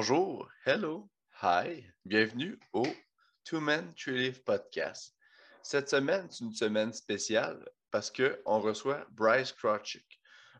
Bonjour, 0.00 0.48
hello, 0.64 1.10
hi, 1.42 1.84
bienvenue 2.06 2.58
au 2.72 2.86
Two 3.44 3.60
Men 3.60 3.92
Tree 3.92 4.16
Leaf 4.16 4.42
Podcast. 4.42 5.14
Cette 5.62 5.90
semaine, 5.90 6.26
c'est 6.30 6.42
une 6.42 6.54
semaine 6.54 6.94
spéciale 6.94 7.62
parce 7.90 8.10
qu'on 8.10 8.60
reçoit 8.60 9.06
Bryce 9.10 9.52
Krawczyk. 9.52 10.06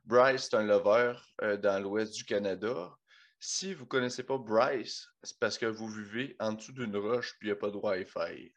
Bryce, 0.04 0.48
c'est 0.50 0.56
un 0.56 0.64
lover 0.64 1.14
euh, 1.40 1.56
dans 1.56 1.82
l'ouest 1.82 2.12
du 2.12 2.26
Canada. 2.26 2.94
Si 3.38 3.72
vous 3.72 3.84
ne 3.84 3.88
connaissez 3.88 4.24
pas 4.24 4.36
Bryce, 4.36 5.08
c'est 5.22 5.38
parce 5.38 5.56
que 5.56 5.64
vous 5.64 5.88
vivez 5.88 6.36
en 6.38 6.52
dessous 6.52 6.72
d'une 6.72 6.98
roche 6.98 7.38
puis 7.38 7.48
il 7.48 7.52
n'y 7.52 7.56
a 7.56 7.56
pas 7.56 7.70
de 7.70 7.78
Wi-Fi. 7.78 8.52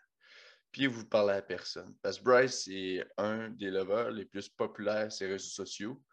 Puis 0.73 0.88
vous 0.88 1.05
parlez 1.05 1.36
à 1.36 1.41
personne. 1.41 1.95
Parce 2.02 2.20
que 2.20 2.25
Bryce, 2.25 2.65
c'est 2.65 3.07
un 3.15 3.47
des 3.52 3.71
lovers 3.71 4.11
les 4.11 4.25
plus 4.25 4.50
populaires 4.50 5.09
sur 5.13 5.27
les 5.27 5.34
réseaux 5.36 5.47
sociaux. 5.47 6.04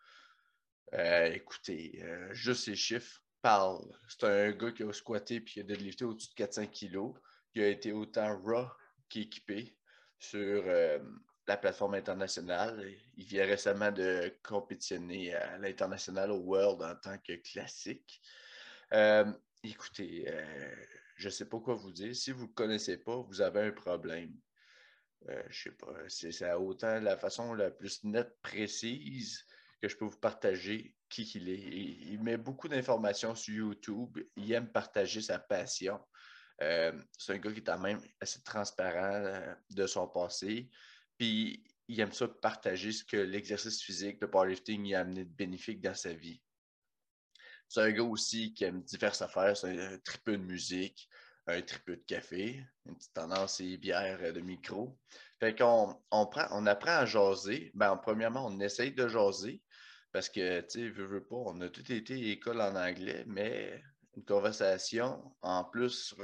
Euh, 0.95 1.33
écoutez, 1.33 2.01
euh, 2.05 2.33
juste 2.33 2.67
ces 2.67 2.77
chiffres 2.77 3.21
parlent. 3.43 3.93
C'est 4.09 4.25
un 4.25 4.53
gars 4.53 4.73
qui 4.73 4.83
a 4.83 4.93
squatté 4.93 5.41
puis 5.41 5.55
qui 5.55 5.61
a 5.61 5.63
deadlifté 5.63 6.05
au-dessus 6.05 6.31
de 6.31 6.35
400 6.35 6.67
kilos. 6.69 7.15
qui 7.53 7.63
a 7.63 7.69
été 7.69 7.93
autant 7.93 8.39
raw 8.41 8.67
qu'équipé 9.09 9.77
sur 10.19 10.63
euh, 10.67 10.99
la 11.47 11.57
plateforme 11.57 11.95
internationale. 11.95 12.87
Il 13.17 13.25
vient 13.25 13.45
récemment 13.45 13.91
de 13.91 14.33
compétitionner 14.43 15.35
à 15.35 15.59
l'international 15.59 16.31
au 16.31 16.39
World 16.39 16.83
en 16.83 16.95
tant 16.97 17.19
que 17.19 17.35
classique. 17.35 18.21
écoutez, 19.63 20.27
je 21.17 21.27
ne 21.27 21.31
sais 21.31 21.45
pas 21.45 21.61
quoi 21.61 21.75
vous 21.75 21.93
dire. 21.93 22.17
Si 22.17 22.33
vous 22.33 22.47
ne 22.47 22.53
connaissez 22.53 22.97
pas, 22.97 23.17
vous 23.17 23.41
avez 23.41 23.61
un 23.61 23.73
problème. 23.73 24.33
Euh, 25.29 25.43
je 25.51 25.65
sais 25.65 25.77
pas, 25.77 25.93
c'est 26.09 26.53
autant 26.55 26.99
la 26.99 27.17
façon 27.19 27.53
la 27.53 27.71
plus 27.71 28.03
nette, 28.05 28.41
précise 28.41 29.45
que 29.83 29.89
je 29.89 29.97
peux 29.97 30.07
vous 30.07 30.19
partager 30.19 30.95
qui 31.11 31.23
il 31.35 31.49
est. 31.49 31.59
Il, 31.59 32.23
met 32.23 32.39
beaucoup 32.39 32.69
d'informations 32.69 33.35
sur 33.35 33.55
YouTube. 33.55 34.19
Il 34.37 34.51
aime 34.53 34.71
partager 34.71 35.21
sa 35.21 35.39
passion. 35.39 36.01
Euh, 36.63 36.93
c'est 37.19 37.35
un 37.35 37.39
gars 37.39 37.53
qui 37.53 37.59
est 37.59 37.65
quand 37.65 37.79
même 37.79 38.01
assez 38.21 38.43
transparent 38.43 39.15
euh, 39.15 39.55
de 39.71 39.87
son 39.87 40.09
passé. 40.09 40.71
Puis 41.19 41.63
il 41.89 42.01
aime 42.01 42.13
ça 42.13 42.29
partager 42.29 42.93
ce 42.93 43.05
que 43.05 43.17
l'exercice 43.17 43.83
physique, 43.83 44.19
le 44.21 44.31
powerlifting, 44.31 44.95
a 44.95 45.01
amené 45.01 45.25
de 45.25 45.31
bénéfique 45.31 45.81
dans 45.83 45.95
sa 45.95 46.13
vie. 46.13 46.41
C'est 47.69 47.83
un 47.83 47.91
gars 47.91 48.05
aussi 48.05 48.55
qui 48.55 48.65
aime 48.65 48.83
diverses 48.83 49.23
affaires. 49.23 49.57
C'est 49.57 49.79
un, 49.79 49.99
triple 49.99 50.33
de 50.33 50.37
musique 50.39 51.09
un 51.47 51.63
triple 51.63 51.97
de 51.97 52.03
café, 52.07 52.65
une 52.87 52.97
petite 52.97 53.15
tendance 53.15 53.61
et 53.61 53.77
bière 53.77 54.33
de 54.33 54.41
micro. 54.41 54.97
Fait 55.41 55.57
qu'on 55.57 56.01
on 56.11 56.67
apprend 56.67 56.99
à 56.99 57.07
jaser. 57.07 57.71
Ben, 57.75 57.97
premièrement, 57.97 58.47
on 58.47 58.61
essaye 58.61 58.93
de 58.93 59.09
jaser 59.09 59.63
parce 60.13 60.29
que, 60.29 60.61
tu 60.63 60.71
sais, 60.71 60.89
veux, 60.89 61.07
veux 61.07 61.25
pas, 61.25 61.37
on 61.37 61.61
a 61.61 61.69
tout 61.69 61.91
été 61.93 62.31
école 62.31 62.61
en 62.61 62.75
anglais, 62.75 63.25
mais 63.27 63.83
une 64.17 64.25
conversation, 64.25 65.35
en 65.43 65.65
plus, 65.65 66.15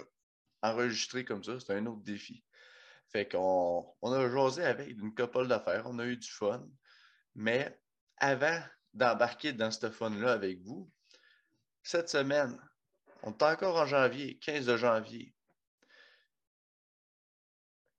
enregistrée 0.63 1.25
comme 1.25 1.45
ça, 1.45 1.59
c'est 1.61 1.73
un 1.73 1.87
autre 1.87 2.03
défi. 2.03 2.45
Fait 3.13 3.29
qu'on 3.29 3.95
on 4.03 4.13
a 4.13 4.29
jasé 4.29 4.65
avec 4.65 4.91
une 4.91 5.15
couple 5.15 5.47
d'affaires, 5.47 5.87
on 5.87 5.99
a 5.99 6.07
eu 6.07 6.17
du 6.17 6.29
fun. 6.29 6.67
Mais 7.35 7.81
avant 8.19 8.61
d'embarquer 8.95 9.53
dans 9.53 9.71
ce 9.71 9.91
fun-là 9.91 10.33
avec 10.33 10.61
vous, 10.63 10.91
cette 11.83 12.09
semaine, 12.09 12.59
on 13.23 13.31
est 13.31 13.43
encore 13.43 13.77
en 13.77 13.87
janvier, 13.87 14.39
15 14.39 14.67
de 14.67 14.77
janvier. 14.77 15.35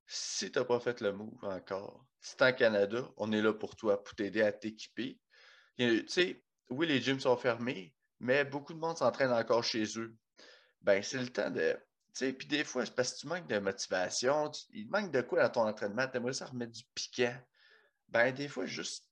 Si 0.06 0.52
tu 0.52 0.60
n'as 0.60 0.66
pas 0.66 0.80
fait 0.80 1.00
le 1.02 1.14
move 1.14 1.44
encore, 1.44 2.06
si 2.20 2.36
tu 2.36 2.44
en 2.44 2.54
Canada, 2.54 3.10
on 3.18 3.32
est 3.32 3.42
là 3.42 3.54
pour 3.54 3.76
toi, 3.76 4.04
pour 4.04 4.16
t'aider 4.16 4.42
à 4.42 4.52
t'équiper. 4.52 5.20
Tu 5.78 6.08
sais, 6.08 6.44
oui, 6.70 6.88
les 6.88 7.02
gyms 7.02 7.20
sont 7.20 7.38
fermés, 7.38 7.94
mais 8.20 8.46
beaucoup 8.46 8.74
de 8.74 8.80
monde 8.80 8.98
s'entraîne 8.98 9.32
encore 9.32 9.64
chez 9.64 9.84
eux. 9.98 10.16
Ben, 10.82 11.02
c'est 11.04 11.20
le 11.20 11.30
temps 11.30 11.50
de. 11.52 11.74
Tu 12.14 12.26
sais, 12.26 12.34
puis 12.34 12.48
des 12.48 12.64
fois, 12.64 12.86
c'est 12.86 12.96
parce 12.96 13.14
que 13.14 13.20
tu 13.20 13.28
manques 13.28 13.48
de 13.48 13.60
motivation, 13.60 14.52
il 14.72 14.90
manque 14.90 15.12
de 15.12 15.22
quoi 15.22 15.44
dans 15.44 15.50
ton 15.50 15.68
entraînement, 15.68 16.08
tu 16.08 16.18
aimerais 16.18 16.34
ça 16.34 16.46
remettre 16.46 16.72
du 16.72 16.84
piquant. 16.96 17.38
Ben, 18.10 18.34
des 18.34 18.48
fois, 18.48 18.66
juste 18.66 19.06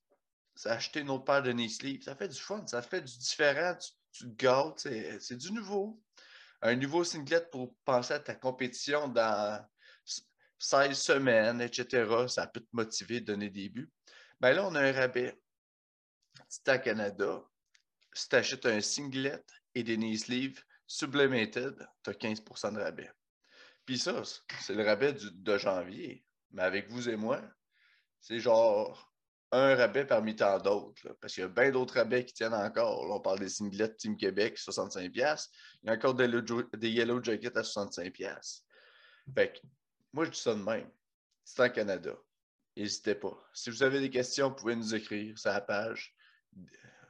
acheter 0.64 1.00
une 1.00 1.10
autre 1.10 1.24
paire 1.24 1.42
de 1.42 1.52
knee 1.52 1.68
sleeves, 1.68 2.02
ça 2.02 2.16
fait 2.16 2.28
du 2.28 2.40
fun, 2.40 2.66
ça 2.66 2.82
fait 2.82 3.02
du 3.02 3.18
différent 3.18 3.76
tu 4.16 4.24
te 4.24 4.36
gâtes, 4.36 4.88
c'est 5.20 5.36
du 5.36 5.52
nouveau. 5.52 6.00
Un 6.62 6.74
nouveau 6.74 7.04
singlet 7.04 7.46
pour 7.52 7.74
penser 7.84 8.14
à 8.14 8.20
ta 8.20 8.34
compétition 8.34 9.08
dans 9.08 9.64
16 10.58 10.98
semaines, 10.98 11.60
etc. 11.60 12.26
Ça 12.28 12.46
peut 12.46 12.60
te 12.60 12.68
motiver, 12.72 13.20
donner 13.20 13.50
des 13.50 13.68
buts. 13.68 13.90
Ben 14.40 14.52
là, 14.52 14.66
on 14.66 14.74
a 14.74 14.80
un 14.80 14.92
rabais. 14.92 15.38
À 16.66 16.78
Canada, 16.78 17.42
si 18.12 18.28
tu 18.28 18.36
achètes 18.36 18.66
un 18.66 18.80
singlet 18.80 19.42
et 19.74 19.82
des 19.82 19.96
knee 19.96 20.18
sleeves 20.18 20.62
sublimated, 20.86 21.76
tu 22.02 22.10
as 22.10 22.14
15 22.14 22.42
de 22.42 22.80
rabais. 22.80 23.10
Puis 23.84 23.98
ça, 23.98 24.22
c'est 24.60 24.74
le 24.74 24.84
rabais 24.84 25.12
de 25.12 25.58
janvier. 25.58 26.24
Mais 26.50 26.62
avec 26.62 26.88
vous 26.88 27.08
et 27.08 27.16
moi, 27.16 27.42
c'est 28.20 28.40
genre 28.40 29.12
un 29.52 29.76
rabais 29.76 30.04
parmi 30.04 30.34
tant 30.34 30.58
d'autres. 30.58 31.16
Parce 31.20 31.34
qu'il 31.34 31.42
y 31.42 31.44
a 31.44 31.48
bien 31.48 31.70
d'autres 31.70 31.94
rabais 31.94 32.24
qui 32.24 32.34
tiennent 32.34 32.54
encore. 32.54 33.08
on 33.10 33.20
parle 33.20 33.40
des 33.40 33.48
singlets 33.48 33.94
Team 33.94 34.16
Québec, 34.16 34.58
65$. 34.58 35.48
Il 35.82 35.86
y 35.86 35.90
a 35.90 35.92
encore 35.92 36.14
des, 36.14 36.28
des 36.74 36.90
Yellow 36.90 37.22
Jackets 37.22 37.56
à 37.56 37.62
65$. 37.62 38.62
Fait 39.34 39.52
que, 39.52 39.66
moi, 40.12 40.24
je 40.24 40.30
dis 40.30 40.40
ça 40.40 40.54
de 40.54 40.62
même. 40.62 40.90
C'est 41.44 41.62
en 41.62 41.70
Canada. 41.70 42.16
N'hésitez 42.76 43.14
pas. 43.14 43.38
Si 43.54 43.70
vous 43.70 43.82
avez 43.82 44.00
des 44.00 44.10
questions, 44.10 44.48
vous 44.48 44.56
pouvez 44.56 44.76
nous 44.76 44.94
écrire 44.94 45.38
sur 45.38 45.50
la 45.50 45.60
page. 45.60 46.15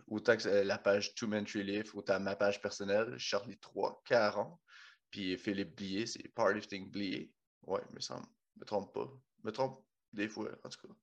Autant 0.08 0.36
que 0.36 0.48
la 0.48 0.78
page 0.78 1.14
Two 1.14 1.26
Men 1.26 1.44
Tree 1.44 1.64
Leaf, 1.64 1.94
autant 1.94 2.20
ma 2.20 2.36
page 2.36 2.60
personnelle, 2.60 3.16
Charlie3, 3.16 4.02
Caron. 4.04 4.58
Puis 5.10 5.36
Philippe 5.36 5.76
Blier, 5.76 6.06
c'est 6.06 6.28
Powerlifting 6.28 6.90
Blier. 6.90 7.32
Ouais, 7.62 7.82
me 7.92 8.00
semble. 8.00 8.26
Me 8.56 8.64
trompe 8.64 8.92
pas. 8.94 9.08
Me 9.42 9.50
trompe 9.50 9.84
des 10.12 10.28
fois, 10.28 10.50
en 10.64 10.68
tout 10.68 10.86
cas. 10.86 10.94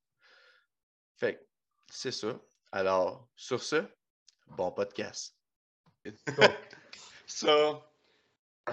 Fait 1.15 1.47
c'est 1.91 2.11
ça. 2.11 2.39
Alors, 2.71 3.29
sur 3.35 3.61
ce, 3.61 3.83
bon 4.47 4.71
podcast. 4.71 5.35
so, 7.27 7.83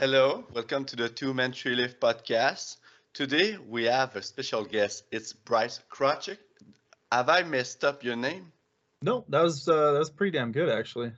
hello, 0.00 0.47
welcome 0.54 0.84
to 0.84 0.97
the 0.97 1.14
Two 1.14 1.34
Men 1.34 1.52
Tree 1.52 1.75
Lift 1.75 2.00
podcast. 2.00 2.78
Today 3.12 3.58
we 3.69 3.84
have 3.84 4.16
a 4.16 4.22
special 4.22 4.64
guest. 4.64 5.04
It's 5.10 5.32
Bryce 5.32 5.81
Krawczyk. 5.91 6.38
Have 7.12 7.28
I 7.28 7.42
messed 7.42 7.84
up 7.84 8.02
your 8.02 8.16
name? 8.16 8.52
No, 9.03 9.25
that 9.28 9.43
was 9.43 9.69
uh, 9.69 9.93
that 9.93 9.99
was 9.99 10.11
pretty 10.11 10.37
damn 10.38 10.53
good 10.53 10.69
actually. 10.69 11.12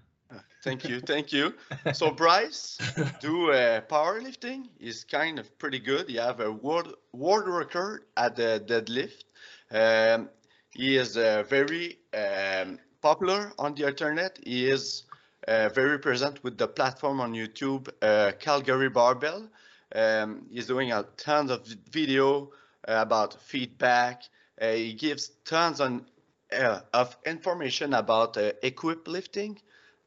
Thank 0.63 0.89
you, 0.89 1.01
thank 1.01 1.33
you. 1.33 1.55
So 1.93 2.13
Bryce, 2.13 2.79
do 3.21 3.51
uh, 3.51 3.81
powerlifting 3.83 4.69
is 4.79 5.05
kind 5.05 5.41
of 5.41 5.59
pretty 5.59 5.81
good. 5.81 6.09
You 6.09 6.21
have 6.21 6.41
a 6.41 6.53
world 6.53 6.95
world 7.13 7.49
record 7.49 8.05
at 8.17 8.37
the 8.37 8.63
deadlift. 8.65 9.25
Um, 9.73 10.29
he 10.71 10.97
is 10.97 11.17
uh, 11.17 11.43
very 11.49 11.99
um, 12.15 12.79
popular 13.01 13.53
on 13.59 13.75
the 13.75 13.89
internet. 13.89 14.39
He 14.45 14.71
is 14.71 15.05
uh, 15.49 15.69
very 15.71 15.99
present 15.99 16.43
with 16.45 16.57
the 16.57 16.69
platform 16.69 17.21
on 17.21 17.33
YouTube, 17.33 17.89
uh, 18.01 18.33
Calgary 18.39 18.89
Barbell. 18.89 19.49
Um, 19.95 20.47
he's 20.51 20.67
doing 20.67 20.93
a 20.93 21.05
tons 21.17 21.51
of 21.51 21.67
video 21.91 22.53
uh, 22.89 22.95
about 23.01 23.41
feedback. 23.43 24.23
Uh, 24.61 24.73
he 24.73 24.95
gives 24.95 25.33
tons 25.45 25.81
on, 25.81 26.07
uh, 26.53 26.81
of 26.93 27.17
information 27.27 27.95
about 27.95 28.37
equip 28.63 29.09
lifting. 29.09 29.59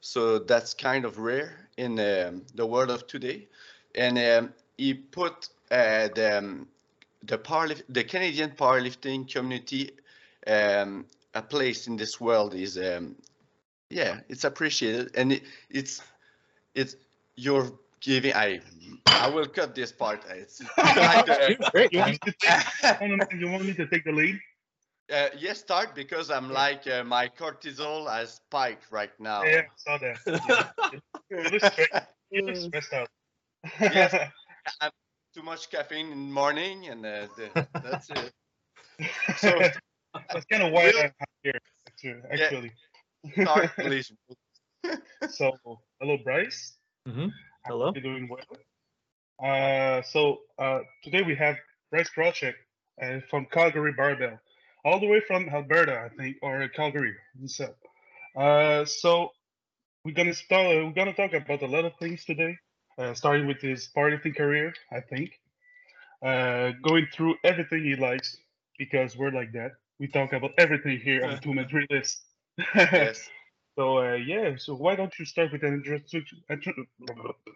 So 0.02 0.40
that's 0.40 0.74
kind 0.74 1.06
of 1.06 1.18
rare 1.18 1.70
in 1.78 2.00
um, 2.00 2.44
the 2.54 2.66
world 2.66 2.92
of 2.92 3.08
today. 3.08 3.48
And 3.96 4.18
um, 4.18 4.54
he 4.78 4.94
put 4.94 5.50
the, 5.70 6.38
um, 6.38 6.68
the, 7.24 7.38
powerlift, 7.38 7.84
the 7.90 8.04
Canadian 8.04 8.52
powerlifting 8.52 9.32
community 9.32 9.92
um, 10.48 11.06
a 11.34 11.42
place 11.42 11.88
in 11.88 11.98
this 11.98 12.20
world 12.20 12.54
is 12.54 12.78
um, 12.78 13.16
yeah 13.90 14.20
it's 14.30 14.44
appreciated 14.44 15.12
and 15.16 15.34
it, 15.34 15.44
it's 15.70 16.02
it's 16.74 16.96
you're 17.36 17.72
giving 18.00 18.34
i 18.34 18.60
i 19.08 19.28
will 19.30 19.46
cut 19.46 19.76
this 19.76 19.92
part 19.92 20.24
it's 20.30 20.62
like, 20.78 21.30
uh, 21.30 21.50
you, 21.92 22.00
want 22.00 22.22
take, 22.22 23.40
you 23.40 23.50
want 23.50 23.66
me 23.66 23.74
to 23.74 23.86
take 23.88 24.04
the 24.06 24.12
lead 24.12 24.40
uh, 25.14 25.30
yes, 25.38 25.60
start 25.60 25.96
because 25.96 26.32
I'm 26.32 26.52
like 26.52 26.88
uh, 26.88 27.04
my 27.04 27.28
cortisol 27.28 28.10
has 28.10 28.36
spiked 28.36 28.92
right 28.92 29.12
now. 29.20 29.44
Yeah, 29.44 29.62
I 29.62 29.76
saw 29.76 29.98
that. 29.98 30.92
you 32.32 32.42
look 32.42 32.56
stressed 32.56 32.94
out. 32.94 33.10
yes, 33.80 34.14
I'm 34.82 34.92
too 35.34 35.44
much 35.44 35.70
caffeine 35.70 36.12
in 36.12 36.28
the 36.28 36.34
morning, 36.34 36.88
and 36.88 37.06
uh, 37.06 37.28
the, 37.36 37.68
that's 37.84 38.10
it. 38.10 38.34
So 39.38 39.50
it's 39.60 40.46
kind 40.50 40.64
of 40.64 40.72
why 40.72 40.92
I'm 40.98 41.12
here, 41.44 42.22
actually. 42.32 42.72
Yeah. 43.36 43.46
Sorry, 43.46 43.68
please. 43.80 44.12
so, 45.30 45.52
hello, 46.00 46.18
Bryce. 46.24 46.78
Mm-hmm. 47.08 47.28
Hello. 47.66 47.92
you 47.94 48.02
doing 48.02 48.30
well? 48.30 48.40
Uh, 49.44 50.02
so 50.04 50.40
uh, 50.58 50.80
today 51.04 51.22
we 51.24 51.36
have 51.36 51.56
Bryce 51.92 52.10
Krawczyk 52.16 52.54
uh, 53.02 53.20
from 53.30 53.46
Calgary 53.52 53.94
Barbell, 53.98 54.40
all 54.86 55.00
the 55.00 55.08
way 55.08 55.20
from 55.28 55.50
Alberta, 55.50 56.00
I 56.00 56.10
think, 56.16 56.38
or 56.42 56.68
Calgary. 56.70 57.16
So, 57.48 57.74
uh, 58.38 58.86
so 58.86 59.32
we're 60.06 60.14
gonna 60.16 60.34
start. 60.34 60.68
We're 60.68 60.92
gonna 60.92 61.14
talk 61.14 61.34
about 61.34 61.64
a 61.64 61.68
lot 61.68 61.86
of 61.86 61.94
things 62.00 62.24
today. 62.26 62.58
uh, 62.98 63.14
starting 63.14 63.46
with 63.48 63.62
his 63.62 63.90
powerlifting 63.96 64.36
career, 64.36 64.74
I 64.92 65.02
think, 65.02 65.32
uh, 66.24 66.72
going 66.82 67.08
through 67.14 67.36
everything 67.44 67.84
he 67.84 67.96
likes 67.96 68.38
because 68.78 69.18
we're 69.18 69.32
like 69.32 69.52
that. 69.54 69.72
We 70.00 70.08
talk 70.08 70.34
about 70.34 70.52
everything 70.58 71.00
here 71.00 71.26
on 71.26 71.32
the 71.32 71.38
two 71.38 71.66
three 71.66 71.88
list. 71.90 72.22
Yes. 72.76 73.30
so 73.76 74.00
uh, 74.00 74.14
yeah, 74.14 74.56
so 74.58 74.74
why 74.76 74.96
don't 74.96 75.14
you 75.20 75.26
start 75.26 75.52
with 75.52 75.64
an 75.64 75.84
introduction 75.86 76.88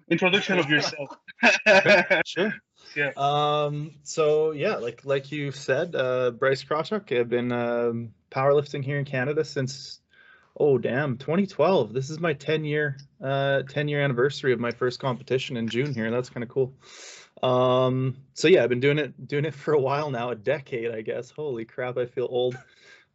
introduction 0.09 0.59
of 0.59 0.69
yourself? 0.69 1.09
Sure. 2.25 2.53
Yeah. 2.95 3.11
Um, 3.15 3.95
so 4.03 4.51
yeah, 4.51 4.75
like 4.75 5.05
like 5.05 5.31
you 5.31 5.51
said, 5.51 5.95
uh, 5.95 6.31
Bryce 6.31 6.63
Krawczyk. 6.63 7.17
I've 7.17 7.29
been 7.29 7.51
um, 7.51 8.13
powerlifting 8.31 8.83
here 8.83 8.99
in 8.99 9.05
Canada 9.05 9.45
since 9.45 10.01
oh 10.57 10.77
damn 10.77 11.17
2012. 11.17 11.93
This 11.93 12.09
is 12.09 12.19
my 12.19 12.33
10 12.33 12.65
year 12.65 12.97
uh 13.23 13.63
10 13.69 13.87
year 13.87 14.01
anniversary 14.01 14.53
of 14.53 14.59
my 14.59 14.71
first 14.71 14.99
competition 14.99 15.57
in 15.57 15.67
June 15.67 15.93
here. 15.93 16.11
That's 16.11 16.29
kind 16.29 16.43
of 16.43 16.49
cool. 16.49 16.73
Um, 17.41 18.17
so 18.33 18.47
yeah, 18.47 18.63
I've 18.63 18.69
been 18.69 18.79
doing 18.79 18.97
it 18.97 19.27
doing 19.27 19.45
it 19.45 19.53
for 19.53 19.73
a 19.73 19.79
while 19.79 20.11
now, 20.11 20.31
a 20.31 20.35
decade, 20.35 20.91
I 20.91 21.01
guess. 21.01 21.31
Holy 21.31 21.65
crap, 21.65 21.97
I 21.97 22.05
feel 22.05 22.27
old. 22.29 22.57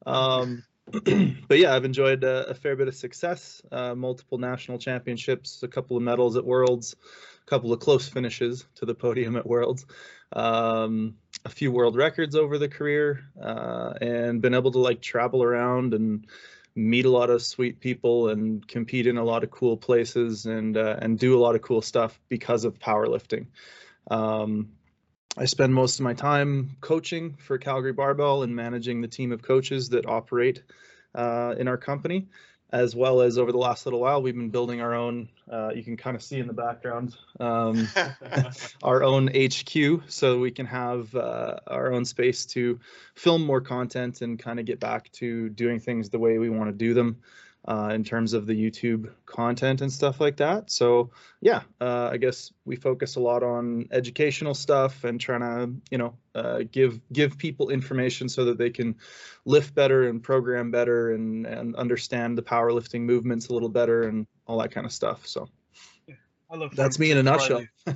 Um, 0.06 0.65
but 1.49 1.59
yeah, 1.59 1.75
I've 1.75 1.85
enjoyed 1.85 2.25
a, 2.25 2.51
a 2.51 2.55
fair 2.55 2.77
bit 2.77 2.89
of 2.89 2.95
success, 2.95 3.63
uh, 3.73 3.95
multiple 3.95 4.39
national 4.39 4.79
championships, 4.79 5.63
a 5.63 5.69
couple 5.69 5.97
of 5.97 6.03
medals 6.03 6.37
at 6.37 6.45
Worlds, 6.45 6.95
a 7.47 7.51
couple 7.51 7.73
of 7.73 7.81
close 7.81 8.09
finishes 8.09 8.67
to 8.77 8.87
the 8.87 8.95
podium 8.95 9.37
at 9.37 9.47
Worlds, 9.47 9.87
um, 10.33 11.17
a 11.45 11.49
few 11.49 11.73
world 11.73 11.97
records 11.97 12.37
over 12.37 12.59
the 12.59 12.69
career, 12.69 13.25
uh, 13.41 13.95
and 14.01 14.43
been 14.43 14.55
able 14.55 14.73
to 14.73 14.79
like 14.79 15.01
travel 15.01 15.43
around 15.43 15.95
and 15.95 16.27
meet 16.75 17.07
a 17.07 17.11
lot 17.11 17.31
of 17.31 17.43
sweet 17.43 17.81
people 17.81 18.29
and 18.29 18.67
compete 18.67 19.07
in 19.07 19.17
a 19.17 19.25
lot 19.25 19.45
of 19.45 19.51
cool 19.51 19.77
places 19.77 20.45
and 20.45 20.77
uh, 20.77 20.97
and 21.01 21.19
do 21.19 21.39
a 21.39 21.41
lot 21.41 21.55
of 21.55 21.63
cool 21.63 21.81
stuff 21.81 22.21
because 22.29 22.65
of 22.65 22.79
powerlifting. 22.79 23.47
Um, 24.11 24.71
I 25.37 25.47
spend 25.47 25.75
most 25.75 25.99
of 25.99 26.05
my 26.05 26.15
time 26.15 26.77
coaching 26.81 27.35
for 27.35 27.59
Calgary 27.59 27.93
Barbell 27.93 28.45
and 28.45 28.55
managing 28.55 29.01
the 29.01 29.09
team 29.09 29.33
of 29.33 29.43
coaches 29.43 29.89
that 29.89 30.07
operate 30.07 30.63
uh, 31.15 31.57
in 31.59 31.67
our 31.67 31.77
company, 31.77 32.29
as 32.71 32.95
well 32.95 33.21
as 33.21 33.37
over 33.37 33.51
the 33.51 33.59
last 33.59 33.85
little 33.85 33.99
while, 33.99 34.23
we've 34.23 34.35
been 34.35 34.51
building 34.51 34.81
our 34.81 34.95
own. 34.95 35.29
Uh, 35.51 35.71
you 35.75 35.83
can 35.83 35.97
kind 35.97 36.15
of 36.15 36.23
see 36.23 36.39
in 36.39 36.47
the 36.47 36.53
background 36.53 37.17
um, 37.41 37.89
our 38.85 39.03
own 39.03 39.29
HQ, 39.29 40.03
so 40.09 40.39
we 40.39 40.53
can 40.53 40.67
have 40.67 41.13
uh, 41.17 41.57
our 41.67 41.93
own 41.93 42.05
space 42.05 42.47
to 42.47 42.79
film 43.17 43.45
more 43.45 43.61
content 43.61 44.23
and 44.23 44.39
kind 44.39 44.61
of 44.61 44.67
get 44.67 44.79
back 44.79 45.11
to 45.13 45.49
doing 45.49 45.81
things 45.81 46.11
the 46.11 46.19
way 46.19 46.39
we 46.39 46.49
want 46.49 46.71
to 46.71 46.77
do 46.77 46.95
them 46.95 47.17
uh, 47.67 47.91
in 47.95 48.05
terms 48.05 48.33
of 48.33 48.47
the 48.47 48.55
YouTube 48.55 49.11
content 49.27 49.81
and 49.81 49.93
stuff 49.93 50.21
like 50.21 50.37
that. 50.37 50.71
So 50.71 51.11
yeah, 51.41 51.63
uh, 51.81 52.11
I 52.13 52.17
guess 52.17 52.53
we 52.65 52.77
focus 52.77 53.17
a 53.17 53.21
lot 53.21 53.43
on 53.43 53.89
educational 53.91 54.55
stuff 54.55 55.05
and 55.05 55.21
trying 55.21 55.41
to 55.41 55.73
you 55.91 55.99
know 55.99 56.15
uh, 56.35 56.65
give 56.71 57.01
give 57.13 57.39
people 57.39 57.71
information 57.71 58.29
so 58.29 58.45
that 58.47 58.59
they 58.59 58.71
can 58.71 58.97
lift 59.45 59.75
better 59.75 60.09
and 60.09 60.23
program 60.23 60.71
better 60.71 61.13
and 61.13 61.47
and 61.47 61.75
understand 61.77 62.37
the 62.37 62.43
powerlifting 62.43 63.03
movements 63.03 63.49
a 63.49 63.53
little 63.53 63.69
better 63.69 64.05
and 64.05 64.27
all 64.47 64.59
that 64.59 64.71
kind 64.71 64.87
of 64.87 64.93
stuff. 64.93 65.27
So 65.27 65.49
I 66.51 66.57
love 66.57 66.75
that's 66.75 66.99
me 66.99 67.11
in 67.11 67.19
a 67.19 67.23
nutshell. 67.23 67.65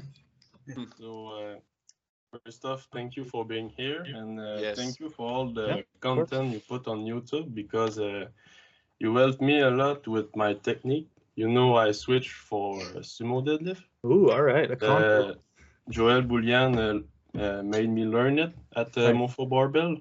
So, 0.98 1.28
uh, 1.28 2.38
first 2.44 2.64
off, 2.64 2.88
thank 2.92 3.16
you 3.16 3.24
for 3.24 3.44
being 3.44 3.70
here, 3.70 4.02
and 4.02 4.38
uh, 4.38 4.60
Yes. 4.60 4.76
thank 4.76 5.00
you 5.00 5.08
for 5.08 5.26
all 5.26 5.52
the 5.52 5.66
Yeah, 5.66 5.82
content 6.00 6.52
you 6.52 6.60
put 6.60 6.86
on 6.86 7.04
YouTube 7.04 7.54
because 7.54 7.98
uh, 7.98 8.26
you 9.00 9.16
helped 9.16 9.40
me 9.40 9.60
a 9.60 9.70
lot 9.70 10.06
with 10.06 10.34
my 10.36 10.54
technique. 10.54 11.08
You 11.36 11.48
know, 11.48 11.76
I 11.76 11.92
switched 11.92 12.32
for 12.32 12.88
uh, 12.96 13.00
sumo 13.00 13.44
deadlift. 13.46 13.84
Ooh, 14.06 14.30
all 14.30 14.42
right, 14.42 14.70
Uh. 14.82 15.34
Joel 15.90 16.22
Boulian 16.22 16.72
uh, 16.78 17.40
uh, 17.40 17.62
made 17.62 17.90
me 17.90 18.04
learn 18.04 18.38
it 18.38 18.52
at 18.76 18.96
uh, 18.96 19.08
Right. 19.08 19.14
Mofo 19.14 19.48
Barbell, 19.48 19.96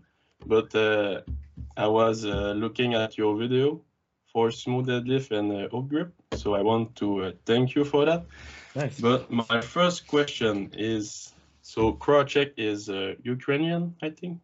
but 0.45 0.73
uh, 0.75 1.21
I 1.77 1.88
was 1.88 2.25
uh, 2.25 2.53
looking 2.55 2.94
at 2.94 3.17
your 3.17 3.35
video 3.38 3.81
for 4.31 4.49
sumo 4.49 4.83
deadlift 4.85 5.31
and 5.31 5.51
uh, 5.51 5.79
grip, 5.81 6.13
so 6.33 6.53
I 6.55 6.61
want 6.61 6.95
to 6.97 7.23
uh, 7.23 7.31
thank 7.45 7.75
you 7.75 7.85
for 7.85 8.05
that. 8.05 8.25
nice. 8.75 8.99
But 8.99 9.31
my 9.31 9.61
first 9.61 10.07
question 10.07 10.71
is 10.73 11.33
so 11.61 11.94
Krawczyk 11.94 12.53
is 12.57 12.89
uh, 12.89 13.15
Ukrainian, 13.23 13.95
I 14.01 14.09
think. 14.09 14.39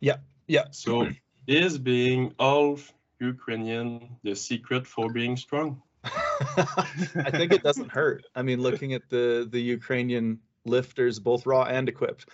yeah. 0.00 0.18
Yeah. 0.46 0.66
So 0.70 1.08
is 1.46 1.78
being 1.78 2.32
half 2.38 2.92
Ukrainian 3.20 4.16
the 4.22 4.34
secret 4.34 4.86
for 4.86 5.12
being 5.12 5.36
strong? 5.36 5.82
I 6.04 7.30
think 7.30 7.52
it 7.52 7.62
doesn't 7.62 7.90
hurt. 7.90 8.24
I 8.34 8.42
mean, 8.42 8.60
looking 8.60 8.94
at 8.94 9.08
the 9.08 9.46
the 9.50 9.60
Ukrainian 9.60 10.40
lifters, 10.64 11.18
both 11.18 11.46
raw 11.46 11.64
and 11.64 11.88
equipped, 11.88 12.26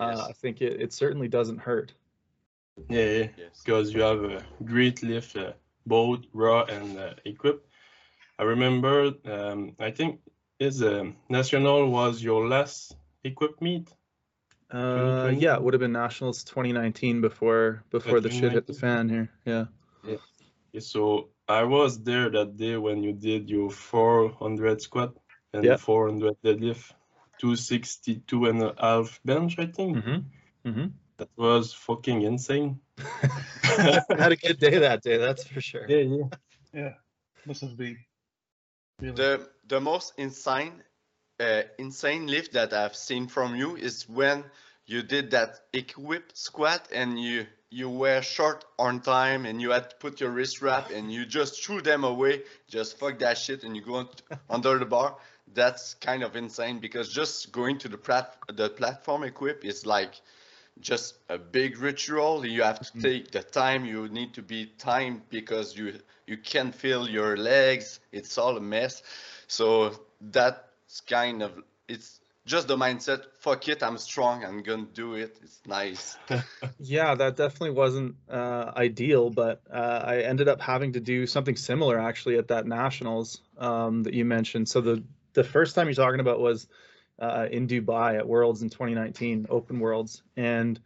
Yes. 0.00 0.18
uh, 0.18 0.26
I 0.28 0.32
think 0.32 0.60
it, 0.60 0.80
it 0.80 0.92
certainly 0.92 1.28
doesn't 1.28 1.58
hurt. 1.58 1.94
Yeah, 2.88 3.06
yeah, 3.18 3.28
Yes. 3.36 3.62
because 3.64 3.94
you 3.94 4.00
have 4.02 4.24
a 4.24 4.42
great 4.64 5.02
lift, 5.04 5.36
uh, 5.36 5.52
both 5.86 6.20
raw 6.32 6.64
and 6.64 6.98
uh, 6.98 7.14
equipped. 7.24 7.68
I 8.40 8.42
remember, 8.42 9.12
um, 9.24 9.76
I 9.78 9.90
think 9.92 10.20
is 10.58 10.82
um 10.82 11.16
national 11.28 11.90
was 11.90 12.22
your 12.22 12.48
last 12.48 12.96
equipped 13.22 13.60
meet. 13.62 13.88
Uh, 14.72 15.30
yeah, 15.36 15.54
it 15.54 15.62
would 15.62 15.74
have 15.74 15.80
been 15.80 15.92
nationals 15.92 16.42
2019 16.44 17.20
before 17.20 17.84
before 17.90 18.20
the 18.20 18.30
shit 18.30 18.52
hit 18.52 18.66
the 18.66 18.72
fan 18.72 19.08
here. 19.08 19.30
Yeah. 19.44 19.66
Yeah, 20.06 20.80
So 20.80 21.30
I 21.48 21.64
was 21.64 22.02
there 22.02 22.30
that 22.30 22.56
day 22.56 22.76
when 22.76 23.02
you 23.02 23.12
did 23.12 23.48
your 23.48 23.70
400 23.70 24.80
squat 24.82 25.16
and 25.52 25.64
Yeah. 25.64 25.76
400 25.76 26.36
deadlift, 26.44 26.92
262 27.38 28.46
and 28.46 28.62
a 28.62 28.74
half 28.78 29.20
bench, 29.24 29.58
I 29.58 29.66
think. 29.66 29.96
Mm-hmm. 29.98 30.68
Mm-hmm. 30.68 30.86
That 31.18 31.28
was 31.36 31.72
fucking 31.72 32.22
insane. 32.22 32.80
Had 33.64 34.32
a 34.32 34.36
good 34.36 34.58
day 34.58 34.78
that 34.78 35.02
day, 35.02 35.16
that's 35.18 35.44
for 35.46 35.60
sure. 35.60 35.86
Yeah, 35.88 35.98
yeah. 35.98 36.28
Yeah, 36.72 36.94
must 37.46 37.60
have 37.62 37.76
been. 37.76 37.98
Really. 39.00 39.14
The 39.14 39.48
the 39.66 39.80
most 39.80 40.14
insane 40.18 40.82
uh, 41.40 41.62
insane 41.78 42.26
lift 42.26 42.52
that 42.52 42.72
I've 42.72 42.96
seen 42.96 43.28
from 43.28 43.54
you 43.54 43.76
is 43.76 44.08
when 44.08 44.44
you 44.86 45.02
did 45.02 45.30
that 45.30 45.60
equipped 45.72 46.36
squat 46.36 46.88
and 46.92 47.20
you 47.20 47.46
you 47.70 47.88
were 47.90 48.22
short 48.22 48.64
on 48.78 49.00
time 49.00 49.46
and 49.46 49.60
you 49.60 49.70
had 49.70 49.90
to 49.90 49.96
put 49.96 50.20
your 50.20 50.30
wrist 50.30 50.62
wrap 50.62 50.90
and 50.90 51.12
you 51.12 51.26
just 51.26 51.64
threw 51.64 51.80
them 51.80 52.04
away, 52.04 52.42
just 52.68 52.98
fuck 52.98 53.18
that 53.18 53.36
shit 53.38 53.64
and 53.64 53.76
you 53.76 53.82
go 53.82 54.08
under 54.50 54.78
the 54.78 54.86
bar. 54.86 55.16
That's 55.52 55.94
kind 55.94 56.22
of 56.22 56.36
insane 56.36 56.78
because 56.80 57.12
just 57.12 57.52
going 57.52 57.78
to 57.78 57.88
the 57.88 57.98
plat 57.98 58.36
the 58.52 58.70
platform 58.70 59.24
equip 59.24 59.64
is 59.64 59.84
like 59.86 60.14
just 60.80 61.18
a 61.28 61.38
big 61.38 61.78
ritual. 61.78 62.44
You 62.46 62.62
have 62.62 62.80
to 62.80 62.92
Mm. 62.98 63.02
take 63.02 63.30
the 63.30 63.42
time. 63.42 63.84
You 63.84 64.08
need 64.08 64.34
to 64.34 64.42
be 64.42 64.66
timed 64.78 65.28
because 65.30 65.76
you 65.76 66.00
you 66.26 66.38
can't 66.38 66.74
feel 66.74 67.08
your 67.08 67.36
legs. 67.36 68.00
It's 68.12 68.38
all 68.38 68.56
a 68.56 68.60
mess. 68.60 69.02
So 69.46 69.92
that's 70.20 71.00
kind 71.02 71.42
of 71.42 71.62
it's 71.88 72.20
just 72.46 72.68
the 72.68 72.76
mindset. 72.76 73.24
Fuck 73.38 73.68
it, 73.68 73.82
I'm 73.82 73.98
strong. 73.98 74.44
I'm 74.44 74.62
gonna 74.62 74.86
do 74.92 75.14
it. 75.14 75.38
It's 75.42 75.60
nice. 75.66 76.16
Yeah, 76.78 77.14
that 77.14 77.36
definitely 77.36 77.70
wasn't 77.70 78.16
uh, 78.28 78.72
ideal, 78.76 79.30
but 79.30 79.62
uh, 79.72 80.02
I 80.04 80.18
ended 80.20 80.48
up 80.48 80.60
having 80.60 80.92
to 80.92 81.00
do 81.00 81.26
something 81.26 81.56
similar 81.56 81.98
actually 81.98 82.36
at 82.36 82.48
that 82.48 82.66
nationals 82.66 83.40
um, 83.58 84.02
that 84.02 84.12
you 84.12 84.24
mentioned. 84.24 84.68
So 84.68 84.80
the 84.80 85.02
the 85.32 85.44
first 85.44 85.74
time 85.74 85.86
you're 85.86 85.94
talking 85.94 86.20
about 86.20 86.40
was 86.40 86.66
uh, 87.18 87.48
in 87.50 87.66
Dubai 87.66 88.18
at 88.18 88.28
Worlds 88.28 88.62
in 88.62 88.68
2019, 88.68 89.46
Open 89.48 89.80
Worlds, 89.80 90.22
and 90.36 90.78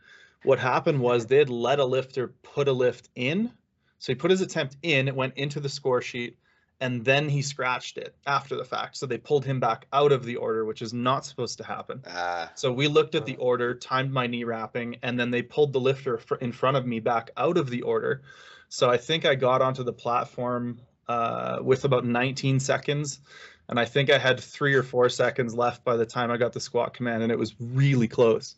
what 0.45 0.59
happened 0.59 1.01
was 1.01 1.27
they 1.27 1.39
had 1.39 1.51
let 1.51 1.79
a 1.79 1.85
lifter 1.85 2.29
put 2.43 2.69
a 2.69 2.73
lift 2.73 3.09
in. 3.15 3.51
So 3.99 4.13
he 4.13 4.15
put 4.15 4.31
his 4.31 4.41
attempt 4.41 4.77
in, 4.83 5.09
it 5.09 5.17
went 5.17 5.37
into 5.37 5.59
the 5.59 5.69
score 5.69 6.01
sheet, 6.01 6.39
and 6.81 7.05
then 7.05 7.29
he 7.29 7.43
scratched 7.43 7.99
it 7.99 8.15
after 8.27 8.57
the 8.57 8.65
fact. 8.65 8.97
So 8.97 9.07
they 9.07 9.19
pulled 9.19 9.45
him 9.45 9.59
back 9.59 9.87
out 9.93 10.13
of 10.13 10.25
the 10.25 10.37
order, 10.37 10.65
which 10.65 10.81
is 10.81 10.93
not 10.93 11.27
supposed 11.27 11.59
to 11.59 11.65
happen. 11.65 12.03
Ah, 12.07 12.53
So 12.55 12.73
we 12.73 12.87
looked 12.87 13.15
at 13.15 13.27
the 13.27 13.37
order, 13.37 13.75
timed 13.75 14.13
my 14.13 14.27
knee 14.27 14.45
wrapping, 14.45 14.97
and 15.03 15.19
then 15.19 15.31
they 15.31 15.43
pulled 15.43 15.73
the 15.73 15.81
lifter 15.81 16.19
fr- 16.19 16.37
in 16.37 16.53
front 16.53 16.77
of 16.77 16.87
me 16.87 17.01
back 17.01 17.31
out 17.37 17.57
of 17.57 17.69
the 17.69 17.83
order. 17.83 18.23
So 18.69 18.91
I 18.91 18.97
think 18.97 19.25
I 19.25 19.35
got 19.35 19.61
onto 19.61 19.83
the 19.83 19.93
platform 19.93 20.81
uh, 21.09 21.59
with 21.63 21.85
about 21.85 22.05
19 22.05 22.61
seconds, 22.61 23.21
and 23.69 23.81
I 23.81 23.85
think 23.85 24.11
I 24.11 24.19
had 24.19 24.39
three 24.39 24.75
or 24.75 24.83
four 24.83 25.09
seconds 25.09 25.55
left 25.55 25.85
by 25.85 25.97
the 25.97 26.07
time 26.07 26.31
I 26.31 26.37
got 26.37 26.53
the 26.53 26.61
squat 26.61 26.95
command, 26.95 27.23
and 27.23 27.33
it 27.33 27.39
was 27.39 27.55
really 27.59 28.09
close. 28.09 28.55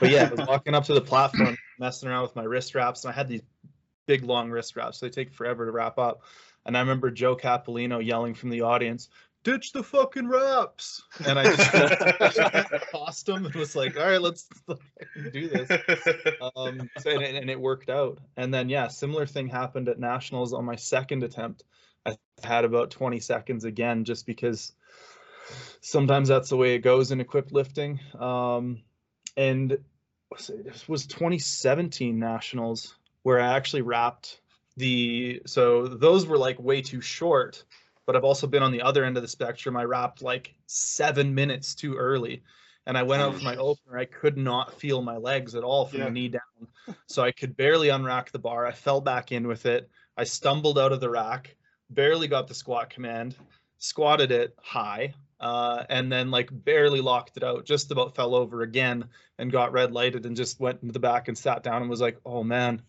But 0.00 0.10
yeah, 0.10 0.24
I 0.24 0.34
was 0.34 0.46
walking 0.46 0.74
up 0.74 0.84
to 0.84 0.94
the 0.94 1.00
platform, 1.00 1.56
messing 1.78 2.08
around 2.08 2.22
with 2.22 2.36
my 2.36 2.44
wrist 2.44 2.74
wraps, 2.74 3.04
and 3.04 3.12
I 3.12 3.16
had 3.16 3.28
these 3.28 3.42
big 4.06 4.24
long 4.24 4.50
wrist 4.50 4.74
wraps, 4.76 4.98
so 4.98 5.06
they 5.06 5.10
take 5.10 5.32
forever 5.32 5.66
to 5.66 5.72
wrap 5.72 5.98
up. 5.98 6.22
And 6.68 6.76
I 6.76 6.80
remember 6.80 7.10
Joe 7.10 7.34
Capolino 7.34 8.04
yelling 8.04 8.34
from 8.34 8.50
the 8.50 8.60
audience, 8.60 9.08
"Ditch 9.42 9.72
the 9.72 9.82
fucking 9.82 10.28
wraps!" 10.28 11.02
And 11.26 11.38
I 11.38 11.44
just 11.44 12.90
tossed 12.92 13.26
him 13.26 13.46
and 13.46 13.54
was 13.54 13.74
like, 13.74 13.96
"All 13.96 14.04
right, 14.04 14.20
let's 14.20 14.46
do 15.32 15.48
this." 15.48 15.70
Um, 16.54 16.90
so, 16.98 17.10
and, 17.10 17.22
and 17.22 17.48
it 17.48 17.58
worked 17.58 17.88
out. 17.88 18.18
And 18.36 18.52
then 18.52 18.68
yeah, 18.68 18.88
similar 18.88 19.24
thing 19.24 19.48
happened 19.48 19.88
at 19.88 19.98
nationals 19.98 20.52
on 20.52 20.66
my 20.66 20.76
second 20.76 21.22
attempt. 21.22 21.64
I 22.04 22.18
had 22.44 22.66
about 22.66 22.90
20 22.90 23.18
seconds 23.20 23.64
again, 23.64 24.04
just 24.04 24.26
because 24.26 24.72
sometimes 25.80 26.28
that's 26.28 26.50
the 26.50 26.58
way 26.58 26.74
it 26.74 26.80
goes 26.80 27.12
in 27.12 27.20
equipped 27.22 27.52
lifting. 27.52 27.98
Um, 28.18 28.82
and 29.38 29.78
this 30.30 30.86
was 30.86 31.06
2017 31.06 32.18
nationals 32.18 32.94
where 33.22 33.40
I 33.40 33.56
actually 33.56 33.82
wrapped 33.82 34.38
the 34.78 35.42
so 35.46 35.86
those 35.86 36.26
were 36.26 36.38
like 36.38 36.58
way 36.58 36.80
too 36.80 37.00
short 37.00 37.64
but 38.08 38.16
I've 38.16 38.24
also 38.24 38.46
been 38.46 38.62
on 38.62 38.72
the 38.72 38.80
other 38.80 39.04
end 39.04 39.18
of 39.18 39.22
the 39.22 39.28
spectrum. 39.28 39.76
I 39.76 39.84
wrapped 39.84 40.22
like 40.22 40.54
seven 40.64 41.34
minutes 41.34 41.74
too 41.74 41.94
early. 41.94 42.42
And 42.86 42.96
I 42.96 43.02
went 43.02 43.20
out 43.20 43.34
for 43.36 43.44
my 43.44 43.56
opener. 43.56 43.98
I 43.98 44.06
could 44.06 44.38
not 44.38 44.72
feel 44.72 45.02
my 45.02 45.18
legs 45.18 45.54
at 45.54 45.62
all 45.62 45.84
from 45.84 45.98
yeah. 45.98 46.04
the 46.06 46.10
knee 46.12 46.28
down. 46.28 46.96
So 47.06 47.22
I 47.22 47.32
could 47.32 47.54
barely 47.54 47.88
unrack 47.88 48.30
the 48.30 48.38
bar. 48.38 48.64
I 48.64 48.72
fell 48.72 49.02
back 49.02 49.30
in 49.30 49.46
with 49.46 49.66
it. 49.66 49.90
I 50.16 50.24
stumbled 50.24 50.78
out 50.78 50.90
of 50.90 51.00
the 51.00 51.10
rack, 51.10 51.54
barely 51.90 52.28
got 52.28 52.48
the 52.48 52.54
squat 52.54 52.88
command, 52.88 53.36
squatted 53.76 54.32
it 54.32 54.56
high, 54.62 55.12
uh, 55.38 55.84
and 55.90 56.10
then 56.10 56.30
like 56.30 56.48
barely 56.50 57.02
locked 57.02 57.36
it 57.36 57.44
out. 57.44 57.66
Just 57.66 57.90
about 57.90 58.16
fell 58.16 58.34
over 58.34 58.62
again 58.62 59.04
and 59.36 59.52
got 59.52 59.72
red 59.72 59.92
lighted 59.92 60.24
and 60.24 60.34
just 60.34 60.60
went 60.60 60.80
into 60.80 60.94
the 60.94 60.98
back 60.98 61.28
and 61.28 61.36
sat 61.36 61.62
down 61.62 61.82
and 61.82 61.90
was 61.90 62.00
like, 62.00 62.18
oh 62.24 62.42
man, 62.42 62.80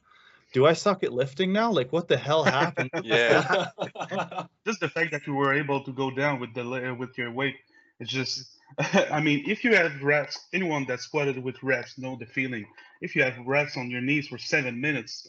do 0.54 0.66
I 0.66 0.74
suck 0.74 1.04
at 1.04 1.14
lifting 1.14 1.54
now? 1.54 1.72
Like, 1.72 1.92
what 1.94 2.08
the 2.08 2.18
hell 2.18 2.44
happened? 2.44 2.90
yeah. 3.04 3.68
just 4.66 4.80
the 4.80 4.90
fact 4.90 5.12
that 5.12 5.28
you 5.28 5.36
were 5.36 5.54
able 5.54 5.84
to 5.84 5.92
go 5.92 6.10
down 6.10 6.40
with 6.40 6.54
the 6.54 6.96
with 6.98 7.18
your 7.18 7.32
weight, 7.32 7.56
it's 8.00 8.12
just. 8.12 8.50
I 9.12 9.20
mean, 9.20 9.44
if 9.48 9.64
you 9.64 9.76
have 9.76 10.02
reps, 10.04 10.48
anyone 10.54 10.86
that 10.86 11.00
squatted 11.00 11.42
with 11.42 11.62
reps 11.64 11.98
know 11.98 12.16
the 12.20 12.28
feeling. 12.28 12.66
If 13.02 13.16
you 13.16 13.24
have 13.24 13.38
reps 13.46 13.78
on 13.78 13.90
your 13.90 14.02
knees 14.02 14.28
for 14.28 14.38
seven 14.38 14.80
minutes, 14.80 15.28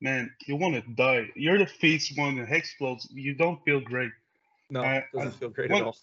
man, 0.00 0.30
you 0.46 0.56
want 0.56 0.74
to 0.74 0.82
die. 0.92 1.30
You're 1.34 1.58
the 1.58 1.66
face 1.66 2.12
one 2.16 2.36
that 2.36 2.50
explodes. 2.50 3.08
You 3.10 3.34
don't 3.34 3.62
feel 3.64 3.80
great. 3.80 4.12
No, 4.68 4.82
it 4.82 5.04
doesn't 5.14 5.28
I, 5.28 5.36
feel 5.36 5.50
great 5.50 5.70
one, 5.70 5.82
at 5.82 5.86
all. 5.86 5.96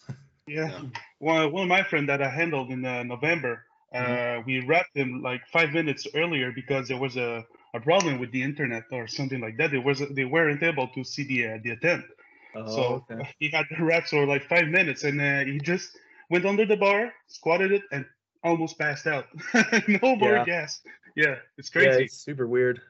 Yeah, 0.47 0.67
no. 0.67 0.89
one 1.19 1.51
one 1.51 1.63
of 1.63 1.69
my 1.69 1.83
friend 1.83 2.09
that 2.09 2.21
I 2.21 2.29
handled 2.29 2.71
in 2.71 2.83
uh, 2.85 3.03
November, 3.03 3.65
mm-hmm. 3.93 4.39
uh, 4.39 4.43
we 4.45 4.61
wrapped 4.65 4.95
him 4.95 5.21
like 5.21 5.41
five 5.51 5.71
minutes 5.71 6.07
earlier 6.15 6.51
because 6.51 6.87
there 6.87 6.97
was 6.97 7.17
a 7.17 7.45
a 7.73 7.79
problem 7.79 8.19
with 8.19 8.31
the 8.31 8.41
internet 8.41 8.83
or 8.91 9.07
something 9.07 9.39
like 9.39 9.57
that. 9.57 9.71
They 9.71 9.77
was 9.77 10.01
they 10.11 10.25
weren't 10.25 10.63
able 10.63 10.87
to 10.89 11.03
see 11.03 11.23
the 11.23 11.47
uh, 11.47 11.57
the 11.63 11.71
attempt. 11.71 12.07
Oh, 12.55 12.75
so 12.75 12.83
okay. 13.11 13.29
he 13.39 13.49
had 13.49 13.65
the 13.69 13.83
reps 13.83 14.09
for 14.09 14.25
like 14.25 14.43
five 14.43 14.67
minutes, 14.67 15.03
and 15.03 15.21
uh, 15.21 15.39
he 15.45 15.59
just 15.59 15.97
went 16.29 16.45
under 16.45 16.65
the 16.65 16.77
bar, 16.77 17.13
squatted 17.27 17.71
it, 17.71 17.83
and 17.91 18.05
almost 18.43 18.79
passed 18.79 19.05
out. 19.07 19.27
no 19.87 20.15
more 20.15 20.37
yeah. 20.37 20.45
gas. 20.45 20.81
Yeah, 21.15 21.35
it's 21.57 21.69
crazy. 21.69 21.89
Yeah, 21.89 22.05
it's 22.05 22.17
super 22.17 22.47
weird. 22.47 22.81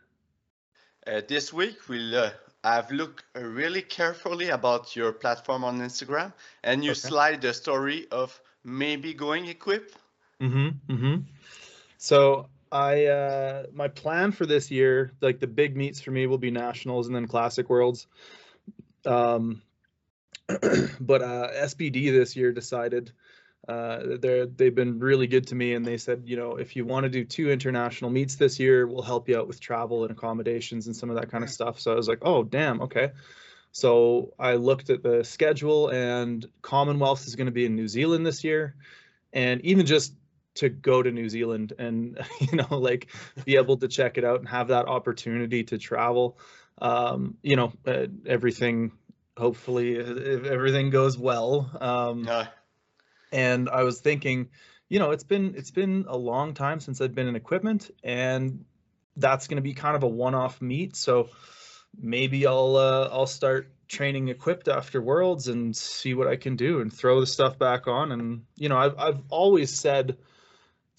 Uh, 1.05 1.21
this 1.27 1.51
week 1.51 1.87
we'll 1.87 2.15
uh, 2.15 2.31
I've 2.63 2.91
looked 2.91 3.23
really 3.35 3.81
carefully 3.81 4.49
about 4.49 4.95
your 4.95 5.13
platform 5.13 5.63
on 5.63 5.79
Instagram, 5.79 6.33
and 6.63 6.83
you 6.83 6.91
okay. 6.91 6.99
slide 6.99 7.41
the 7.41 7.53
story 7.53 8.07
of 8.11 8.39
maybe 8.63 9.13
going 9.13 9.45
equipped. 9.47 9.95
Mm-hmm. 10.41 10.93
Mm-hmm. 10.93 11.15
So 11.97 12.47
I 12.71 13.05
uh 13.05 13.63
my 13.73 13.87
plan 13.87 14.31
for 14.31 14.45
this 14.45 14.69
year, 14.69 15.13
like 15.21 15.39
the 15.39 15.47
big 15.47 15.75
meets 15.75 15.99
for 16.01 16.11
me 16.11 16.27
will 16.27 16.37
be 16.37 16.51
nationals 16.51 17.07
and 17.07 17.15
then 17.15 17.27
classic 17.27 17.69
worlds. 17.69 18.07
Um 19.05 19.61
but 20.47 21.21
uh 21.21 21.49
SBD 21.51 22.11
this 22.11 22.35
year 22.35 22.51
decided 22.51 23.11
uh 23.67 24.17
they're 24.19 24.45
they've 24.45 24.75
been 24.75 24.99
really 24.99 25.27
good 25.27 25.47
to 25.47 25.55
me 25.55 25.73
and 25.73 25.85
they 25.85 25.97
said, 25.97 26.23
you 26.25 26.37
know, 26.37 26.57
if 26.57 26.75
you 26.75 26.85
want 26.85 27.05
to 27.05 27.09
do 27.09 27.23
two 27.25 27.51
international 27.51 28.11
meets 28.11 28.35
this 28.35 28.59
year, 28.59 28.87
we'll 28.87 29.01
help 29.01 29.29
you 29.29 29.37
out 29.37 29.47
with 29.47 29.59
travel 29.59 30.03
and 30.03 30.11
accommodations 30.11 30.87
and 30.87 30.95
some 30.95 31.09
of 31.09 31.15
that 31.15 31.31
kind 31.31 31.43
of 31.43 31.49
stuff. 31.49 31.79
So 31.79 31.91
I 31.91 31.95
was 31.95 32.07
like, 32.07 32.19
"Oh, 32.21 32.43
damn, 32.43 32.81
okay." 32.81 33.11
So 33.71 34.33
I 34.39 34.55
looked 34.55 34.89
at 34.89 35.03
the 35.03 35.23
schedule 35.23 35.89
and 35.89 36.45
Commonwealth 36.61 37.27
is 37.27 37.35
going 37.35 37.45
to 37.45 37.51
be 37.51 37.65
in 37.65 37.75
New 37.75 37.87
Zealand 37.87 38.25
this 38.25 38.43
year. 38.43 38.75
And 39.31 39.61
even 39.61 39.85
just 39.85 40.13
to 40.59 40.69
go 40.69 41.01
to 41.01 41.11
New 41.11 41.29
Zealand 41.29 41.73
and 41.77 42.19
you 42.39 42.57
know 42.57 42.77
like 42.77 43.07
be 43.45 43.55
able 43.55 43.77
to 43.77 43.87
check 43.87 44.17
it 44.17 44.23
out 44.23 44.39
and 44.39 44.47
have 44.47 44.69
that 44.69 44.87
opportunity 44.87 45.63
to 45.65 45.77
travel. 45.77 46.37
Um, 46.81 47.37
you 47.41 47.55
know, 47.55 47.73
uh, 47.85 48.07
everything. 48.25 48.91
Hopefully, 49.37 49.95
if 49.95 50.45
everything 50.45 50.89
goes 50.89 51.17
well. 51.17 51.69
Um. 51.79 52.27
And 53.31 53.69
I 53.69 53.83
was 53.83 54.01
thinking, 54.01 54.49
you 54.89 54.97
know, 54.97 55.11
it's 55.11 55.23
been 55.23 55.53
it's 55.55 55.71
been 55.71 56.05
a 56.07 56.17
long 56.17 56.53
time 56.53 56.79
since 56.79 56.99
I've 56.99 57.13
been 57.13 57.27
in 57.27 57.35
equipment, 57.35 57.91
and 58.03 58.65
that's 59.15 59.47
going 59.47 59.57
to 59.57 59.61
be 59.61 59.73
kind 59.73 59.95
of 59.95 60.03
a 60.03 60.07
one-off 60.07 60.61
meet. 60.61 60.95
So 60.95 61.29
maybe 61.97 62.47
I'll 62.47 62.75
uh, 62.75 63.09
I'll 63.11 63.27
start 63.27 63.71
training 63.87 64.29
equipped 64.29 64.67
after 64.67 65.01
Worlds 65.01 65.47
and 65.47 65.75
see 65.75 66.13
what 66.13 66.27
I 66.27 66.35
can 66.35 66.55
do 66.55 66.79
and 66.79 66.91
throw 66.91 67.19
the 67.19 67.27
stuff 67.27 67.57
back 67.59 67.87
on. 67.87 68.11
And 68.11 68.43
you 68.55 68.69
know, 68.69 68.77
I've 68.77 68.97
I've 68.97 69.21
always 69.29 69.79
said 69.79 70.17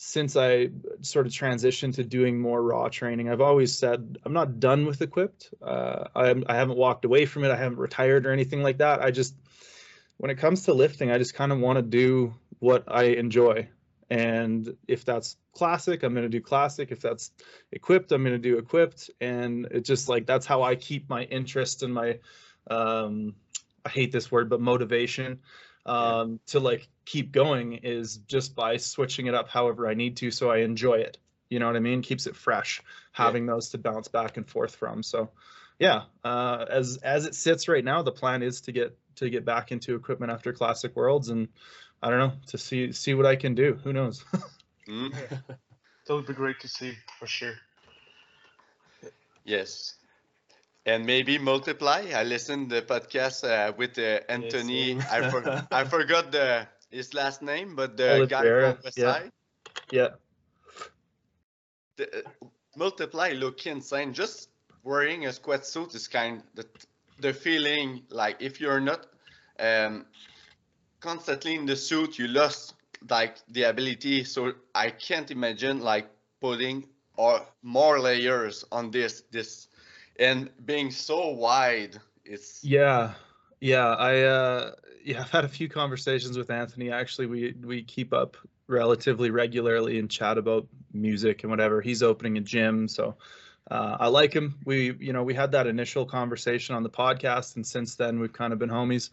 since 0.03 0.35
I 0.35 0.71
sort 1.03 1.27
of 1.27 1.33
transitioned 1.33 1.97
to 1.97 2.05
doing 2.05 2.41
more 2.41 2.63
raw 2.63 2.89
training, 2.89 3.29
I've 3.29 3.43
always 3.43 3.77
said 3.77 4.17
I'm 4.25 4.33
not 4.33 4.59
done 4.59 4.87
with 4.87 5.03
equipped. 5.03 5.53
Uh, 5.61 6.05
I, 6.17 6.35
I 6.47 6.55
haven't 6.55 6.79
walked 6.79 7.05
away 7.05 7.27
from 7.27 7.45
it. 7.45 7.51
I 7.51 7.57
haven't 7.57 7.77
retired 7.77 8.27
or 8.27 8.33
anything 8.33 8.63
like 8.63 8.79
that. 8.79 9.03
I 9.03 9.11
just, 9.11 9.35
when 10.17 10.31
it 10.31 10.37
comes 10.37 10.65
to 10.65 10.73
lifting, 10.73 11.11
I 11.11 11.19
just 11.19 11.35
kind 11.35 11.53
of 11.53 11.59
want 11.59 11.77
to 11.77 11.83
do 11.83 12.35
what 12.61 12.85
I 12.89 13.09
enjoy. 13.09 13.69
And 14.09 14.75
if 14.89 15.05
that's 15.05 15.37
classic, 15.53 16.03
I'm 16.03 16.15
going 16.15 16.23
to 16.23 16.31
do 16.31 16.41
classic. 16.41 16.93
If 16.93 17.03
that's 17.03 17.31
equipped, 17.71 18.11
I'm 18.11 18.23
going 18.23 18.33
to 18.33 18.39
do 18.39 18.57
equipped. 18.57 19.11
And 19.21 19.69
it's 19.71 19.87
just 19.87 20.09
like 20.09 20.25
that's 20.25 20.47
how 20.47 20.63
I 20.63 20.77
keep 20.77 21.11
my 21.11 21.25
interest 21.25 21.83
and 21.83 21.93
my, 21.93 22.21
um, 22.71 23.35
I 23.85 23.91
hate 23.91 24.13
this 24.13 24.33
word, 24.33 24.49
but 24.49 24.63
motivation 24.63 25.41
um, 25.91 26.41
to 26.47 26.61
like 26.61 26.89
keep 27.05 27.33
going 27.33 27.73
is 27.73 28.19
just 28.19 28.55
by 28.55 28.77
switching 28.77 29.27
it 29.27 29.35
up 29.35 29.49
however 29.49 29.89
I 29.89 29.95
need 29.95 30.17
to 30.19 30.31
so 30.31 30.51
I 30.51 30.59
enjoy 30.59 30.99
it. 30.99 31.19
You 31.49 31.59
know 31.59 31.67
what 31.67 31.75
I 31.75 31.81
mean? 31.81 32.03
Keeps 32.03 32.29
it 32.29 32.37
fresh, 32.37 32.81
having 33.11 33.47
yeah. 33.47 33.55
those 33.55 33.71
to 33.71 33.79
bounce 33.79 34.07
back 34.07 34.37
and 34.37 34.49
forth 34.49 34.77
from. 34.77 35.03
So 35.03 35.31
yeah, 35.81 36.03
uh, 36.23 36.67
as 36.71 36.99
as 36.99 37.27
it 37.27 37.35
sits 37.35 37.67
right 37.67 37.85
now, 37.85 38.03
the 38.03 38.13
plan 38.13 38.43
is 38.43 38.61
to 38.63 38.73
get 38.73 38.97
to 39.17 39.29
get 39.29 39.45
back 39.45 39.73
into 39.73 39.97
equipment 39.97 40.31
after 40.31 40.53
Classic 40.53 40.95
Worlds 40.95 41.29
and 41.29 41.49
I 42.01 42.11
don't 42.11 42.19
know, 42.21 42.33
to 42.49 42.59
see 42.59 42.93
see 42.93 43.15
what 43.15 43.27
I 43.27 43.35
can 43.35 43.57
do. 43.57 43.81
Who 43.83 43.93
knows? 43.93 44.25
mm. 44.89 45.13
That 46.07 46.15
would 46.15 46.27
be 46.27 46.35
great 46.35 46.61
to 46.61 46.69
see 46.69 46.97
for 47.19 47.27
sure. 47.27 47.55
Yes 49.45 49.95
and 50.87 51.05
maybe 51.05 51.39
multiply. 51.39 52.05
I 52.15 52.25
listened 52.25 52.71
the 52.71 52.83
podcast 52.83 53.45
uh, 53.45 53.73
with 53.77 53.99
uh, 53.99 54.21
Anthony. 54.29 54.95
Yes, 54.95 55.11
I, 55.11 55.31
for, 55.31 55.67
I 55.71 55.85
forgot 55.85 56.33
the 56.33 56.67
his 56.91 57.15
last 57.15 57.43
name, 57.43 57.77
but 57.77 57.97
the 57.97 58.27
guy 58.29 58.43
from 58.43 58.79
West 58.83 58.99
yeah. 58.99 59.13
Side. 59.13 59.33
Yeah. 59.91 60.09
The, 61.97 62.19
uh, 62.19 62.47
multiply 62.77 63.33
look 63.33 63.67
insane. 63.67 64.13
Just 64.13 64.49
wearing 64.83 65.27
a 65.27 65.33
squat 65.33 65.67
suit 65.67 65.95
is 65.95 66.09
kind 66.09 66.43
the 66.55 66.67
the 67.21 67.33
feeling 67.33 68.03
like 68.09 68.37
if 68.41 68.61
you're 68.61 68.81
not 68.81 69.07
um, 69.59 70.07
constantly 71.01 71.55
in 71.55 71.67
the 71.67 71.77
suit, 71.77 72.19
you 72.19 72.29
lost 72.29 72.75
like 73.09 73.37
the 73.49 73.65
ability. 73.65 74.25
So 74.25 74.53
I 74.75 74.91
can't 74.91 75.31
imagine 75.31 75.81
like 75.81 76.09
putting 76.41 76.87
or 77.17 77.47
more 77.63 78.01
layers 78.01 78.65
on 78.73 78.91
this 78.91 79.23
this 79.31 79.69
and 80.21 80.51
being 80.67 80.91
so 80.91 81.31
wide 81.31 81.99
it's 82.25 82.63
yeah 82.63 83.13
yeah 83.61 83.89
i 83.95 84.21
uh 84.23 84.73
yeah 85.03 85.21
i've 85.21 85.31
had 85.31 85.45
a 85.45 85.49
few 85.49 85.69
conversations 85.69 86.39
with 86.39 86.51
anthony. 86.51 86.93
Actually 86.93 87.27
we 87.27 87.55
we 87.65 87.83
keep 87.83 88.13
up 88.13 88.37
relatively 88.69 89.31
regularly 89.31 89.99
and 89.99 90.09
chat 90.09 90.39
about 90.39 90.65
music 90.93 91.43
and 91.43 91.51
whatever. 91.51 91.81
He's 91.81 92.05
opening 92.05 92.37
a 92.39 92.41
gym 92.41 92.87
so 92.87 93.17
uh, 93.71 93.97
i 94.01 94.07
like 94.07 94.33
him. 94.33 94.59
We 94.65 94.95
you 95.01 95.13
know 95.13 95.25
we 95.25 95.35
had 95.35 95.53
that 95.53 95.67
initial 95.67 96.05
conversation 96.05 96.77
on 96.77 96.83
the 96.83 96.91
podcast 96.91 97.57
and 97.57 97.67
since 97.67 97.97
then 97.97 98.21
we've 98.21 98.33
kind 98.33 98.53
of 98.53 98.59
been 98.59 98.71
homies. 98.71 99.11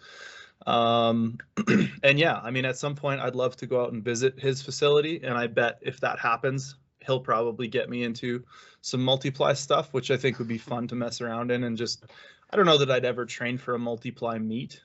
Um 0.66 1.38
and 2.04 2.20
yeah 2.20 2.40
i 2.44 2.52
mean 2.52 2.66
at 2.66 2.78
some 2.78 2.96
point 2.96 3.22
i'd 3.22 3.36
love 3.36 3.56
to 3.58 3.68
go 3.68 3.84
out 3.84 3.94
and 3.94 4.04
visit 4.04 4.40
his 4.40 4.62
facility 4.62 5.22
and 5.24 5.38
i 5.38 5.48
bet 5.48 5.78
if 5.82 6.00
that 6.02 6.20
happens 6.20 6.76
he'll 7.08 7.20
probably 7.20 7.68
get 7.68 7.90
me 7.90 8.04
into 8.04 8.44
some 8.82 9.04
multiply 9.04 9.54
stuff, 9.54 9.94
which 9.94 10.12
I 10.12 10.18
think 10.18 10.38
would 10.38 10.48
be 10.48 10.60
fun 10.60 10.88
to 10.90 10.96
mess 10.96 11.22
around 11.22 11.50
in. 11.50 11.64
And 11.64 11.76
just, 11.76 12.06
I 12.52 12.56
don't 12.56 12.66
know 12.66 12.78
that 12.78 12.92
I'd 12.92 13.06
ever 13.06 13.26
train 13.26 13.58
for 13.58 13.74
a 13.74 13.80
multiply 13.80 14.38
meet 14.38 14.82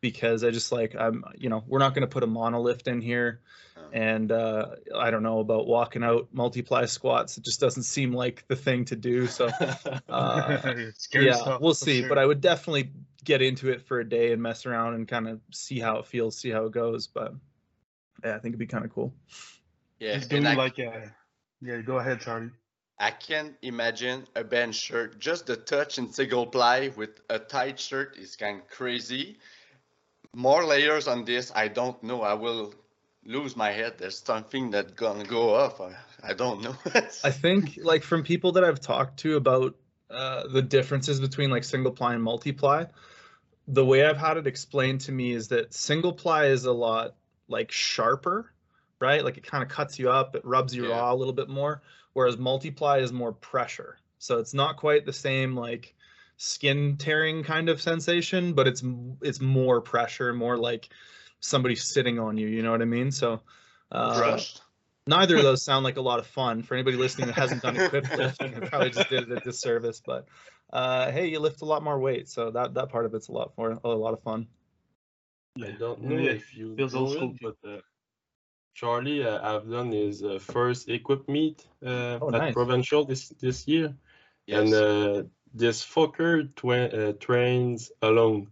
because 0.00 0.44
I 0.44 0.50
just 0.50 0.72
like, 0.72 0.94
I'm, 0.98 1.24
you 1.36 1.48
know, 1.48 1.64
we're 1.66 1.78
not 1.78 1.94
going 1.94 2.02
to 2.02 2.12
put 2.12 2.24
a 2.24 2.26
monolift 2.26 2.88
in 2.88 3.00
here. 3.00 3.40
Oh. 3.76 3.80
And 3.92 4.32
uh, 4.32 4.70
I 4.96 5.10
don't 5.10 5.22
know 5.22 5.38
about 5.38 5.66
walking 5.66 6.02
out 6.02 6.28
multiply 6.32 6.84
squats. 6.84 7.38
It 7.38 7.44
just 7.44 7.60
doesn't 7.60 7.84
seem 7.84 8.12
like 8.12 8.44
the 8.48 8.56
thing 8.56 8.84
to 8.86 8.96
do. 8.96 9.26
So, 9.28 9.48
uh, 10.08 10.74
yeah, 11.14 11.58
we'll 11.60 11.74
see. 11.74 12.00
Sure. 12.00 12.08
But 12.08 12.18
I 12.18 12.26
would 12.26 12.40
definitely 12.40 12.90
get 13.24 13.40
into 13.40 13.70
it 13.70 13.80
for 13.80 14.00
a 14.00 14.08
day 14.08 14.32
and 14.32 14.42
mess 14.42 14.66
around 14.66 14.94
and 14.94 15.06
kind 15.06 15.28
of 15.28 15.40
see 15.52 15.78
how 15.78 15.98
it 15.98 16.06
feels, 16.06 16.36
see 16.36 16.50
how 16.50 16.64
it 16.64 16.72
goes. 16.72 17.06
But 17.06 17.32
yeah, 18.24 18.34
I 18.34 18.38
think 18.40 18.52
it'd 18.52 18.58
be 18.58 18.66
kind 18.66 18.84
of 18.84 18.92
cool. 18.92 19.14
Yeah, 20.00 20.16
it's 20.16 20.26
doing 20.26 20.42
like 20.42 20.80
a 20.80 21.14
yeah, 21.62 21.80
go 21.80 21.98
ahead, 21.98 22.20
Charlie. 22.20 22.50
I 22.98 23.10
can't 23.10 23.54
imagine 23.62 24.26
a 24.36 24.44
band 24.44 24.74
shirt. 24.74 25.18
Just 25.18 25.46
the 25.46 25.56
touch 25.56 25.98
in 25.98 26.12
single 26.12 26.46
ply 26.46 26.92
with 26.96 27.20
a 27.30 27.38
tight 27.38 27.80
shirt 27.80 28.16
is 28.16 28.36
kind 28.36 28.60
of 28.60 28.68
crazy. 28.68 29.38
more 30.34 30.64
layers 30.64 31.08
on 31.08 31.24
this. 31.24 31.52
I 31.54 31.68
don't 31.68 32.02
know. 32.02 32.22
I 32.22 32.34
will 32.34 32.74
lose 33.24 33.56
my 33.56 33.70
head. 33.70 33.94
There's 33.98 34.18
something 34.18 34.70
that 34.70 34.96
gonna 34.96 35.24
go 35.24 35.54
off. 35.54 35.80
I, 35.80 35.94
I 36.22 36.34
don't 36.34 36.62
know. 36.62 36.74
I 37.24 37.30
think 37.30 37.78
like 37.82 38.02
from 38.02 38.22
people 38.22 38.52
that 38.52 38.64
I've 38.64 38.80
talked 38.80 39.18
to 39.20 39.36
about 39.36 39.76
uh, 40.10 40.46
the 40.48 40.62
differences 40.62 41.20
between 41.20 41.50
like 41.50 41.64
single 41.64 41.92
ply 41.92 42.14
and 42.14 42.22
multiply, 42.22 42.84
the 43.68 43.84
way 43.84 44.04
I've 44.04 44.16
had 44.16 44.36
it 44.36 44.46
explained 44.46 45.02
to 45.02 45.12
me 45.12 45.32
is 45.32 45.48
that 45.48 45.74
single 45.74 46.12
ply 46.12 46.46
is 46.46 46.64
a 46.64 46.72
lot 46.72 47.14
like 47.48 47.70
sharper, 47.70 48.51
right? 49.02 49.24
Like 49.24 49.36
it 49.38 49.44
kind 49.44 49.62
of 49.62 49.68
cuts 49.70 49.98
you 49.98 50.10
up, 50.10 50.34
it 50.36 50.44
rubs 50.46 50.74
you 50.74 50.84
Yeah. 50.84 50.88
raw 50.88 51.12
a 51.12 51.16
little 51.16 51.34
bit 51.34 51.50
more, 51.50 51.82
whereas 52.14 52.38
multiply 52.38 52.98
is 52.98 53.12
more 53.12 53.32
pressure. 53.34 53.98
So 54.18 54.38
it's 54.38 54.54
not 54.54 54.78
quite 54.78 55.06
the 55.06 55.12
same 55.12 55.56
like 55.56 55.94
skin 56.38 56.96
tearing 56.98 57.44
kind 57.44 57.68
of 57.68 57.82
sensation, 57.82 58.54
but 58.54 58.68
it's 58.68 58.82
it's 59.22 59.40
more 59.40 59.82
pressure, 59.82 60.32
more 60.32 60.56
like 60.58 60.90
somebody 61.40 61.76
sitting 61.76 62.18
on 62.20 62.38
you. 62.38 62.48
You 62.48 62.62
know 62.62 62.70
what 62.72 62.82
I 62.82 62.86
mean? 62.86 63.10
So. 63.12 63.42
Uh, 63.90 64.44
Crushed. 64.44 64.62
neither 65.06 65.38
of 65.38 65.42
those 65.44 65.64
sound 65.64 65.84
like 65.84 65.96
a 65.96 66.00
lot 66.02 66.18
of 66.18 66.26
fun 66.26 66.62
for 66.62 66.74
anybody 66.74 66.96
listening 66.96 67.26
that 67.28 67.34
hasn't 67.34 67.62
done 67.62 67.76
equip 67.76 68.12
lifting. 68.16 68.56
I 68.56 68.60
probably 68.60 68.90
just 68.90 69.08
did 69.08 69.22
it 69.22 69.32
a 69.32 69.38
disservice, 69.38 70.00
but 70.00 70.28
uh, 70.72 71.10
hey, 71.12 71.26
you 71.28 71.40
lift 71.40 71.62
a 71.62 71.66
lot 71.66 71.82
more 71.82 71.98
weight, 72.00 72.28
so 72.28 72.50
that 72.52 72.74
that 72.74 72.88
part 72.90 73.06
of 73.06 73.14
it's 73.14 73.28
a 73.28 73.32
lot 73.32 73.52
more 73.58 73.78
a 73.84 73.88
lot 73.88 74.14
of 74.14 74.22
fun. 74.22 74.48
I 75.62 75.70
don't 75.70 76.02
know 76.02 76.18
Yeah, 76.18 76.32
if 76.32 76.54
you 76.54 76.76
feels 76.76 76.94
old 76.94 77.10
school 77.10 77.34
it, 77.40 77.40
but 77.40 77.56
uh, 77.68 77.80
Charlie 78.74 79.24
uh, 79.24 79.40
have 79.42 79.70
done 79.70 79.92
his 79.92 80.22
uh, 80.22 80.38
first 80.38 80.88
equip 80.88 81.28
meet 81.28 81.66
uh, 81.84 82.20
Oh, 82.20 82.30
at 82.32 82.50
nice. 82.50 82.52
provincial 82.52 83.04
this 83.04 83.28
this 83.40 83.66
year, 83.68 83.94
Yes. 84.46 84.58
and 84.58 84.72
uh, 84.74 85.22
this 85.54 85.84
fucker 85.84 86.54
twa- 86.56 86.90
uh, 86.92 87.12
trains 87.20 87.92
alone. 88.02 88.48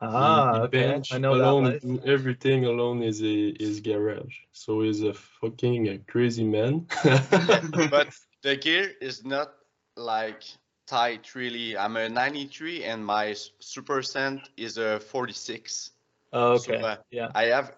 Ah, 0.00 0.52
he 0.52 0.60
okay, 0.64 0.70
bench 0.70 1.08
I 1.10 1.18
know 1.18 1.34
alone, 1.34 1.64
that. 1.64 1.66
he 1.66 1.72
do 1.74 2.00
everything 2.04 2.64
alone 2.66 3.02
is 3.02 3.22
a 3.22 3.54
his 3.58 3.80
garage. 3.80 4.36
So 4.52 4.82
he's 4.82 5.02
a 5.02 5.14
fucking 5.14 5.88
uh, 5.88 5.96
crazy 6.06 6.44
man. 6.44 6.86
but 7.90 8.08
the 8.42 8.56
gear 8.56 8.92
is 9.00 9.24
not 9.24 9.54
like 9.96 10.42
tight 10.86 11.34
really. 11.34 11.76
I'm 11.76 11.96
a 11.96 12.08
93 12.08 12.84
and 12.84 13.04
my 13.04 13.28
s- 13.30 13.50
super 13.60 14.02
cent 14.02 14.48
is 14.56 14.78
a 14.78 15.00
46. 15.00 15.92
Oh, 16.32 16.52
So, 16.54 16.72
okay, 16.72 16.82
uh, 16.82 16.96
yeah, 17.10 17.32
I 17.34 17.44
have. 17.46 17.76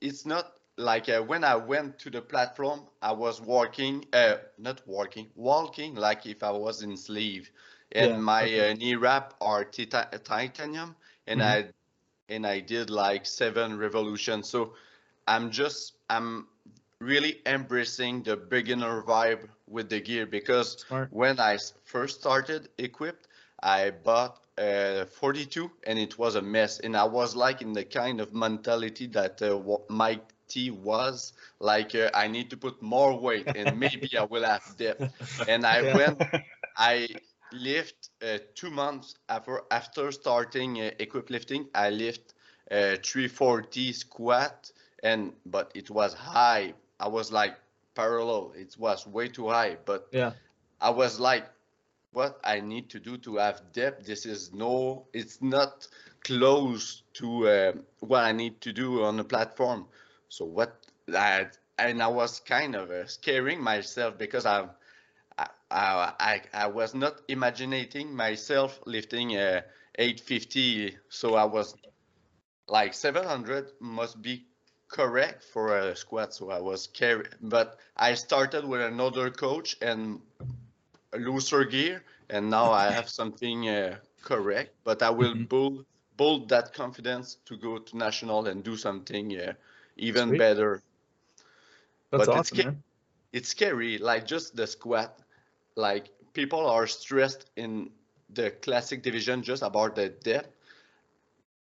It's 0.00 0.26
not 0.26 0.52
like 0.76 1.08
uh, 1.08 1.20
when 1.22 1.44
I 1.44 1.56
went 1.56 1.98
to 2.00 2.10
the 2.10 2.20
platform, 2.22 2.80
I 3.02 3.12
was 3.12 3.40
walking, 3.40 4.06
uh, 4.12 4.36
not 4.58 4.86
walking, 4.86 5.30
walking 5.34 5.94
like 5.94 6.26
if 6.26 6.42
I 6.42 6.50
was 6.52 6.82
in 6.82 6.96
sleeve, 6.96 7.50
and 7.92 8.22
Yeah, 8.22 8.22
my 8.22 8.44
okay. 8.44 8.70
uh, 8.70 8.74
knee 8.74 8.94
wrap 8.94 9.34
are 9.40 9.64
tita- 9.64 10.08
titanium, 10.24 10.96
and 11.26 11.42
Mhm. 11.42 11.42
I 11.42 11.70
and 12.28 12.46
I 12.46 12.60
did 12.60 12.90
like 12.90 13.26
seven 13.26 13.78
revolutions. 13.78 14.48
So 14.48 14.74
I'm 15.26 15.50
just 15.50 15.94
I'm 16.08 16.46
really 17.00 17.40
embracing 17.46 18.22
the 18.22 18.36
beginner 18.36 19.02
vibe 19.02 19.48
with 19.68 19.88
the 19.90 20.00
gear 20.00 20.26
because 20.26 20.76
smart. 20.76 21.12
I 21.12 21.58
first 21.84 22.20
started 22.20 22.68
equipped, 22.78 23.28
I 23.62 23.90
bought 23.90 24.38
a 24.58 25.06
42 25.06 25.70
and 25.84 25.98
it 25.98 26.18
was 26.18 26.34
a 26.34 26.42
mess. 26.42 26.78
And 26.80 26.96
I 26.96 27.04
was 27.04 27.34
like 27.36 27.62
in 27.62 27.72
the 27.72 27.84
kind 27.84 28.20
of 28.20 28.32
mentality 28.34 29.06
that 29.08 29.42
uh, 29.42 29.60
Mike 29.88 30.31
Was 30.60 31.32
like, 31.58 31.94
uh, 31.94 32.10
I 32.14 32.26
need 32.26 32.50
to 32.50 32.56
put 32.56 32.80
more 32.82 33.18
weight 33.18 33.48
and 33.54 33.78
maybe 33.78 34.08
I 34.18 34.22
will 34.24 34.44
have 34.44 34.62
depth. 34.76 35.08
And 35.46 35.64
I 35.66 35.80
Yeah. 35.80 35.94
went, 35.94 36.18
I 36.76 37.08
lift 37.52 38.10
uh, 38.22 38.38
two 38.54 38.70
months 38.70 39.14
after 39.28 39.62
after 39.70 40.10
starting 40.10 40.80
uh, 40.80 40.90
equip 40.98 41.30
lifting. 41.30 41.68
I 41.74 41.90
lift 41.90 42.34
uh, 42.70 42.96
340 43.02 43.92
squat 43.92 44.70
and 45.02 45.32
but 45.44 45.70
it 45.74 45.90
was 45.90 46.14
high. 46.14 46.74
I 46.98 47.08
was 47.08 47.32
like 47.32 47.56
parallel. 47.94 48.52
It 48.56 48.76
was 48.78 49.06
way 49.06 49.28
too 49.28 49.48
high, 49.48 49.76
but 49.84 50.08
Yeah, 50.12 50.32
I 50.80 50.90
was 50.90 51.18
like, 51.20 51.48
what 52.12 52.40
I 52.44 52.60
need 52.60 52.90
to 52.90 53.00
do 53.00 53.16
to 53.18 53.36
have 53.36 53.72
depth. 53.72 54.06
This 54.06 54.24
is 54.26 54.52
no, 54.52 55.06
it's 55.12 55.40
not 55.42 55.88
close 56.24 57.02
to 57.14 57.48
uh, 57.48 57.72
what 58.00 58.22
I 58.24 58.32
need 58.32 58.60
to 58.62 58.72
do 58.72 59.02
on 59.04 59.16
the 59.16 59.24
platform. 59.24 59.86
So 60.32 60.44
what 60.46 60.72
I 61.14 61.48
and 61.78 62.02
I 62.02 62.08
was 62.08 62.40
kind 62.40 62.74
of 62.76 62.90
uh, 62.90 63.06
scaring 63.06 63.62
myself 63.62 64.18
because. 64.18 64.46
I, 64.46 64.68
I, 65.70 66.12
I, 66.20 66.42
I 66.52 66.66
was 66.68 66.94
not 66.94 67.20
imagining 67.28 68.14
myself 68.14 68.80
lifting 68.86 69.36
uh, 69.36 69.62
850, 69.96 70.96
so 71.08 71.34
I 71.34 71.44
was 71.44 71.74
like 72.68 72.94
700 72.94 73.72
must 73.80 74.22
be 74.22 74.46
correct 74.88 75.44
for 75.44 75.76
a 75.76 75.96
squat. 75.96 76.34
So 76.34 76.50
I 76.50 76.60
was 76.60 76.86
carry, 76.88 77.26
but 77.40 77.78
I 77.96 78.14
started 78.14 78.64
with 78.64 78.80
another 78.82 79.30
coach 79.30 79.76
and 79.82 80.20
a 81.12 81.18
looser 81.18 81.64
gear, 81.64 82.04
and 82.28 82.50
now 82.50 82.70
I 82.72 82.90
have 82.92 83.08
something 83.20 83.68
uh, 83.68 83.98
correct. 84.22 84.74
But 84.84 85.02
I 85.02 85.10
will 85.10 85.34
Mhm. 85.34 85.46
build 85.48 85.86
build 86.16 86.48
that 86.50 86.72
confidence 86.74 87.36
to 87.46 87.56
go 87.56 87.78
to 87.78 87.96
national 87.96 88.46
and 88.46 88.62
do 88.64 88.76
something 88.76 89.38
uh, 89.38 89.54
even 89.96 90.34
Sweet. 90.34 90.36
better. 90.36 90.82
that's 92.10 92.16
but 92.16 92.34
it's 92.34 92.50
awesome, 92.50 92.50
ca- 92.50 92.64
man. 92.64 92.82
It's 93.32 93.48
scary, 93.48 93.98
like 93.98 94.26
just 94.26 94.56
the 94.56 94.66
squat. 94.66 95.18
Like 95.76 96.10
people 96.32 96.66
are 96.66 96.86
stressed 96.86 97.50
in 97.56 97.90
the 98.28 98.50
classic 98.50 99.02
division 99.02 99.42
just 99.42 99.62
about 99.62 99.96
the 99.96 100.08
depth. 100.08 100.50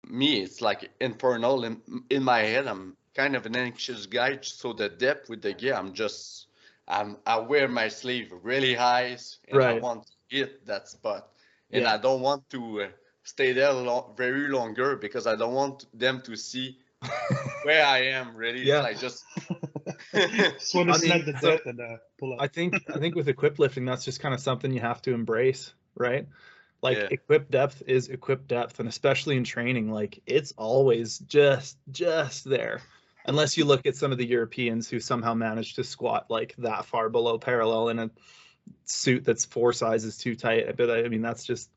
Me, 0.08 0.42
it's 0.42 0.60
like 0.60 0.90
infernal 1.00 1.64
in, 1.64 1.80
in 2.10 2.22
my 2.22 2.40
head. 2.40 2.66
I'm 2.66 2.96
kind 3.14 3.34
of 3.36 3.46
an 3.46 3.56
anxious 3.56 4.06
guy, 4.06 4.38
so 4.42 4.72
the 4.72 4.88
depth 4.88 5.28
with 5.28 5.42
the 5.42 5.52
gear, 5.52 5.74
I'm 5.74 5.92
just, 5.94 6.46
I'm, 6.88 7.18
I 7.26 7.38
wear 7.38 7.68
my 7.68 7.88
sleeve 7.88 8.32
really 8.42 8.74
high, 8.74 9.16
and 9.48 9.64
I 9.64 9.72
want 9.74 10.06
to 10.06 10.12
hit 10.36 10.66
that 10.66 10.88
spot, 10.88 11.28
and 11.72 11.86
Yeah. 11.86 11.88
I 11.88 11.98
don't 11.98 12.20
want 12.20 12.48
to 12.50 12.82
uh, 12.82 12.88
stay 13.22 13.52
there 13.52 13.72
very 14.16 14.48
longer 14.48 14.96
because 14.96 15.26
I 15.26 15.36
don't 15.36 15.54
want 15.54 15.86
them 15.98 16.22
to 16.22 16.36
see 16.36 16.78
where 17.64 17.84
I 17.84 17.98
am. 18.06 18.34
Really, 18.36 18.62
Yeah. 18.62 18.82
I 18.82 18.94
just. 18.94 19.24
Just 20.14 20.74
want 20.74 20.88
to 20.90 20.94
I 20.94 20.98
mean, 20.98 21.24
snap 21.24 21.24
the 21.24 21.38
so- 21.40 21.50
death 21.56 21.66
and 21.66 21.80
uh, 21.80 21.96
pull 22.18 22.36
I 22.38 22.48
think 22.48 22.74
I 22.94 22.98
think 22.98 23.14
with 23.14 23.28
equip 23.28 23.58
lifting, 23.58 23.84
that's 23.84 24.04
just 24.04 24.20
kind 24.20 24.34
of 24.34 24.40
something 24.40 24.72
you 24.72 24.80
have 24.80 25.02
to 25.02 25.14
embrace, 25.14 25.72
right? 25.94 26.26
Like 26.82 26.98
Yeah. 26.98 27.08
equip 27.10 27.50
depth 27.50 27.82
is 27.86 28.08
equip 28.08 28.46
depth, 28.48 28.80
and 28.80 28.88
especially 28.88 29.36
in 29.36 29.44
training, 29.44 29.90
like 29.90 30.20
it's 30.26 30.52
always 30.56 31.18
just 31.18 31.78
just 31.90 32.44
there. 32.48 32.80
Unless 33.24 33.56
you 33.56 33.64
look 33.64 33.86
at 33.86 33.94
some 33.96 34.10
of 34.12 34.18
the 34.18 34.26
Europeans 34.26 34.88
who 34.88 34.98
somehow 34.98 35.32
managed 35.34 35.76
to 35.76 35.84
squat 35.84 36.26
like 36.28 36.54
that 36.58 36.86
far 36.86 37.08
below 37.08 37.38
parallel 37.38 37.88
in 37.88 37.98
a 38.00 38.10
suit 38.84 39.24
that's 39.24 39.44
four 39.44 39.72
sizes 39.72 40.18
too 40.18 40.34
tight. 40.34 40.76
But 40.76 40.90
I 40.90 41.08
mean, 41.08 41.22
that's 41.22 41.44
just 41.44 41.70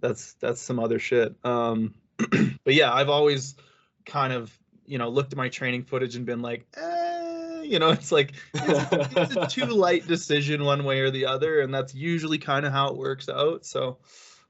that's 0.00 0.34
that's 0.34 0.60
some 0.60 0.78
other 0.80 0.98
shit. 0.98 1.34
Um, 1.44 1.94
but 2.18 2.74
yeah, 2.74 2.92
I've 2.92 3.08
always 3.10 3.54
kind 4.04 4.32
of 4.32 4.56
you 4.86 4.98
know 4.98 5.08
looked 5.08 5.32
at 5.32 5.36
my 5.36 5.48
training 5.48 5.84
footage 5.84 6.16
and 6.16 6.26
been 6.26 6.42
like, 6.42 6.66
eh, 6.76 7.62
you 7.62 7.78
know, 7.78 7.90
it's 7.92 8.12
like 8.12 8.34
it's, 8.54 9.16
it's 9.16 9.36
a 9.36 9.46
too 9.46 9.66
light 9.74 10.06
decision 10.06 10.64
one 10.64 10.84
way 10.84 11.00
or 11.00 11.10
the 11.10 11.26
other, 11.26 11.60
and 11.60 11.72
that's 11.72 11.94
usually 11.94 12.38
kind 12.38 12.66
of 12.66 12.72
how 12.72 12.88
it 12.88 12.96
works 12.96 13.28
out. 13.28 13.64
So 13.64 13.98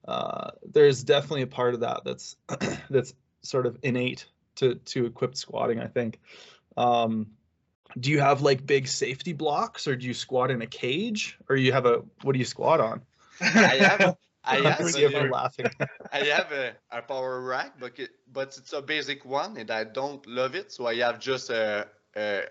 uh, 0.07 0.51
there's 0.73 1.05
definitely 1.05 1.43
a 1.43 1.47
part 1.47 1.75
of 1.75 1.81
that 1.81 2.03
that's 2.05 2.37
that's 2.91 3.15
sort 3.43 3.67
of 3.67 3.79
innate 3.83 4.27
to 4.57 4.77
to 4.77 5.07
equipped 5.07 5.37
squatting. 5.37 5.81
I 5.81 5.87
think. 5.87 6.21
Um, 6.77 7.29
do 7.99 8.11
you 8.11 8.21
have 8.21 8.41
like 8.41 8.67
big 8.67 8.89
safety 8.89 9.33
blocks, 9.33 9.87
or 9.87 9.97
do 9.97 10.07
you 10.07 10.15
squat 10.15 10.51
in 10.51 10.63
a 10.63 10.67
cage, 10.67 11.39
or 11.49 11.57
you 11.57 11.73
have 11.73 11.87
a 11.87 12.03
what 12.23 12.33
do 12.33 12.39
you 12.39 12.45
squat 12.45 12.81
on? 12.81 13.03
I 13.41 13.77
have, 13.77 14.17
I 14.45 14.57
have, 14.57 14.79
Forgive 14.79 15.15
a, 15.15 15.25
me 15.25 15.31
laughing. 15.31 15.67
I 16.13 16.19
have 16.19 16.51
a, 16.53 16.73
a 16.91 17.03
power 17.03 17.41
rack, 17.41 17.75
but 17.79 17.99
it, 17.99 18.11
but 18.33 18.57
it's 18.59 18.73
a 18.73 18.83
basic 18.83 19.25
one, 19.25 19.57
and 19.57 19.71
I 19.71 19.85
don't 19.85 20.27
love 20.27 20.55
it. 20.57 20.73
So 20.73 20.87
I 20.87 20.97
have 20.97 21.21
just 21.21 21.51
a 21.51 21.87
a, 22.17 22.45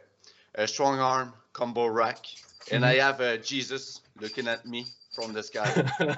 a 0.56 0.67
strong 0.67 0.99
arm 0.99 1.34
combo 1.54 1.88
rack, 1.88 2.25
and 2.71 2.86
I 2.86 2.95
mm-hmm. 2.95 3.01
have 3.01 3.19
a 3.19 3.38
Jesus 3.38 4.01
looking 4.19 4.47
at 4.47 4.65
me 4.65 4.86
from 5.13 5.34
the 5.34 5.43
sky. 5.43 5.91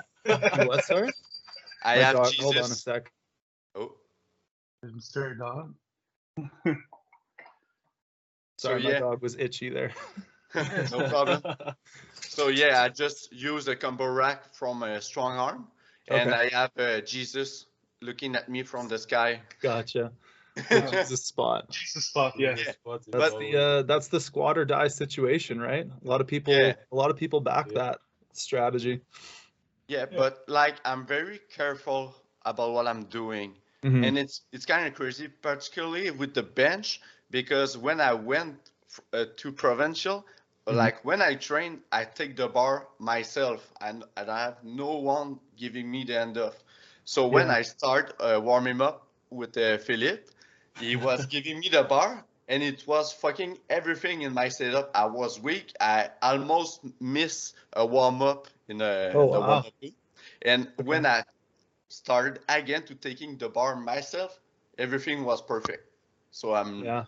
what? 0.65 0.85
Sorry. 0.85 1.11
I 1.83 1.95
My 1.95 2.01
have 2.01 2.15
dog- 2.15 2.25
Jesus. 2.27 2.43
Hold 2.43 2.57
on 2.57 2.63
a 2.63 2.75
sec. 2.75 3.11
Oh, 3.75 3.95
Mr. 4.85 5.37
Dog. 5.37 5.73
Sorry, 8.57 8.83
my 8.83 8.91
yeah. 8.91 8.99
dog 8.99 9.21
was 9.21 9.35
itchy 9.37 9.69
there. 9.69 9.91
No 10.91 11.07
problem. 11.09 11.41
So 12.21 12.47
yeah, 12.47 12.81
I 12.83 12.89
just 12.89 13.31
use 13.31 13.67
a 13.67 13.75
combo 13.75 14.05
rack 14.07 14.53
from 14.53 14.83
a 14.83 15.01
strong 15.01 15.37
arm, 15.37 15.67
and 16.07 16.29
Okay. 16.33 16.49
I 16.55 16.59
have 16.59 16.71
uh, 16.77 17.01
Jesus 17.01 17.67
looking 18.01 18.35
at 18.35 18.49
me 18.49 18.63
from 18.63 18.87
the 18.87 18.97
sky. 18.97 19.41
Gotcha. 19.61 20.11
It's 20.69 21.11
a 21.11 21.17
spot. 21.17 21.69
Jesus 21.71 22.05
spot, 22.05 22.33
yeah. 22.37 22.55
Yeah. 22.57 22.73
That's 22.85 23.07
But- 23.07 23.39
the 23.39 23.57
uh, 23.57 23.81
that's 23.83 24.07
the 24.09 24.19
squat 24.19 24.57
or 24.57 24.65
die 24.65 24.87
situation, 24.89 25.59
right? 25.59 25.85
A 25.87 26.07
lot 26.07 26.21
of 26.21 26.27
people 26.27 26.53
Yeah. 26.53 26.75
a 26.91 26.95
lot 26.95 27.09
of 27.09 27.17
people 27.17 27.41
back 27.41 27.67
Yeah. 27.71 27.79
that 27.81 27.97
strategy. 28.33 29.01
Yeah, 29.87 30.05
Yeah. 30.11 30.17
but 30.17 30.43
like 30.47 30.75
I'm 30.85 31.05
very 31.07 31.39
careful 31.49 32.13
about 32.45 32.73
what 32.73 32.87
I'm 32.87 33.05
doing 33.09 33.55
Mhm. 33.83 34.05
and 34.07 34.17
it's 34.17 34.41
it's 34.51 34.65
kind 34.65 34.87
of 34.87 34.93
crazy, 34.93 35.27
particularly 35.27 36.11
with 36.11 36.33
the 36.33 36.43
bench, 36.43 37.01
because 37.31 37.77
when 37.77 37.99
I 37.99 38.13
went 38.13 38.55
uh, 39.11 39.25
to 39.37 39.51
provincial, 39.51 40.23
Mhm. 40.69 40.91
like 40.91 41.03
when 41.05 41.21
I 41.21 41.35
train, 41.35 41.81
I 41.91 42.05
take 42.05 42.35
the 42.35 42.47
bar 42.47 42.87
myself, 42.99 43.71
and, 43.81 44.03
and 44.15 44.29
I 44.29 44.39
have 44.45 44.63
no 44.63 44.97
one 44.97 45.39
giving 45.57 45.89
me 45.91 46.03
the 46.03 46.19
end 46.19 46.37
of. 46.37 46.55
So 47.03 47.27
when 47.27 47.49
Yeah. 47.49 47.51
I 47.51 47.61
start 47.63 48.13
uh, 48.19 48.39
warming 48.43 48.81
up 48.81 49.07
with 49.29 49.57
uh, 49.57 49.77
Philippe, 49.77 50.23
he 50.73 50.95
was 50.95 51.25
giving 51.25 51.59
me 51.59 51.69
the 51.69 51.83
bar, 51.83 52.25
and 52.47 52.63
it 52.63 52.85
was 52.87 53.11
fucking 53.13 53.59
everything 53.69 54.21
in 54.21 54.33
my 54.33 54.49
setup. 54.49 54.91
I 54.95 55.05
was 55.05 55.39
weak. 55.39 55.73
I 55.79 56.09
almost 56.21 56.81
miss 57.01 57.53
a 57.73 57.85
warm 57.85 58.21
up 58.21 58.47
in 58.67 58.81
a 58.81 59.19
Oh, 59.19 59.25
the 59.29 59.41
wow. 59.41 59.41
warm 59.41 59.65
up. 59.65 59.73
And 60.41 60.71
when 60.77 61.05
I 61.05 61.23
started 61.89 62.41
again 62.49 62.83
to 62.85 62.95
taking 62.95 63.37
the 63.37 63.49
bar 63.49 63.75
myself, 63.75 64.39
everything 64.77 65.23
was 65.25 65.41
perfect. 65.41 65.87
So 66.31 66.53
I'm 66.55 66.89
Yeah. 66.89 67.05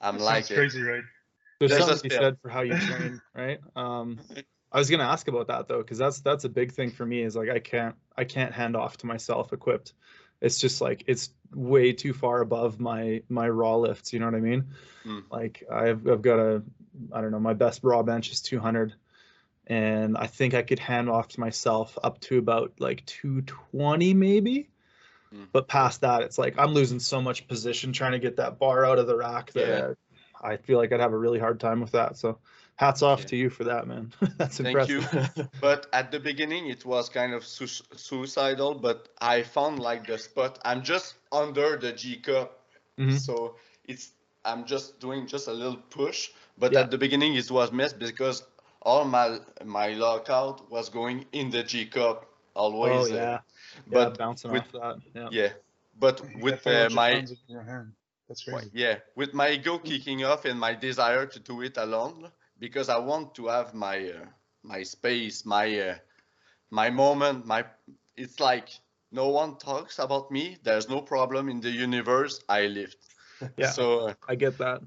I'm 0.00 0.18
like 0.18 0.50
crazy, 0.50 0.82
right? 0.82 1.04
There's, 1.60 1.72
There's 1.72 1.84
something 1.84 1.98
to 1.98 2.08
be 2.08 2.14
said 2.14 2.38
for 2.40 2.48
how 2.48 2.62
you 2.62 2.76
train, 2.78 3.20
right? 3.34 3.60
Um, 3.76 4.18
I 4.72 4.78
was 4.78 4.88
gonna 4.88 5.04
ask 5.04 5.28
about 5.28 5.48
that 5.48 5.68
though, 5.68 5.78
because 5.78 5.98
that's 5.98 6.20
that's 6.20 6.44
a 6.44 6.48
big 6.48 6.72
thing 6.72 6.90
for 6.90 7.04
me. 7.04 7.22
Is 7.22 7.36
like 7.36 7.50
I 7.50 7.58
can't 7.58 7.94
I 8.16 8.24
can't 8.24 8.52
hand 8.52 8.76
off 8.76 8.96
to 8.98 9.06
myself 9.06 9.52
equipped. 9.52 9.92
It's 10.40 10.58
just 10.58 10.80
like 10.80 11.04
it's 11.06 11.28
way 11.54 11.92
too 11.92 12.14
far 12.14 12.40
above 12.40 12.80
my 12.80 13.22
my 13.28 13.46
raw 13.46 13.76
lifts. 13.76 14.14
You 14.14 14.20
know 14.20 14.24
what 14.24 14.36
I 14.36 14.40
mean? 14.40 14.68
Mm. 15.04 15.24
Like 15.30 15.62
I've 15.70 16.08
I've 16.08 16.22
got 16.22 16.38
a 16.38 16.62
I 17.12 17.20
don't 17.20 17.30
know 17.30 17.40
my 17.40 17.52
best 17.52 17.80
raw 17.82 18.02
bench 18.02 18.32
is 18.32 18.40
200, 18.40 18.94
and 19.66 20.16
I 20.16 20.28
think 20.28 20.54
I 20.54 20.62
could 20.62 20.78
hand 20.78 21.10
off 21.10 21.28
to 21.28 21.40
myself 21.40 21.98
up 22.02 22.20
to 22.20 22.38
about 22.38 22.72
like 22.78 23.04
220 23.04 24.14
maybe. 24.14 24.70
Mm. 25.34 25.48
But 25.52 25.68
past 25.68 26.00
that, 26.00 26.22
it's 26.22 26.38
like 26.38 26.54
I'm 26.58 26.72
losing 26.72 27.00
so 27.00 27.20
much 27.20 27.46
position 27.48 27.92
trying 27.92 28.12
to 28.12 28.18
get 28.18 28.36
that 28.36 28.58
bar 28.58 28.86
out 28.86 28.98
of 28.98 29.06
the 29.06 29.16
rack 29.16 29.52
that 29.52 29.68
Yeah. 29.68 29.94
I 30.40 30.56
feel 30.56 30.78
like 30.78 30.92
I'd 30.92 31.00
have 31.00 31.12
a 31.12 31.18
really 31.18 31.38
hard 31.38 31.60
time 31.60 31.80
with 31.80 31.92
that. 31.92 32.16
So 32.16 32.38
hats 32.76 33.02
off 33.02 33.20
Yeah. 33.20 33.26
to 33.26 33.36
you 33.36 33.50
for 33.50 33.64
that, 33.64 33.86
man. 33.86 34.12
That's 34.38 34.56
Thank 34.58 34.68
impressive. 34.68 35.04
Thank 35.06 35.36
you. 35.36 35.48
but 35.60 35.86
at 35.92 36.10
the 36.10 36.18
beginning, 36.20 36.68
it 36.68 36.84
was 36.84 37.08
kind 37.08 37.34
of 37.34 37.44
su- 37.44 37.84
suicidal. 37.96 38.74
But 38.74 39.08
I 39.20 39.42
found 39.42 39.78
like 39.78 40.06
the 40.06 40.18
spot. 40.18 40.58
I'm 40.64 40.82
just 40.82 41.14
under 41.32 41.76
the 41.76 41.92
G 41.92 42.16
cup, 42.16 42.58
Mhm. 42.98 43.18
so 43.18 43.56
it's 43.84 44.12
I'm 44.44 44.64
just 44.64 44.98
doing 45.00 45.26
just 45.26 45.48
a 45.48 45.52
little 45.52 45.76
push. 45.90 46.30
But 46.58 46.72
Yeah. 46.72 46.80
at 46.80 46.90
the 46.90 46.98
beginning, 46.98 47.34
it 47.34 47.50
was 47.50 47.70
mess 47.72 47.92
because 47.92 48.42
all 48.82 49.04
my 49.04 49.38
my 49.64 49.88
lockout 49.94 50.70
was 50.70 50.88
going 50.88 51.26
in 51.32 51.50
the 51.50 51.62
G 51.62 51.86
cup 51.86 52.26
always. 52.54 53.10
oh 53.10 53.12
uh, 53.12 53.16
yeah, 53.16 53.38
but 53.86 54.08
yeah, 54.12 54.16
bouncing 54.16 54.52
with- 54.52 54.62
off 54.62 54.72
that. 54.72 54.96
Yeah. 55.14 55.28
yeah. 55.30 55.52
But 55.98 56.22
with 56.40 56.64
got 56.64 56.90
500 56.90 56.92
uh, 56.92 56.94
my 56.94 57.24
pounds 58.30 58.62
in 58.64 58.72
your 58.72 58.80
hand. 58.80 59.00
That's 59.00 59.00
crazy. 59.00 59.00
Yeah, 59.00 59.00
with 59.16 59.34
my 59.34 59.50
ego 59.50 59.78
kicking 59.78 60.24
off 60.24 60.44
and 60.46 60.58
my 60.60 60.74
desire 60.74 61.26
to 61.26 61.40
do 61.40 61.62
it 61.62 61.76
alone, 61.76 62.30
because 62.58 62.88
I 62.88 62.98
want 62.98 63.34
to 63.36 63.48
have 63.48 63.74
my 63.74 64.10
uh, 64.10 64.26
my 64.62 64.82
space, 64.82 65.44
my 65.46 65.78
uh, 65.80 65.96
my 66.70 66.90
moment. 66.90 67.46
My 67.46 67.64
it's 68.16 68.40
like 68.40 68.70
no 69.12 69.28
one 69.28 69.58
talks 69.58 69.98
about 69.98 70.30
me. 70.30 70.58
There's 70.62 70.88
no 70.88 71.00
problem 71.02 71.48
in 71.48 71.60
the 71.60 71.70
universe. 71.70 72.40
I 72.48 72.66
lift. 72.66 72.98
Yeah. 73.56 73.70
So 73.70 74.08
uh, 74.08 74.14
I 74.28 74.34
get 74.36 74.58
that. 74.58 74.82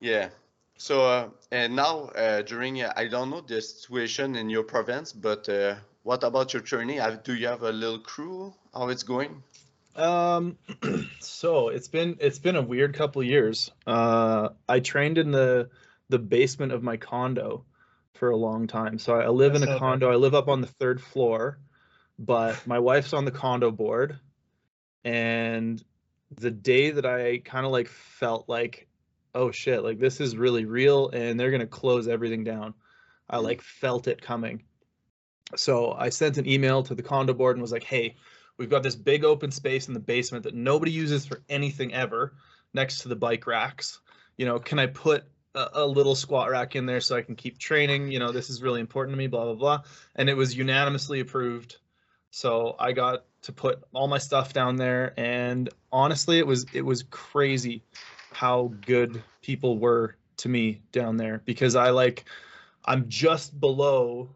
yeah. 0.00 0.30
So 0.78 1.06
uh, 1.06 1.30
and 1.50 1.76
now 1.76 2.06
uh, 2.16 2.42
during 2.42 2.82
uh, 2.82 2.92
I 2.96 3.08
don't 3.08 3.30
know 3.30 3.40
the 3.40 3.60
situation 3.60 4.34
in 4.36 4.50
your 4.50 4.64
province, 4.64 5.12
but 5.12 5.48
uh, 5.48 5.76
what 6.02 6.22
about 6.24 6.52
your 6.52 6.62
journey? 6.62 6.96
Have, 6.96 7.22
do 7.24 7.34
you 7.34 7.46
have 7.48 7.62
a 7.62 7.72
little 7.72 8.00
crew? 8.00 8.54
How 8.74 8.88
it's 8.88 9.02
going? 9.04 9.42
Um, 9.94 10.56
so 11.20 11.68
it's 11.68 11.88
been 11.88 12.16
it's 12.20 12.38
been 12.38 12.56
a 12.56 12.62
weird 12.62 12.94
couple 12.94 13.22
years. 13.22 13.70
Uh, 13.86 14.50
I 14.68 14.80
trained 14.80 15.18
in 15.18 15.30
the 15.30 15.70
the 16.08 16.18
basement 16.18 16.72
of 16.72 16.82
my 16.82 16.96
condo 16.96 17.64
for 18.14 18.30
a 18.30 18.36
long 18.36 18.66
time. 18.66 18.98
So 18.98 19.14
I 19.14 19.28
live 19.28 19.54
in 19.54 19.62
a 19.62 19.78
condo. 19.78 20.10
I 20.10 20.16
live 20.16 20.34
up 20.34 20.48
on 20.48 20.60
the 20.60 20.66
third 20.66 21.00
floor, 21.00 21.58
but 22.18 22.66
my 22.66 22.78
wife's 22.78 23.12
on 23.12 23.24
the 23.24 23.30
condo 23.30 23.70
board. 23.70 24.18
And 25.04 25.82
the 26.30 26.50
day 26.50 26.90
that 26.90 27.04
I 27.04 27.38
kind 27.38 27.66
of 27.66 27.72
like 27.72 27.88
felt 27.88 28.48
like, 28.48 28.86
oh 29.34 29.50
shit, 29.50 29.82
like 29.82 29.98
this 29.98 30.20
is 30.20 30.36
really 30.36 30.64
real, 30.64 31.08
and 31.10 31.38
they're 31.38 31.50
gonna 31.50 31.66
close 31.66 32.08
everything 32.08 32.44
down. 32.44 32.74
I 33.28 33.38
Mm. 33.38 33.44
like 33.44 33.62
felt 33.62 34.08
it 34.08 34.22
coming. 34.22 34.64
So 35.56 35.92
I 35.92 36.08
sent 36.08 36.38
an 36.38 36.48
email 36.48 36.82
to 36.84 36.94
the 36.94 37.02
condo 37.02 37.34
board 37.34 37.56
and 37.56 37.62
was 37.62 37.72
like, 37.72 37.82
hey, 37.82 38.16
we've 38.62 38.70
got 38.70 38.84
this 38.84 38.94
big 38.94 39.24
open 39.24 39.50
space 39.50 39.88
in 39.88 39.94
the 39.94 39.98
basement 39.98 40.44
that 40.44 40.54
nobody 40.54 40.92
uses 40.92 41.26
for 41.26 41.42
anything 41.48 41.92
ever 41.92 42.32
next 42.72 43.00
to 43.00 43.08
the 43.08 43.16
bike 43.16 43.44
racks. 43.48 44.00
You 44.36 44.46
know, 44.46 44.60
can 44.60 44.78
I 44.78 44.86
put 44.86 45.24
a, 45.56 45.68
a 45.74 45.84
little 45.84 46.14
squat 46.14 46.48
rack 46.48 46.76
in 46.76 46.86
there 46.86 47.00
so 47.00 47.16
I 47.16 47.22
can 47.22 47.34
keep 47.34 47.58
training? 47.58 48.12
You 48.12 48.20
know, 48.20 48.30
this 48.30 48.50
is 48.50 48.62
really 48.62 48.80
important 48.80 49.14
to 49.14 49.18
me, 49.18 49.26
blah, 49.26 49.46
blah, 49.46 49.54
blah. 49.54 49.82
And 50.14 50.30
it 50.30 50.36
was 50.36 50.56
unanimously 50.56 51.18
approved. 51.18 51.78
So 52.30 52.76
I 52.78 52.92
got 52.92 53.24
to 53.42 53.52
put 53.52 53.82
all 53.92 54.06
my 54.06 54.18
stuff 54.18 54.52
down 54.52 54.76
there. 54.76 55.12
And 55.16 55.68
honestly, 55.90 56.38
it 56.38 56.46
was 56.46 56.64
it 56.72 56.82
was 56.82 57.02
crazy 57.10 57.82
how 58.30 58.72
good 58.86 59.24
people 59.42 59.76
were 59.76 60.14
to 60.36 60.48
me 60.48 60.82
down 60.92 61.16
there 61.16 61.42
because 61.44 61.74
I 61.74 61.90
like 61.90 62.26
I'm 62.84 63.08
just 63.08 63.58
below 63.58 64.30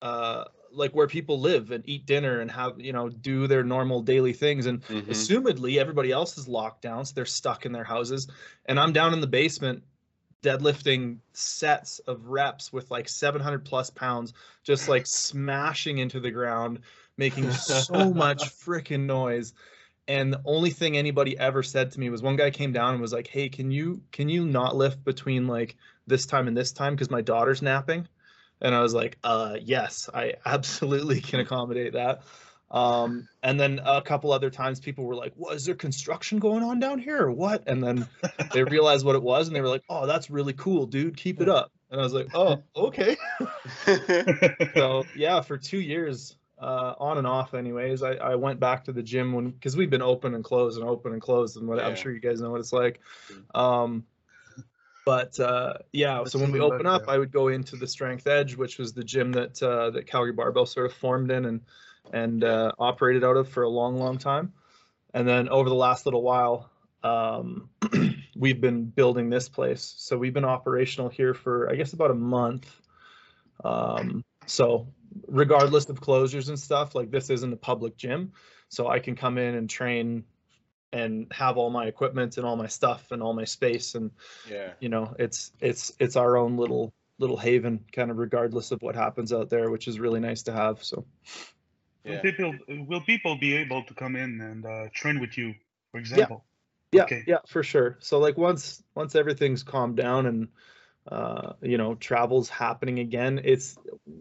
uh 0.00 0.44
like 0.76 0.94
where 0.94 1.06
people 1.06 1.40
live 1.40 1.70
and 1.70 1.82
eat 1.88 2.06
dinner 2.06 2.40
and 2.40 2.50
have 2.50 2.80
you 2.80 2.92
know 2.92 3.08
do 3.08 3.46
their 3.46 3.64
normal 3.64 4.02
daily 4.02 4.32
things. 4.32 4.66
And 4.66 4.82
Mhm. 4.88 5.10
assumedly 5.10 5.78
everybody 5.78 6.12
else 6.12 6.38
is 6.38 6.48
locked 6.48 6.82
down 6.82 7.04
so 7.04 7.12
they're 7.14 7.24
stuck 7.26 7.66
in 7.66 7.72
their 7.72 7.84
houses. 7.84 8.28
And 8.66 8.78
i'm 8.80 8.92
down 8.92 9.12
in 9.12 9.20
the 9.20 9.26
basement 9.26 9.82
deadlifting 10.42 11.18
sets 11.32 11.98
of 12.00 12.26
reps 12.28 12.72
with 12.72 12.90
like 12.90 13.08
700 13.08 13.64
plus 13.64 13.90
pounds 13.90 14.32
just 14.64 14.88
like 14.88 15.06
smashing 15.06 15.98
into 15.98 16.20
the 16.20 16.30
ground 16.30 16.80
making 17.18 17.50
so 17.50 18.12
much 18.12 18.50
freaking 18.64 19.06
noise. 19.06 19.54
And 20.08 20.32
the 20.32 20.42
only 20.44 20.70
thing 20.70 20.96
anybody 20.96 21.36
ever 21.38 21.62
said 21.62 21.90
to 21.92 22.00
me 22.00 22.10
was 22.10 22.22
one 22.22 22.36
guy 22.36 22.50
came 22.50 22.72
down 22.72 22.92
and 22.92 23.00
was 23.00 23.12
like 23.12 23.26
hey 23.26 23.48
can 23.48 23.70
you 23.70 24.02
can 24.12 24.28
you 24.28 24.46
not 24.46 24.76
lift 24.76 25.04
between 25.04 25.46
like 25.48 25.76
this 26.06 26.26
time 26.26 26.48
and 26.48 26.56
this 26.56 26.72
time? 26.72 26.94
Because 26.94 27.10
my 27.10 27.22
daughter's 27.22 27.62
napping 27.62 28.06
and 28.60 28.74
i 28.74 28.80
was 28.80 28.94
like 28.94 29.18
uh 29.24 29.56
yes 29.60 30.08
i 30.12 30.34
absolutely 30.46 31.20
can 31.20 31.40
accommodate 31.40 31.92
that. 31.94 32.22
Um 32.68 33.28
and 33.44 33.60
then 33.60 33.80
a 33.84 34.02
couple 34.02 34.32
other 34.32 34.50
times 34.50 34.80
people 34.80 35.04
were 35.04 35.14
like 35.14 35.32
what 35.36 35.54
is 35.54 35.66
there 35.66 35.76
construction 35.76 36.40
going 36.40 36.64
on 36.64 36.80
down 36.80 36.98
here 36.98 37.22
or 37.22 37.30
what? 37.30 37.68
And 37.68 37.82
then 37.82 38.08
they 38.52 38.64
realized 38.76 39.06
what 39.06 39.14
it 39.14 39.22
was 39.22 39.46
and 39.46 39.54
they 39.54 39.60
were 39.60 39.68
like 39.68 39.84
oh 39.88 40.06
that's 40.06 40.30
really 40.30 40.52
cool 40.52 40.86
dude. 40.86 41.16
Keep 41.16 41.40
it 41.40 41.48
up. 41.48 41.70
And 41.90 42.00
i 42.00 42.02
was 42.02 42.12
like 42.12 42.34
oh 42.34 42.62
okay. 42.76 43.16
So 44.74 45.04
yeah 45.14 45.42
for 45.42 45.56
two 45.58 45.80
years 45.80 46.36
uh 46.60 46.94
on 46.98 47.18
and 47.18 47.26
off 47.26 47.52
anyways 47.52 48.02
i 48.02 48.12
i 48.14 48.34
went 48.34 48.58
back 48.58 48.84
to 48.84 48.92
the 48.92 49.02
gym 49.02 49.34
when 49.34 49.50
because 49.50 49.76
we've 49.76 49.90
been 49.90 50.00
open 50.00 50.34
and 50.34 50.42
closed 50.42 50.80
and 50.80 50.88
open 50.88 51.12
and 51.12 51.20
closed 51.20 51.58
and 51.58 51.68
what 51.68 51.78
i'm 51.78 51.94
sure 51.94 52.10
you 52.10 52.18
guys 52.18 52.40
know 52.40 52.50
what 52.50 52.60
it's 52.60 52.72
like. 52.72 52.98
Um 53.54 54.04
but 55.06 55.40
uh 55.40 55.74
yeah 55.92 56.18
Let's 56.18 56.32
so 56.32 56.38
when 56.38 56.52
we 56.52 56.60
open 56.60 56.84
up 56.84 57.08
i 57.08 57.16
would 57.16 57.32
go 57.32 57.48
into 57.48 57.76
the 57.76 57.86
strength 57.86 58.26
edge 58.26 58.56
which 58.56 58.76
was 58.76 58.92
the 58.92 59.04
gym 59.04 59.32
that 59.32 59.62
uh 59.62 59.88
that 59.90 60.06
calgary 60.06 60.32
barbell 60.32 60.66
sort 60.66 60.84
of 60.84 60.92
formed 60.92 61.30
in 61.30 61.46
and 61.46 61.60
and 62.12 62.44
uh 62.44 62.72
operated 62.78 63.24
out 63.24 63.36
of 63.36 63.48
for 63.48 63.62
a 63.62 63.68
long 63.68 63.96
long 63.96 64.18
time. 64.18 64.52
And 65.14 65.26
then 65.26 65.48
over 65.48 65.68
the 65.68 65.74
last 65.74 66.06
little 66.06 66.22
while 66.22 66.70
um 67.02 67.70
we've 68.36 68.60
been 68.60 68.84
building 68.84 69.30
this 69.30 69.48
place. 69.48 69.94
So 69.96 70.18
we've 70.18 70.34
been 70.34 70.44
operational 70.44 71.08
here 71.08 71.34
for 71.34 71.70
i 71.70 71.76
guess 71.76 71.92
about 71.92 72.10
a 72.10 72.14
month. 72.14 72.68
Um 73.64 74.24
so 74.46 74.88
regardless 75.28 75.88
of 75.88 76.00
closures 76.00 76.48
and 76.48 76.58
stuff 76.58 76.94
like 76.94 77.10
this 77.10 77.30
isn't 77.30 77.52
a 77.52 77.56
public 77.56 77.96
gym. 77.96 78.32
So 78.68 78.88
i 78.88 78.98
can 78.98 79.16
come 79.16 79.38
in 79.38 79.54
and 79.54 79.70
train 79.70 80.24
and 80.92 81.26
have 81.32 81.56
all 81.56 81.70
my 81.70 81.86
equipment 81.86 82.36
and 82.36 82.46
all 82.46 82.56
my 82.56 82.66
stuff 82.66 83.10
and 83.10 83.22
all 83.22 83.32
my 83.34 83.44
space 83.44 83.94
and 83.94 84.10
yeah. 84.50 84.72
you 84.80 84.88
know 84.88 85.14
it's 85.18 85.52
it's 85.60 85.92
it's 85.98 86.16
our 86.16 86.36
own 86.36 86.56
little 86.56 86.92
little 87.18 87.36
haven 87.36 87.84
kind 87.92 88.10
of 88.10 88.18
regardless 88.18 88.70
of 88.70 88.80
what 88.82 88.94
happens 88.94 89.32
out 89.32 89.50
there 89.50 89.70
which 89.70 89.88
is 89.88 89.98
really 89.98 90.20
nice 90.20 90.42
to 90.42 90.52
have 90.52 90.82
so 90.82 91.04
Will 92.04 92.20
people 92.20 92.54
will 92.86 93.00
people 93.00 93.36
be 93.36 93.56
able 93.56 93.82
to 93.82 93.94
come 93.94 94.14
in 94.14 94.40
and 94.40 94.64
uh, 94.64 94.88
train 94.94 95.18
with 95.18 95.36
you, 95.36 95.54
for 95.90 95.98
example? 95.98 96.44
yeah 96.92 97.02
Okay. 97.02 97.24
yeah 97.26 97.38
for 97.48 97.64
sure 97.64 97.96
so 98.00 98.18
like 98.20 98.38
once 98.38 98.84
once 98.94 99.16
everything's 99.16 99.64
calmed 99.64 99.96
down 99.96 100.26
and 100.26 100.48
uh 101.10 101.52
you 101.62 101.76
know 101.78 101.94
travel's 101.96 102.48
happening 102.48 103.00
again 103.00 103.40
it's 103.44 103.76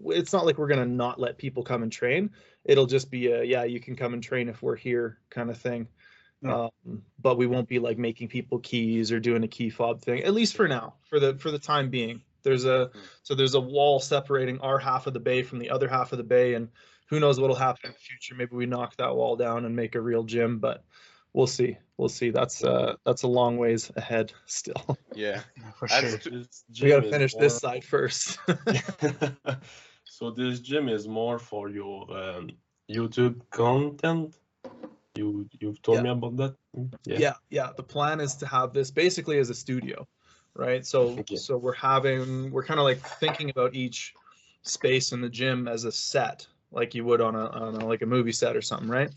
it's 0.07 0.33
not 0.33 0.45
like 0.45 0.57
we're 0.57 0.67
gonna 0.67 0.85
not 0.85 1.19
let 1.19 1.37
people 1.37 1.63
come 1.63 1.83
and 1.83 1.91
train 1.91 2.31
it'll 2.63 2.87
just 2.87 3.11
be 3.11 3.27
a 3.27 3.43
yeah 3.43 3.63
you 3.63 3.79
can 3.79 3.95
come 3.95 4.13
and 4.13 4.23
train 4.23 4.49
if 4.49 4.63
we're 4.63 4.75
here 4.75 5.19
kind 5.29 5.49
of 5.51 5.57
thing 5.57 5.87
Yeah. 5.87 5.94
Um, 6.43 7.01
but 7.19 7.37
we 7.37 7.47
won't 7.47 7.67
be 7.67 7.79
like 7.79 7.97
making 7.97 8.27
people 8.27 8.59
keys 8.59 9.11
or 9.11 9.19
doing 9.19 9.43
a 9.43 9.47
key 9.47 9.69
fob 9.69 10.01
thing 10.01 10.23
at 10.23 10.33
least 10.33 10.55
for 10.55 10.67
now 10.67 10.93
for 11.09 11.19
the 11.19 11.35
for 11.37 11.51
the 11.51 11.59
time 11.59 11.89
being 11.89 12.21
there's 12.43 12.65
a 12.65 12.91
so 13.23 13.33
there's 13.33 13.55
a 13.55 13.59
wall 13.59 13.99
separating 13.99 14.59
our 14.59 14.77
half 14.77 15.07
of 15.07 15.13
the 15.13 15.19
bay 15.19 15.41
from 15.41 15.57
the 15.59 15.69
other 15.69 15.87
half 15.87 16.11
of 16.11 16.17
the 16.17 16.23
bay 16.23 16.53
and 16.53 16.69
who 17.07 17.19
knows 17.19 17.39
what'll 17.39 17.55
happen 17.55 17.81
in 17.85 17.91
the 17.91 17.97
future? 17.97 18.35
Maybe 18.35 18.55
we 18.55 18.65
knock 18.65 18.95
that 18.97 19.15
wall 19.15 19.35
down 19.35 19.65
and 19.65 19.75
make 19.75 19.95
a 19.95 20.01
real 20.01 20.23
gym, 20.23 20.59
but 20.59 20.83
we'll 21.33 21.47
see. 21.47 21.77
We'll 21.97 22.09
see. 22.09 22.31
That's 22.31 22.63
uh 22.63 22.95
that's 23.05 23.23
a 23.23 23.27
long 23.27 23.57
ways 23.57 23.91
ahead 23.95 24.33
still. 24.45 24.97
Yeah. 25.13 25.41
For 25.75 25.87
sure. 25.87 26.17
t- 26.17 26.29
This 26.31 26.63
We 26.81 26.89
gotta 26.89 27.05
is 27.05 27.11
finish 27.11 27.33
this 27.35 27.57
side 27.57 27.83
first. 27.83 28.39
so 30.05 30.31
this 30.31 30.59
gym 30.59 30.89
is 30.89 31.07
more 31.07 31.39
for 31.39 31.69
your 31.69 32.11
um, 32.17 32.49
YouTube 32.89 33.41
content. 33.51 34.35
You 35.15 35.47
you've 35.59 35.81
told 35.81 35.97
Yeah. 35.97 36.03
me 36.03 36.09
about 36.09 36.37
that. 36.37 36.55
Yeah. 37.05 37.17
yeah 37.19 37.33
yeah 37.49 37.69
the 37.77 37.83
plan 37.83 38.19
is 38.19 38.35
to 38.35 38.47
have 38.47 38.73
this 38.73 38.91
basically 38.91 39.37
as 39.37 39.49
a 39.49 39.53
studio 39.53 40.07
right 40.55 40.85
so 40.85 41.17
so 41.35 41.57
we're 41.57 41.73
having 41.73 42.51
we're 42.51 42.63
kind 42.63 42.79
of 42.79 42.83
like 42.83 42.99
thinking 42.99 43.49
about 43.49 43.75
each 43.75 44.13
space 44.63 45.11
in 45.11 45.21
the 45.21 45.29
gym 45.29 45.67
as 45.67 45.83
a 45.83 45.91
set 45.91 46.47
like 46.71 46.95
you 46.95 47.05
would 47.05 47.21
on 47.21 47.35
a, 47.35 47.45
on 47.47 47.75
a 47.75 47.85
like 47.85 48.01
a 48.01 48.05
movie 48.05 48.31
set 48.31 48.55
or 48.55 48.61
something 48.61 48.89
right 48.89 49.11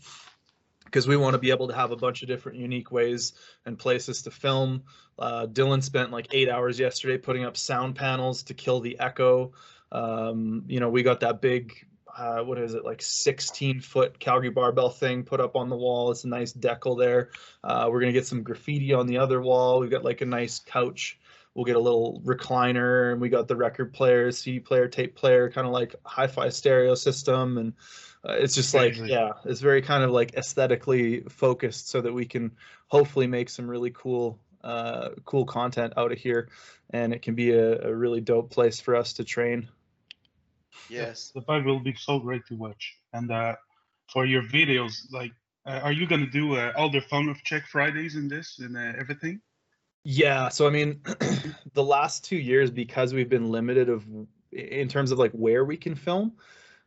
because 0.85 1.07
we 1.07 1.17
want 1.17 1.33
to 1.33 1.37
be 1.39 1.49
able 1.49 1.67
to 1.67 1.73
have 1.75 1.91
a 1.91 1.95
bunch 1.95 2.21
of 2.21 2.27
different 2.27 2.57
unique 2.57 2.91
ways 2.91 3.33
and 3.65 3.77
places 3.79 4.21
to 4.21 4.31
film 4.31 4.83
uh, 5.17 5.47
dylan 5.47 5.81
spent 5.81 6.11
like 6.11 6.27
eight 6.31 6.49
hours 6.49 6.79
yesterday 6.79 7.17
putting 7.17 7.43
up 7.43 7.57
sound 7.57 7.95
panels 7.95 8.43
to 8.43 8.53
kill 8.53 8.79
the 8.79 8.97
echo 8.99 9.51
um, 9.91 10.63
you 10.67 10.79
know 10.79 10.89
we 10.89 11.01
got 11.01 11.19
that 11.19 11.41
big 11.41 11.85
uh, 12.17 12.43
what 12.43 12.57
is 12.57 12.73
it 12.73 12.83
like 12.83 13.01
16 13.01 13.81
foot 13.81 14.19
calgary 14.19 14.49
barbell 14.49 14.89
thing 14.89 15.23
put 15.23 15.39
up 15.39 15.55
on 15.55 15.69
the 15.69 15.75
wall 15.75 16.11
it's 16.11 16.23
a 16.23 16.27
nice 16.27 16.53
decal 16.53 16.97
there 16.97 17.29
uh, 17.63 17.87
we're 17.89 17.99
gonna 17.99 18.11
get 18.11 18.25
some 18.25 18.43
graffiti 18.43 18.93
on 18.93 19.07
the 19.07 19.17
other 19.17 19.41
wall. 19.41 19.79
We've 19.79 19.89
got 19.89 20.03
like 20.03 20.21
a 20.21 20.25
nice 20.25 20.59
couch. 20.59 21.19
We'll 21.53 21.65
get 21.65 21.75
a 21.75 21.79
little 21.79 22.21
recliner, 22.23 23.11
and 23.11 23.19
we 23.19 23.27
got 23.27 23.47
the 23.47 23.55
record 23.55 23.93
player, 23.93 24.31
CD 24.31 24.59
player, 24.59 24.87
tape 24.87 25.15
player, 25.15 25.49
kind 25.49 25.67
of 25.67 25.73
like 25.73 25.95
hi-fi 26.05 26.49
stereo 26.49 26.95
system, 26.95 27.57
and 27.57 27.73
uh, 28.23 28.33
it's 28.33 28.55
just 28.55 28.73
like 28.73 28.95
yeah, 28.97 29.31
it's 29.45 29.59
very 29.59 29.81
kind 29.81 30.03
of 30.03 30.11
like 30.11 30.35
aesthetically 30.35 31.21
focused, 31.21 31.89
so 31.89 32.01
that 32.01 32.13
we 32.13 32.25
can 32.25 32.51
hopefully 32.87 33.27
make 33.27 33.49
some 33.49 33.69
really 33.69 33.91
cool, 33.91 34.39
uh, 34.63 35.09
cool 35.25 35.43
content 35.43 35.91
out 35.97 36.11
of 36.11 36.17
here, 36.17 36.49
and 36.91 37.13
it 37.13 37.21
can 37.21 37.35
be 37.35 37.51
a, 37.51 37.81
a 37.81 37.93
really 37.93 38.21
dope 38.21 38.49
place 38.49 38.79
for 38.79 38.95
us 38.95 39.13
to 39.13 39.23
train. 39.23 39.67
Yes. 40.87 41.31
The 41.33 41.41
vibe 41.41 41.65
will 41.65 41.79
be 41.79 41.93
so 41.95 42.19
great 42.19 42.45
to 42.47 42.55
watch. 42.55 42.97
And 43.13 43.31
uh, 43.31 43.55
for 44.11 44.25
your 44.25 44.43
videos, 44.43 45.11
like, 45.11 45.31
uh, 45.65 45.81
are 45.83 45.91
you 45.91 46.07
gonna 46.07 46.29
do 46.29 46.55
uh, 46.55 46.71
all 46.75 46.89
the 46.89 47.01
fun 47.01 47.29
of 47.29 47.43
Check 47.43 47.67
Fridays 47.67 48.15
in 48.15 48.27
this 48.27 48.59
and 48.59 48.77
uh, 48.77 48.93
everything? 48.97 49.41
Yeah, 50.03 50.49
so 50.49 50.65
I 50.65 50.69
mean, 50.69 51.01
the 51.73 51.83
last 51.83 52.23
two 52.23 52.37
years 52.37 52.71
because 52.71 53.13
we've 53.13 53.29
been 53.29 53.51
limited 53.51 53.89
of 53.89 54.05
in 54.51 54.87
terms 54.87 55.11
of 55.11 55.19
like 55.19 55.31
where 55.33 55.65
we 55.65 55.77
can 55.77 55.95
film, 55.95 56.33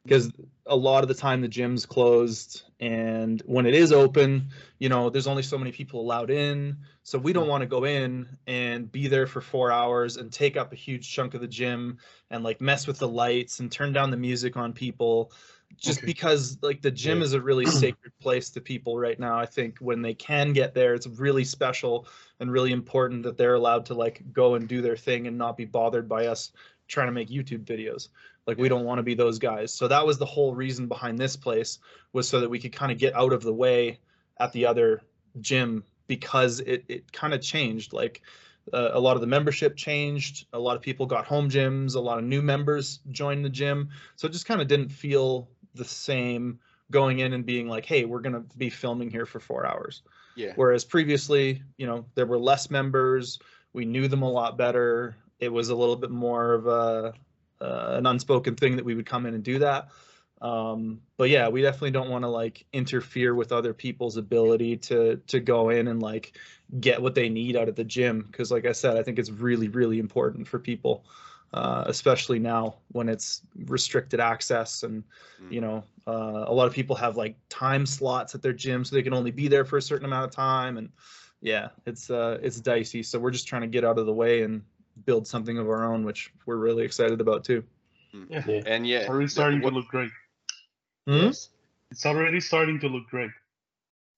because 0.04 0.30
a 0.66 0.76
lot 0.76 1.02
of 1.02 1.08
the 1.08 1.14
time 1.14 1.40
the 1.40 1.48
gym's 1.48 1.86
closed, 1.86 2.62
and 2.80 3.42
when 3.46 3.66
it 3.66 3.74
is 3.74 3.92
open, 3.92 4.48
you 4.78 4.88
know, 4.88 5.10
there's 5.10 5.26
only 5.26 5.42
so 5.42 5.58
many 5.58 5.72
people 5.72 6.00
allowed 6.00 6.30
in, 6.30 6.76
so 7.02 7.18
we 7.18 7.32
don't 7.32 7.44
hmm. 7.44 7.50
want 7.50 7.62
to 7.62 7.66
go 7.66 7.84
in 7.84 8.28
and 8.46 8.90
be 8.90 9.08
there 9.08 9.26
for 9.26 9.40
four 9.40 9.70
hours 9.70 10.16
and 10.16 10.32
take 10.32 10.56
up 10.56 10.72
a 10.72 10.76
huge 10.76 11.12
chunk 11.12 11.34
of 11.34 11.40
the 11.40 11.48
gym 11.48 11.98
and 12.30 12.42
like 12.42 12.60
mess 12.60 12.86
with 12.86 12.98
the 12.98 13.08
lights 13.08 13.60
and 13.60 13.70
turn 13.70 13.92
down 13.92 14.10
the 14.10 14.16
music 14.16 14.56
on 14.56 14.72
people 14.72 15.32
just 15.76 15.98
Okay. 15.98 16.06
because 16.06 16.58
like 16.62 16.82
the 16.82 16.90
gym 16.90 17.18
Yeah. 17.18 17.24
is 17.24 17.32
a 17.32 17.40
really 17.40 17.66
sacred 17.66 18.12
place 18.20 18.50
to 18.50 18.60
people 18.60 18.98
right 18.98 19.18
now 19.18 19.38
i 19.38 19.46
think 19.46 19.78
when 19.78 20.02
they 20.02 20.14
can 20.14 20.52
get 20.52 20.74
there 20.74 20.94
it's 20.94 21.06
really 21.06 21.44
special 21.44 22.06
and 22.40 22.50
really 22.52 22.72
important 22.72 23.22
that 23.22 23.36
they're 23.36 23.54
allowed 23.54 23.86
to 23.86 23.94
like 23.94 24.22
go 24.32 24.54
and 24.54 24.68
do 24.68 24.82
their 24.82 24.96
thing 24.96 25.26
and 25.26 25.38
not 25.38 25.56
be 25.56 25.64
bothered 25.64 26.08
by 26.08 26.26
us 26.26 26.52
trying 26.88 27.06
to 27.06 27.12
make 27.12 27.28
youtube 27.28 27.64
videos 27.64 28.08
like 28.46 28.58
we 28.58 28.68
don't 28.68 28.84
want 28.84 28.98
to 28.98 29.02
be 29.02 29.14
those 29.14 29.38
guys. 29.38 29.72
So 29.72 29.88
that 29.88 30.04
was 30.04 30.18
the 30.18 30.26
whole 30.26 30.54
reason 30.54 30.88
behind 30.88 31.18
this 31.18 31.36
place 31.36 31.78
was 32.12 32.28
so 32.28 32.40
that 32.40 32.50
we 32.50 32.58
could 32.58 32.72
kind 32.72 32.92
of 32.92 32.98
get 32.98 33.14
out 33.14 33.32
of 33.32 33.42
the 33.42 33.52
way 33.52 34.00
at 34.38 34.52
the 34.52 34.66
other 34.66 35.02
gym 35.40 35.84
because 36.06 36.60
it, 36.60 36.84
it 36.88 37.12
kind 37.12 37.34
of 37.34 37.40
changed. 37.40 37.92
Like 37.92 38.22
uh, 38.72 38.90
a 38.92 39.00
lot 39.00 39.16
of 39.16 39.20
the 39.20 39.26
membership 39.26 39.76
changed 39.76 40.46
a 40.52 40.58
lot 40.58 40.76
of 40.76 40.82
people 40.82 41.04
got 41.04 41.24
home 41.24 41.50
gyms 41.50 41.96
a 41.96 42.00
lot 42.00 42.18
of 42.18 42.24
new 42.24 42.40
members 42.40 43.00
joined 43.10 43.44
the 43.44 43.50
gym. 43.50 43.88
So 44.16 44.26
it 44.26 44.32
just 44.32 44.46
kind 44.46 44.60
of 44.60 44.68
didn't 44.68 44.90
feel 44.90 45.48
the 45.74 45.84
same 45.84 46.58
going 46.90 47.20
in 47.20 47.32
and 47.32 47.46
being 47.46 47.68
like 47.68 47.86
hey 47.86 48.04
we're 48.04 48.20
going 48.20 48.34
to 48.34 48.56
be 48.56 48.70
filming 48.70 49.10
here 49.10 49.26
for 49.26 49.40
four 49.40 49.66
hours. 49.66 50.02
Yeah. 50.34 50.52
whereas 50.56 50.82
previously 50.82 51.62
you 51.76 51.86
know 51.86 52.06
there 52.14 52.26
were 52.26 52.38
less 52.38 52.70
members. 52.70 53.38
We 53.72 53.84
knew 53.84 54.06
them 54.06 54.22
a 54.22 54.30
lot 54.30 54.56
better. 54.56 55.16
It 55.40 55.52
was 55.52 55.70
a 55.70 55.74
little 55.74 55.96
bit 55.96 56.10
more 56.10 56.52
of 56.52 56.66
a 56.66 57.14
an 57.62 58.06
unspoken 58.06 58.56
thing 58.56 58.76
that 58.76 58.84
we 58.84 58.94
would 58.94 59.06
come 59.06 59.26
in 59.26 59.34
and 59.34 59.42
do 59.42 59.58
that. 59.58 59.88
Um, 60.40 61.00
but 61.18 61.30
yeah 61.30 61.48
we 61.48 61.62
definitely 61.62 61.92
don't 61.92 62.10
want 62.10 62.24
to 62.24 62.28
like 62.28 62.66
interfere 62.72 63.36
with 63.36 63.52
other 63.52 63.72
people's 63.72 64.16
ability 64.16 64.76
to 64.78 65.20
to 65.28 65.38
go 65.38 65.70
in 65.70 65.86
and 65.86 66.02
like 66.02 66.36
get 66.80 67.00
what 67.00 67.14
they 67.14 67.28
need 67.28 67.56
out 67.56 67.68
of 67.68 67.76
the 67.76 67.84
gym. 67.84 68.26
Because 68.30 68.50
like 68.50 68.66
i 68.66 68.72
said 68.72 68.96
i 68.96 69.02
think 69.02 69.18
it's 69.20 69.30
really 69.30 69.68
really 69.68 70.00
important 70.00 70.48
for 70.48 70.58
people 70.58 71.04
uh, 71.54 71.84
especially 71.86 72.38
now 72.38 72.76
when 72.92 73.08
it's 73.08 73.42
restricted 73.66 74.20
access 74.20 74.84
and 74.84 75.04
you 75.50 75.60
know 75.60 75.84
uh, 76.06 76.44
a 76.46 76.52
lot 76.52 76.66
of 76.66 76.72
people 76.72 76.96
have 76.96 77.16
like 77.16 77.36
time 77.48 77.86
slots 77.86 78.34
at 78.34 78.42
their 78.42 78.52
gym 78.52 78.84
so 78.84 78.96
they 78.96 79.02
can 79.02 79.14
only 79.14 79.30
be 79.30 79.48
there 79.48 79.64
for 79.64 79.76
a 79.76 79.82
certain 79.82 80.06
amount 80.06 80.24
of 80.24 80.30
time. 80.30 80.78
And 80.78 80.88
yeah 81.40 81.68
it's 81.86 82.10
uh 82.10 82.38
it's 82.42 82.60
dicey. 82.60 83.02
So 83.02 83.18
we're 83.18 83.30
just 83.30 83.46
trying 83.46 83.62
to 83.62 83.68
get 83.68 83.84
out 83.84 83.98
of 83.98 84.06
the 84.06 84.12
way 84.12 84.42
and 84.42 84.62
build 85.04 85.26
something 85.26 85.58
of 85.58 85.68
our 85.68 85.84
own 85.84 86.04
which 86.04 86.32
we're 86.46 86.56
really 86.56 86.84
excited 86.84 87.20
about 87.20 87.44
too 87.44 87.64
hmm. 88.12 88.24
Yeah. 88.28 88.62
And 88.66 88.86
yeah. 88.86 89.06
Already 89.08 89.26
the- 89.26 89.30
starting 89.30 89.60
to 89.62 89.68
look 89.68 89.88
great. 89.88 90.10
Hmm? 91.06 91.16
yes. 91.26 91.48
It's 91.90 92.06
already 92.06 92.40
starting 92.40 92.80
to 92.80 92.88
look 92.88 93.06
great. 93.08 93.30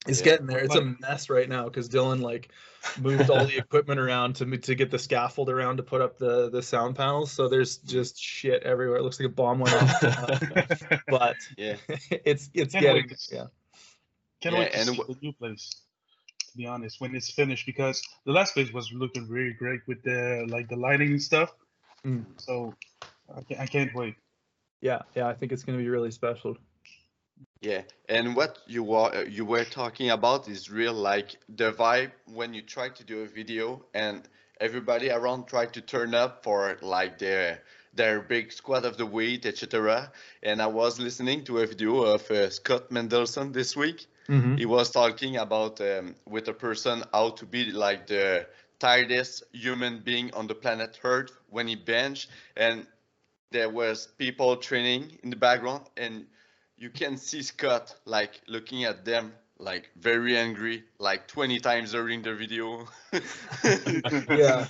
it's 0.07 0.21
Yeah. 0.21 0.25
getting 0.27 0.47
there 0.47 0.59
it's 0.59 0.75
a 0.75 0.83
mess 1.01 1.31
right 1.31 1.49
now 1.49 1.65
because 1.65 1.89
dylan 1.89 2.21
like 2.21 2.51
moved 3.01 3.31
all 3.31 3.47
the 3.47 3.57
equipment 3.57 3.99
around 3.99 4.37
to 4.37 4.45
to 4.59 4.75
get 4.75 4.91
the 4.91 4.99
scaffold 4.99 5.49
around 5.49 5.79
to 5.79 5.83
put 5.83 6.01
up 6.03 6.19
the 6.19 6.51
the 6.51 6.63
sound 6.63 6.95
panels 6.97 7.33
so 7.33 7.49
there's 7.49 7.79
just 7.79 8.19
shit 8.21 8.63
everywhere 8.65 8.99
it 8.99 9.03
looks 9.03 9.19
like 9.19 9.29
a 9.29 9.33
bomb 9.33 9.61
went 9.61 9.75
off 9.75 10.83
but 11.09 11.37
Yeah. 11.57 11.77
it's 12.25 12.51
it's 12.53 12.73
Can't 12.73 12.83
getting 12.85 13.07
wait 13.09 13.19
to 13.19 13.35
yeah 13.35 13.47
Can't 14.43 14.55
Yeah, 14.55 14.61
wait 14.61 14.73
to 14.73 14.79
and 14.79 14.89
see 14.91 14.95
wh- 14.97 15.07
the 15.07 15.17
new 15.23 15.33
place. 15.33 15.71
To 16.55 16.59
be 16.59 16.67
honest, 16.67 17.01
when 17.01 17.15
it's 17.17 17.33
finished, 17.33 17.67
because 17.67 18.01
the 18.27 18.33
last 18.33 18.55
place 18.55 18.73
was 18.73 18.93
looking 18.93 19.29
really 19.29 19.55
great 19.55 19.81
with 19.89 20.03
the 20.05 20.47
like 20.49 20.69
the 20.69 20.77
lighting 20.77 21.11
and 21.11 21.23
stuff. 21.23 21.51
Mm. 22.07 22.25
So 22.37 22.75
I 23.35 23.43
can't, 23.43 23.61
I 23.61 23.67
can't 23.67 23.95
wait. 23.95 24.15
yeah 24.85 25.01
yeah 25.17 25.27
i 25.27 25.35
think 25.35 25.51
it's 25.53 25.65
going 25.65 25.79
to 25.79 25.83
be 25.83 25.89
really 25.89 26.11
special 26.11 26.57
Yeah, 27.61 27.83
and 28.09 28.37
what 28.37 28.59
you 28.67 28.83
were 28.85 29.25
you 29.25 29.45
were 29.47 29.65
talking 29.65 30.11
about 30.11 30.49
is 30.49 30.71
real, 30.71 30.93
like 30.93 31.37
the 31.49 31.73
vibe 31.73 32.13
when 32.27 32.53
you 32.55 32.63
try 32.63 32.91
to 32.91 33.05
do 33.05 33.23
a 33.23 33.27
video 33.27 33.85
and 33.95 34.29
everybody 34.61 35.11
around 35.11 35.47
try 35.47 35.67
to 35.67 35.81
turn 35.81 36.15
up 36.15 36.45
for 36.45 36.77
like 36.83 37.19
their 37.19 37.63
their 37.95 38.21
big 38.21 38.53
squad 38.53 38.85
of 38.85 38.97
the 38.97 39.07
week, 39.07 39.47
etc. 39.47 40.13
And 40.43 40.61
I 40.61 40.67
was 40.67 41.01
listening 41.01 41.45
to 41.45 41.59
a 41.61 41.67
video 41.67 42.03
of 42.03 42.31
uh, 42.31 42.51
Scot 42.51 42.91
Mendelson 42.91 43.53
this 43.53 43.75
week. 43.77 44.07
Mm-hmm. 44.29 44.57
He 44.57 44.67
was 44.67 44.91
talking 44.91 45.37
about 45.37 45.81
um, 45.81 46.15
with 46.27 46.49
a 46.49 46.53
person 46.53 47.03
how 47.13 47.31
to 47.31 47.47
be 47.47 47.71
like 47.71 48.07
the 48.07 48.47
tiredest 48.79 49.45
human 49.53 50.01
being 50.01 50.33
on 50.35 50.47
the 50.47 50.55
planet 50.55 50.99
Earth 51.05 51.33
when 51.51 51.69
he 51.69 51.77
bench, 51.77 52.29
and 52.57 52.87
there 53.51 53.69
was 53.69 54.09
people 54.19 54.57
training 54.57 55.19
in 55.23 55.31
the 55.31 55.37
background, 55.37 55.89
and 55.97 56.27
you 56.77 56.91
can 56.91 57.17
see 57.17 57.43
Scot 57.43 57.95
like 58.05 58.41
looking 58.49 58.85
at 58.85 59.05
them 59.05 59.33
like 59.59 59.91
very 59.97 60.37
angry, 60.37 60.85
like 60.99 61.29
20 61.29 61.61
times 61.61 61.93
during 61.93 62.23
the 62.23 62.35
video. 62.35 62.87
Yeah. 64.29 64.67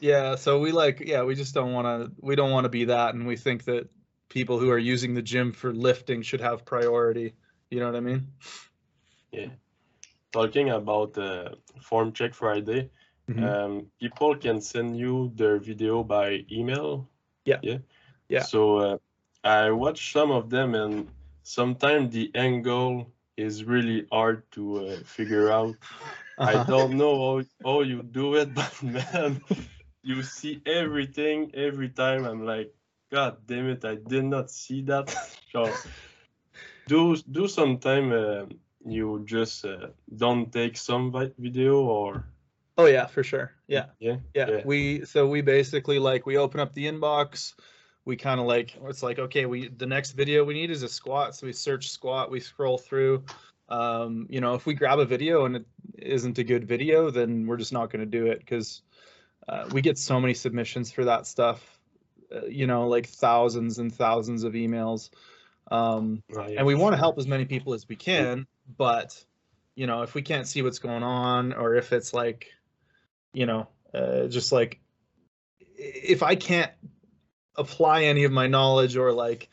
yeah 0.00 0.34
so 0.34 0.58
we 0.58 0.72
like 0.72 1.00
yeah 1.00 1.22
we 1.22 1.34
just 1.34 1.54
don't 1.54 1.72
want 1.72 1.86
to 1.86 2.12
we 2.20 2.34
don't 2.34 2.50
want 2.50 2.64
to 2.64 2.68
be 2.68 2.84
that 2.84 3.14
and 3.14 3.26
we 3.26 3.36
think 3.36 3.64
that 3.64 3.88
people 4.28 4.58
who 4.58 4.70
are 4.70 4.78
using 4.78 5.14
the 5.14 5.22
gym 5.22 5.52
for 5.52 5.72
lifting 5.72 6.22
should 6.22 6.40
have 6.40 6.64
priority 6.64 7.34
you 7.72 7.80
know 7.80 7.88
what 7.88 7.96
i 7.96 8.00
mean 8.00 8.28
Yeah. 9.32 9.50
Talking 10.32 10.70
about 10.70 11.16
uh, 11.18 11.50
Form 11.80 12.12
Check 12.12 12.34
Friday, 12.34 12.90
Mhm. 13.28 13.44
um, 13.44 13.90
people 14.00 14.36
can 14.36 14.60
send 14.60 14.96
you 14.96 15.32
their 15.34 15.58
video 15.58 16.04
by 16.04 16.46
email. 16.50 17.08
Yeah. 17.44 17.60
Yeah. 17.62 17.78
Yeah. 18.28 18.48
So 18.48 18.76
uh, 18.78 18.98
I 19.44 19.70
watched 19.70 20.12
some 20.12 20.30
of 20.32 20.50
them, 20.50 20.74
and 20.74 21.10
sometimes 21.42 22.14
the 22.14 22.30
angle 22.34 23.12
is 23.36 23.64
really 23.64 24.06
hard 24.12 24.50
to 24.52 24.64
uh, 24.78 25.04
figure 25.04 25.50
out. 25.50 25.78
I 26.44 26.58
don't 26.58 26.96
know 26.96 27.14
how, 27.18 27.44
how 27.64 27.80
you 27.82 28.02
do 28.02 28.34
it, 28.36 28.54
but 28.54 28.82
man, 28.82 29.42
you 30.02 30.22
see 30.22 30.62
everything 30.66 31.52
every 31.54 31.90
time. 31.90 32.24
I'm 32.24 32.44
like, 32.44 32.74
God 33.10 33.46
damn 33.46 33.68
it, 33.68 33.84
I 33.84 33.96
did 33.96 34.24
not 34.24 34.50
see 34.50 34.82
that. 34.82 35.10
so 35.52 35.82
do 36.92 37.16
do 37.30 37.48
sometime 37.48 38.12
uh, 38.12 38.44
you 38.84 39.22
just 39.24 39.64
uh, 39.64 39.88
don't 40.16 40.52
take 40.52 40.76
some 40.76 41.12
video 41.38 41.80
or? 41.80 42.24
Oh 42.76 42.86
yeah 42.86 43.06
for 43.06 43.24
sure. 43.24 43.52
Yeah. 43.66 43.86
Yeah? 43.98 44.16
Yeah. 44.34 44.50
Yeah. 44.50 44.62
we 44.64 45.04
so 45.04 45.26
we 45.26 45.40
basically 45.40 45.98
like 45.98 46.26
we 46.26 46.36
open 46.36 46.60
up 46.60 46.74
the 46.74 46.86
inbox. 46.86 47.54
We 48.04 48.16
kind 48.16 48.40
of 48.40 48.46
like 48.46 48.76
it's 48.84 49.02
like 49.02 49.18
okay 49.18 49.46
we 49.46 49.68
the 49.68 49.86
next 49.86 50.12
video 50.12 50.44
we 50.44 50.54
need 50.54 50.70
is 50.70 50.82
a 50.82 50.88
squat. 50.88 51.34
So 51.34 51.46
we 51.46 51.52
search 51.52 51.88
squat. 51.88 52.30
We 52.30 52.40
scroll 52.40 52.78
through. 52.78 53.24
Um, 53.68 54.26
you 54.28 54.40
know 54.40 54.54
if 54.54 54.66
we 54.66 54.74
grab 54.74 54.98
a 54.98 55.06
video 55.06 55.46
and 55.46 55.56
it 55.56 55.66
isn't 55.98 56.38
a 56.38 56.44
good 56.44 56.64
video 56.68 57.10
then 57.10 57.46
we're 57.46 57.56
just 57.56 57.72
not 57.72 57.90
going 57.90 58.04
to 58.04 58.18
do 58.18 58.26
it 58.26 58.40
because 58.40 58.82
uh, 59.48 59.64
we 59.72 59.80
get 59.80 59.96
so 59.96 60.20
many 60.20 60.34
submissions 60.34 60.92
for 60.92 61.04
that 61.06 61.26
stuff 61.26 61.78
uh, 62.34 62.44
you 62.46 62.66
know 62.66 62.86
like 62.88 63.06
thousands 63.06 63.78
and 63.78 63.94
thousands 63.94 64.44
of 64.44 64.52
emails 64.52 65.08
um, 65.72 66.22
Oh, 66.36 66.46
yeah, 66.46 66.58
and 66.58 66.66
we 66.66 66.74
want 66.74 66.92
to 66.92 66.96
sure. 66.96 67.00
help 67.00 67.18
as 67.18 67.26
many 67.26 67.44
people 67.44 67.74
as 67.74 67.88
we 67.88 67.96
can 67.96 68.46
but 68.76 69.24
you 69.74 69.86
know 69.86 70.02
if 70.02 70.14
we 70.14 70.22
can't 70.22 70.46
see 70.46 70.62
what's 70.62 70.78
going 70.78 71.02
on 71.02 71.52
or 71.52 71.74
if 71.74 71.92
it's 71.92 72.12
like 72.12 72.52
you 73.32 73.46
know 73.46 73.68
uh, 73.94 74.26
just 74.26 74.52
like 74.52 74.80
if 75.76 76.22
i 76.22 76.34
can't 76.34 76.70
apply 77.56 78.04
any 78.04 78.24
of 78.24 78.32
my 78.32 78.46
knowledge 78.46 78.96
or 78.96 79.12
like 79.12 79.48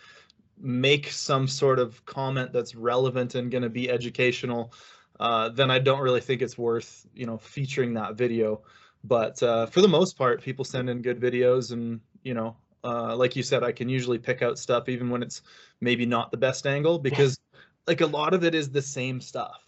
make 0.58 1.10
some 1.10 1.48
sort 1.48 1.80
of 1.80 2.06
comment 2.06 2.52
that's 2.52 2.76
relevant 2.76 3.36
and 3.36 3.52
going 3.52 3.64
to 3.64 3.70
be 3.70 3.90
educational 3.90 4.74
uh, 5.20 5.50
then 5.50 5.72
i 5.72 5.80
don't 5.80 6.02
really 6.02 6.22
think 6.22 6.42
it's 6.42 6.58
worth 6.58 7.06
you 7.14 7.26
know 7.26 7.38
featuring 7.38 7.94
that 7.94 8.16
video 8.16 8.62
but 9.04 9.42
uh, 9.44 9.66
for 9.66 9.82
the 9.82 9.88
most 9.88 10.18
part 10.18 10.42
people 10.42 10.66
send 10.66 10.90
in 10.90 11.02
good 11.02 11.20
videos 11.20 11.72
and 11.72 12.02
you 12.24 12.34
know 12.34 12.56
uh, 12.84 13.16
like 13.16 13.36
you 13.36 13.44
said 13.44 13.64
i 13.64 13.72
can 13.72 13.90
usually 13.90 14.18
pick 14.18 14.42
out 14.42 14.58
stuff 14.58 14.90
even 14.90 15.10
when 15.10 15.22
it's 15.22 15.42
maybe 15.82 16.06
not 16.06 16.32
the 16.32 16.38
best 16.38 16.66
angle 16.66 17.00
because 17.00 17.40
like 17.88 18.02
a 18.02 18.06
lot 18.06 18.34
of 18.34 18.44
it 18.44 18.56
is 18.56 18.70
the 18.70 18.82
same 18.82 19.20
stuff 19.20 19.66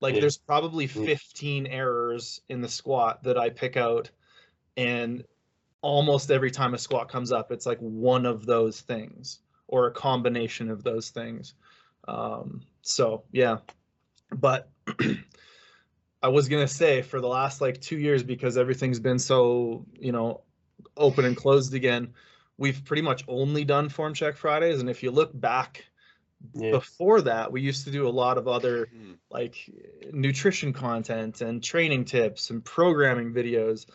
like 0.00 0.14
Yeah. 0.14 0.20
there's 0.20 0.38
probably 0.38 0.86
Mm. 0.86 1.06
15 1.06 1.66
errors 1.66 2.40
in 2.48 2.60
the 2.60 2.68
squat 2.68 3.22
that 3.22 3.38
i 3.38 3.48
pick 3.48 3.76
out 3.76 4.10
and 4.76 5.24
almost 5.80 6.30
every 6.30 6.50
time 6.50 6.74
a 6.74 6.78
squat 6.78 7.08
comes 7.08 7.32
up 7.32 7.50
it's 7.50 7.66
like 7.66 7.78
one 7.78 8.26
of 8.26 8.46
those 8.46 8.80
things 8.80 9.40
or 9.68 9.86
a 9.86 9.90
combination 9.92 10.70
of 10.70 10.82
those 10.82 11.10
things 11.10 11.54
um, 12.08 12.62
so 12.82 13.24
yeah 13.32 13.58
but 14.32 14.70
i 16.22 16.28
was 16.28 16.48
going 16.48 16.66
to 16.66 16.72
say 16.72 17.02
for 17.02 17.20
the 17.20 17.26
last 17.28 17.60
like 17.60 17.80
two 17.80 17.98
years 17.98 18.22
because 18.22 18.56
everything's 18.56 19.00
been 19.00 19.18
so 19.18 19.84
you 19.98 20.12
know 20.12 20.42
open 20.96 21.24
and 21.24 21.36
closed 21.36 21.74
again 21.74 22.12
we've 22.58 22.84
pretty 22.84 23.02
much 23.02 23.24
only 23.28 23.64
done 23.64 23.88
form 23.88 24.14
check 24.14 24.36
fridays 24.36 24.80
and 24.80 24.88
if 24.90 25.02
you 25.02 25.10
look 25.10 25.30
back 25.38 25.84
Yeah. 26.54 26.72
before 26.72 27.22
that 27.22 27.52
we 27.52 27.60
used 27.60 27.84
to 27.84 27.90
do 27.90 28.06
a 28.08 28.10
lot 28.10 28.36
of 28.38 28.48
other 28.48 28.86
Hmm. 28.86 29.12
like 29.30 29.54
nutrition 30.12 30.72
content 30.72 31.40
and 31.40 31.62
training 31.62 32.04
tips 32.04 32.50
and 32.50 32.64
programming 32.64 33.32
videos 33.32 33.86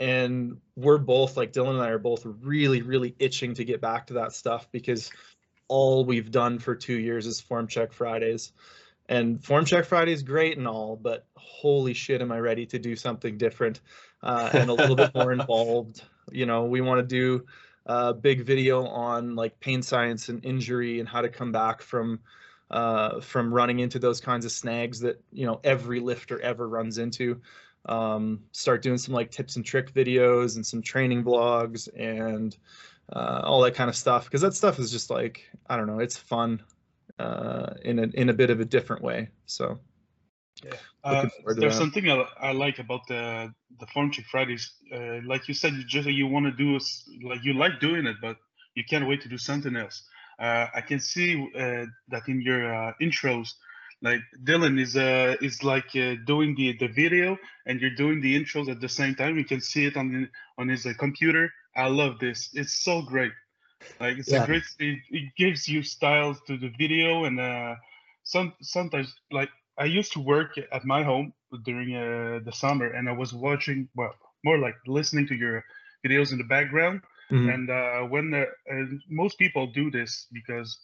and 0.00 0.60
we're 0.76 0.98
both 0.98 1.36
like 1.36 1.52
dylan 1.52 1.70
and 1.74 1.82
i 1.82 1.88
are 1.88 1.98
both 1.98 2.24
really 2.24 2.82
really 2.82 3.14
itching 3.18 3.54
to 3.54 3.64
get 3.64 3.80
back 3.80 4.06
to 4.06 4.14
that 4.14 4.32
stuff 4.32 4.70
because 4.70 5.10
all 5.66 6.04
we've 6.04 6.30
done 6.30 6.58
for 6.58 6.74
two 6.74 6.98
years 6.98 7.26
is 7.26 7.40
form 7.40 7.66
check 7.66 7.92
fridays 7.92 8.52
and 9.08 9.44
form 9.44 9.64
check 9.64 9.84
friday 9.84 10.12
is 10.12 10.22
great 10.22 10.56
and 10.56 10.68
all 10.68 10.96
but 10.96 11.26
holy 11.36 11.94
shit 11.94 12.22
am 12.22 12.30
i 12.30 12.38
ready 12.38 12.64
to 12.66 12.78
do 12.78 12.94
something 12.96 13.36
different 13.38 13.80
uh, 14.22 14.50
and 14.52 14.70
a 14.70 14.72
little 14.72 14.96
bit 14.96 15.14
more 15.14 15.32
involved 15.40 16.02
you 16.32 16.46
know 16.46 16.64
we 16.64 16.80
want 16.80 16.98
to 16.98 17.06
do 17.06 17.44
a 17.86 18.12
big 18.12 18.44
video 18.44 18.86
on 18.86 19.34
like 19.34 19.58
pain 19.60 19.82
science 19.82 20.28
and 20.28 20.44
injury 20.44 21.00
and 21.00 21.08
how 21.08 21.22
to 21.22 21.28
come 21.28 21.52
back 21.52 21.80
from 21.80 22.20
uh, 22.70 23.20
from 23.20 23.52
running 23.52 23.80
into 23.80 23.98
those 23.98 24.20
kinds 24.20 24.44
of 24.44 24.52
snags 24.52 25.00
that 25.00 25.22
you 25.32 25.46
know 25.46 25.60
every 25.64 26.00
lifter 26.00 26.40
ever 26.40 26.68
runs 26.68 26.98
into. 26.98 27.40
Um, 27.86 28.40
start 28.52 28.82
doing 28.82 28.98
some 28.98 29.14
like 29.14 29.30
tips 29.30 29.56
and 29.56 29.64
trick 29.64 29.94
videos 29.94 30.56
and 30.56 30.66
some 30.66 30.82
training 30.82 31.24
vlogs 31.24 31.88
and 31.96 32.54
uh, 33.10 33.40
all 33.44 33.62
that 33.62 33.74
kind 33.74 33.88
of 33.88 33.96
stuff 33.96 34.24
because 34.24 34.42
that 34.42 34.52
stuff 34.52 34.78
is 34.78 34.90
just 34.90 35.08
like 35.08 35.48
I 35.68 35.76
don't 35.76 35.86
know, 35.86 36.00
it's 36.00 36.16
fun 36.16 36.62
uh, 37.18 37.74
in 37.82 37.98
a 37.98 38.02
in 38.14 38.28
a 38.28 38.34
bit 38.34 38.50
of 38.50 38.60
a 38.60 38.64
different 38.64 39.02
way. 39.02 39.30
So 39.46 39.78
Uh, 41.04 41.26
forward 41.42 41.56
to 41.56 41.60
there's 41.60 41.64
that. 41.64 41.76
something 41.76 42.08
I, 42.10 42.24
I 42.40 42.52
like 42.52 42.78
about 42.78 43.06
the 43.08 43.52
the 43.78 43.86
Form 43.86 44.10
Check 44.10 44.24
Fridays. 44.26 44.72
Uh, 44.92 45.20
like 45.26 45.48
you 45.48 45.54
said, 45.54 45.74
you 45.74 45.84
just 45.84 46.08
you 46.08 46.26
want 46.26 46.46
to 46.46 46.52
do 46.52 46.78
like 47.22 47.44
you 47.44 47.54
like 47.54 47.80
doing 47.80 48.06
it, 48.06 48.16
but 48.20 48.36
you 48.74 48.84
can't 48.88 49.06
wait 49.08 49.22
to 49.22 49.28
do 49.28 49.38
something 49.38 49.76
else. 49.76 50.02
Uh, 50.38 50.66
I 50.74 50.80
can 50.82 51.00
see 51.00 51.34
uh, 51.56 51.86
that 52.08 52.28
in 52.28 52.40
your 52.42 52.72
uh, 52.72 52.92
intros. 53.00 53.50
Like 54.02 54.20
Dylan 54.44 54.78
is 54.80 54.96
uh 54.96 55.36
is 55.40 55.62
like 55.64 55.94
uh, 55.96 56.16
doing 56.26 56.54
the 56.56 56.76
the 56.78 56.88
video 56.88 57.36
and 57.66 57.80
you're 57.80 57.94
doing 57.94 58.20
the 58.20 58.34
intros 58.38 58.68
at 58.68 58.80
the 58.80 58.88
same 58.88 59.14
time. 59.14 59.36
You 59.38 59.44
can 59.44 59.60
see 59.60 59.86
it 59.86 59.96
on 59.96 60.08
the, 60.12 60.28
on 60.58 60.68
his 60.68 60.86
uh, 60.86 60.92
computer. 60.98 61.50
I 61.76 61.88
love 61.88 62.18
this. 62.20 62.50
It's 62.54 62.84
so 62.84 63.02
great. 63.02 63.32
Like 64.00 64.18
it's 64.18 64.32
Yeah. 64.32 64.40
a 64.40 64.40
great. 64.40 64.62
It, 64.78 64.98
it 65.10 65.34
gives 65.36 65.68
you 65.68 65.82
styles 65.82 66.40
to 66.46 66.56
the 66.58 66.70
video 66.78 67.24
and 67.24 67.40
uh, 67.40 67.76
some 68.24 68.54
sometimes 68.62 69.14
like 69.30 69.50
I 69.78 69.84
used 69.84 70.12
to 70.12 70.20
work 70.20 70.58
at 70.58 70.84
my 70.84 71.02
home 71.02 71.32
during 71.64 71.94
uh, 71.94 72.40
the 72.44 72.52
summer, 72.52 72.86
and 72.86 73.08
I 73.08 73.12
was 73.12 73.32
watching, 73.32 73.88
well, 73.94 74.14
more 74.44 74.58
like 74.58 74.76
listening 74.86 75.26
to 75.28 75.34
your 75.34 75.64
videos 76.04 76.32
in 76.32 76.38
the 76.38 76.44
background. 76.44 77.02
Mhm. 77.30 77.54
And 77.54 77.70
uh, 77.70 78.00
when 78.08 78.30
the, 78.30 78.46
and 78.66 79.02
most 79.08 79.38
people 79.38 79.66
do 79.66 79.90
this 79.90 80.26
because, 80.32 80.78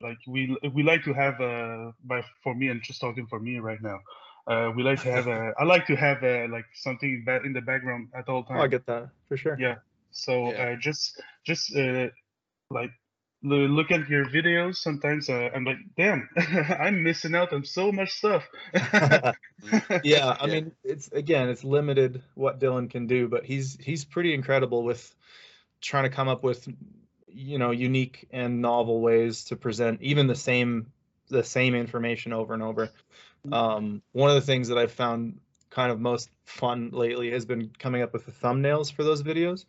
like, 0.00 0.18
we 0.26 0.56
we 0.74 0.82
like 0.82 1.04
to 1.04 1.12
have 1.12 1.40
uh, 1.40 1.92
by 2.04 2.22
for 2.42 2.54
me, 2.54 2.68
and 2.68 2.82
just 2.82 3.00
talking 3.00 3.26
for 3.26 3.38
me 3.38 3.58
right 3.58 3.80
now, 3.80 4.00
uh, 4.46 4.72
we 4.74 4.82
like 4.82 5.00
to 5.02 5.10
have 5.10 5.26
a. 5.28 5.52
I 5.60 5.64
like 5.64 5.86
to 5.86 5.96
have 5.96 6.22
a, 6.22 6.46
like 6.48 6.66
something 6.74 7.22
ba- 7.24 7.44
in 7.44 7.52
the 7.52 7.60
background 7.60 8.08
at 8.14 8.28
all 8.28 8.44
oh, 8.48 8.48
times. 8.48 8.64
I 8.64 8.68
get 8.68 8.86
that 8.86 9.10
for 9.28 9.36
sure. 9.36 9.56
Yeah. 9.58 9.76
So 10.10 10.50
Yeah. 10.50 10.62
uh, 10.62 10.76
just 10.76 11.20
just 11.44 11.74
uh, 11.76 12.08
like 12.70 12.90
lo- 12.90 13.03
look 13.44 13.90
at 13.90 14.08
your 14.08 14.24
videos. 14.24 14.76
Sometimes 14.76 15.28
uh, 15.28 15.50
I'm 15.54 15.64
like, 15.64 15.78
damn, 15.96 16.28
I'm 16.36 17.02
missing 17.02 17.34
out 17.34 17.52
on 17.52 17.64
so 17.64 17.92
much 17.92 18.10
stuff. 18.10 18.44
yeah, 20.02 20.36
I 20.40 20.46
mean, 20.46 20.72
it's 20.82 21.08
again, 21.08 21.48
it's 21.48 21.64
limited 21.64 22.22
what 22.34 22.60
Dylan 22.60 22.90
can 22.90 23.06
do, 23.06 23.28
but 23.28 23.44
he's 23.44 23.76
he's 23.80 24.04
pretty 24.04 24.34
incredible 24.34 24.82
with 24.82 25.14
trying 25.80 26.04
to 26.04 26.10
come 26.10 26.28
up 26.28 26.42
with 26.42 26.66
you 27.28 27.58
know 27.58 27.70
unique 27.70 28.26
and 28.30 28.62
novel 28.62 29.00
ways 29.00 29.44
to 29.44 29.56
present 29.56 30.00
even 30.02 30.26
the 30.26 30.34
same 30.34 30.92
the 31.28 31.44
same 31.44 31.74
information 31.74 32.32
over 32.32 32.54
and 32.54 32.62
over. 32.62 32.90
Um, 33.52 34.00
one 34.12 34.30
of 34.30 34.36
the 34.36 34.40
things 34.40 34.68
that 34.68 34.78
I've 34.78 34.92
found 34.92 35.38
kind 35.68 35.92
of 35.92 36.00
most 36.00 36.30
fun 36.44 36.90
lately 36.92 37.30
has 37.32 37.44
been 37.44 37.70
coming 37.78 38.00
up 38.00 38.12
with 38.12 38.24
the 38.24 38.32
thumbnails 38.32 38.92
for 38.92 39.04
those 39.04 39.22
videos. 39.22 39.66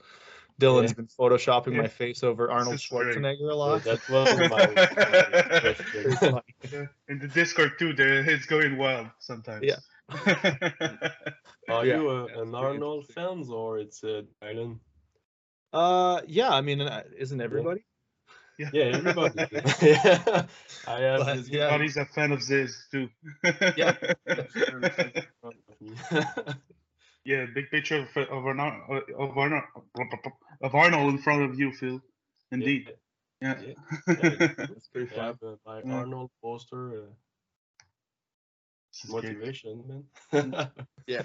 Dylan's 0.59 0.91
Yeah. 0.91 0.95
been 0.95 1.07
photoshopping 1.07 1.73
Yeah. 1.75 1.81
my 1.81 1.87
face 1.87 2.23
over 2.23 2.49
Arnold 2.49 2.75
is 2.75 2.85
great. 2.85 3.15
Schwarzenegger 3.17 3.51
a 3.51 3.53
Yeah, 3.53 3.53
lot. 3.53 3.83
that 3.83 3.99
my 4.09 4.65
Very 5.61 5.75
question. 5.75 6.15
funny. 6.15 6.55
Yeah, 6.71 6.85
in 7.09 7.19
the 7.19 7.27
Discord 7.27 7.77
too, 7.77 7.93
the, 7.93 8.23
it's 8.31 8.45
going 8.45 8.77
wild 8.77 9.09
sometimes. 9.19 9.63
Yeah. 9.65 9.79
Are 11.69 11.85
Yeah. 11.85 11.97
you 11.97 12.09
a, 12.09 12.25
an 12.41 12.55
Arnold 12.55 13.07
fans 13.07 13.49
or 13.49 13.79
it's 13.79 14.03
uh, 14.03 14.21
Dylan? 14.41 14.79
Uh, 15.73 16.21
yeah, 16.27 16.53
I 16.53 16.61
mean, 16.61 16.81
uh, 16.81 17.03
isn't 17.17 17.41
everybody? 17.41 17.83
Yeah, 18.57 18.69
everybody. 18.73 19.35
yeah, 19.81 20.45
I 20.87 20.99
have 21.01 21.19
But, 21.25 21.35
this 21.35 21.49
yeah. 21.49 21.69
Body's 21.69 21.97
a 21.97 22.05
fan 22.05 22.31
of 22.31 22.41
Ziz 22.41 22.87
too. 22.89 23.09
Yeah. 23.75 23.93
Picture 27.25 27.97
in 27.97 28.07
front 28.07 28.29
of 28.29 28.29
me. 28.29 28.29
yeah, 28.29 28.29
big 28.29 28.29
picture 28.29 28.29
of 28.29 28.29
of 28.29 28.45
Arnold 28.45 29.03
of 29.17 29.37
Arnold 29.37 29.63
of 30.61 30.75
Arnold 30.75 31.13
in 31.13 31.17
front 31.17 31.43
of 31.43 31.59
you, 31.59 31.71
Phil. 31.71 32.01
Indeed. 32.51 32.91
Yeah. 33.41 33.61
Yeah. 33.61 33.73
Yeah. 34.07 34.47
That's 34.57 34.87
pretty 34.93 35.07
fun. 35.07 35.25
have 35.25 35.43
uh, 35.43 35.55
my 35.65 35.81
Yeah. 35.83 35.93
Arnold 35.93 36.31
poster. 36.41 36.93
Uh, 36.93 37.13
This 38.91 39.05
is 39.05 39.11
motivation, 39.11 40.05
man. 40.31 40.53
Yeah. 41.07 41.23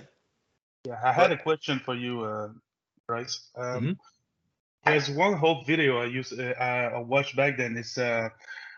Yeah, 0.84 0.98
I 1.04 1.12
had 1.12 1.30
a 1.30 1.36
question 1.36 1.78
for 1.78 1.94
you, 1.94 2.24
uh, 2.24 2.48
Bryce. 3.06 3.50
Um, 3.54 3.84
Mhm. 3.84 3.96
There's 4.84 5.10
one 5.10 5.34
whole 5.36 5.62
video 5.66 5.98
I 6.00 6.06
used 6.06 6.32
uh, 6.40 6.54
I 6.58 6.96
I 6.96 6.98
watched 6.98 7.36
back 7.36 7.56
then. 7.58 7.76
It's 7.76 7.98
uh, 7.98 8.30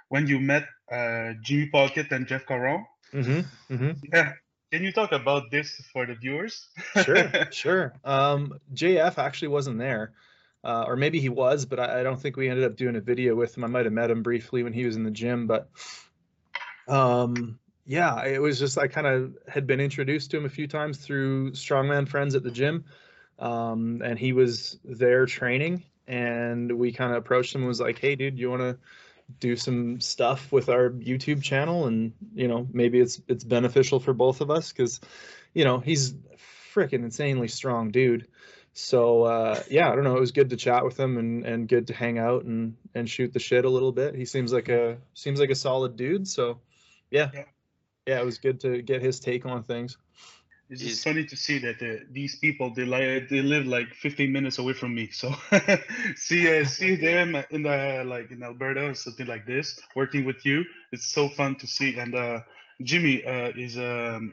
when 0.09 0.27
you 0.27 0.41
met 0.41 0.66
uh, 0.91 1.35
Jimmy 1.43 1.70
Paquet 1.70 2.09
and 2.11 2.27
JF 2.27 2.45
Caron. 2.47 2.85
Mm-hmm. 3.12 3.75
Mm-hmm. 3.75 3.93
Yeah. 4.12 4.35
Can 4.73 4.83
you 4.83 4.91
talk 4.91 5.12
about 5.12 5.51
this 5.51 5.83
for 5.93 6.07
the 6.07 6.14
viewers? 6.14 6.68
Sure, 7.05 7.31
sure. 7.51 7.93
Um, 8.05 8.59
JF 8.73 9.18
actually 9.18 9.49
wasn't 9.49 9.79
there, 9.79 10.14
uh, 10.64 10.85
or 10.87 10.97
maybe 10.97 11.20
he 11.20 11.29
was, 11.29 11.66
but 11.66 11.79
I, 11.79 12.01
I 12.01 12.03
don't 12.03 12.18
think 12.18 12.39
we 12.39 12.49
ended 12.49 12.64
up 12.64 12.77
doing 12.77 12.97
a 12.97 13.01
video 13.01 13.35
with 13.35 13.55
him. 13.55 13.64
I 13.64 13.66
might 13.66 13.85
have 13.85 13.93
met 13.93 14.11
him 14.11 14.23
briefly 14.23 14.62
when 14.62 14.73
he 14.73 14.87
was 14.87 14.97
in 14.97 15.05
the 15.05 15.11
gym, 15.11 15.47
but 15.47 15.68
um, 16.89 17.59
yeah, 17.85 18.25
it 18.25 18.41
was 18.41 18.59
just 18.59 18.79
I 18.79 18.87
kind 18.87 19.07
of 19.07 19.37
had 19.47 19.66
been 19.66 19.79
introduced 19.79 20.31
to 20.31 20.39
him 20.39 20.47
a 20.47 20.49
few 20.49 20.66
times 20.66 20.97
through 20.97 21.53
strongman 21.53 22.09
friends 22.09 22.35
at 22.35 22.43
the 22.43 22.51
gym, 22.51 22.87
um, 23.39 24.01
and 24.03 24.18
he 24.18 24.33
was 24.33 24.79
there 24.85 25.27
training, 25.27 25.85
and 26.07 26.73
we 26.79 26.93
kind 26.93 27.11
of 27.11 27.18
approached 27.18 27.55
him 27.55 27.61
and 27.61 27.68
was 27.68 27.81
like, 27.81 27.99
"Hey, 27.99 28.16
dude, 28.16 28.39
you 28.39 28.49
want 28.49 28.62
to?" 28.62 28.79
Do 29.41 29.57
some 29.57 30.01
stuff 30.01 30.51
with 30.53 30.68
our 30.68 30.91
YouTube 30.91 31.43
channel 31.43 31.87
and 31.87 32.12
you 32.35 32.49
know 32.49 32.66
maybe 32.72 33.01
it's 33.01 33.20
it's 33.28 33.45
beneficial 33.45 34.01
for 34.01 34.12
both 34.12 34.41
of 34.41 34.51
us 34.51 34.72
because 34.72 35.01
you 35.55 35.64
know 35.64 35.78
he's 35.78 36.14
freaking 36.74 37.05
insanely 37.05 37.49
strong 37.49 37.91
dude 37.91 38.26
So 38.74 39.24
uh, 39.24 39.62
yeah, 39.70 39.91
I 39.91 39.95
don't 39.95 40.05
know. 40.05 40.16
It 40.16 40.20
was 40.20 40.33
good 40.33 40.51
to 40.51 40.57
chat 40.57 40.85
with 40.85 40.99
him 40.99 41.18
and 41.18 41.45
and 41.45 41.68
good 41.68 41.87
to 41.89 41.95
hang 41.95 42.18
out 42.18 42.45
and 42.45 42.76
and 42.95 43.09
shoot 43.09 43.33
the 43.33 43.39
shit 43.39 43.64
a 43.64 43.68
little 43.68 43.93
bit. 43.93 44.14
He 44.14 44.24
seems 44.24 44.53
like 44.53 44.68
a 44.70 44.97
seems 45.14 45.39
like 45.41 45.51
a 45.51 45.55
solid 45.55 45.97
dude. 45.97 46.26
So 46.26 46.61
yeah, 47.11 47.30
Yeah. 47.35 47.45
yeah, 48.07 48.20
it 48.20 48.24
was 48.24 48.39
good 48.39 48.61
to 48.61 48.80
get 48.83 49.03
his 49.03 49.20
take 49.20 49.45
on 49.45 49.62
things. 49.64 49.99
It's 50.73 50.83
just 50.83 51.05
funny 51.05 51.27
to 51.27 51.37
see 51.37 51.59
that 51.59 51.83
uh, 51.83 52.03
these 52.11 52.37
people 52.37 52.73
they 52.73 52.87
like 52.87 53.29
they 53.29 53.43
live 53.43 53.66
like 53.66 53.93
15 53.95 54.33
minutes 54.33 54.59
away 54.59 54.73
from 54.73 54.95
me. 54.95 55.11
So 55.11 55.35
see 56.16 56.49
uh, 56.49 56.64
see 56.79 56.97
them 56.97 57.37
in 57.51 57.62
the 57.62 58.05
like 58.07 58.31
in 58.31 58.43
Alberta 58.43 58.89
or 58.89 58.95
something 58.95 59.27
like 59.27 59.47
this, 59.47 59.79
working 59.95 60.25
with 60.25 60.47
you. 60.47 60.64
It's 60.91 61.07
so 61.07 61.29
fun 61.29 61.57
to 61.57 61.66
see. 61.66 61.99
And 61.99 62.14
uh, 62.14 62.41
Jimmy 62.83 63.23
uh, 63.23 63.53
is 63.55 63.77
um, 63.77 64.33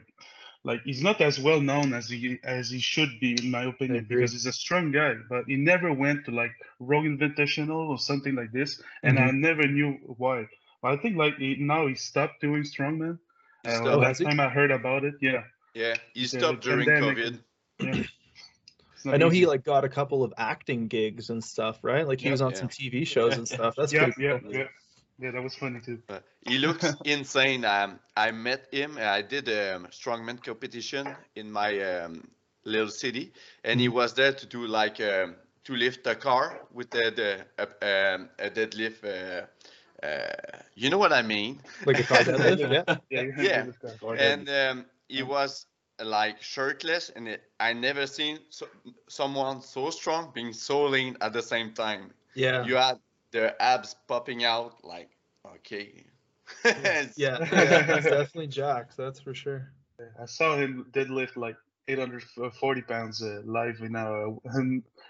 like 0.64 0.80
he's 0.84 1.02
not 1.02 1.20
as 1.20 1.38
well 1.38 1.60
known 1.60 1.92
as 1.92 2.08
he 2.08 2.38
as 2.42 2.70
he 2.70 2.80
should 2.80 3.20
be 3.20 3.36
in 3.42 3.50
my 3.50 3.64
opinion 3.64 4.06
because 4.08 4.32
he's 4.32 4.46
a 4.46 4.52
strong 4.52 4.92
guy, 4.92 5.16
but 5.28 5.44
he 5.46 5.56
never 5.56 5.92
went 5.92 6.24
to 6.24 6.30
like 6.30 6.52
Rogue 6.78 7.04
Invitational 7.04 7.90
or 7.90 7.98
something 7.98 8.34
like 8.34 8.52
this, 8.52 8.80
and 9.02 9.18
I 9.18 9.30
never 9.30 9.66
knew 9.68 9.98
why. 10.16 10.48
But 10.80 10.92
I 10.92 10.96
think 10.96 11.18
like 11.18 11.36
he, 11.36 11.56
now 11.56 11.86
he 11.86 11.94
stopped 11.96 12.40
doing 12.40 12.62
strongman. 12.62 13.18
Uh, 13.66 13.92
last 13.94 14.22
time 14.22 14.40
I 14.40 14.48
heard 14.48 14.70
about 14.70 15.04
it, 15.04 15.16
yeah. 15.20 15.42
Yeah, 15.74 15.96
he 16.14 16.26
stopped 16.26 16.62
during 16.62 16.88
pandemic 16.88 17.18
COVID. 17.18 17.38
Yeah. 17.80 18.02
I 19.06 19.16
know 19.16 19.30
he 19.30 19.46
like 19.46 19.64
got 19.64 19.84
a 19.84 19.88
couple 19.88 20.22
of 20.22 20.32
acting 20.36 20.88
gigs 20.88 21.30
and 21.30 21.42
stuff, 21.42 21.82
right? 21.82 22.06
Like 22.06 22.20
he 22.20 22.26
Yeah. 22.26 22.32
was 22.32 22.42
on 22.42 22.52
Yeah. 22.52 22.58
some 22.58 22.68
TV 22.68 23.04
shows 23.04 23.36
and 23.38 23.48
stuff. 23.48 23.74
That's 23.76 23.92
yeah, 23.92 24.00
pretty 24.04 24.22
yeah, 24.22 24.38
cool. 24.40 24.52
yeah, 24.52 24.64
yeah. 25.18 25.30
That 25.30 25.42
was 25.42 25.54
funny 25.54 25.80
too. 25.80 26.02
Uh, 26.08 26.18
he 26.46 26.58
looks 26.58 26.94
insane. 27.04 27.64
Um, 27.64 27.98
I 28.16 28.30
met 28.32 28.66
him. 28.72 28.98
I 29.00 29.22
did 29.22 29.48
a 29.48 29.76
um, 29.76 29.86
strongman 29.90 30.42
competition 30.42 31.16
in 31.34 31.50
my 31.50 31.78
um, 31.80 32.28
little 32.64 32.90
city, 32.90 33.32
and 33.64 33.80
he 33.80 33.88
was 33.88 34.14
there 34.14 34.32
to 34.32 34.46
do 34.46 34.66
like 34.66 35.00
um, 35.00 35.36
to 35.64 35.74
lift 35.74 36.06
a 36.06 36.14
car 36.14 36.60
with 36.72 36.90
the, 36.90 37.10
the 37.10 37.44
uh, 37.58 38.14
um, 38.14 38.28
a 38.38 38.50
deadlift. 38.50 39.04
Uh, 39.04 39.46
uh, 40.04 40.58
you 40.74 40.90
know 40.90 40.98
what 40.98 41.12
I 41.12 41.22
mean? 41.22 41.60
Like 41.86 41.98
a 41.98 42.04
car 42.04 42.18
deadlift, 42.24 42.70
yeah. 42.70 42.96
Yeah, 43.10 43.22
Yeah. 43.36 43.62
handled 43.62 43.74
this 43.82 43.98
guy. 44.00 44.14
and 44.16 44.48
um, 44.48 44.86
he 45.10 45.22
was 45.22 45.66
uh, 46.00 46.04
like 46.04 46.42
shirtless, 46.42 47.10
and 47.10 47.28
it, 47.28 47.42
I 47.58 47.72
never 47.72 48.06
seen 48.06 48.38
so, 48.50 48.66
someone 49.08 49.60
so 49.62 49.90
strong 49.90 50.30
being 50.34 50.52
so 50.52 50.86
lean 50.86 51.16
at 51.20 51.32
the 51.32 51.42
same 51.42 51.72
time. 51.74 52.12
Yeah. 52.34 52.64
You 52.64 52.76
had 52.76 52.98
the 53.32 53.60
abs 53.60 53.96
popping 54.06 54.44
out, 54.44 54.84
like 54.84 55.10
okay. 55.56 56.04
It's- 56.64 57.14
Yeah, 57.16 57.38
yeah, 57.52 58.00
definitely 58.00 58.48
Jax, 58.48 58.96
that's 58.96 59.20
for 59.20 59.34
sure. 59.34 59.72
I 60.20 60.26
saw 60.26 60.56
him 60.56 60.86
deadlift 60.92 61.36
like 61.36 61.56
840 61.88 62.82
pounds 62.82 63.22
uh, 63.22 63.42
live 63.44 63.80
in 63.80 63.94
a 63.96 64.28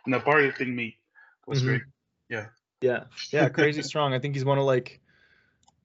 in 0.07 0.15
a 0.15 0.21
powerlifting 0.21 0.75
meet. 0.75 0.97
It 1.43 1.49
was 1.51 1.63
Mhm. 1.63 1.67
great. 1.67 1.83
Yeah. 2.29 2.47
Yeah, 2.81 3.05
yeah, 3.31 3.49
crazy 3.49 3.83
strong. 3.91 4.15
I 4.15 4.19
think 4.19 4.35
he's 4.35 4.45
one 4.45 4.59
of 4.59 4.65
like, 4.65 5.01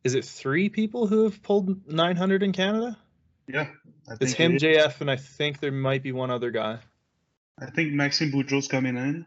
is 0.03 0.15
it 0.15 0.25
three 0.25 0.69
people 0.69 1.07
who 1.07 1.23
have 1.23 1.41
pulled 1.43 1.87
900 1.87 2.43
in 2.43 2.51
Canada? 2.53 2.97
Yeah, 3.47 3.67
I 4.09 4.15
It's 4.21 4.33
him, 4.33 4.55
it- 4.55 4.61
JF, 4.61 5.01
and 5.01 5.09
I 5.11 5.15
think 5.15 5.59
there 5.59 5.71
might 5.71 6.01
be 6.03 6.11
one 6.11 6.31
other 6.31 6.51
guy. 6.51 6.79
I 7.59 7.67
think 7.67 7.93
Maxime 7.93 8.31
Boudreault's 8.31 8.67
coming 8.67 8.97
in. 8.97 9.25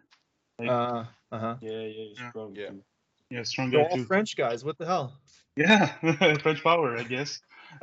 Like- 0.58 0.68
Uh, 0.68 1.04
uh 1.32 1.38
huh. 1.38 1.56
Yeah, 1.60 1.70
yeah, 1.70 2.04
he's 2.08 2.18
Yeah. 2.18 2.28
strong. 2.30 2.54
Yeah. 2.56 2.68
too. 2.70 2.82
Yeah, 3.30 3.42
strong 3.44 3.70
They're 3.70 3.84
guy 3.84 3.90
all 3.90 3.96
too. 3.96 4.04
French 4.04 4.36
guys. 4.36 4.64
What 4.64 4.78
the 4.78 4.86
hell? 4.86 5.12
Yeah, 5.56 5.86
French 6.42 6.62
power, 6.62 6.96
I 6.96 7.02
guess. 7.04 7.40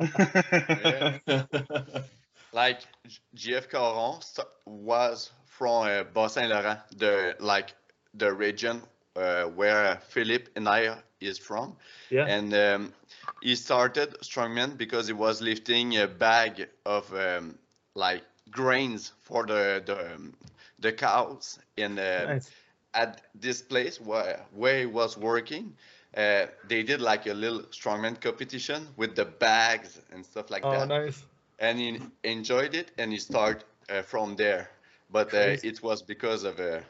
like 2.52 2.80
G- 3.06 3.52
JF 3.52 3.68
Caron 3.70 4.20
was 4.66 5.30
from 5.46 5.86
uh, 5.86 6.04
Bas-Saint 6.04 6.50
Laurent, 6.50 6.80
the 6.96 7.36
like 7.40 7.74
the 8.14 8.32
region 8.32 8.82
uh, 9.16 9.44
where 9.44 9.96
Philippe 10.08 10.50
and 10.56 10.68
I 10.68 10.96
is 11.20 11.38
from, 11.38 11.76
Yeah. 12.10 12.26
and 12.26 12.52
um, 12.54 12.92
he 13.40 13.54
started 13.54 14.14
strongman 14.22 14.76
because 14.76 15.06
he 15.06 15.12
was 15.12 15.40
lifting 15.40 15.96
a 15.96 16.06
bag 16.06 16.68
of 16.84 17.12
um, 17.14 17.58
like 17.94 18.22
grains 18.50 19.12
for 19.22 19.46
the 19.46 19.82
the, 19.84 20.14
um, 20.14 20.34
the 20.78 20.92
cows 20.92 21.58
in 21.76 21.98
uh, 21.98 22.26
Nice. 22.28 22.50
at 22.94 23.22
this 23.34 23.62
place 23.62 24.00
where 24.00 24.40
where 24.54 24.80
he 24.80 24.86
was 24.86 25.16
working. 25.16 25.74
Uh, 26.16 26.46
they 26.68 26.82
did 26.82 27.00
like 27.00 27.26
a 27.26 27.34
little 27.34 27.60
strongman 27.70 28.20
competition 28.20 28.86
with 28.96 29.14
the 29.16 29.24
bags 29.24 30.00
and 30.12 30.24
stuff 30.24 30.50
like 30.50 30.62
Oh, 30.62 30.70
that 30.70 30.82
Oh, 30.82 30.84
nice. 30.84 31.24
and 31.58 31.78
he 31.78 32.00
enjoyed 32.24 32.74
it 32.74 32.90
and 32.98 33.12
he 33.12 33.18
started 33.18 33.64
uh, 33.88 34.02
from 34.02 34.36
there 34.36 34.70
but 35.10 35.32
uh, 35.34 35.54
it 35.62 35.82
was 35.82 36.02
because 36.02 36.44
of 36.44 36.58
uh, 36.60 36.80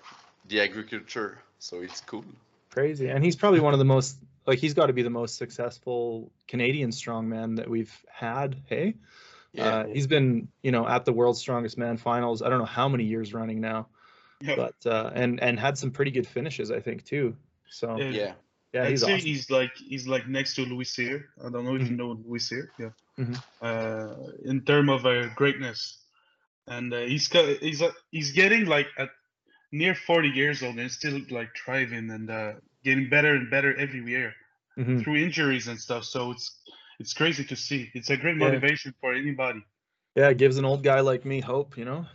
the 0.48 0.60
agriculture 0.60 1.38
so 1.58 1.80
it's 1.80 2.00
cool 2.00 2.24
Crazy. 2.70 3.08
And 3.08 3.24
he's 3.24 3.36
probably 3.36 3.60
one 3.60 3.72
of 3.72 3.78
the 3.78 3.84
most, 3.84 4.18
like, 4.46 4.58
he's 4.58 4.74
got 4.74 4.86
to 4.86 4.92
be 4.92 5.02
the 5.02 5.10
most 5.10 5.36
successful 5.36 6.32
Canadian 6.48 6.90
strongman 6.90 7.56
that 7.56 7.68
we've 7.68 7.94
had. 8.08 8.56
Hey? 8.66 8.94
yeah 9.52 9.64
Uh, 9.64 9.86
he's 9.86 10.06
been, 10.06 10.48
you 10.62 10.70
know, 10.70 10.86
at 10.86 11.04
the 11.04 11.12
World's 11.12 11.40
Strongest 11.40 11.78
Man 11.78 11.96
finals. 11.96 12.42
I 12.42 12.48
don't 12.48 12.58
know 12.58 12.64
how 12.64 12.88
many 12.88 13.04
years 13.04 13.32
running 13.32 13.60
now, 13.60 13.88
Yeah. 14.40 14.56
but 14.56 14.86
uh, 14.86 15.10
and 15.14 15.40
and 15.40 15.58
had 15.58 15.78
some 15.78 15.90
pretty 15.90 16.10
good 16.10 16.26
finishes, 16.26 16.70
I 16.70 16.80
think, 16.80 17.04
too. 17.04 17.36
So 17.68 17.96
Yeah. 17.98 18.10
yeah 18.10 18.34
yeah, 18.72 18.88
he's 18.88 19.02
awesome. 19.02 19.20
he's 19.20 19.50
like 19.50 19.74
he's 19.76 20.06
like 20.06 20.28
next 20.28 20.54
to 20.56 20.62
Louis 20.66 20.84
Cyr. 20.84 21.28
I 21.42 21.48
don't 21.48 21.64
know 21.64 21.76
if 21.76 21.82
Mhm. 21.82 21.90
you 21.90 21.96
know 21.96 22.18
Louis 22.26 22.40
Cyr. 22.48 22.70
Yeah. 22.78 22.90
Mhm. 23.18 23.42
Uh, 23.62 24.32
in 24.44 24.60
terms 24.62 24.90
of 24.90 25.06
uh, 25.06 25.28
greatness, 25.34 25.98
and 26.66 26.92
uh, 26.92 27.00
he's 27.00 27.28
got 27.28 27.48
he's 27.60 27.80
uh, 27.80 27.92
he's 28.10 28.32
getting 28.32 28.66
like 28.66 28.88
at 28.98 29.10
near 29.72 29.94
40 29.94 30.28
years 30.28 30.62
old 30.62 30.78
and 30.78 30.90
still 30.90 31.18
like 31.30 31.56
thriving 31.56 32.10
and 32.10 32.30
uh, 32.30 32.52
getting 32.86 33.10
better 33.10 33.34
and 33.34 33.50
better 33.50 33.74
every 33.74 34.00
year 34.06 34.30
Mhm. 34.78 35.02
through 35.02 35.16
injuries 35.18 35.66
and 35.66 35.74
stuff. 35.78 36.04
So 36.06 36.30
it's 36.30 36.62
it's 37.02 37.12
crazy 37.12 37.44
to 37.50 37.56
see. 37.56 37.90
It's 37.98 38.10
a 38.10 38.16
great 38.16 38.38
Yeah. 38.38 38.46
motivation 38.46 38.94
for 39.02 39.12
anybody. 39.12 39.60
Yeah, 40.14 40.30
it 40.30 40.38
gives 40.38 40.56
an 40.56 40.64
old 40.64 40.82
guy 40.86 41.00
like 41.00 41.26
me 41.26 41.40
hope, 41.42 41.76
you 41.76 41.84
know. 41.84 42.06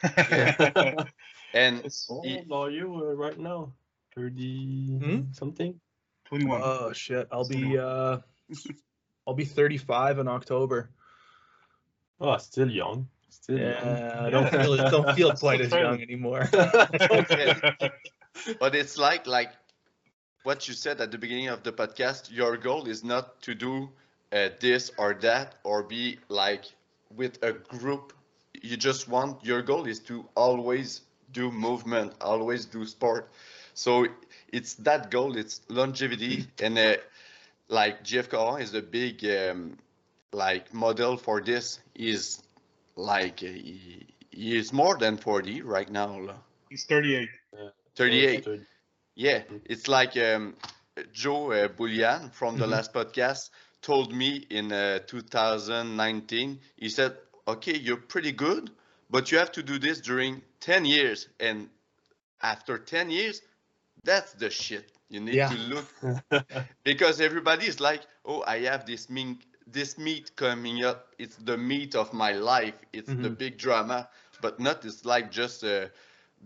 and 1.52 1.84
It's 1.84 2.06
How 2.08 2.22
He- 2.22 2.38
old 2.46 2.52
are 2.52 2.70
you 2.70 2.86
uh, 2.94 3.12
right 3.18 3.38
now? 3.38 3.74
30 4.14 4.98
Hmm? 4.98 5.20
something? 5.32 5.74
21. 6.30 6.60
Oh 6.62 6.92
shit, 6.94 7.26
I'll 7.34 7.44
be 7.48 7.76
uh, 7.78 8.18
I'll 9.26 9.34
be 9.34 9.44
35 9.44 10.18
in 10.22 10.28
October. 10.28 10.90
Oh, 12.20 12.36
still 12.38 12.70
young. 12.70 13.08
Still 13.30 13.58
Yeah, 13.58 14.26
I 14.26 14.30
don't 14.30 14.48
feel 14.50 14.76
don't 14.76 15.10
feel 15.16 15.32
quite 15.42 15.60
as 15.60 15.72
young 15.72 16.00
anymore. 16.02 16.48
but 18.58 18.74
it's 18.74 18.96
like 18.96 19.26
like 19.26 19.52
what 20.42 20.68
you 20.68 20.74
said 20.74 21.00
at 21.00 21.10
the 21.10 21.18
beginning 21.18 21.48
of 21.48 21.62
the 21.62 21.72
podcast 21.72 22.30
your 22.30 22.56
goal 22.56 22.86
is 22.86 23.04
not 23.04 23.40
to 23.42 23.54
do 23.54 23.88
uh, 24.32 24.48
this 24.60 24.90
or 24.98 25.14
that 25.14 25.56
or 25.64 25.82
be 25.82 26.18
like 26.28 26.64
with 27.14 27.42
a 27.42 27.52
group. 27.52 28.12
You 28.62 28.76
just 28.76 29.08
want 29.08 29.44
your 29.44 29.62
goal 29.62 29.86
is 29.86 30.00
to 30.00 30.26
always 30.34 31.02
do 31.32 31.50
movement 31.50 32.14
always 32.20 32.64
do 32.66 32.84
sport. 32.86 33.30
So 33.74 34.06
it's 34.52 34.74
that 34.74 35.10
goal 35.10 35.36
it's 35.36 35.60
longevity. 35.68 36.46
And 36.60 36.78
uh, 36.78 36.96
like 37.68 38.04
JF 38.04 38.30
Caron 38.30 38.62
is 38.62 38.74
a 38.74 38.82
big 38.82 39.24
um, 39.24 39.76
like 40.32 40.72
model 40.74 41.16
for 41.16 41.40
this. 41.40 41.80
Is 41.94 42.42
like 42.96 43.42
uh, 43.42 43.46
he, 43.46 44.06
he 44.30 44.56
is 44.56 44.72
more 44.72 44.96
than 44.96 45.16
40 45.16 45.62
right 45.62 45.90
now. 45.90 46.40
He's 46.68 46.84
38. 46.84 47.28
38 47.96 48.44
30. 48.44 48.64
Yeah, 49.14 49.42
it's 49.64 49.88
like 49.88 50.16
um, 50.16 50.54
Joe 51.12 51.52
uh, 51.52 51.68
from 52.32 52.56
the 52.56 52.66
Mhm. 52.66 52.68
last 52.68 52.92
podcast 52.92 53.50
told 53.82 54.12
me 54.14 54.46
in 54.50 54.72
uh, 54.72 55.00
2019. 55.06 56.60
He 56.76 56.88
said, 56.88 57.16
"Okay, 57.46 57.76
you're 57.76 57.96
pretty 57.96 58.32
good, 58.32 58.70
but 59.10 59.30
you 59.30 59.38
have 59.38 59.52
to 59.52 59.62
do 59.62 59.78
this 59.78 60.00
during 60.00 60.42
10 60.60 60.84
years, 60.84 61.28
and 61.40 61.68
after 62.42 62.78
10 62.78 63.10
years, 63.10 63.42
that's 64.04 64.32
the 64.34 64.50
shit. 64.50 64.92
You 65.08 65.20
need 65.20 65.46
Yeah. 65.46 65.48
to 65.48 65.54
look 65.56 65.86
because 66.84 67.20
everybody 67.20 67.66
is 67.66 67.80
like, 67.80 68.02
oh, 68.24 68.42
I 68.46 68.60
have 68.60 68.86
this 68.86 69.08
mean, 69.10 69.38
this 69.66 69.98
meet 69.98 70.34
coming 70.36 70.84
up. 70.84 71.14
It's 71.18 71.36
the 71.36 71.56
meat 71.56 71.94
of 71.94 72.12
my 72.12 72.32
life. 72.32 72.74
It's 72.92 73.12
the 73.14 73.30
Mhm. 73.30 73.36
big 73.36 73.58
drama, 73.58 74.08
but 74.40 74.60
not. 74.60 74.84
It's 74.84 75.04
like 75.04 75.30
just 75.30 75.64
uh, 75.64 75.86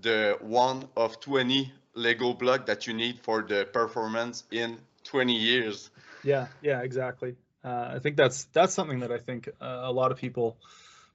the 0.01 0.37
one 0.41 0.89
of 0.97 1.21
20 1.21 1.73
Lego 1.95 2.35
block 2.35 2.67
that 2.67 2.87
you 2.87 2.95
need 2.95 3.21
for 3.21 3.43
the 3.43 3.67
performance 3.73 4.45
in 4.51 4.79
20 5.05 5.35
years. 5.35 5.91
Yeah, 6.23 6.47
yeah, 6.63 6.81
exactly. 6.81 7.37
Uh, 7.63 7.93
I 7.95 7.99
think 7.99 8.17
that's 8.17 8.45
that's 8.53 8.75
something 8.75 9.01
that 9.01 9.13
I 9.13 9.19
think 9.19 9.49
uh, 9.61 9.81
a 9.85 9.93
lot 9.93 10.13
of 10.13 10.19
people 10.19 10.57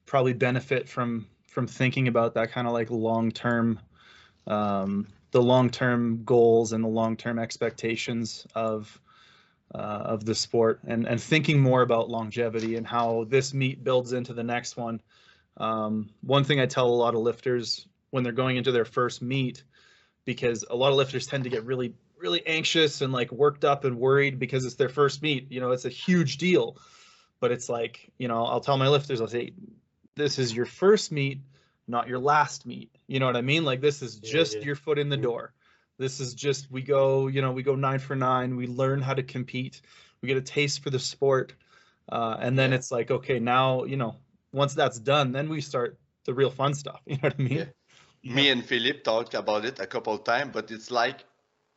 probably 0.06 0.32
benefit 0.32 0.88
from 0.88 1.26
from 1.46 1.66
thinking 1.66 2.08
about 2.08 2.34
that 2.34 2.52
kind 2.52 2.66
of 2.66 2.72
like 2.72 2.90
long 2.90 3.30
term, 3.30 3.78
um, 4.46 5.06
the 5.30 5.42
long 5.42 5.70
term 5.70 6.24
goals 6.24 6.72
and 6.72 6.82
the 6.82 6.88
long 6.88 7.16
term 7.16 7.38
expectations 7.38 8.46
of 8.54 9.00
uh, 9.74 9.78
of 9.78 10.24
the 10.24 10.34
sport, 10.34 10.80
and 10.86 11.06
and 11.06 11.20
thinking 11.20 11.60
more 11.60 11.82
about 11.82 12.08
longevity 12.08 12.74
and 12.76 12.86
how 12.86 13.24
this 13.28 13.54
meet 13.54 13.84
builds 13.84 14.12
into 14.12 14.32
the 14.32 14.44
next 14.44 14.76
one. 14.76 15.00
Um, 15.56 16.10
one 16.22 16.42
thing 16.42 16.58
I 16.58 16.66
tell 16.66 16.88
a 16.88 16.90
lot 16.90 17.14
of 17.14 17.20
lifters 17.20 17.86
when 18.10 18.24
they're 18.24 18.32
going 18.32 18.56
into 18.56 18.72
their 18.72 18.84
first 18.84 19.22
meet 19.22 19.62
because 20.24 20.64
a 20.68 20.76
lot 20.76 20.90
of 20.90 20.96
lifters 20.96 21.26
tend 21.26 21.44
to 21.44 21.50
get 21.50 21.64
really 21.64 21.94
really 22.18 22.46
anxious 22.46 23.00
and 23.00 23.12
like 23.12 23.32
worked 23.32 23.64
up 23.64 23.84
and 23.84 23.98
worried 23.98 24.38
because 24.38 24.64
it's 24.64 24.74
their 24.74 24.88
first 24.90 25.22
meet. 25.22 25.50
You 25.50 25.60
know, 25.60 25.70
it's 25.72 25.86
a 25.86 25.90
huge 25.90 26.36
deal. 26.36 26.76
But 27.40 27.52
it's 27.52 27.68
like, 27.70 28.12
you 28.18 28.28
know, 28.28 28.44
I'll 28.44 28.60
tell 28.60 28.76
my 28.76 28.88
lifters, 28.88 29.20
I'll 29.20 29.26
say, 29.28 29.52
this 30.14 30.38
is 30.38 30.54
your 30.54 30.66
first 30.66 31.10
meet, 31.10 31.40
not 31.88 32.06
your 32.08 32.18
last 32.18 32.66
meet. 32.66 32.94
You 33.06 33.18
know 33.18 33.26
what 33.26 33.36
I 33.36 33.40
mean? 33.40 33.64
Like 33.64 33.80
this 33.80 34.02
is 34.02 34.16
just 34.16 34.58
yeah. 34.58 34.64
your 34.64 34.76
foot 34.76 34.98
in 34.98 35.08
the 35.08 35.16
Mhm. 35.16 35.22
door. 35.22 35.54
This 35.98 36.20
is 36.20 36.34
just 36.34 36.70
we 36.70 36.82
go, 36.82 37.26
you 37.28 37.40
know, 37.42 37.52
we 37.52 37.62
go 37.62 37.74
nine 37.74 37.98
for 37.98 38.14
nine. 38.14 38.56
We 38.56 38.66
learn 38.66 39.00
how 39.00 39.14
to 39.14 39.22
compete. 39.22 39.80
We 40.20 40.28
get 40.28 40.36
a 40.36 40.42
taste 40.42 40.82
for 40.82 40.90
the 40.90 40.98
sport, 40.98 41.54
uh, 42.10 42.36
and 42.40 42.58
then 42.58 42.72
Yeah. 42.72 42.76
it's 42.76 42.90
like, 42.90 43.10
okay, 43.10 43.38
now 43.38 43.84
you 43.84 43.96
know, 43.96 44.16
once 44.52 44.74
that's 44.74 44.98
done, 44.98 45.32
then 45.32 45.48
we 45.48 45.60
start 45.62 45.98
the 46.24 46.34
real 46.34 46.50
fun 46.50 46.74
stuff. 46.74 47.00
You 47.06 47.16
know 47.16 47.20
what 47.22 47.34
I 47.38 47.42
mean? 47.42 47.72
Yeah. 48.22 48.34
me 48.34 48.50
and 48.50 48.64
Philip 48.64 49.02
talked 49.04 49.34
about 49.34 49.64
it 49.64 49.80
a 49.80 49.86
couple 49.86 50.18
times, 50.18 50.50
but 50.52 50.70
it's 50.70 50.90
like, 50.90 51.24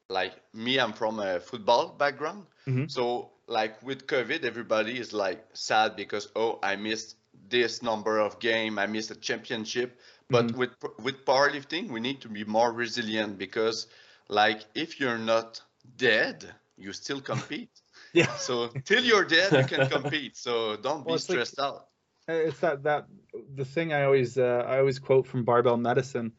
like 0.09 0.33
me, 0.53 0.77
I'm 0.79 0.93
from 0.93 1.19
a 1.19 1.39
football 1.39 1.87
background. 1.89 2.45
Mhm. 2.67 2.89
So 2.91 3.31
like 3.47 3.81
with 3.83 4.07
COVID, 4.07 4.43
everybody 4.43 4.99
is 4.99 5.13
like 5.13 5.43
sad 5.53 5.95
because, 5.95 6.27
oh, 6.35 6.59
I 6.63 6.75
missed 6.75 7.15
this 7.49 7.81
number 7.81 8.19
of 8.19 8.39
game. 8.39 8.77
I 8.77 8.87
missed 8.87 9.11
a 9.11 9.15
championship. 9.15 9.99
But 10.29 10.47
Mhm. 10.47 10.57
with, 10.57 10.71
with 10.99 11.25
powerlifting, 11.25 11.89
we 11.89 11.99
need 11.99 12.21
to 12.21 12.29
be 12.29 12.43
more 12.43 12.71
resilient 12.71 13.37
because 13.37 13.87
like, 14.27 14.65
if 14.75 14.99
you're 14.99 15.17
not 15.17 15.61
dead, 15.97 16.53
you 16.77 16.93
still 16.93 17.21
compete. 17.21 17.69
Yeah. 18.13 18.35
So 18.35 18.67
till 18.85 19.03
you're 19.03 19.25
dead, 19.25 19.51
you 19.51 19.65
can 19.65 19.89
compete. 19.97 20.37
So 20.37 20.75
don't 20.75 21.01
be 21.03 21.07
Well, 21.07 21.15
like- 21.15 21.21
stressed 21.21 21.59
out. 21.59 21.87
It's 22.27 22.59
that 22.59 22.83
that 22.83 23.07
the 23.55 23.65
thing 23.65 23.91
I 23.93 24.03
always 24.03 24.37
uh, 24.37 24.63
I 24.67 24.79
always 24.79 24.99
quote 24.99 25.27
from 25.27 25.43
barbell 25.43 25.77
medicine. 25.77 26.33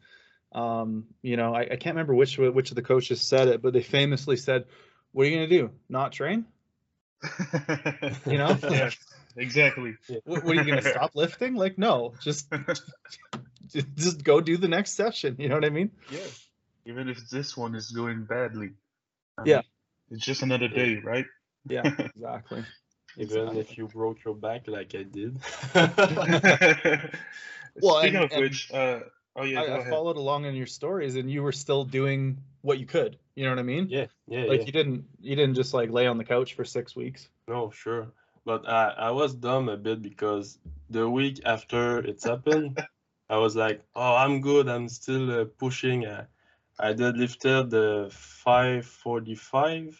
Um, 0.51 1.07
you 1.21 1.37
know, 1.37 1.53
I, 1.53 1.61
I 1.61 1.75
can't 1.75 1.95
remember 1.95 2.15
which 2.15 2.37
which 2.37 2.71
of 2.71 2.75
the 2.75 2.81
coaches 2.81 3.21
said 3.21 3.47
it, 3.49 3.61
but 3.61 3.73
they 3.73 3.81
famously 3.83 4.37
said, 4.37 4.65
"What 5.11 5.23
are 5.25 5.29
you 5.29 5.35
gonna 5.35 5.47
do? 5.47 5.71
Not 5.89 6.11
train? 6.11 6.45
You 8.25 8.37
know? 8.37 8.57
yeah, 8.69 8.89
exactly. 9.37 9.95
What, 10.25 10.43
what 10.43 10.57
are 10.57 10.59
you 10.59 10.65
gonna 10.65 10.81
stop 10.81 11.11
lifting? 11.15 11.55
Like, 11.55 11.77
no, 11.77 12.13
just 12.21 12.51
just 13.69 13.87
just 13.95 14.23
go 14.23 14.41
do 14.41 14.57
the 14.57 14.67
next 14.67 14.91
session. 14.93 15.35
You 15.39 15.49
know 15.49 15.55
what 15.55 15.65
I 15.65 15.69
mean? 15.69 15.91
Yeah. 16.09 16.19
Even 16.85 17.09
if 17.09 17.29
this 17.29 17.57
one 17.57 17.75
is 17.75 17.91
going 17.91 18.25
badly. 18.25 18.71
I 19.37 19.45
Yeah. 19.45 19.55
mean, 19.55 19.63
it's 20.11 20.25
just 20.25 20.43
another 20.43 20.67
day, 20.67 20.99
right? 21.03 21.25
Yeah, 21.67 21.91
exactly. 22.15 22.63
Even 23.17 23.55
if 23.57 23.77
you 23.77 23.87
broke 23.87 24.23
your 24.23 24.35
back 24.35 24.67
like 24.67 24.93
I 24.95 25.03
did. 25.03 25.37
Well, 27.81 27.99
Speaking 27.99 28.15
and- 28.15 28.23
of 28.25 28.31
and 28.31 28.41
which, 28.41 28.71
uh, 28.71 28.99
oh 29.35 29.43
yeah, 29.43 29.61
I, 29.61 29.67
go 29.67 29.73
I 29.73 29.77
ahead. 29.79 29.89
followed 29.89 30.15
along 30.15 30.45
in 30.45 30.55
your 30.55 30.65
stories, 30.65 31.15
and 31.17 31.29
you 31.29 31.43
were 31.43 31.51
still 31.51 31.83
doing 31.83 32.37
what 32.61 32.79
you 32.79 32.85
could. 32.85 33.17
You 33.35 33.43
know 33.43 33.49
what 33.49 33.59
I 33.59 33.63
mean? 33.63 33.87
yeah, 33.89 34.05
yeah, 34.29 34.45
Like 34.45 34.61
yeah. 34.61 34.65
you 34.67 34.71
didn't 34.71 35.05
you 35.19 35.35
didn't 35.35 35.55
just 35.55 35.73
like 35.73 35.89
lay 35.91 36.07
on 36.07 36.17
the 36.17 36.23
couch 36.23 36.53
for 36.53 36.63
six 36.63 36.95
weeks. 36.95 37.27
No, 37.49 37.69
sure. 37.71 38.07
But 38.45 38.65
I, 38.69 38.91
I 38.91 39.11
was 39.11 39.33
dumb 39.35 39.67
a 39.67 39.75
bit 39.75 40.01
because 40.01 40.57
the 40.89 41.09
week 41.09 41.41
after 41.45 41.99
it's 41.99 42.23
happened, 42.31 42.79
I 43.29 43.37
was 43.37 43.57
like, 43.57 43.81
oh, 43.93 44.15
I'm 44.15 44.39
good. 44.39 44.69
I'm 44.69 44.87
still 44.87 45.41
uh, 45.41 45.45
pushing. 45.57 46.05
Uh, 46.05 46.25
I 46.79 46.93
deadlifted 46.93 47.71
the 47.71 48.07
545. 48.11 49.99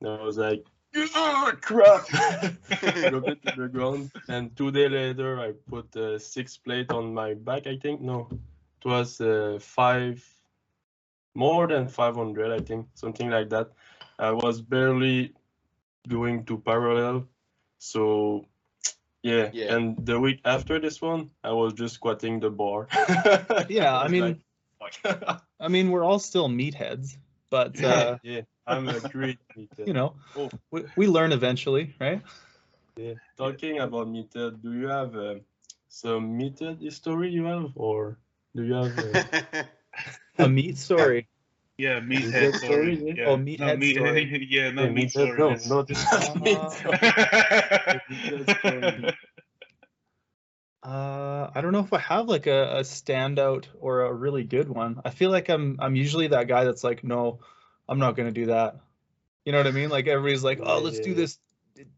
And 0.00 0.10
I 0.10 0.22
was 0.22 0.38
like, 0.38 0.64
oh, 0.96 1.52
crap. 1.60 2.06
Drop 2.08 3.28
it 3.28 3.42
to 3.42 3.54
the 3.56 3.68
ground. 3.72 4.10
And 4.28 4.56
two 4.56 4.70
days 4.70 4.90
later, 4.90 5.40
I 5.40 5.52
put 5.68 5.94
uh, 5.96 6.18
six 6.18 6.56
plate 6.56 6.90
on 6.90 7.14
my 7.14 7.34
back, 7.34 7.66
I 7.66 7.76
think. 7.76 8.00
No, 8.00 8.28
it 8.30 8.88
was 8.88 9.20
uh, 9.20 9.58
five, 9.60 10.24
more 11.34 11.66
than 11.66 11.88
500, 11.88 12.52
I 12.52 12.64
think, 12.64 12.86
something 12.94 13.30
like 13.30 13.50
that. 13.50 13.70
I 14.18 14.32
was 14.32 14.60
barely 14.60 15.32
going 16.08 16.44
to 16.46 16.58
parallel. 16.58 17.28
So 17.78 18.46
yeah. 19.22 19.50
Yeah. 19.52 19.74
And 19.74 20.04
the 20.04 20.18
week 20.18 20.40
after 20.44 20.78
this 20.78 21.00
one, 21.00 21.30
I 21.42 21.52
was 21.52 21.72
just 21.74 21.94
squatting 21.94 22.40
the 22.40 22.50
bar. 22.50 22.88
Yeah, 23.68 23.96
I 23.98 24.04
was 24.04 24.12
mean, 24.12 24.42
like. 24.80 25.42
I 25.60 25.68
mean, 25.68 25.90
we're 25.90 26.04
all 26.04 26.18
still 26.18 26.48
meatheads, 26.48 27.16
but 27.50 27.82
uh, 27.82 28.18
yeah, 28.22 28.42
I'm 28.68 28.88
a 28.88 29.00
great 29.00 29.38
meter. 29.56 29.84
you 29.86 29.92
know, 29.94 30.14
Oh. 30.36 30.50
we, 30.70 30.84
we 30.96 31.06
learn 31.08 31.32
eventually, 31.32 31.94
right? 32.00 32.22
Yeah. 32.96 33.14
Talking 33.36 33.78
about 33.80 34.08
meter, 34.08 34.50
do 34.50 34.72
you 34.72 34.88
have 34.88 35.14
uh, 35.16 35.34
some 35.88 36.36
meter 36.36 36.74
history 36.74 37.30
you 37.30 37.44
have, 37.44 37.72
or 37.76 38.18
do 38.54 38.62
you 38.64 38.74
have? 38.74 38.98
Uh, 38.98 39.64
A 40.38 40.48
meat 40.48 40.78
story. 40.78 41.28
Yeah, 41.78 42.00
Is 42.10 42.34
meathead 42.34 42.40
that 42.40 42.54
story. 42.56 42.96
story? 42.96 43.14
Yeah. 43.16 43.24
Oh, 43.26 43.36
No, 43.58 43.72
meathead 43.72 43.78
meat- 43.78 43.96
story. 43.96 44.46
yeah, 44.50 44.70
no 44.70 44.84
yeah, 44.84 44.90
meat 44.90 45.10
meter? 45.10 45.10
story. 45.10 45.38
No, 45.38 45.48
yes. 45.48 45.66
not 45.66 45.88
Uh, 46.40 46.40
meter. 46.40 46.98
meter 48.08 48.44
story. 48.46 49.10
Uh, 50.82 51.50
I 51.54 51.60
don't 51.60 51.72
know 51.72 51.80
if 51.80 51.92
I 51.92 51.98
have 51.98 52.28
like 52.28 52.46
a, 52.46 52.78
a 52.78 52.80
standout 52.80 53.66
or 53.80 54.02
a 54.02 54.12
really 54.12 54.44
good 54.44 54.68
one. 54.68 55.00
I 55.04 55.10
feel 55.10 55.30
like 55.30 55.48
I'm 55.48 55.76
I'm 55.80 55.96
usually 55.96 56.28
that 56.28 56.46
guy 56.48 56.64
that's 56.64 56.84
like, 56.84 57.02
no, 57.04 57.40
I'm 57.88 57.98
not 57.98 58.16
gonna 58.16 58.32
do 58.32 58.46
that. 58.46 58.76
You 59.44 59.52
know 59.52 59.58
what 59.58 59.66
I 59.66 59.72
mean? 59.72 59.90
Like 59.90 60.06
everybody's 60.06 60.44
like, 60.44 60.60
oh, 60.62 60.80
let's 60.80 60.98
yeah, 60.98 61.04
do 61.04 61.10
yeah. 61.10 61.16
this 61.16 61.38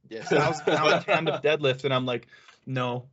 yes. 0.09 0.28
thousand 0.30 0.66
pound 0.66 1.03
stand-up 1.03 1.43
deadlift, 1.43 1.84
and 1.84 1.95
I'm 1.95 2.07
like, 2.07 2.26
no, 2.66 3.09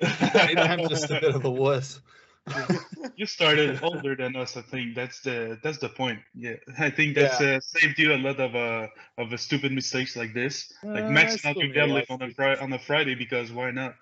I'm 0.02 0.84
just 0.84 1.10
a 1.10 1.16
bit 1.16 1.34
of 1.34 1.44
a 1.44 1.50
wuss. 1.50 2.00
you 3.16 3.26
started 3.26 3.78
older 3.82 4.16
than 4.16 4.36
us. 4.36 4.56
I 4.56 4.62
think 4.62 4.94
that's 4.94 5.20
the 5.20 5.58
that's 5.62 5.78
the 5.78 5.88
point. 5.88 6.20
Yeah, 6.34 6.56
I 6.78 6.90
think 6.90 7.14
that's 7.14 7.40
uh, 7.40 7.60
saved 7.60 7.98
you 7.98 8.12
a 8.14 8.18
lot 8.18 8.40
of 8.40 8.54
uh 8.54 8.88
of 9.18 9.32
uh, 9.32 9.36
stupid 9.36 9.72
mistakes 9.72 10.16
like 10.16 10.34
this, 10.34 10.72
like 10.92 11.04
Uh, 11.04 11.08
I 11.08 11.10
maxing 11.10 11.46
out 11.46 11.60
your 11.60 11.68
made 11.68 11.76
a 11.76 11.86
lot 11.86 12.04
deadlift 12.04 12.10
on 12.10 12.22
a 12.22 12.30
fri- 12.30 12.58
on 12.58 12.72
a 12.72 12.78
Friday 12.78 13.14
because 13.14 13.52
why 13.52 13.70
not? 13.70 13.94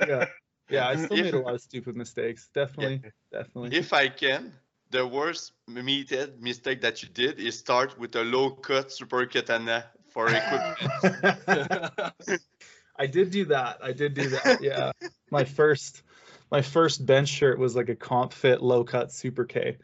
Yeah, 0.00 0.26
yeah, 0.68 0.88
I 0.88 0.96
still 0.96 1.18
If- 1.18 1.24
made 1.24 1.34
a 1.34 1.40
lot 1.40 1.54
of 1.54 1.60
stupid 1.60 1.96
mistakes. 1.96 2.48
Definitely, 2.54 3.02
definitely. 3.32 3.74
If 3.76 3.92
I 3.92 4.08
can, 4.08 4.52
the 4.94 5.04
worst 5.04 5.52
meathead 5.68 6.40
mistake 6.40 6.82
that 6.82 7.02
you 7.02 7.08
did 7.08 7.40
is 7.40 7.58
start 7.58 7.98
with 7.98 8.14
a 8.14 8.22
low 8.22 8.50
cut 8.50 8.92
super 8.92 9.26
katana 9.26 9.86
for 10.10 10.28
equipment. 10.28 12.12
I 12.96 13.06
did 13.08 13.32
do 13.32 13.46
that. 13.46 13.78
I 13.82 13.90
did 13.90 14.14
do 14.14 14.28
that. 14.28 14.62
Yeah. 14.62 14.92
my 15.32 15.42
first 15.42 16.04
my 16.48 16.62
first 16.62 17.04
bench 17.04 17.28
shirt 17.28 17.58
was 17.58 17.74
like 17.74 17.88
a 17.88 17.96
comp 17.96 18.32
fit 18.32 18.62
low 18.62 18.84
cut 18.84 19.10
super 19.10 19.44
K. 19.44 19.78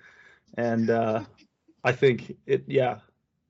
And 0.57 0.89
uh 0.89 1.25
I 1.83 1.91
think 1.91 2.37
it 2.47 2.67
yeah, 2.69 3.01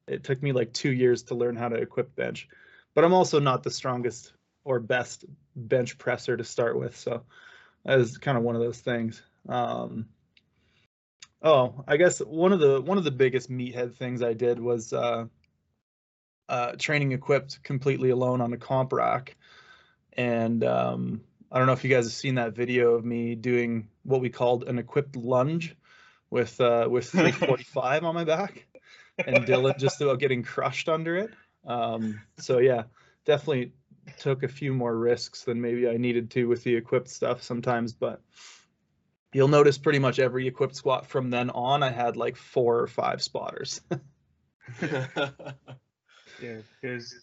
it 0.09 0.25
took 0.25 0.43
me 0.43 0.53
like 0.53 0.73
2 0.73 0.91
years 0.91 1.25
to 1.25 1.35
learn 1.35 1.57
how 1.57 1.69
to 1.69 1.77
equip 1.77 2.17
bench. 2.17 2.49
But 2.95 3.05
I'm 3.05 3.13
also 3.13 3.39
not 3.39 3.65
the 3.65 3.71
strongest 3.71 4.33
or 4.65 4.81
best 4.81 5.27
bench 5.55 5.99
presser 5.99 6.39
to 6.39 6.45
start 6.45 6.79
with, 6.79 6.97
so 6.97 7.25
that 7.85 7.99
is 7.99 8.17
kind 8.17 8.39
of 8.39 8.45
one 8.45 8.57
of 8.57 8.63
those 8.63 8.81
things. 8.81 9.23
Um 9.47 10.07
Oh, 11.43 11.85
I 11.87 11.97
guess 11.97 12.19
one 12.19 12.53
of 12.53 12.61
the 12.61 12.81
one 12.81 12.99
of 12.99 13.05
the 13.05 13.11
biggest 13.11 13.51
meathead 13.51 13.95
things 13.95 14.23
I 14.23 14.35
did 14.35 14.61
was 14.61 14.93
uh 14.93 15.27
uh, 16.51 16.73
training 16.77 17.13
equipped 17.13 17.63
completely 17.63 18.11
alone 18.11 18.41
on 18.41 18.53
a 18.53 18.57
comp 18.57 18.93
rack. 18.93 19.37
And 20.15 20.65
um, 20.65 21.23
I 21.51 21.59
don't 21.59 21.67
know 21.67 21.73
if 21.73 21.85
you 21.85 21.91
guys 21.91 22.07
have 22.07 22.13
seen 22.13 22.35
that 22.35 22.55
video 22.55 22.95
of 22.95 23.05
me 23.05 23.37
doing 23.37 23.89
what 24.03 24.21
we 24.21 24.29
called 24.29 24.65
an 24.65 24.79
equipped 24.79 25.17
lunge 25.17 25.77
with 26.29 26.61
uh, 26.61 26.89
with 26.91 27.09
345 27.11 28.05
on 28.05 28.15
my 28.15 28.25
back, 28.25 28.67
and 29.25 29.47
Dylan 29.47 29.79
just 29.79 30.01
about 30.01 30.19
getting 30.19 30.43
crushed 30.43 30.89
under 30.89 31.17
it. 31.17 31.31
Um, 31.65 32.21
so 32.39 32.59
yeah, 32.59 32.85
definitely 33.25 33.73
took 34.19 34.43
a 34.43 34.49
few 34.49 34.75
more 34.75 34.97
risks 34.97 35.45
than 35.45 35.61
maybe 35.61 35.89
I 35.89 35.97
needed 35.97 36.31
to 36.33 36.47
with 36.47 36.65
the 36.65 36.75
equipped 36.75 37.09
stuff 37.09 37.43
sometimes, 37.43 37.93
but 37.93 38.21
you'll 39.33 39.49
notice 39.49 39.79
pretty 39.79 39.99
much 39.99 40.19
every 40.19 40.47
equipped 40.47 40.77
squat 40.77 41.07
from 41.07 41.31
then 41.31 41.51
on, 41.51 41.83
I 41.83 41.91
had 41.91 42.17
like 42.17 42.37
four 42.37 42.79
or 42.81 42.87
five 42.87 43.23
spotters. 43.23 43.81
Yeah, 46.43 46.63
because 46.81 47.15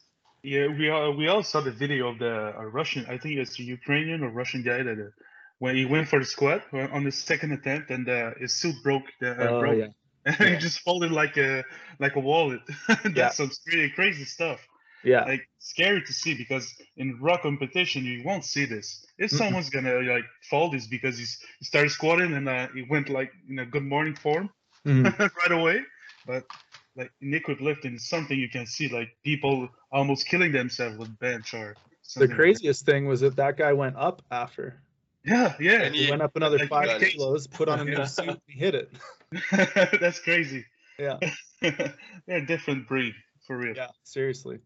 yeah, 0.44 0.68
we 0.68 0.90
all 0.90 1.16
we 1.16 1.28
all 1.28 1.42
saw 1.42 1.62
the 1.62 1.72
video 1.72 2.10
of 2.10 2.20
the 2.20 2.54
uh, 2.58 2.66
Russian. 2.66 3.06
I 3.08 3.18
think 3.18 3.38
it's 3.40 3.58
a 3.60 3.64
Ukrainian 3.64 4.24
or 4.24 4.30
Russian 4.30 4.62
guy 4.62 4.84
that 4.84 5.00
uh, 5.00 5.10
when 5.58 5.76
he 5.76 5.86
went 5.86 6.08
for 6.08 6.20
the 6.20 6.26
squat 6.26 6.62
uh, 6.74 6.88
on 6.92 7.04
his 7.06 7.16
second 7.16 7.52
attempt 7.54 7.90
and 7.90 8.08
uh, 8.08 8.32
his 8.40 8.54
suit 8.54 8.76
broke. 8.84 9.06
The, 9.20 9.32
uh, 9.32 9.50
Oh, 9.54 9.60
broke. 9.60 9.78
yeah. 9.78 9.88
And 10.26 10.50
he 10.54 10.58
just 10.58 10.82
folded 10.82 11.12
like 11.12 11.38
a 11.38 11.64
like 12.00 12.16
a 12.16 12.20
wallet. 12.20 12.60
That's 12.88 13.16
Yeah. 13.16 13.30
some 13.30 13.50
really 13.74 13.90
crazy 13.90 14.26
stuff. 14.26 14.67
Yeah. 15.04 15.24
Like 15.26 15.48
scary 15.60 16.02
to 16.02 16.14
see 16.14 16.34
because 16.36 16.74
in 16.98 17.18
raw 17.22 17.38
competition 17.38 18.04
you 18.04 18.24
won't 18.24 18.44
see 18.44 18.66
this. 18.66 19.06
If 19.18 19.32
someone's 19.32 19.70
gonna 19.70 20.00
like 20.02 20.26
fold 20.50 20.74
this 20.74 20.88
because 20.88 21.18
he's 21.18 21.40
he 21.60 21.66
started 21.66 21.90
squatting 21.92 22.34
and 22.34 22.48
uh, 22.50 22.68
he 22.74 22.84
went 22.90 23.10
like 23.10 23.32
in 23.50 23.60
a 23.60 23.66
good 23.66 23.84
morning 23.86 24.16
form 24.16 24.50
Mhm. 24.86 25.04
right 25.42 25.52
away. 25.52 25.82
But 26.26 26.44
like 26.96 27.12
liquid 27.22 27.62
lifting 27.62 27.96
is 27.96 28.08
something 28.10 28.38
you 28.38 28.50
can 28.50 28.66
see 28.66 28.88
like 28.90 29.10
people 29.24 29.70
almost 29.92 30.28
killing 30.28 30.52
themselves 30.52 30.98
with 30.98 31.18
bench 31.20 31.54
or 31.54 31.76
The 31.76 31.96
something 32.02 32.30
like 32.30 32.36
craziest 32.38 32.86
thing 32.86 33.06
was 33.08 33.20
that 33.22 33.36
that 33.36 33.56
guy 33.58 33.74
went 33.74 33.96
up 33.98 34.22
after. 34.32 34.82
Yeah, 35.24 35.54
yeah. 35.60 35.84
And 35.84 35.96
He 35.96 36.06
he- 36.06 36.10
went 36.10 36.22
up 36.22 36.36
another 36.36 36.58
like, 36.58 36.70
five 36.70 37.02
kilos, 37.02 37.48
put 37.48 37.70
on 37.70 37.80
a 37.82 37.84
new 37.86 38.06
suit, 38.06 38.40
he 38.48 38.58
hit 38.60 38.76
it. 38.76 38.92
That's 40.02 40.20
crazy. 40.20 40.66
Yeah. 40.98 41.18
They're 41.62 42.38
a 42.44 42.46
different 42.46 42.88
breed 42.88 43.14
for 43.46 43.58
real. 43.58 43.76
Yeah, 43.76 43.88
seriously. 44.04 44.60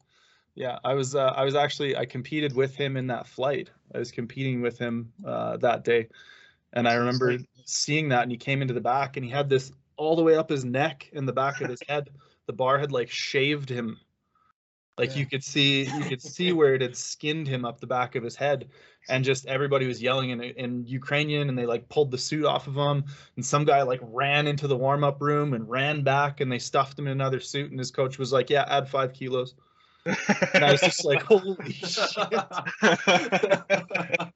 Yeah, 0.56 0.80
I 0.84 0.94
was 0.94 1.16
uh, 1.16 1.34
I 1.36 1.44
was 1.44 1.56
actually 1.56 1.96
I 1.96 2.06
competed 2.06 2.56
with 2.56 2.76
him 2.76 2.98
in 2.98 3.08
that 3.08 3.28
flight. 3.28 3.70
I 3.94 4.00
was 4.00 4.12
competing 4.12 4.62
with 4.62 4.78
him 4.78 5.14
uh, 5.26 5.58
that 5.58 5.84
day, 5.84 6.10
and 6.74 6.88
I 6.88 6.96
remember 6.96 7.38
seeing 7.66 8.10
that. 8.10 8.24
And 8.24 8.32
he 8.32 8.38
came 8.38 8.62
into 8.62 8.74
the 8.74 8.82
back, 8.82 9.18
and 9.18 9.26
he 9.26 9.32
had 9.32 9.50
this 9.50 9.72
all 9.96 10.16
the 10.16 10.24
way 10.24 10.36
up 10.36 10.50
his 10.50 10.66
neck 10.66 11.10
and 11.14 11.28
the 11.28 11.34
back 11.34 11.62
of 11.62 11.70
his 11.70 11.82
head. 11.88 12.10
The 12.48 12.54
bar 12.54 12.78
had 12.80 12.92
like 12.92 13.10
shaved 13.10 13.70
him, 13.70 13.98
like 14.98 15.12
Yeah. 15.12 15.20
you 15.20 15.26
could 15.26 15.44
see 15.44 15.84
you 15.84 16.04
could 16.04 16.22
see 16.22 16.52
where 16.52 16.74
it 16.74 16.82
had 16.82 16.98
skinned 16.98 17.48
him 17.48 17.64
up 17.64 17.80
the 17.80 17.88
back 17.88 18.16
of 18.16 18.24
his 18.24 18.36
head, 18.36 18.70
and 19.08 19.24
just 19.24 19.46
everybody 19.46 19.88
was 19.88 20.02
yelling 20.02 20.32
in 20.32 20.42
in 20.42 20.86
Ukrainian, 20.86 21.48
and 21.48 21.58
they 21.58 21.66
like 21.66 21.88
pulled 21.88 22.12
the 22.12 22.18
suit 22.18 22.44
off 22.46 22.68
of 22.68 22.76
him, 22.76 23.06
and 23.38 23.46
some 23.46 23.64
guy 23.64 23.84
like 23.84 24.02
ran 24.04 24.48
into 24.48 24.68
the 24.68 24.76
warm 24.76 25.06
up 25.06 25.22
room 25.22 25.54
and 25.54 25.70
ran 25.70 26.04
back, 26.04 26.42
and 26.42 26.52
they 26.52 26.60
stuffed 26.60 27.00
him 27.00 27.08
in 27.08 27.14
another 27.14 27.40
suit, 27.40 27.72
and 27.72 27.80
his 27.80 27.92
coach 27.92 28.18
was 28.18 28.34
like, 28.34 28.50
"Yeah, 28.50 28.66
add 28.68 28.90
five 28.90 29.14
kilos." 29.14 29.56
And 30.06 30.66
I 30.66 30.72
was 30.72 30.84
just 30.84 31.06
like, 31.06 31.24
holy 31.24 31.74
shit. 31.74 32.44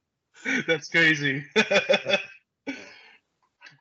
That's 0.66 0.88
crazy. 0.88 1.44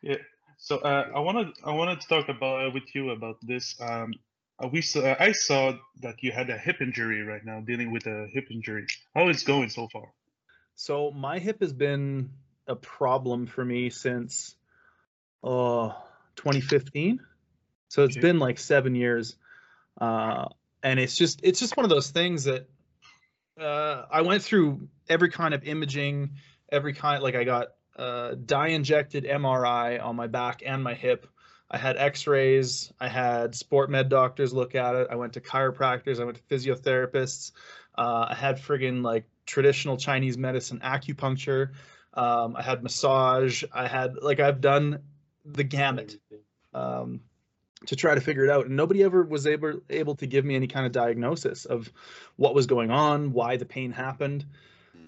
yeah. 0.02 0.18
So 0.58 0.78
uh, 0.78 1.12
I 1.16 1.20
wanted 1.20 1.48
I 1.64 1.72
wanted 1.74 2.02
to 2.02 2.08
talk 2.08 2.30
about 2.30 2.68
uh, 2.68 2.72
with 2.72 2.96
you 2.96 3.12
about 3.12 3.38
this. 3.42 3.76
Um, 3.80 4.14
uh, 4.64 4.68
we 4.68 4.82
saw, 4.82 5.16
I 5.20 5.32
saw 5.34 5.74
that 6.02 6.24
you 6.24 6.32
had 6.32 6.50
a 6.50 6.58
hip 6.58 6.82
injury 6.82 7.22
right 7.24 7.44
now, 7.46 7.60
dealing 7.62 7.92
with 7.92 8.08
a 8.08 8.28
hip 8.32 8.48
injury. 8.52 8.88
How 9.14 9.28
is 9.30 9.44
it 9.44 9.46
going 9.46 9.70
so 9.70 9.88
far? 9.92 10.08
So 10.76 11.12
my 11.12 11.40
hip 11.40 11.62
has 11.62 11.74
been 11.74 12.32
a 12.68 12.76
problem 12.76 13.48
for 13.48 13.64
me 13.64 13.90
since 13.90 14.56
uh 15.44 15.90
2015. 16.36 17.20
So 17.90 18.04
it's 18.04 18.18
Okay. 18.18 18.20
been 18.22 18.40
like 18.40 18.60
seven 18.60 18.96
years. 18.96 19.36
Uh 20.00 20.46
and 20.86 21.00
it's 21.00 21.18
just 21.18 21.40
it's 21.44 21.60
just 21.60 21.76
one 21.76 21.84
of 21.84 21.90
those 21.90 22.12
things 22.12 22.44
that 22.44 22.70
uh 23.60 24.06
I 24.10 24.22
went 24.22 24.44
through 24.44 24.88
every 25.10 25.30
kind 25.30 25.54
of 25.54 25.64
imaging, 25.64 26.36
every 26.72 26.94
kind 26.94 27.22
like 27.24 27.36
I 27.36 27.44
got 27.44 27.70
uh 27.98 28.36
dye 28.36 28.68
injected 28.68 29.26
MRI 29.26 30.02
on 30.02 30.16
my 30.16 30.28
back 30.28 30.62
and 30.66 30.82
my 30.84 30.94
hip. 30.94 31.28
I 31.72 31.80
had 31.80 31.98
x-rays, 31.98 32.94
I 33.00 33.08
had 33.08 33.56
sport 33.56 33.90
med 33.90 34.10
doctors 34.10 34.54
look 34.54 34.76
at 34.76 34.94
it, 34.96 35.08
I 35.10 35.16
went 35.16 35.34
to 35.34 35.42
chiropractors, 35.42 36.22
I 36.22 36.24
went 36.24 36.38
to 36.38 36.44
physiotherapists, 36.44 37.52
uh, 37.98 38.28
I 38.30 38.36
had 38.36 38.58
friggin' 38.58 39.04
like 39.04 39.26
traditional 39.48 39.98
Chinese 39.98 40.38
medicine 40.38 40.80
acupuncture. 40.84 41.72
Um, 42.14 42.56
I 42.56 42.62
had 42.62 42.84
massage. 42.84 43.64
I 43.74 43.88
had 43.88 44.22
like 44.22 44.40
I've 44.40 44.62
done 44.62 45.00
the 45.44 45.64
gamut 45.64 46.18
um, 46.74 47.22
to 47.86 47.96
try 47.96 48.16
to 48.16 48.22
figure 48.22 48.44
it 48.44 48.50
out, 48.50 48.66
and 48.66 48.76
nobody 48.76 49.04
ever 49.04 49.24
was 49.24 49.46
able 49.46 49.82
able 49.90 50.16
to 50.16 50.28
give 50.28 50.46
me 50.46 50.56
any 50.56 50.68
kind 50.68 50.86
of 50.86 50.92
diagnosis 50.92 51.66
of 51.66 51.92
what 52.36 52.56
was 52.56 52.66
going 52.66 52.92
on, 52.92 53.34
why 53.34 53.58
the 53.58 53.66
pain 53.66 53.92
happened. 53.92 54.46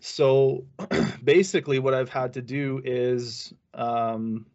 So 0.01 0.65
basically, 1.24 1.80
what 1.80 1.93
I've 1.93 2.09
had 2.09 2.34
to 2.34 2.41
do 2.41 2.82
is 2.84 3.53
um, 3.74 4.45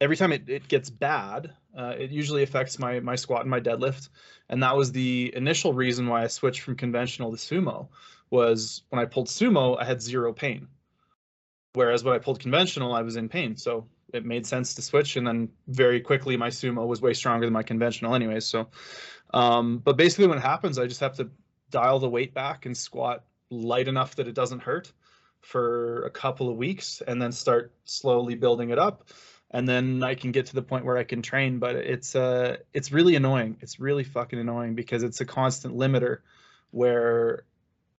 every 0.00 0.16
time 0.16 0.32
it, 0.32 0.48
it 0.48 0.68
gets 0.68 0.90
bad, 0.90 1.54
uh, 1.76 1.94
it 1.98 2.10
usually 2.10 2.42
affects 2.42 2.78
my 2.78 3.00
my 3.00 3.16
squat 3.16 3.42
and 3.42 3.50
my 3.50 3.60
deadlift, 3.60 4.08
and 4.48 4.62
that 4.62 4.76
was 4.76 4.92
the 4.92 5.32
initial 5.34 5.72
reason 5.72 6.06
why 6.06 6.22
I 6.22 6.26
switched 6.26 6.60
from 6.60 6.76
conventional 6.76 7.30
to 7.30 7.36
sumo. 7.36 7.88
Was 8.30 8.82
when 8.90 9.00
I 9.00 9.04
pulled 9.04 9.28
sumo, 9.28 9.78
I 9.78 9.84
had 9.84 10.00
zero 10.00 10.32
pain, 10.32 10.68
whereas 11.74 12.04
when 12.04 12.14
I 12.14 12.18
pulled 12.18 12.40
conventional, 12.40 12.94
I 12.94 13.02
was 13.02 13.16
in 13.16 13.28
pain. 13.28 13.56
So 13.56 13.86
it 14.12 14.24
made 14.24 14.46
sense 14.46 14.74
to 14.74 14.82
switch, 14.82 15.16
and 15.16 15.26
then 15.26 15.48
very 15.68 16.00
quickly 16.00 16.36
my 16.36 16.48
sumo 16.48 16.86
was 16.86 17.00
way 17.00 17.12
stronger 17.12 17.46
than 17.46 17.52
my 17.52 17.62
conventional, 17.62 18.14
anyways. 18.14 18.46
So, 18.46 18.68
um, 19.32 19.78
but 19.78 19.96
basically, 19.96 20.26
when 20.26 20.38
it 20.38 20.42
happens, 20.42 20.78
I 20.78 20.86
just 20.86 21.00
have 21.00 21.16
to 21.16 21.30
dial 21.70 21.98
the 21.98 22.08
weight 22.08 22.34
back 22.34 22.66
and 22.66 22.76
squat 22.76 23.24
light 23.50 23.88
enough 23.88 24.16
that 24.16 24.28
it 24.28 24.34
doesn't 24.34 24.62
hurt 24.62 24.92
for 25.40 26.04
a 26.04 26.10
couple 26.10 26.48
of 26.48 26.56
weeks, 26.56 27.02
and 27.06 27.20
then 27.20 27.32
start 27.32 27.72
slowly 27.84 28.34
building 28.34 28.70
it 28.70 28.78
up 28.78 29.08
and 29.52 29.68
then 29.68 30.02
I 30.02 30.14
can 30.14 30.32
get 30.32 30.46
to 30.46 30.54
the 30.54 30.62
point 30.62 30.84
where 30.84 30.96
I 30.96 31.04
can 31.04 31.22
train. 31.22 31.58
But 31.58 31.76
it's 31.76 32.16
uh 32.16 32.56
it's 32.72 32.90
really 32.90 33.16
annoying. 33.16 33.58
It's 33.60 33.78
really 33.78 34.04
fucking 34.04 34.38
annoying 34.38 34.74
because 34.74 35.02
it's 35.02 35.20
a 35.20 35.26
constant 35.26 35.76
limiter 35.76 36.18
where 36.70 37.44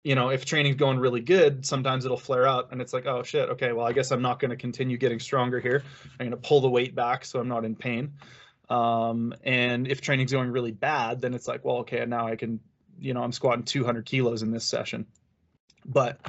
you 0.04 0.16
know 0.16 0.30
if 0.30 0.46
training's 0.46 0.76
going 0.76 1.00
really 1.00 1.22
good, 1.22 1.66
sometimes 1.66 2.06
it'll 2.06 2.18
flare 2.18 2.48
up 2.48 2.72
and 2.72 2.82
it's 2.82 2.94
like, 2.94 3.06
oh 3.06 3.24
shit, 3.24 3.50
okay, 3.50 3.72
well 3.72 3.86
I 3.86 3.94
guess 3.94 4.12
I'm 4.12 4.22
not 4.22 4.40
going 4.40 4.52
to 4.52 4.58
continue 4.58 4.98
getting 4.98 5.20
stronger 5.20 5.60
here. 5.60 5.84
I'm 6.20 6.30
going 6.30 6.32
to 6.32 6.48
pull 6.48 6.62
the 6.62 6.70
weight 6.70 6.96
back 6.96 7.26
so 7.26 7.40
I'm 7.40 7.48
not 7.48 7.66
in 7.66 7.76
pain. 7.76 8.14
Um, 8.70 9.34
and 9.44 9.88
if 9.88 10.02
training's 10.02 10.32
going 10.32 10.50
really 10.52 10.72
bad, 10.72 11.22
then 11.22 11.34
it's 11.34 11.48
like, 11.48 11.64
well, 11.66 11.78
okay, 11.78 12.06
now 12.06 12.28
I 12.28 12.36
can, 12.36 12.60
you 13.00 13.14
know, 13.14 13.22
I'm 13.22 13.32
squatting 13.32 13.64
200 13.64 14.06
kilos 14.06 14.42
in 14.42 14.52
this 14.52 14.66
session. 14.66 15.06
But 15.86 16.20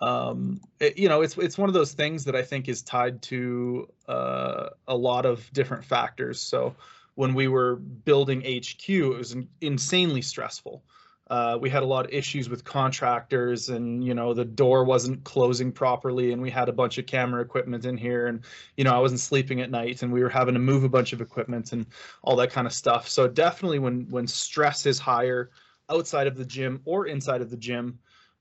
um 0.00 0.60
it, 0.78 0.98
you 0.98 1.08
know 1.08 1.22
it's 1.22 1.36
it's 1.38 1.58
one 1.58 1.68
of 1.68 1.74
those 1.74 1.92
things 1.92 2.24
that 2.24 2.36
i 2.36 2.42
think 2.42 2.68
is 2.68 2.82
tied 2.82 3.20
to 3.20 3.88
uh, 4.06 4.68
a 4.86 4.96
lot 4.96 5.26
of 5.26 5.52
different 5.52 5.84
factors 5.84 6.40
so 6.40 6.74
when 7.14 7.34
we 7.34 7.48
were 7.48 7.76
building 7.76 8.40
hq 8.42 8.88
it 8.88 9.18
was 9.18 9.36
insanely 9.60 10.22
stressful 10.22 10.82
uh, 11.30 11.58
we 11.60 11.68
had 11.68 11.82
a 11.82 11.86
lot 11.86 12.06
of 12.06 12.10
issues 12.12 12.48
with 12.48 12.64
contractors 12.64 13.68
and 13.68 14.02
you 14.04 14.14
know 14.14 14.32
the 14.32 14.44
door 14.44 14.84
wasn't 14.84 15.22
closing 15.24 15.70
properly 15.70 16.32
and 16.32 16.40
we 16.40 16.50
had 16.50 16.68
a 16.68 16.72
bunch 16.72 16.98
of 16.98 17.06
camera 17.06 17.42
equipment 17.42 17.84
in 17.84 17.96
here 17.96 18.28
and 18.28 18.44
you 18.76 18.84
know 18.84 18.94
i 18.94 18.98
wasn't 18.98 19.20
sleeping 19.20 19.60
at 19.60 19.70
night 19.70 20.02
and 20.02 20.12
we 20.12 20.22
were 20.22 20.28
having 20.28 20.54
to 20.54 20.60
move 20.60 20.84
a 20.84 20.88
bunch 20.88 21.12
of 21.12 21.20
equipment 21.20 21.72
and 21.72 21.86
all 22.22 22.36
that 22.36 22.50
kind 22.50 22.66
of 22.66 22.72
stuff 22.72 23.08
so 23.08 23.28
definitely 23.28 23.78
when 23.78 24.06
when 24.10 24.26
stress 24.26 24.86
is 24.86 24.98
higher 24.98 25.50
outside 25.90 26.26
of 26.26 26.36
the 26.36 26.44
gym 26.44 26.80
or 26.84 27.06
inside 27.06 27.40
of 27.40 27.50
the 27.50 27.56
gym 27.56 27.98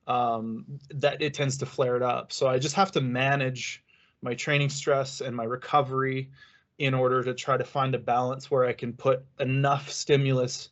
um, 0.07 0.65
that 0.89 1.21
it 1.21 1.33
tends 1.33 1.57
to 1.57 1.65
flare 1.65 1.95
it 1.95 2.01
up. 2.01 2.31
So 2.31 2.47
I 2.47 2.57
just 2.57 2.75
have 2.75 2.91
to 2.93 3.01
manage 3.01 3.83
my 4.21 4.33
training 4.33 4.69
stress 4.69 5.21
and 5.21 5.35
my 5.35 5.43
recovery 5.43 6.31
in 6.79 6.93
order 6.93 7.23
to 7.23 7.33
try 7.33 7.57
to 7.57 7.63
find 7.63 7.93
a 7.93 7.99
balance 7.99 8.49
where 8.49 8.65
I 8.65 8.73
can 8.73 8.93
put 8.93 9.23
enough 9.39 9.91
stimulus 9.91 10.69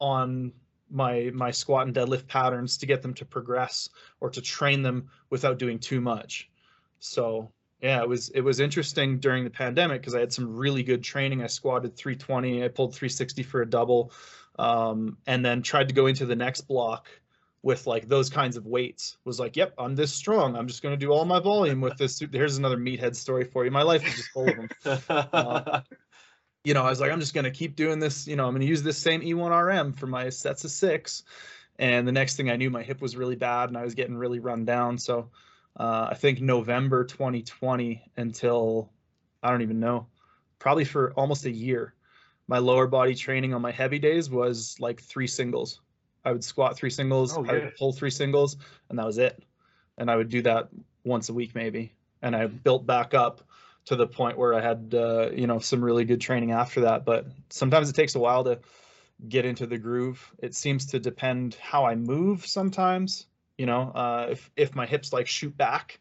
on 0.00 0.52
my 0.90 1.30
my 1.34 1.50
squat 1.50 1.86
and 1.86 1.96
deadlift 1.96 2.26
patterns 2.26 2.78
to 2.78 2.86
get 2.86 3.02
them 3.02 3.14
to 3.14 3.24
progress 3.24 3.88
or 4.20 4.30
to 4.30 4.40
train 4.40 4.82
them 4.82 5.10
without 5.30 5.58
doing 5.58 5.78
too 5.78 6.00
much. 6.00 6.48
So 6.98 7.50
yeah, 7.80 8.00
it 8.00 8.08
was 8.08 8.30
it 8.30 8.40
was 8.40 8.60
interesting 8.60 9.18
during 9.18 9.44
the 9.44 9.50
pandemic 9.50 10.00
because 10.00 10.14
I 10.14 10.20
had 10.20 10.32
some 10.32 10.56
really 10.56 10.82
good 10.82 11.02
training. 11.02 11.42
I 11.42 11.46
squatted 11.46 11.96
320, 11.96 12.64
I 12.64 12.68
pulled 12.68 12.94
360 12.94 13.42
for 13.42 13.62
a 13.62 13.68
double, 13.68 14.12
um, 14.58 15.18
and 15.26 15.44
then 15.44 15.62
tried 15.62 15.88
to 15.88 15.94
go 15.94 16.06
into 16.06 16.24
the 16.26 16.36
next 16.36 16.62
block 16.62 17.08
with 17.62 17.86
like 17.86 18.08
those 18.08 18.30
kinds 18.30 18.56
of 18.56 18.66
weights. 18.66 19.18
Was 19.24 19.38
like 19.38 19.56
yep 19.56 19.74
i'm 19.78 19.94
this 19.94 20.12
strong. 20.12 20.56
I'm 20.56 20.68
just 20.68 20.82
going 20.82 20.94
to 20.94 20.98
do 20.98 21.12
all 21.12 21.24
my 21.24 21.40
volume 21.40 21.80
with 21.80 21.98
this 21.98 22.18
here's 22.32 22.56
another 22.56 22.78
meathead 22.78 23.14
story 23.14 23.44
for 23.44 23.64
you. 23.64 23.70
My 23.70 23.82
life 23.82 24.06
is 24.06 24.14
just 24.14 24.28
full 24.30 24.48
of 24.48 24.56
them 24.56 24.68
you 26.66 26.74
know 26.74 26.82
i 26.82 26.90
was 26.90 27.00
like 27.00 27.12
i'm 27.12 27.20
just 27.20 27.32
going 27.32 27.44
to 27.44 27.50
keep 27.50 27.76
doing 27.76 28.00
this 28.00 28.26
you 28.26 28.34
know 28.34 28.44
i'm 28.44 28.50
going 28.50 28.60
to 28.60 28.66
use 28.66 28.82
this 28.82 28.98
same 28.98 29.20
e1rm 29.20 29.96
for 29.96 30.08
my 30.08 30.28
sets 30.28 30.64
of 30.64 30.70
six 30.70 31.22
and 31.78 32.08
the 32.08 32.12
next 32.12 32.36
thing 32.36 32.50
i 32.50 32.56
knew 32.56 32.70
my 32.70 32.82
hip 32.82 33.00
was 33.00 33.16
really 33.16 33.36
bad 33.36 33.68
and 33.68 33.78
i 33.78 33.84
was 33.84 33.94
getting 33.94 34.16
really 34.16 34.40
run 34.40 34.64
down 34.64 34.98
so 34.98 35.30
uh, 35.78 36.08
i 36.10 36.14
think 36.14 36.40
november 36.40 37.04
2020 37.04 38.02
until 38.16 38.90
i 39.44 39.50
don't 39.50 39.62
even 39.62 39.78
know 39.78 40.08
probably 40.58 40.84
for 40.84 41.12
almost 41.12 41.44
a 41.44 41.50
year 41.50 41.94
my 42.48 42.58
lower 42.58 42.88
body 42.88 43.14
training 43.14 43.54
on 43.54 43.62
my 43.62 43.70
heavy 43.70 44.00
days 44.00 44.28
was 44.28 44.76
like 44.80 45.00
three 45.00 45.28
singles 45.28 45.80
I 46.24 46.32
would 46.32 46.42
squat 46.42 46.76
three 46.76 46.90
singles, 46.90 47.38
Oh, 47.38 47.46
I 47.46 47.52
would 47.52 47.76
pull 47.76 47.92
three 47.92 48.10
singles, 48.10 48.56
and 48.90 48.98
that 48.98 49.06
was 49.06 49.18
it. 49.18 49.40
And 49.96 50.10
I 50.10 50.16
would 50.16 50.28
do 50.28 50.42
that 50.42 50.70
once 51.04 51.28
a 51.28 51.32
week 51.32 51.54
maybe. 51.54 51.92
And 52.20 52.34
I 52.34 52.48
built 52.48 52.84
back 52.84 53.14
up 53.14 53.42
to 53.86 53.96
the 53.96 54.06
point 54.06 54.36
where 54.36 54.52
I 54.54 54.60
had 54.60 54.94
uh, 54.94 55.30
you 55.30 55.46
know 55.46 55.58
some 55.58 55.82
really 55.82 56.04
good 56.04 56.20
training 56.20 56.52
after 56.52 56.82
that. 56.82 57.04
But 57.04 57.26
sometimes 57.50 57.88
it 57.88 57.94
takes 57.94 58.14
a 58.14 58.18
while 58.18 58.44
to 58.44 58.58
get 59.28 59.44
into 59.44 59.66
the 59.66 59.78
groove. 59.78 60.32
It 60.38 60.54
seems 60.54 60.86
to 60.86 60.98
depend 60.98 61.54
how 61.54 61.86
I 61.86 61.94
move 61.94 62.46
sometimes. 62.46 63.26
You 63.56 63.66
know, 63.66 63.90
uh, 63.94 64.28
if 64.30 64.50
if 64.56 64.74
my 64.74 64.86
hips 64.86 65.12
like 65.12 65.26
shoot 65.26 65.56
back 65.56 65.98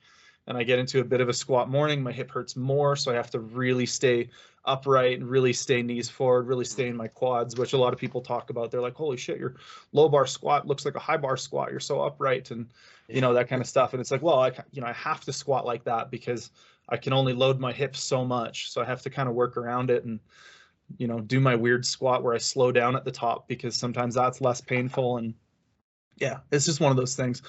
and 0.48 0.58
I 0.58 0.64
get 0.64 0.78
into 0.78 1.00
a 1.00 1.04
bit 1.04 1.22
of 1.22 1.30
a 1.30 1.34
squat 1.34 1.70
morning, 1.70 2.04
my 2.04 2.12
hip 2.12 2.30
hurts 2.30 2.56
more, 2.56 2.96
so 2.96 3.12
I 3.12 3.16
have 3.16 3.32
to 3.32 3.40
really 3.40 3.86
stay 3.86 4.30
upright 4.66 5.20
and 5.20 5.30
really 5.30 5.54
stay 5.54 5.82
knees 5.82 6.10
forward, 6.10 6.48
really 6.48 6.66
stay 6.66 6.88
in 6.88 6.98
my 6.98 7.08
quads, 7.08 7.56
which 7.56 7.74
a 7.74 7.78
lot 7.78 7.94
of 7.94 8.00
people 8.00 8.22
talk 8.22 8.50
about. 8.50 8.72
They're 8.72 8.82
like, 8.82 8.96
"Holy 8.96 9.18
shit, 9.18 9.40
your 9.40 9.56
low 9.94 10.10
bar 10.10 10.26
squat 10.26 10.68
looks 10.68 10.86
like 10.86 10.96
a 10.96 11.00
high 11.00 11.18
bar 11.18 11.38
squat. 11.38 11.72
You're 11.72 11.80
so 11.80 12.02
upright," 12.02 12.52
and 12.52 12.68
you 13.08 13.22
know 13.22 13.34
that 13.36 13.48
kind 13.48 13.62
of 13.62 13.68
stuff. 13.68 13.94
And 13.94 14.02
it's 14.02 14.12
like, 14.12 14.24
well, 14.24 14.40
I 14.40 14.52
you 14.72 14.82
know 14.82 14.88
I 14.88 14.94
have 14.94 15.22
to 15.22 15.34
squat 15.34 15.66
like 15.66 15.84
that 15.86 16.10
because 16.12 16.52
I 16.90 16.98
can 16.98 17.14
only 17.14 17.34
load 17.34 17.60
my 17.60 17.74
hips 17.74 18.00
so 18.02 18.24
much, 18.26 18.72
so 18.72 18.82
I 18.82 18.86
have 18.86 19.02
to 19.04 19.10
kind 19.10 19.28
of 19.30 19.36
work 19.36 19.58
around 19.58 19.90
it 19.90 20.06
and 20.06 20.20
you 20.98 21.08
know 21.08 21.20
do 21.20 21.40
my 21.40 21.56
weird 21.56 21.86
squat 21.86 22.24
where 22.24 22.34
I 22.34 22.38
slow 22.38 22.72
down 22.72 22.96
at 22.96 23.06
the 23.06 23.12
top 23.12 23.48
because 23.48 23.76
sometimes 23.76 24.16
that's 24.16 24.42
less 24.42 24.62
painful 24.62 25.18
and 25.18 25.34
yeah, 26.18 26.40
it's 26.52 26.66
just 26.66 26.80
one 26.80 26.92
of 26.92 26.98
those 26.98 27.16
things. 27.16 27.42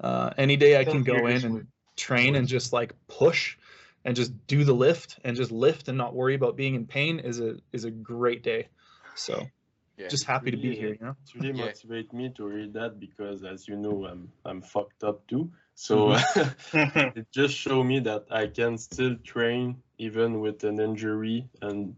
Uh, 0.00 0.30
any 0.38 0.56
day 0.56 0.78
I 0.78 0.84
can 0.84 1.02
go 1.02 1.26
in 1.26 1.44
and 1.44 1.66
train 1.96 2.36
and 2.36 2.46
just 2.46 2.72
like 2.72 2.94
push 3.08 3.56
and 4.04 4.16
just 4.16 4.32
do 4.46 4.64
the 4.64 4.72
lift 4.72 5.18
and 5.24 5.36
just 5.36 5.52
lift 5.52 5.88
and 5.88 5.96
not 5.98 6.14
worry 6.14 6.34
about 6.34 6.56
being 6.56 6.74
in 6.74 6.86
pain 6.86 7.18
is 7.20 7.40
a 7.40 7.56
is 7.72 7.84
a 7.84 7.90
great 7.90 8.42
day. 8.42 8.68
So 9.14 9.48
Yeah. 9.96 10.08
just 10.08 10.24
happy 10.24 10.50
to 10.50 10.56
be 10.56 10.74
here, 10.74 10.92
you 10.92 10.98
know. 11.00 11.16
It's 11.22 11.34
really 11.34 11.52
Yeah. 11.52 11.66
motivate 11.66 12.12
me 12.12 12.30
to 12.36 12.46
read 12.46 12.72
that 12.74 12.98
because, 12.98 13.44
as 13.44 13.68
you 13.68 13.76
know, 13.76 14.06
I'm 14.06 14.32
I'm 14.44 14.62
fucked 14.62 15.04
up 15.04 15.26
too. 15.28 15.50
So 15.82 16.14
Mm-hmm. 16.14 16.48
it 17.18 17.26
just 17.32 17.54
showed 17.56 17.84
me 17.84 18.00
that 18.00 18.26
I 18.30 18.46
can 18.46 18.78
still 18.78 19.16
train 19.24 19.82
even 19.98 20.40
with 20.40 20.62
an 20.64 20.78
injury 20.80 21.50
and 21.60 21.96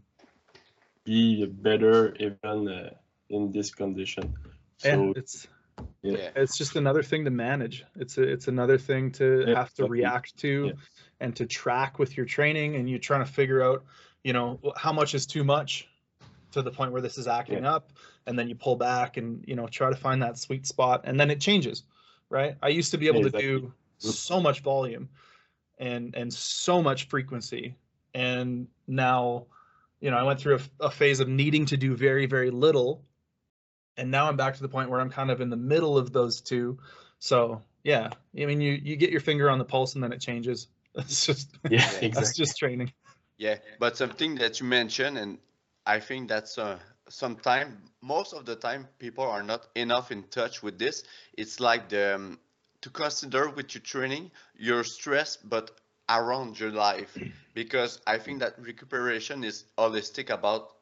be 1.04 1.46
better 1.46 2.14
even 2.16 2.68
uh, 2.68 2.90
in 3.28 3.52
this 3.52 3.74
condition. 3.74 4.34
Yeah, 4.84 4.96
So 4.96 5.12
it's 5.16 5.46
yeah. 6.02 6.16
Yeah. 6.16 6.30
it's 6.36 6.56
just 6.56 6.76
another 6.76 7.02
thing 7.02 7.24
to 7.24 7.30
manage. 7.30 7.84
It's 7.96 8.18
a, 8.18 8.22
it's 8.22 8.48
another 8.48 8.78
thing 8.78 9.12
to 9.12 9.44
Yeah, 9.46 9.54
have 9.54 9.74
to 9.74 9.84
exactly. 9.84 9.88
react 9.88 10.36
to 10.38 10.66
Yeah. 10.68 10.72
and 11.20 11.36
to 11.36 11.46
track 11.46 11.98
with 11.98 12.16
your 12.16 12.26
training 12.26 12.76
and 12.76 12.88
you're 12.88 12.98
trying 12.98 13.24
to 13.24 13.30
figure 13.32 13.62
out, 13.62 13.84
you 14.22 14.32
know, 14.32 14.60
how 14.76 14.92
much 14.92 15.14
is 15.14 15.26
too 15.26 15.44
much 15.44 15.88
to 16.52 16.62
the 16.62 16.70
point 16.70 16.92
where 16.92 17.02
this 17.02 17.18
is 17.18 17.26
acting 17.26 17.64
up 17.66 17.92
and 18.26 18.38
then 18.38 18.48
you 18.48 18.54
pull 18.54 18.76
back 18.76 19.16
and, 19.18 19.44
you 19.46 19.56
know, 19.56 19.66
try 19.66 19.90
to 19.90 19.96
find 19.96 20.22
that 20.22 20.38
sweet 20.38 20.66
spot 20.66 21.02
and 21.04 21.20
then 21.20 21.30
it 21.30 21.40
changes, 21.40 21.84
right? 22.34 22.56
I 22.62 22.68
used 22.68 22.92
to 22.92 22.98
be 22.98 23.08
able 23.08 23.22
Yeah, 23.22 23.28
to 23.30 23.30
do 23.30 23.72
so 23.98 24.40
much 24.40 24.60
volume 24.62 25.08
and 25.78 26.14
and 26.16 26.32
so 26.32 26.82
much 26.82 27.08
frequency 27.08 27.76
and 28.14 28.68
now 28.88 29.46
you 30.00 30.10
know, 30.10 30.18
I 30.18 30.24
went 30.24 30.40
through 30.40 30.56
a, 30.56 30.86
a 30.86 30.90
phase 30.90 31.20
of 31.20 31.28
needing 31.28 31.66
to 31.66 31.78
do 31.78 31.96
very 31.96 32.26
very 32.26 32.50
little 32.50 33.04
and 33.96 34.10
now 34.10 34.28
I'm 34.28 34.36
back 34.36 34.54
to 34.56 34.62
the 34.62 34.68
point 34.68 34.90
where 34.90 35.00
I'm 35.00 35.10
kind 35.10 35.30
of 35.30 35.40
in 35.40 35.50
the 35.50 35.56
middle 35.56 35.96
of 35.98 36.12
those 36.12 36.40
two. 36.40 36.78
So 37.18 37.62
yeah, 37.84 38.10
I 38.40 38.46
mean, 38.46 38.60
you 38.60 38.72
you 38.72 38.96
get 38.96 39.10
your 39.10 39.20
finger 39.20 39.50
on 39.50 39.58
the 39.58 39.64
pulse 39.64 39.94
and 39.94 40.04
then 40.04 40.12
it 40.12 40.20
changes. 40.20 40.68
It's 40.96 41.26
just 41.26 41.56
Yeah, 41.68 41.88
Yeah. 42.02 42.10
that's 42.12 42.36
just 42.36 42.58
training. 42.58 42.92
Yeah, 43.38 43.58
but 43.78 43.96
something 43.96 44.36
that 44.36 44.60
you 44.60 44.66
mentioned, 44.66 45.18
and 45.18 45.38
I 45.86 46.00
think 46.00 46.28
that's 46.28 46.58
uh, 46.58 46.78
sometime, 47.14 47.82
most 48.02 48.32
of 48.34 48.46
the 48.46 48.56
time, 48.56 48.88
people 48.98 49.24
are 49.24 49.42
not 49.42 49.66
enough 49.74 50.10
in 50.12 50.24
touch 50.24 50.62
with 50.62 50.78
this. 50.78 51.04
It's 51.36 51.60
like 51.60 51.88
the 51.90 52.16
um, 52.16 52.40
to 52.82 52.90
consider 52.90 53.48
with 53.50 53.74
your 53.74 53.82
training 53.82 54.30
your 54.56 54.84
stress, 54.84 55.36
but 55.36 55.70
around 56.08 56.58
your 56.60 56.70
life, 56.72 57.20
because 57.54 58.00
I 58.06 58.18
think 58.18 58.40
that 58.40 58.58
recuperation 58.60 59.44
is 59.44 59.64
holistic 59.78 60.30
about 60.30 60.72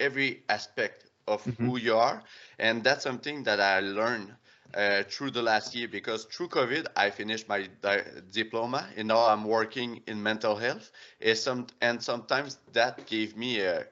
every 0.00 0.42
aspect 0.48 1.06
of 1.26 1.46
Mhm. 1.46 1.64
who 1.64 1.78
you 1.78 1.96
are, 1.96 2.22
and 2.58 2.82
that's 2.84 3.02
something 3.04 3.44
that 3.44 3.60
I 3.60 3.80
learned 3.80 4.34
uh, 4.74 5.02
through 5.04 5.30
the 5.32 5.42
last 5.42 5.74
year 5.74 5.88
because 5.88 6.24
through 6.26 6.48
COVID 6.48 6.86
I 6.96 7.10
finished 7.10 7.48
my 7.48 7.68
di- 7.80 8.04
diploma 8.30 8.88
and 8.96 9.08
now 9.08 9.26
I'm 9.26 9.44
working 9.44 10.02
in 10.06 10.22
mental 10.22 10.56
health. 10.56 10.90
Some 11.34 11.66
and 11.80 12.02
sometimes 12.02 12.58
that 12.72 13.06
gave 13.06 13.36
me 13.36 13.60
a, 13.60 13.86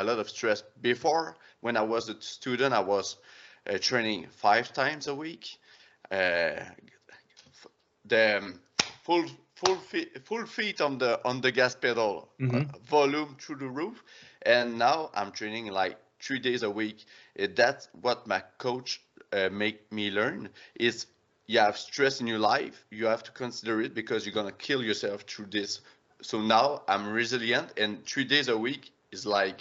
a 0.00 0.04
lot 0.04 0.18
of 0.18 0.28
stress. 0.30 0.62
Before, 0.80 1.36
when 1.60 1.76
I 1.76 1.82
was 1.82 2.08
a 2.08 2.20
student, 2.20 2.74
I 2.74 2.80
was 2.80 3.16
uh, 3.68 3.78
training 3.78 4.28
five 4.30 4.72
times 4.72 5.06
a 5.08 5.14
week. 5.14 5.58
Uh, 6.10 6.60
the 8.04 8.38
um, 8.38 8.60
full 9.02 9.24
full 9.54 9.76
feet, 9.76 10.24
full 10.26 10.46
feet 10.46 10.80
on 10.80 10.98
the 10.98 11.20
on 11.24 11.40
the 11.40 11.50
gas 11.52 11.74
pedal, 11.74 12.28
uh, 12.52 12.58
Mhm. 12.58 12.78
volume 12.86 13.36
through 13.38 13.56
the 13.56 13.68
roof, 13.68 14.02
and 14.42 14.78
now 14.78 15.10
I'm 15.14 15.32
training 15.32 15.66
like 15.66 15.98
three 16.20 16.38
days 16.38 16.62
a 16.62 16.70
week. 16.70 17.04
Uh, 17.38 17.46
that's 17.54 17.88
what 18.00 18.26
my 18.26 18.42
coach 18.58 19.00
uh, 19.32 19.48
make 19.50 19.90
me 19.92 20.10
learn 20.10 20.50
is 20.74 21.06
you 21.46 21.58
have 21.60 21.76
stress 21.78 22.20
in 22.20 22.26
your 22.26 22.38
life 22.38 22.84
you 22.90 23.06
have 23.06 23.22
to 23.24 23.30
consider 23.32 23.80
it 23.82 23.94
because 23.94 24.24
you're 24.26 24.34
gonna 24.34 24.52
kill 24.52 24.82
yourself 24.82 25.22
through 25.22 25.46
this 25.46 25.80
so 26.22 26.40
now 26.40 26.82
i'm 26.88 27.08
resilient 27.08 27.72
and 27.76 28.04
three 28.06 28.24
days 28.24 28.48
a 28.48 28.56
week 28.56 28.90
is 29.12 29.26
like 29.26 29.60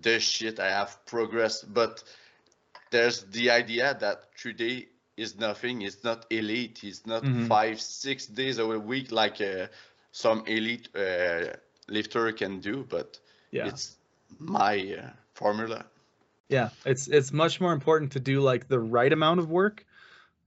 the 0.00 0.18
shit 0.18 0.58
i 0.58 0.68
have 0.70 1.04
progressed 1.06 1.72
but 1.72 2.02
there's 2.90 3.22
the 3.24 3.50
idea 3.50 3.96
that 4.00 4.24
three 4.36 4.52
day 4.52 4.88
is 5.16 5.38
nothing 5.38 5.82
it's 5.82 6.02
not 6.04 6.26
elite 6.30 6.82
it's 6.84 7.06
not 7.06 7.22
Mhm. 7.22 7.46
five 7.46 7.80
six 7.80 8.26
days 8.26 8.58
a 8.58 8.66
week 8.78 9.10
like 9.12 9.40
uh, 9.40 9.66
some 10.12 10.42
elite 10.46 10.88
uh, 10.96 11.52
lifter 11.88 12.32
can 12.32 12.60
do 12.60 12.84
but 12.88 13.18
Yeah. 13.50 13.66
it's 13.66 13.96
my 14.38 14.96
uh, 14.98 15.10
formula 15.34 15.84
Yeah, 16.48 16.68
it's 16.84 17.08
it's 17.08 17.32
much 17.32 17.60
more 17.60 17.72
important 17.72 18.12
to 18.12 18.20
do 18.20 18.40
like 18.40 18.68
the 18.68 18.78
right 18.78 19.12
amount 19.12 19.40
of 19.40 19.48
work 19.50 19.84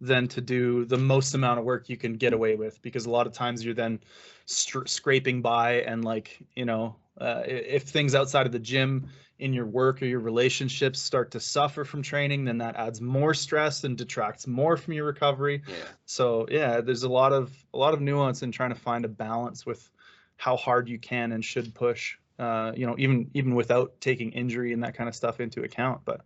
than 0.01 0.27
to 0.27 0.41
do 0.41 0.85
the 0.85 0.97
most 0.97 1.33
amount 1.33 1.59
of 1.59 1.65
work 1.65 1.89
you 1.89 1.97
can 1.97 2.13
get 2.13 2.33
away 2.33 2.55
with 2.55 2.81
because 2.81 3.05
a 3.05 3.09
lot 3.09 3.25
of 3.27 3.33
times 3.33 3.63
you're 3.63 3.73
then 3.73 3.99
str- 4.45 4.85
scraping 4.85 5.41
by 5.41 5.81
and 5.81 6.03
like 6.03 6.37
you 6.55 6.65
know 6.65 6.95
uh, 7.20 7.43
if 7.45 7.84
things 7.84 8.16
outside 8.16 8.45
of 8.45 8.51
the 8.51 8.59
gym 8.59 9.07
in 9.39 9.53
your 9.53 9.66
work 9.66 10.01
or 10.01 10.05
your 10.05 10.20
relationships 10.20 10.99
start 10.99 11.32
to 11.32 11.39
suffer 11.39 11.84
from 11.84 12.01
training 12.01 12.45
then 12.45 12.57
that 12.57 12.76
adds 12.76 13.01
more 13.01 13.34
stress 13.34 13.84
and 13.84 13.97
detracts 13.97 14.47
more 14.47 14.78
from 14.78 14.93
your 14.93 15.05
recovery. 15.05 15.61
Yeah. 15.68 15.76
So 16.05 16.47
yeah 16.49 16.82
there's 16.82 17.03
a 17.03 17.09
lot 17.09 17.34
of 17.34 17.51
a 17.74 17.78
lot 17.78 17.93
of 17.93 18.01
nuance 18.01 18.43
in 18.43 18.51
trying 18.51 18.70
to 18.70 18.80
find 18.80 19.05
a 19.05 19.09
balance 19.09 19.66
with 19.66 19.89
how 20.38 20.55
hard 20.55 20.89
you 20.89 20.99
can 20.99 21.32
and 21.32 21.43
should 21.43 21.74
push 21.74 22.18
uh, 22.39 22.74
you 22.76 22.86
know 22.86 22.95
even 22.97 23.30
even 23.34 23.55
without 23.55 23.99
taking 24.01 24.32
injury 24.32 24.74
and 24.74 24.84
that 24.84 24.95
kind 24.95 25.07
of 25.07 25.16
stuff 25.16 25.39
into 25.39 25.63
account 25.63 26.01
but 26.05 26.22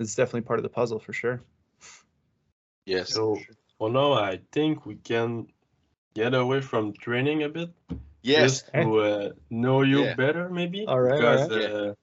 it's 0.00 0.14
definitely 0.14 0.40
part 0.40 0.58
of 0.58 0.62
the 0.62 0.68
puzzle 0.68 0.98
for 0.98 1.12
sure. 1.12 1.42
Yes. 2.86 3.12
So 3.12 3.38
for 3.78 3.90
now, 3.90 4.14
I 4.14 4.40
think 4.50 4.86
we 4.86 4.96
can 4.96 5.46
get 6.14 6.34
away 6.34 6.62
from 6.62 6.92
training 6.94 7.42
a 7.42 7.48
bit. 7.48 7.70
Yes 8.22 8.62
Just 8.62 8.72
to 8.72 8.98
uh, 9.00 9.30
know 9.50 9.82
you 9.82 10.06
Yeah. 10.06 10.14
better, 10.14 10.48
maybe. 10.48 10.88
All 10.88 11.00
right, 11.00 11.18
Because 11.18 11.48
right. 11.48 11.50
uh, 11.50 11.94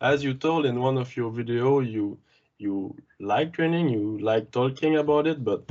as 0.00 0.24
you 0.24 0.34
told 0.34 0.66
in 0.66 0.80
one 0.80 0.98
of 0.98 1.16
your 1.16 1.30
video, 1.30 1.80
you 1.80 2.18
you 2.58 2.96
like 3.20 3.52
training, 3.52 3.88
you 3.88 4.18
like 4.18 4.50
talking 4.50 4.96
about 4.96 5.26
it, 5.26 5.44
but 5.44 5.70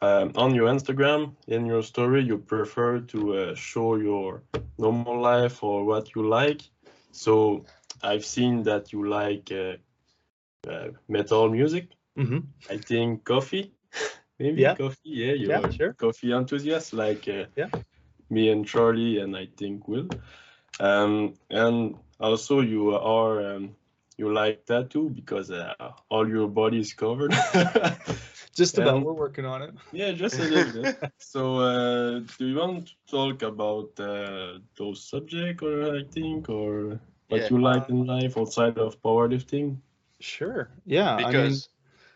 um, 0.00 0.32
on 0.36 0.54
your 0.54 0.68
Instagram, 0.68 1.34
in 1.46 1.66
your 1.66 1.82
story, 1.82 2.22
you 2.24 2.38
prefer 2.38 3.00
to 3.00 3.34
uh, 3.36 3.54
show 3.54 3.96
your 3.96 4.42
normal 4.78 5.20
life 5.20 5.62
or 5.62 5.84
what 5.84 6.14
you 6.14 6.26
like. 6.28 6.62
So 7.12 7.64
I've 8.02 8.24
seen 8.24 8.62
that 8.64 8.92
you 8.92 9.06
like 9.08 9.50
uh, 9.52 9.76
uh, 10.68 10.88
metal 11.08 11.48
music. 11.48 11.88
mm-hmm. 12.16 12.38
I 12.70 12.76
think 12.78 13.24
coffee, 13.24 13.72
maybe 14.38 14.66
Yeah. 14.66 14.74
coffee. 14.74 15.10
Yeah, 15.10 15.32
you're 15.34 15.60
yeah 15.60 15.70
sure 15.70 15.94
coffee 15.94 16.32
enthusiast 16.32 16.92
like 16.94 17.28
uh, 17.28 17.44
Yeah. 17.56 17.68
Me 18.30 18.50
and 18.50 18.66
Charlie, 18.66 19.18
and 19.18 19.36
I 19.36 19.46
think 19.56 19.88
Will. 19.88 20.08
Um, 20.80 21.34
and 21.50 21.96
also 22.20 22.60
you 22.60 22.94
are 22.94 23.54
um, 23.54 23.76
you 24.16 24.32
like 24.32 24.66
tattoo 24.66 25.10
because 25.10 25.50
uh, 25.50 25.72
all 26.08 26.28
your 26.28 26.48
body 26.48 26.78
is 26.80 26.92
covered. 26.94 27.32
just 28.54 28.78
about 28.78 28.96
And- 28.96 29.04
we're 29.04 29.12
working 29.14 29.44
on 29.44 29.62
it 29.62 29.74
yeah, 29.92 30.12
just 30.12 30.38
a 30.38 30.44
little 30.44 30.70
bit. 30.72 30.90
So, 31.18 31.58
uh, 31.58 32.20
do 32.38 32.46
you 32.46 32.56
want 32.56 32.86
to 32.88 32.92
talk 33.10 33.42
about 33.42 33.98
uh, 33.98 34.58
those 34.76 35.02
subjects, 35.08 35.62
or 35.62 35.96
I 35.96 36.02
think, 36.12 36.48
or 36.48 37.00
what 37.28 37.40
Yeah. 37.40 37.48
you 37.50 37.60
like 37.60 37.88
in 37.88 38.04
life 38.06 38.36
outside 38.36 38.78
of 38.78 39.00
powerlifting? 39.02 39.78
sure 40.20 40.68
yeah 40.84 41.18
i 41.22 41.32
mean 41.32 41.60
because 41.60 41.68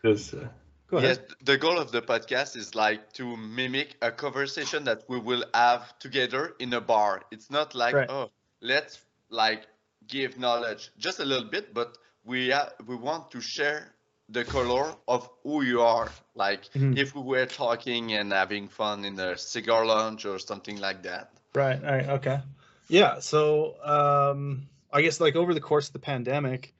Just 0.03 0.33
uh, 0.33 0.47
go 0.89 0.97
ahead 0.97 1.19
Yes, 1.19 1.35
the 1.43 1.57
goal 1.57 1.77
of 1.79 1.91
the 1.91 2.01
podcast 2.01 2.55
is 2.55 2.75
like 2.75 3.13
to 3.13 3.37
mimic 3.37 3.95
a 4.01 4.11
conversation 4.11 4.83
that 4.85 5.03
we 5.07 5.19
will 5.19 5.43
have 5.53 5.97
together 5.99 6.55
in 6.59 6.73
a 6.73 6.81
bar. 6.81 7.23
It's 7.31 7.49
not 7.49 7.75
like 7.75 7.95
Right. 7.95 8.09
oh, 8.09 8.29
let's 8.61 8.99
like 9.29 9.67
give 10.07 10.37
knowledge 10.39 10.91
just 10.97 11.19
a 11.19 11.25
little 11.25 11.49
bit, 11.49 11.73
but 11.73 11.97
we 12.23 12.51
ha- 12.51 12.71
we 12.87 12.95
want 12.95 13.31
to 13.31 13.41
share 13.41 13.93
the 14.29 14.43
color 14.45 14.93
of 15.07 15.29
who 15.43 15.63
you 15.63 15.81
are. 15.81 16.09
Like 16.35 16.63
Mhm. 16.73 16.97
if 16.97 17.15
we 17.15 17.21
were 17.21 17.45
talking 17.45 18.13
and 18.13 18.31
having 18.31 18.67
fun 18.69 19.05
in 19.05 19.19
a 19.19 19.37
cigar 19.37 19.85
lounge 19.85 20.25
or 20.25 20.39
something 20.39 20.77
like 20.79 21.03
that. 21.03 21.31
Right. 21.55 21.81
Right. 21.81 22.07
Okay. 22.09 22.39
Yeah. 22.87 23.19
So 23.19 23.75
um, 23.83 24.69
I 24.91 25.01
guess 25.01 25.19
like 25.19 25.35
over 25.35 25.53
the 25.53 25.61
course 25.61 25.87
of 25.87 25.93
the 25.93 25.99
pandemic, 25.99 26.73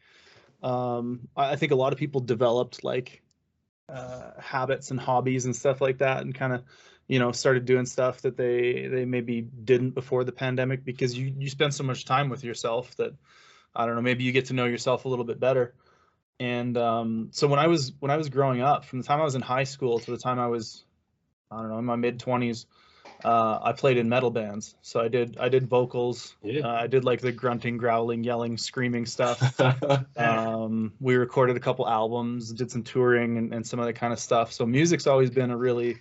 um, 0.62 1.28
I 1.36 1.54
I 1.54 1.56
think 1.56 1.72
a 1.72 1.76
lot 1.76 1.94
of 1.94 2.00
people 2.00 2.22
developed 2.22 2.84
like 2.84 3.22
uh, 3.92 4.32
habits 4.40 4.92
and 4.92 5.00
hobbies 5.00 5.46
and 5.46 5.56
stuff 5.56 5.82
like 5.82 6.00
that, 6.00 6.22
and 6.22 6.34
kind 6.34 6.54
of 6.54 6.64
you 7.08 7.20
know 7.20 7.32
started 7.32 7.66
doing 7.66 7.86
stuff 7.86 8.22
that 8.22 8.38
they 8.38 8.88
they 8.88 9.06
maybe 9.06 9.42
didn't 9.42 9.92
before 9.92 10.24
the 10.24 10.32
pandemic 10.32 10.86
because 10.86 11.18
you 11.18 11.34
you 11.38 11.50
spend 11.50 11.74
so 11.74 11.84
much 11.84 12.06
time 12.06 12.30
with 12.30 12.44
yourself 12.44 12.96
that 12.98 13.14
I 13.76 13.86
don't 13.86 13.96
know 13.96 14.02
maybe 14.02 14.24
you 14.24 14.32
get 14.32 14.46
to 14.46 14.54
know 14.54 14.66
yourself 14.66 15.06
a 15.06 15.10
little 15.10 15.26
bit 15.26 15.40
better. 15.40 15.74
And 16.40 16.78
um, 16.78 17.30
so 17.32 17.48
when 17.48 17.60
I 17.60 17.68
was 17.68 17.92
when 18.00 18.12
I 18.12 18.18
was 18.18 18.30
growing 18.30 18.62
up, 18.62 18.86
from 18.86 19.00
the 19.02 19.06
time 19.06 19.20
I 19.20 19.26
was 19.26 19.36
in 19.36 19.42
high 19.42 19.66
school 19.66 20.00
to 20.00 20.12
the 20.12 20.18
time 20.18 20.40
I 20.40 20.48
was 20.48 20.86
I 21.52 21.60
don't 21.60 21.70
know 21.70 21.80
in 21.80 21.86
my 21.86 21.96
mid 21.96 22.20
twenties, 22.20 22.66
uh, 23.24 23.60
I 23.62 23.74
played 23.74 23.98
in 23.98 24.08
metal 24.08 24.32
bands. 24.32 24.76
So 24.82 25.00
I 25.00 25.08
did 25.08 25.38
I 25.40 25.50
did 25.50 25.68
vocals. 25.68 26.36
Yeah. 26.42 26.62
Uh, 26.62 26.84
I 26.84 26.88
did 26.88 27.04
like 27.04 27.22
the 27.22 27.32
grunting, 27.32 27.78
growling, 27.78 28.24
yelling, 28.24 28.58
screaming 28.58 29.06
stuff. 29.06 29.60
um, 30.18 30.94
we 31.00 31.16
recorded 31.16 31.58
a 31.58 31.60
couple 31.60 31.88
albums, 31.88 32.52
did 32.54 32.72
some 32.72 32.84
touring 32.84 33.38
and, 33.38 33.54
and 33.54 33.66
some 33.66 33.80
other 33.80 33.94
kind 33.94 34.14
of 34.14 34.20
stuff. 34.20 34.54
So 34.54 34.66
music's 34.66 35.08
always 35.08 35.30
been 35.30 35.52
a 35.52 35.58
really 35.58 35.98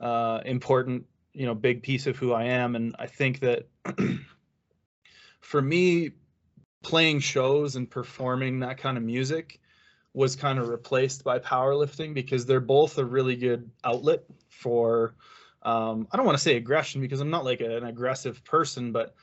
uh, 0.00 0.40
important 0.44 1.06
you 1.32 1.46
know 1.46 1.54
big 1.54 1.82
piece 1.82 2.06
of 2.06 2.16
who 2.16 2.32
I 2.32 2.44
am, 2.44 2.76
and 2.76 2.96
I 2.98 3.06
think 3.06 3.40
that 3.40 3.68
for 5.40 5.62
me, 5.62 6.12
playing 6.82 7.20
shows 7.20 7.76
and 7.76 7.90
performing 7.90 8.60
that 8.60 8.78
kind 8.78 8.96
of 8.96 9.02
music 9.02 9.60
was 10.12 10.34
kind 10.34 10.58
of 10.58 10.68
replaced 10.68 11.22
by 11.22 11.38
powerlifting 11.38 12.14
because 12.14 12.44
they're 12.44 12.60
both 12.60 12.98
a 12.98 13.04
really 13.04 13.36
good 13.36 13.70
outlet 13.84 14.24
for 14.48 15.14
um, 15.62 16.08
I 16.10 16.16
don't 16.16 16.26
want 16.26 16.38
to 16.38 16.42
say 16.42 16.56
aggression 16.56 17.00
because 17.00 17.20
I'm 17.20 17.30
not 17.30 17.44
like 17.44 17.60
a, 17.60 17.76
an 17.76 17.84
aggressive 17.84 18.42
person, 18.44 18.92
but 18.92 19.14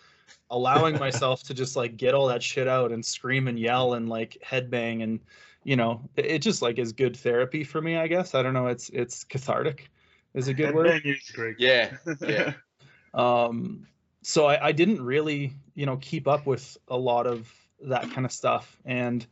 allowing 0.50 0.98
myself 1.00 1.44
to 1.44 1.54
just 1.54 1.76
like 1.76 1.98
get 1.98 2.14
all 2.14 2.28
that 2.28 2.44
shit 2.44 2.68
out 2.68 2.92
and 2.92 3.04
scream 3.04 3.48
and 3.48 3.60
yell 3.60 3.94
and 3.94 4.10
like 4.10 4.38
headbang 4.46 5.04
and 5.04 5.20
you 5.64 5.76
know 5.76 6.02
it, 6.16 6.26
it 6.26 6.42
just 6.42 6.62
like 6.62 6.78
is 6.78 6.94
good 6.94 7.16
therapy 7.16 7.64
for 7.64 7.82
me 7.82 7.98
I 7.98 8.08
guess 8.08 8.36
I 8.36 8.44
don't 8.44 8.54
know 8.54 8.68
it's 8.68 8.90
it's 8.90 9.24
cathartic 9.24 9.90
is 10.34 10.48
a 10.48 10.54
good 10.54 10.74
word 10.74 10.88
Headbanging 10.88 11.18
is 11.18 11.32
great. 11.32 11.56
Yeah, 11.60 11.98
yeah. 12.22 12.54
um 13.14 13.88
so 14.22 14.46
I, 14.46 14.68
I 14.68 14.72
didn't 14.72 15.02
really 15.02 15.54
you 15.76 15.86
know 15.86 15.98
keep 15.98 16.28
up 16.28 16.46
with 16.46 16.78
a 16.88 16.98
lot 16.98 17.28
of 17.28 17.52
that 17.82 18.10
kind 18.12 18.26
of 18.26 18.32
stuff 18.32 18.78
and 18.86 19.26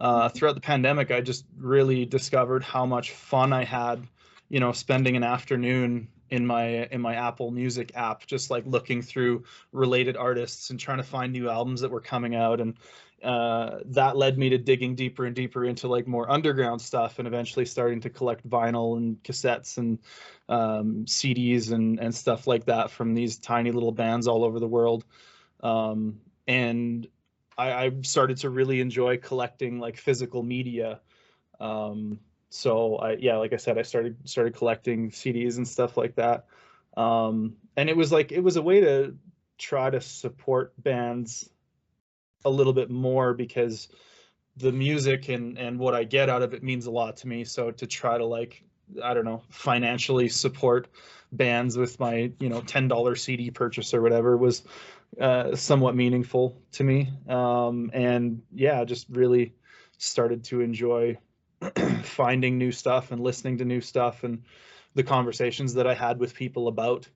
uh, 0.00 0.28
throughout 0.28 0.56
the 0.56 0.60
pandemic 0.60 1.12
i 1.12 1.20
just 1.20 1.44
really 1.56 2.04
discovered 2.04 2.64
how 2.64 2.84
much 2.84 3.12
fun 3.12 3.52
i 3.52 3.62
had 3.62 4.02
you 4.48 4.58
know 4.58 4.72
spending 4.72 5.16
an 5.16 5.22
afternoon 5.22 6.08
in 6.30 6.46
my 6.46 6.86
in 6.86 7.00
my 7.00 7.14
apple 7.14 7.50
music 7.50 7.92
app 7.94 8.26
just 8.26 8.50
like 8.50 8.64
looking 8.66 9.02
through 9.02 9.44
related 9.72 10.16
artists 10.16 10.70
and 10.70 10.80
trying 10.80 10.98
to 10.98 11.04
find 11.04 11.32
new 11.32 11.48
albums 11.48 11.80
that 11.80 11.90
were 11.90 12.00
coming 12.00 12.34
out 12.34 12.60
and 12.60 12.78
uh, 13.22 13.78
that 13.86 14.16
led 14.18 14.36
me 14.36 14.50
to 14.50 14.58
digging 14.58 14.94
deeper 14.94 15.24
and 15.24 15.34
deeper 15.34 15.64
into 15.64 15.88
like 15.88 16.06
more 16.06 16.30
underground 16.30 16.80
stuff 16.80 17.18
and 17.18 17.26
eventually 17.26 17.64
starting 17.64 18.00
to 18.00 18.10
collect 18.10 18.46
vinyl 18.46 18.98
and 18.98 19.22
cassettes 19.22 19.78
and 19.78 19.98
um, 20.50 21.06
CDs 21.06 21.72
and 21.72 21.98
and 21.98 22.14
stuff 22.14 22.46
like 22.46 22.66
that 22.66 22.90
from 22.90 23.14
these 23.14 23.38
tiny 23.38 23.70
little 23.70 23.92
bands 23.92 24.28
all 24.28 24.44
over 24.44 24.60
the 24.60 24.68
world. 24.68 25.06
Um, 25.60 26.20
and 26.46 27.06
I, 27.56 27.72
I 27.72 27.92
started 28.02 28.38
to 28.38 28.50
really 28.50 28.80
enjoy 28.80 29.16
collecting 29.16 29.78
like 29.78 29.96
physical 29.96 30.42
media. 30.42 31.00
Um, 31.58 32.20
so 32.54 32.96
I 32.96 33.16
yeah, 33.18 33.36
like 33.38 33.52
I 33.52 33.56
said, 33.56 33.78
I 33.78 33.82
started 33.82 34.16
started 34.28 34.54
collecting 34.54 35.10
CDs 35.10 35.56
and 35.56 35.66
stuff 35.66 35.96
like 35.96 36.14
that. 36.14 36.46
Um, 36.96 37.56
and 37.76 37.90
it 37.90 37.96
was 37.96 38.12
like 38.12 38.30
it 38.30 38.40
was 38.40 38.56
a 38.56 38.62
way 38.62 38.80
to 38.80 39.16
try 39.58 39.90
to 39.90 40.00
support 40.00 40.72
bands 40.80 41.50
a 42.44 42.50
little 42.50 42.72
bit 42.72 42.90
more 42.90 43.34
because 43.34 43.88
the 44.56 44.70
music 44.70 45.28
and 45.28 45.58
and 45.58 45.80
what 45.80 45.94
I 45.94 46.04
get 46.04 46.30
out 46.30 46.42
of 46.42 46.54
it 46.54 46.62
means 46.62 46.86
a 46.86 46.92
lot 46.92 47.16
to 47.18 47.28
me. 47.28 47.42
So 47.42 47.72
to 47.72 47.88
try 47.88 48.16
to 48.18 48.24
like 48.24 48.62
I 49.02 49.14
don't 49.14 49.24
know 49.24 49.42
financially 49.50 50.28
support 50.28 50.86
bands 51.32 51.76
with 51.76 51.98
my 51.98 52.30
you 52.38 52.48
know 52.48 52.60
ten 52.60 52.86
dollar 52.86 53.16
CD 53.16 53.50
purchase 53.50 53.92
or 53.92 54.00
whatever 54.00 54.36
was 54.36 54.62
uh, 55.20 55.56
somewhat 55.56 55.96
meaningful 55.96 56.56
to 56.72 56.84
me. 56.84 57.10
Um, 57.28 57.90
and 57.92 58.42
yeah, 58.52 58.80
I 58.80 58.84
just 58.84 59.08
really 59.10 59.54
started 59.98 60.44
to 60.44 60.60
enjoy 60.60 61.18
finding 62.02 62.58
new 62.58 62.72
stuff 62.72 63.12
and 63.12 63.20
listening 63.20 63.58
to 63.58 63.64
new 63.64 63.80
stuff 63.80 64.24
and 64.24 64.42
the 64.94 65.02
conversations 65.02 65.74
that 65.74 65.86
I 65.86 65.94
had 65.94 66.18
with 66.18 66.34
people 66.34 66.68
about 66.68 67.08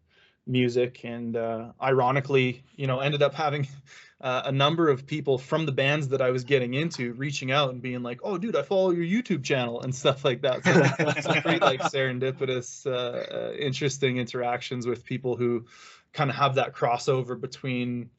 music. 0.46 1.04
And 1.04 1.36
uh, 1.36 1.72
ironically 1.80 2.64
you 2.76 2.86
know 2.86 3.00
ended 3.00 3.22
up 3.22 3.34
having 3.34 3.68
uh, 4.20 4.42
a 4.46 4.52
number 4.52 4.88
of 4.88 5.06
people 5.06 5.38
from 5.38 5.66
the 5.66 5.72
bands 5.72 6.08
that 6.08 6.20
I 6.20 6.30
was 6.30 6.44
getting 6.44 6.74
into 6.74 7.12
reaching 7.12 7.52
out 7.52 7.70
and 7.70 7.80
being 7.80 8.02
like 8.02 8.20
oh 8.24 8.38
dude 8.38 8.56
I 8.56 8.62
follow 8.62 8.90
your 8.90 9.04
YouTube 9.04 9.44
channel 9.44 9.82
and 9.82 9.94
stuff 10.02 10.24
like 10.24 10.42
that. 10.42 10.64
So 10.64 11.20
some 11.20 11.42
pretty 11.42 11.60
like 11.60 11.80
serendipitous 11.94 12.86
uh, 12.86 13.50
uh, 13.50 13.52
interesting 13.52 14.16
interactions 14.16 14.86
with 14.86 15.04
people 15.04 15.36
who 15.36 15.66
kind 16.12 16.30
of 16.30 16.36
have 16.36 16.54
that 16.54 16.74
crossover 16.74 17.38
between 17.38 18.10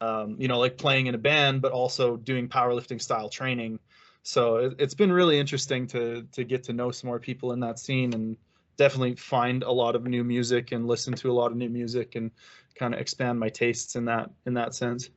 um, 0.00 0.36
you 0.38 0.48
know 0.48 0.58
like 0.58 0.76
playing 0.76 1.06
in 1.06 1.14
a 1.14 1.18
band 1.18 1.62
but 1.62 1.72
also 1.72 2.16
doing 2.16 2.48
powerlifting 2.48 3.00
style 3.00 3.28
training 3.28 3.78
so 4.22 4.56
it, 4.56 4.74
it's 4.78 4.94
been 4.94 5.12
really 5.12 5.38
interesting 5.38 5.86
to 5.88 6.22
to 6.32 6.44
get 6.44 6.62
to 6.64 6.72
know 6.72 6.90
some 6.90 7.08
more 7.08 7.18
people 7.20 7.52
in 7.52 7.60
that 7.60 7.78
scene 7.78 8.12
and 8.14 8.36
definitely 8.76 9.14
find 9.16 9.62
a 9.62 9.70
lot 9.72 9.94
of 9.94 10.04
new 10.04 10.24
music 10.24 10.72
and 10.72 10.86
listen 10.86 11.14
to 11.14 11.30
a 11.30 11.34
lot 11.34 11.50
of 11.50 11.56
new 11.56 11.68
music 11.68 12.14
and 12.14 12.30
kind 12.74 12.94
of 12.94 13.00
expand 13.00 13.38
my 13.38 13.48
tastes 13.48 13.96
in 13.96 14.04
that 14.06 14.30
in 14.46 14.54
that 14.54 14.74
sense. 14.74 15.10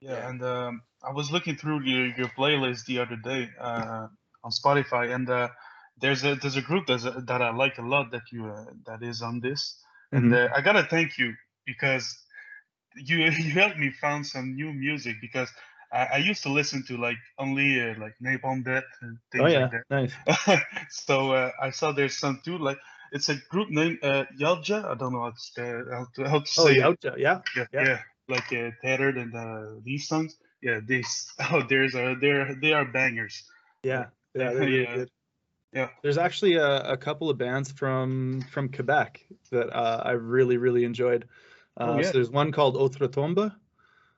Yeah, 0.00 0.28
and 0.28 0.42
um, 0.42 0.82
I 1.02 1.12
was 1.12 1.30
looking 1.30 1.56
through 1.56 1.82
your, 1.82 2.06
your 2.16 2.28
playlist 2.28 2.84
the 2.86 2.98
other 2.98 3.16
day 3.16 3.48
uh, 3.58 4.08
on 4.42 4.50
Spotify, 4.50 5.14
and 5.14 5.28
uh, 5.30 5.48
there's 6.00 6.24
a 6.24 6.34
there's 6.34 6.56
a 6.56 6.62
group 6.62 6.86
that's 6.86 7.04
a, 7.04 7.12
that 7.26 7.40
I 7.40 7.50
like 7.54 7.78
a 7.78 7.82
lot 7.82 8.10
that 8.12 8.30
you 8.32 8.46
uh, 8.46 8.66
that 8.86 9.02
is 9.02 9.22
on 9.22 9.40
this, 9.40 9.80
and 10.14 10.32
Mhm. 10.32 10.32
uh, 10.32 10.48
I 10.54 10.60
gotta 10.60 10.84
thank 10.84 11.18
you 11.18 11.32
because 11.64 12.06
you 12.96 13.18
you 13.18 13.50
helped 13.52 13.78
me 13.78 13.90
find 13.90 14.26
some 14.26 14.54
new 14.54 14.72
music 14.72 15.16
because 15.20 15.50
I, 15.94 16.08
I 16.14 16.16
used 16.18 16.42
to 16.42 16.48
listen 16.50 16.84
to 16.88 16.96
like 16.96 17.16
only 17.38 17.80
uh, 17.80 17.94
like 17.98 18.14
Napalm 18.22 18.64
Death 18.64 18.84
and 19.02 19.18
things 19.32 19.44
Oh 19.44 19.46
yeah, 19.46 19.70
like 19.70 19.84
nice. 19.90 20.12
that. 20.26 20.62
so 20.90 21.32
uh, 21.32 21.50
I 21.62 21.70
saw 21.70 21.92
there's 21.92 22.18
some 22.18 22.40
too 22.44 22.58
like 22.58 22.78
it's 23.12 23.28
a 23.28 23.36
group 23.50 23.70
named 23.70 23.98
uh, 24.02 24.24
Yautja. 24.40 24.84
I 24.84 24.94
don't 24.94 25.12
know 25.12 25.22
how 25.22 25.32
to 25.56 25.84
how 25.90 26.06
to, 26.16 26.28
how 26.28 26.38
to 26.40 26.50
Oh 26.58 26.66
say 26.66 26.74
it. 26.74 26.98
yeah, 27.04 27.14
yeah. 27.16 27.40
Yeah, 27.56 27.66
Yeah. 27.72 27.84
yeah, 27.84 27.98
like 28.28 28.52
uh, 28.52 28.70
Tattered 28.82 29.16
and 29.16 29.34
uh, 29.34 29.80
these 29.84 30.08
songs. 30.08 30.36
Yeah, 30.62 30.80
these. 30.84 31.32
Oh, 31.52 31.62
there's 31.68 31.92
they're 31.92 32.54
they 32.60 32.72
are 32.72 32.84
bangers. 32.84 33.44
Yeah, 33.82 34.06
yeah, 34.34 34.50
really 34.50 34.82
Yeah. 34.82 34.96
good. 34.96 35.10
Yeah. 35.72 35.88
There's 36.02 36.18
actually 36.18 36.54
a, 36.54 36.92
a 36.92 36.96
couple 36.96 37.30
of 37.30 37.38
bands 37.38 37.70
from 37.72 38.42
from 38.52 38.68
Quebec 38.70 39.24
that 39.50 39.74
uh, 39.74 40.02
I 40.04 40.12
really 40.12 40.56
really 40.56 40.84
enjoyed. 40.84 41.28
Uh, 41.76 41.86
Oh, 41.90 41.98
yeah. 41.98 42.06
So 42.06 42.12
there's 42.12 42.30
one 42.30 42.52
called 42.52 42.76
Outre-Tombe. 42.76 43.52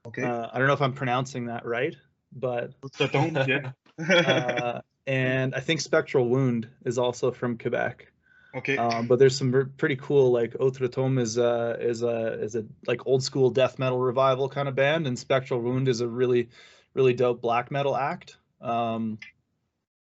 Okay. 0.07 0.23
Uh, 0.23 0.49
I 0.53 0.59
don't 0.59 0.67
know 0.67 0.75
if 0.75 0.83
I'm 0.83 0.93
pronouncing 0.93 1.47
that 1.47 1.65
right, 1.67 1.95
but 2.33 2.73
So 2.95 3.07
don't 3.07 3.35
yeah. 3.49 3.73
uh, 3.99 4.81
and 5.07 5.55
I 5.55 5.61
think 5.61 5.81
Spectral 5.81 6.29
Wound 6.29 6.69
is 6.85 6.99
also 6.99 7.33
from 7.33 7.59
Quebec. 7.59 8.11
okay. 8.55 8.77
Um, 8.77 9.07
but 9.07 9.19
there's 9.19 9.37
some 9.37 9.73
pretty 9.77 9.97
cool 9.97 10.33
like 10.33 10.55
Outre-Tombe 10.61 11.19
is 11.19 11.39
a 11.39 11.77
is 11.81 12.03
a 12.03 12.43
is 12.43 12.55
a 12.57 12.65
like 12.87 13.07
old 13.07 13.23
school 13.23 13.51
death 13.51 13.79
metal 13.79 13.99
revival 13.99 14.49
kind 14.49 14.69
of 14.69 14.75
band, 14.75 15.07
and 15.07 15.19
Spectral 15.19 15.61
Wound 15.61 15.89
is 15.89 16.01
a 16.01 16.09
really 16.09 16.49
really 16.95 17.15
dope 17.15 17.41
black 17.41 17.71
metal 17.71 17.97
act. 17.97 18.37
Um, 18.61 19.19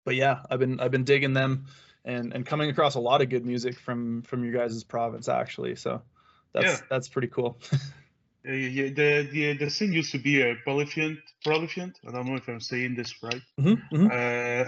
but 0.06 0.16
yeah, 0.16 0.42
I've 0.50 0.60
been 0.60 0.80
I've 0.80 0.92
been 0.92 1.06
digging 1.06 1.34
them 1.34 1.66
and 2.06 2.34
and 2.34 2.46
coming 2.46 2.70
across 2.70 2.96
a 2.96 3.00
lot 3.00 3.22
of 3.22 3.30
good 3.30 3.46
music 3.46 3.80
from 3.80 4.22
from 4.24 4.44
your 4.44 4.54
guys' 4.54 4.84
province 4.84 5.28
actually. 5.30 5.76
So 5.76 6.02
that's 6.54 6.66
Yeah. 6.66 6.78
that's 6.90 7.08
pretty 7.10 7.30
cool. 7.30 7.58
Uh, 8.48 8.52
yeah, 8.52 8.90
the, 8.90 9.28
the 9.32 9.54
the 9.54 9.70
scene 9.70 9.94
used 9.94 10.12
to 10.12 10.18
be 10.20 10.42
a 10.42 10.56
prolific 10.64 11.18
prolific. 11.44 11.92
I 12.08 12.12
don't 12.12 12.28
know 12.28 12.36
if 12.36 12.48
I'm 12.50 12.60
saying 12.60 12.96
this 12.96 13.22
right. 13.24 13.42
Mhm, 13.60 13.82
mhm. 13.92 14.12
Uh, 14.12 14.66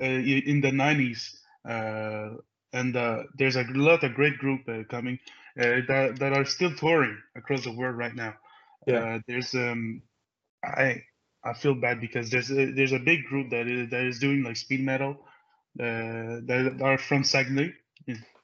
uh, 0.00 0.04
in 0.04 0.60
the 0.60 0.70
90s, 0.70 1.40
uh, 1.68 2.36
and 2.72 2.96
uh, 2.96 3.22
there's 3.38 3.56
a 3.56 3.64
lot 3.70 4.04
of 4.04 4.14
great 4.14 4.38
group 4.38 4.68
uh, 4.68 4.82
coming 4.90 5.18
uh, 5.58 5.80
that 5.88 6.16
that 6.18 6.32
are 6.32 6.44
still 6.44 6.74
touring 6.74 7.16
across 7.34 7.64
the 7.64 7.72
world 7.72 7.96
right 7.96 8.14
now. 8.14 8.34
Yeah. 8.86 8.98
Uh, 8.98 9.18
there's 9.26 9.54
um, 9.54 10.02
I 10.64 11.02
I 11.44 11.54
feel 11.54 11.74
bad 11.74 12.00
because 12.00 12.30
there's 12.30 12.50
a, 12.50 12.72
there's 12.72 12.92
a 12.92 12.98
big 12.98 13.24
group 13.24 13.50
that 13.50 13.66
is 13.66 13.90
that 13.90 14.04
is 14.04 14.18
doing 14.18 14.42
like 14.42 14.56
speed 14.56 14.80
metal, 14.84 15.16
uh, 15.80 16.44
that 16.48 16.78
are 16.82 16.98
from 16.98 17.24
Saguenay. 17.24 17.72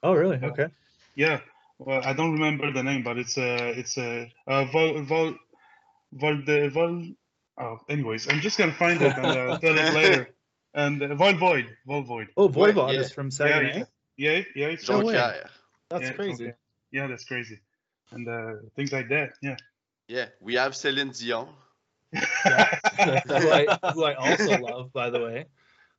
Oh 0.02 0.14
really? 0.14 0.38
Okay. 0.42 0.68
Yeah, 1.14 1.40
well, 1.86 2.02
I 2.04 2.12
don't 2.12 2.32
remember 2.32 2.72
the 2.72 2.82
name, 2.82 3.02
but 3.02 3.18
it's 3.18 3.36
a 3.38 3.70
it's 3.78 3.96
a 3.98 4.30
uh, 4.46 4.64
Vol 4.66 5.02
Vol 5.02 5.34
Vol 6.12 6.36
de 6.42 6.68
Vol. 6.68 7.14
Oh, 7.58 7.78
anyways, 7.88 8.28
I'm 8.28 8.40
just 8.40 8.58
gonna 8.58 8.72
find 8.72 9.00
it 9.02 9.16
and 9.16 9.26
uh, 9.26 9.58
tell 9.62 9.76
it 9.78 9.94
later. 9.94 10.28
And 10.74 11.02
uh, 11.02 11.14
Vol 11.14 11.34
Void, 11.34 11.66
Vol 11.86 12.02
Void. 12.02 12.28
Oh, 12.36 12.48
Ouais, 12.48 12.72
Voivod 12.72 12.94
yeah. 12.94 13.00
is 13.00 13.12
from 13.12 13.30
Yeah, 13.38 13.60
yeah, 13.60 13.84
yeah, 14.16 14.42
yeah. 14.56 14.66
It's 14.68 14.88
No 14.88 14.98
from- 14.98 15.06
way. 15.08 15.14
Jonquière. 15.14 15.48
That's 15.90 16.04
yeah, 16.04 16.12
crazy. 16.12 16.44
okay. 16.44 16.54
Yeah, 16.92 17.06
that's 17.06 17.24
crazy, 17.24 17.58
and 18.12 18.26
uh, 18.28 18.52
things 18.76 18.92
like 18.92 19.08
that. 19.10 19.32
Yeah. 19.42 19.56
Yeah, 20.08 20.26
we 20.40 20.54
have 20.54 20.74
Celine 20.74 21.10
Dion. 21.10 21.48
who, 22.12 22.20
I, 22.20 23.78
who 23.94 24.04
I 24.04 24.14
also 24.14 24.58
love, 24.58 24.92
by 24.92 25.08
the 25.10 25.20
way. 25.20 25.46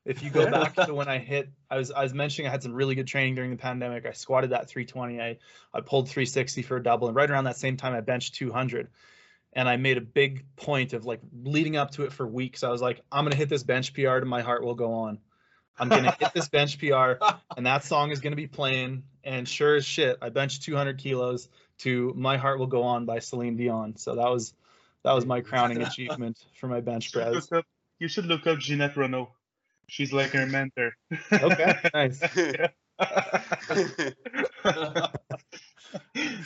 If 0.06 0.22
you 0.22 0.30
go 0.30 0.50
back 0.52 0.76
to 0.76 0.94
when 0.94 1.08
I 1.08 1.18
hit, 1.18 1.50
I 1.70 1.78
was 1.78 1.92
I 1.92 2.04
was 2.04 2.14
mentioning 2.14 2.48
I 2.48 2.52
had 2.52 2.64
some 2.64 2.74
really 2.74 2.96
good 2.96 3.08
training 3.08 3.36
during 3.36 3.52
the 3.52 3.58
pandemic. 3.58 4.06
I 4.06 4.12
squatted 4.12 4.50
that 4.52 4.68
320. 4.70 5.22
I 5.22 5.38
I 5.74 5.82
pulled 5.82 6.10
360 6.10 6.62
for 6.64 6.78
a 6.78 6.84
double, 6.84 7.08
and 7.08 7.16
right 7.16 7.30
around 7.30 7.46
that 7.46 7.58
same 7.58 7.78
time 7.78 7.94
I 7.94 8.02
benched 8.02 8.36
200. 8.36 8.90
And 9.56 9.70
I 9.70 9.78
made 9.78 9.98
a 9.98 10.02
big 10.02 10.46
point 10.56 10.94
of 10.94 11.06
like 11.06 11.20
leading 11.44 11.78
up 11.78 11.92
to 11.92 12.04
it 12.06 12.12
for 12.12 12.26
weeks. 12.26 12.64
I 12.64 12.70
was 12.70 12.82
like, 12.82 13.02
I'm 13.12 13.24
gonna 13.24 13.36
hit 13.36 13.50
this 13.50 13.64
bench 13.64 13.94
PR, 13.94 14.18
and 14.18 14.30
my 14.30 14.42
heart 14.42 14.64
will 14.64 14.76
go 14.76 14.94
on. 14.94 15.20
I'm 15.78 15.90
gonna 15.90 16.16
hit 16.20 16.34
this 16.34 16.50
bench 16.50 16.80
PR, 16.80 17.14
and 17.58 17.66
that 17.66 17.84
song 17.84 18.12
is 18.12 18.20
gonna 18.20 18.36
be 18.36 18.48
playing. 18.48 19.04
And 19.24 19.48
sure 19.48 19.76
as 19.76 19.86
shit, 19.86 20.18
I 20.22 20.30
benched 20.30 20.64
200 20.64 20.98
kilos 20.98 21.48
to 21.80 22.14
"My 22.18 22.38
Heart 22.38 22.60
Will 22.60 22.68
Go 22.68 22.84
On" 22.84 23.06
by 23.06 23.20
Celine 23.20 23.56
Dion. 23.56 23.96
So 23.96 24.16
that 24.16 24.30
was 24.30 24.54
that 25.04 25.14
was 25.14 25.26
my 25.26 25.42
crowning 25.42 25.82
achievement 25.84 26.44
for 26.60 26.68
my 26.68 26.82
bench 26.82 27.06
You 27.06 27.10
should 27.22 27.32
press. 27.32 27.52
look 27.52 27.60
up- 27.60 27.66
you 28.00 28.08
should 28.08 28.26
look 28.26 28.48
up 28.48 28.58
Ginette 28.58 28.96
Reno. 28.98 29.32
She's 29.88 30.14
like 30.14 30.32
her 30.32 30.46
mentor. 30.46 30.96
Okay, 31.32 31.76
nice. 31.94 32.20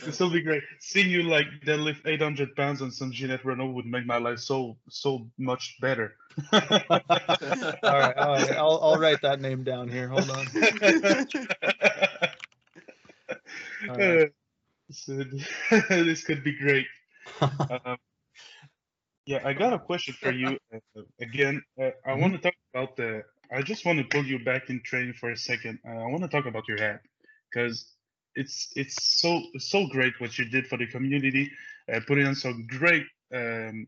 this 0.04 0.20
will 0.20 0.30
be 0.30 0.42
great. 0.42 0.64
Seeing 0.80 1.10
you 1.10 1.24
like 1.24 1.48
deadlift 1.66 2.06
800 2.06 2.56
pounds 2.56 2.82
on 2.82 2.92
some 2.92 3.12
Ginette 3.12 3.44
Reno 3.46 3.68
would 3.68 3.86
make 3.86 4.06
my 4.06 4.18
life 4.18 4.40
so 4.40 4.78
so 4.90 5.30
much 5.38 5.78
better. 5.82 6.16
all 6.54 6.60
right, 6.60 8.18
all 8.18 8.34
right. 8.34 8.52
I'll 8.56 8.80
I'll 8.82 9.00
write 9.00 9.22
that 9.22 9.40
name 9.42 9.64
down 9.64 9.88
here. 9.88 10.08
Hold 10.08 10.30
on. 10.30 10.46
Right. 13.88 14.24
Uh, 14.24 14.26
so, 14.92 15.24
this 15.90 16.24
could 16.24 16.44
be 16.44 16.58
great. 16.58 16.88
Um, 17.42 17.98
yeah, 19.28 19.42
I 19.46 19.54
got 19.54 19.74
a 19.74 19.80
question 19.80 20.16
for 20.16 20.32
you 20.32 20.58
uh, 20.76 21.02
again. 21.22 21.64
Uh, 21.82 21.92
I 22.06 22.14
Mhm. 22.14 22.32
want 22.32 22.34
to 22.36 22.40
talk 22.40 22.56
about 22.74 22.98
the. 22.98 23.24
I 23.52 23.62
just 23.64 23.86
want 23.86 24.00
to 24.00 24.06
pull 24.06 24.26
you 24.26 24.40
back 24.44 24.70
in 24.70 24.82
training 24.84 25.14
for 25.14 25.32
a 25.32 25.38
second. 25.38 25.80
Uh, 25.88 25.92
I 26.00 26.08
want 26.08 26.24
to 26.24 26.30
talk 26.30 26.48
about 26.48 26.68
your 26.68 26.80
hat 26.80 27.02
because 27.52 27.94
it's 28.36 28.72
it's 28.76 29.22
so 29.22 29.42
so 29.58 29.88
great 29.88 30.14
what 30.20 30.38
you 30.40 30.46
did 30.50 30.68
for 30.68 30.78
the 30.78 30.88
community, 30.88 31.52
uh, 31.94 32.02
putting 32.08 32.28
on 32.28 32.36
some 32.36 32.68
great 32.68 33.06
um, 33.34 33.88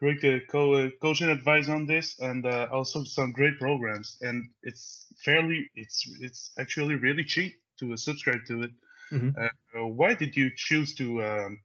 great 0.00 0.24
uh, 0.24 0.40
co- 0.50 0.74
uh, 0.74 0.90
coaching 1.02 1.30
advice 1.30 1.68
on 1.68 1.86
this, 1.86 2.18
and 2.20 2.46
uh, 2.46 2.68
also 2.72 3.04
some 3.04 3.32
great 3.32 3.58
programs. 3.58 4.18
And 4.22 4.44
it's 4.62 5.06
fairly 5.24 5.70
it's 5.74 6.04
it's 6.20 6.52
actually 6.58 6.96
really 6.96 7.24
cheap 7.24 7.54
to 7.80 7.96
subscribe 7.96 8.44
to 8.48 8.62
it. 8.64 8.70
Mhm. 9.12 9.36
Uh, 9.38 9.86
why 9.86 10.14
did 10.14 10.36
you 10.36 10.50
choose 10.56 10.94
to 10.96 11.22
um, 11.24 11.58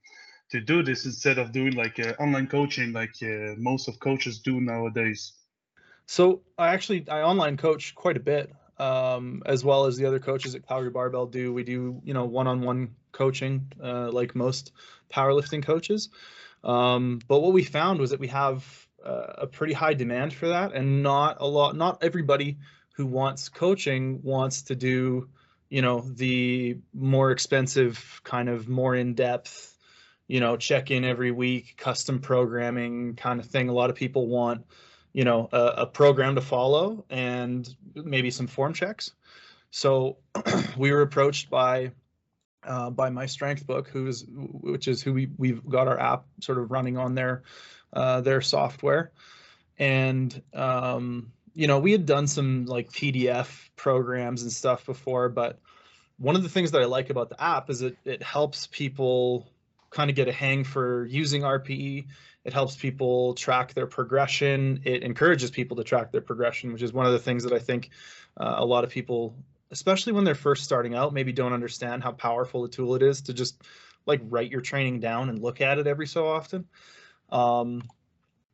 to 0.52 0.60
do 0.60 0.82
this 0.82 1.06
instead 1.06 1.38
of 1.38 1.50
doing 1.50 1.72
like 1.72 1.98
uh, 1.98 2.12
online 2.20 2.46
coaching 2.46 2.92
like 2.92 3.14
uh, 3.22 3.54
most 3.56 3.88
of 3.88 3.98
coaches 3.98 4.38
do 4.38 4.60
nowadays? 4.60 5.32
So 6.06 6.42
I 6.58 6.68
actually 6.74 7.08
I 7.08 7.22
online 7.22 7.56
coach 7.56 7.94
quite 7.94 8.18
a 8.18 8.20
bit, 8.20 8.52
um, 8.78 9.42
as 9.46 9.64
well 9.64 9.86
as 9.86 9.96
the 9.96 10.04
other 10.04 10.18
coaches 10.18 10.54
at 10.54 10.68
Calgary 10.68 10.90
Barbell 10.90 11.26
do. 11.26 11.52
We 11.52 11.64
do 11.64 12.00
you 12.04 12.12
know 12.14 12.26
one-on-one 12.26 12.94
coaching, 13.12 13.72
uh, 13.82 14.10
like 14.12 14.36
most 14.36 14.72
powerlifting 15.10 15.64
coaches. 15.64 16.10
Um, 16.62 17.20
but 17.26 17.40
what 17.40 17.52
we 17.52 17.64
found 17.64 17.98
was 17.98 18.10
that 18.10 18.20
we 18.20 18.28
have 18.28 18.86
uh, 19.04 19.32
a 19.38 19.46
pretty 19.46 19.72
high 19.72 19.94
demand 19.94 20.34
for 20.34 20.48
that, 20.48 20.74
and 20.74 21.02
not 21.02 21.38
a 21.40 21.46
lot. 21.46 21.76
Not 21.76 22.04
everybody 22.04 22.58
who 22.96 23.06
wants 23.06 23.48
coaching 23.48 24.20
wants 24.22 24.62
to 24.64 24.76
do 24.76 25.30
you 25.70 25.80
know 25.80 26.00
the 26.00 26.76
more 26.92 27.30
expensive 27.30 28.20
kind 28.22 28.50
of 28.50 28.68
more 28.68 28.94
in-depth 28.94 29.71
you 30.32 30.40
know 30.40 30.56
check 30.56 30.90
in 30.90 31.04
every 31.04 31.30
week 31.30 31.74
custom 31.76 32.18
programming 32.18 33.14
kind 33.16 33.38
of 33.38 33.44
thing. 33.44 33.68
A 33.68 33.72
lot 33.74 33.90
of 33.90 33.96
people 33.96 34.28
want 34.28 34.64
you 35.12 35.24
know 35.24 35.46
a, 35.52 35.64
a 35.82 35.86
program 35.86 36.36
to 36.36 36.40
follow 36.40 37.04
and 37.10 37.68
maybe 37.94 38.30
some 38.30 38.46
form 38.46 38.72
checks. 38.72 39.12
So 39.70 40.16
we 40.78 40.90
were 40.90 41.02
approached 41.02 41.50
by 41.50 41.92
uh, 42.62 42.88
by 42.88 43.10
MyStrengthBook 43.10 43.88
who's 43.88 44.24
which 44.26 44.88
is 44.88 45.02
who 45.02 45.12
we, 45.12 45.28
we've 45.36 45.68
got 45.68 45.86
our 45.86 46.00
app 46.00 46.24
sort 46.40 46.56
of 46.56 46.70
running 46.70 46.96
on 46.96 47.14
their 47.14 47.42
uh, 47.92 48.22
their 48.22 48.40
software. 48.40 49.12
And 49.78 50.42
um, 50.54 51.30
you 51.52 51.66
know 51.66 51.78
we 51.78 51.92
had 51.92 52.06
done 52.06 52.26
some 52.26 52.64
like 52.64 52.90
pdf 52.90 53.68
programs 53.76 54.42
and 54.42 54.50
stuff 54.50 54.86
before 54.86 55.28
but 55.28 55.58
one 56.16 56.36
of 56.36 56.42
the 56.42 56.48
things 56.48 56.70
that 56.70 56.80
i 56.80 56.86
like 56.86 57.10
about 57.10 57.28
the 57.28 57.42
app 57.42 57.68
is 57.68 57.82
it 57.82 57.98
it 58.06 58.22
helps 58.22 58.66
people 58.68 59.51
kind 59.92 60.10
of 60.10 60.16
get 60.16 60.26
a 60.28 60.32
hang 60.32 60.64
for 60.64 61.06
using 61.06 61.42
rpe 61.42 62.06
it 62.44 62.52
helps 62.52 62.74
people 62.76 63.34
track 63.34 63.74
their 63.74 63.86
progression. 63.86 64.82
It 64.84 65.02
encourages 65.02 65.50
people 65.50 65.76
to 65.76 65.84
track 65.84 66.10
their 66.10 66.20
progression, 66.20 66.72
which 66.72 66.82
is 66.82 66.92
one 66.92 67.06
of 67.06 67.12
the 67.12 67.18
things 67.18 67.44
that 67.44 67.52
I 67.52 67.58
think 67.58 67.90
uh, 68.36 68.54
a 68.58 68.64
lot 68.64 68.84
of 68.84 68.90
people, 68.90 69.36
especially 69.70 70.12
when 70.12 70.24
they're 70.24 70.34
first 70.34 70.64
starting 70.64 70.94
out, 70.94 71.14
maybe 71.14 71.32
don't 71.32 71.52
understand 71.52 72.02
how 72.02 72.12
powerful 72.12 72.64
a 72.64 72.68
tool 72.68 72.96
it 72.96 73.02
is 73.02 73.22
to 73.22 73.32
just 73.32 73.62
like 74.06 74.20
write 74.24 74.50
your 74.50 74.60
training 74.60 74.98
down 74.98 75.28
and 75.28 75.38
look 75.38 75.60
at 75.60 75.78
it 75.78 75.86
every 75.86 76.08
so 76.08 76.26
often. 76.26 76.66
Um, 77.30 77.82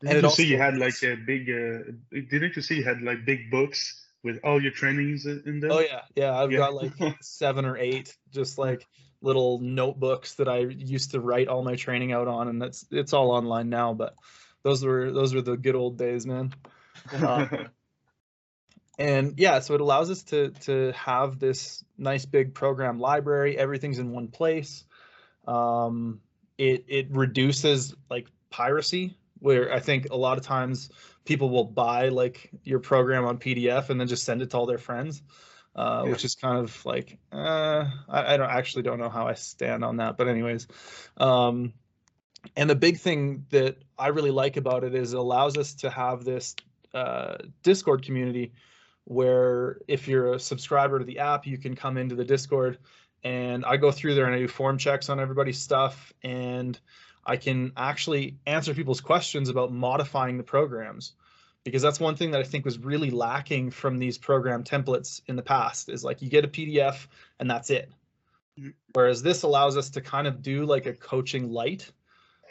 Didn't 0.01 0.17
And 0.17 0.23
you 0.25 0.31
see 0.31 0.47
you 0.47 0.59
had 0.59 0.77
like 0.77 1.03
a 1.03 1.17
big? 1.17 1.49
Uh, 1.49 1.93
didn't 2.13 2.57
you 2.57 2.63
see 2.63 2.77
you 2.77 2.85
had 2.85 3.01
like 3.01 3.25
big 3.25 3.51
books 3.51 4.05
with 4.23 4.39
all 4.45 4.63
your 4.63 4.73
trainings 4.73 5.25
in 5.25 5.61
there? 5.61 5.71
oh 5.71 5.81
yeah, 5.81 6.03
yeah, 6.15 6.39
I've 6.39 6.51
Yeah. 6.51 6.59
got 6.59 6.75
like 6.75 6.93
seven 7.23 7.65
or 7.65 7.79
eight, 7.79 8.15
just 8.31 8.59
like 8.59 8.87
little 9.21 9.59
notebooks 9.61 10.35
that 10.35 10.49
I 10.49 10.59
used 10.59 11.13
to 11.13 11.21
write 11.21 11.49
all 11.49 11.63
my 11.63 11.77
training 11.77 12.13
out 12.13 12.29
on, 12.29 12.49
and 12.49 12.61
that's 12.63 12.87
it's 12.91 13.13
all 13.13 13.31
online 13.31 13.69
now. 13.69 13.95
But 13.95 14.15
those 14.63 14.85
were 14.85 15.13
those 15.13 15.35
were 15.35 15.43
the 15.43 15.57
good 15.57 15.75
old 15.75 15.99
days, 15.99 16.27
man. 16.27 16.53
uh, 17.13 17.47
and 18.99 19.35
yeah 19.39 19.61
so 19.61 19.75
it 19.75 19.81
allows 19.81 20.11
us 20.11 20.25
to 20.25 20.51
to 20.51 20.93
have 20.93 21.39
this 21.39 21.85
nice 21.97 22.27
big 22.27 22.53
program 22.53 22.99
library 22.99 23.57
everything's 23.57 23.99
in 23.99 24.11
one 24.11 24.29
place 24.29 24.85
um 25.47 26.21
it 26.59 26.85
it 26.89 27.07
reduces 27.11 27.95
like 28.11 28.27
piracy 28.51 29.17
where 29.39 29.73
i 29.73 29.79
think 29.79 30.09
a 30.11 30.17
lot 30.17 30.37
of 30.37 30.45
times 30.45 30.91
people 31.25 31.49
will 31.49 31.65
buy 31.65 32.09
like 32.09 32.51
your 32.65 32.81
program 32.81 33.25
on 33.25 33.39
pdf 33.39 33.89
and 33.89 34.01
then 34.01 34.09
just 34.09 34.25
send 34.25 34.43
it 34.43 34.51
to 34.51 34.57
all 34.57 34.67
their 34.67 34.79
friends 34.79 35.23
uh, 35.79 36.03
Yeah. 36.05 36.11
which 36.11 36.25
is 36.25 36.35
kind 36.35 36.59
of 36.59 36.85
like 36.85 37.19
uh, 37.33 37.89
I, 38.09 38.35
I 38.35 38.37
don't 38.37 38.51
actually 38.51 38.83
don't 38.83 38.99
know 38.99 39.09
how 39.09 39.29
I 39.29 39.35
stand 39.35 39.85
on 39.85 39.99
that, 39.99 40.17
but 40.17 40.27
anyways, 40.27 40.67
um, 41.17 41.73
and 42.57 42.69
the 42.69 42.75
big 42.75 42.99
thing 42.99 43.47
that 43.51 43.77
I 43.97 44.09
really 44.09 44.33
like 44.33 44.57
about 44.57 44.83
it 44.83 44.95
is 44.95 45.13
it 45.13 45.19
allows 45.19 45.57
us 45.57 45.75
to 45.75 45.91
have 45.91 46.25
this 46.25 46.57
uh, 46.93 47.37
Discord 47.63 48.03
community 48.03 48.53
where 49.05 49.79
if 49.87 50.09
you're 50.09 50.35
a 50.35 50.41
subscriber 50.41 50.99
to 50.99 51.05
the 51.05 51.21
app, 51.21 51.47
you 51.47 51.59
can 51.59 51.77
come 51.77 51.97
into 51.97 52.17
the 52.17 52.25
Discord 52.25 52.79
and 53.23 53.65
I 53.65 53.77
go 53.77 53.93
through 53.93 54.17
there 54.17 54.27
and 54.27 54.35
I 54.35 54.39
do 54.39 54.49
form 54.49 54.79
checks 54.79 55.09
on 55.09 55.21
everybody's 55.21 55.59
stuff 55.59 56.13
and 56.25 56.79
I 57.25 57.37
can 57.37 57.73
actually 57.77 58.39
answer 58.47 58.75
people's 58.75 59.01
questions 59.01 59.49
about 59.49 59.73
modifying 59.73 60.39
the 60.39 60.43
programs 60.43 61.13
because 61.65 61.83
that's 61.83 62.01
one 62.01 62.17
thing 62.17 62.31
that 62.33 62.41
I 62.41 62.45
think 62.45 62.65
was 62.65 62.79
really 62.79 63.11
lacking 63.11 63.71
from 63.71 63.99
these 63.99 64.19
program 64.19 64.65
templates 64.65 65.21
in 65.27 65.37
the 65.37 65.43
past 65.43 65.89
is 65.89 66.05
like 66.05 66.23
you 66.23 66.29
get 66.29 66.45
a 66.45 66.49
PDF 66.49 67.07
and 67.39 67.51
that's 67.51 67.71
it. 67.71 67.91
Mhm. 68.59 68.75
Whereas 68.93 69.23
this 69.23 69.43
allows 69.43 69.77
us 69.77 69.91
to 69.91 70.01
kind 70.01 70.27
of 70.27 70.43
do 70.43 70.65
like 70.65 70.87
a 70.87 70.95
coaching 70.95 71.51
light. 71.51 71.91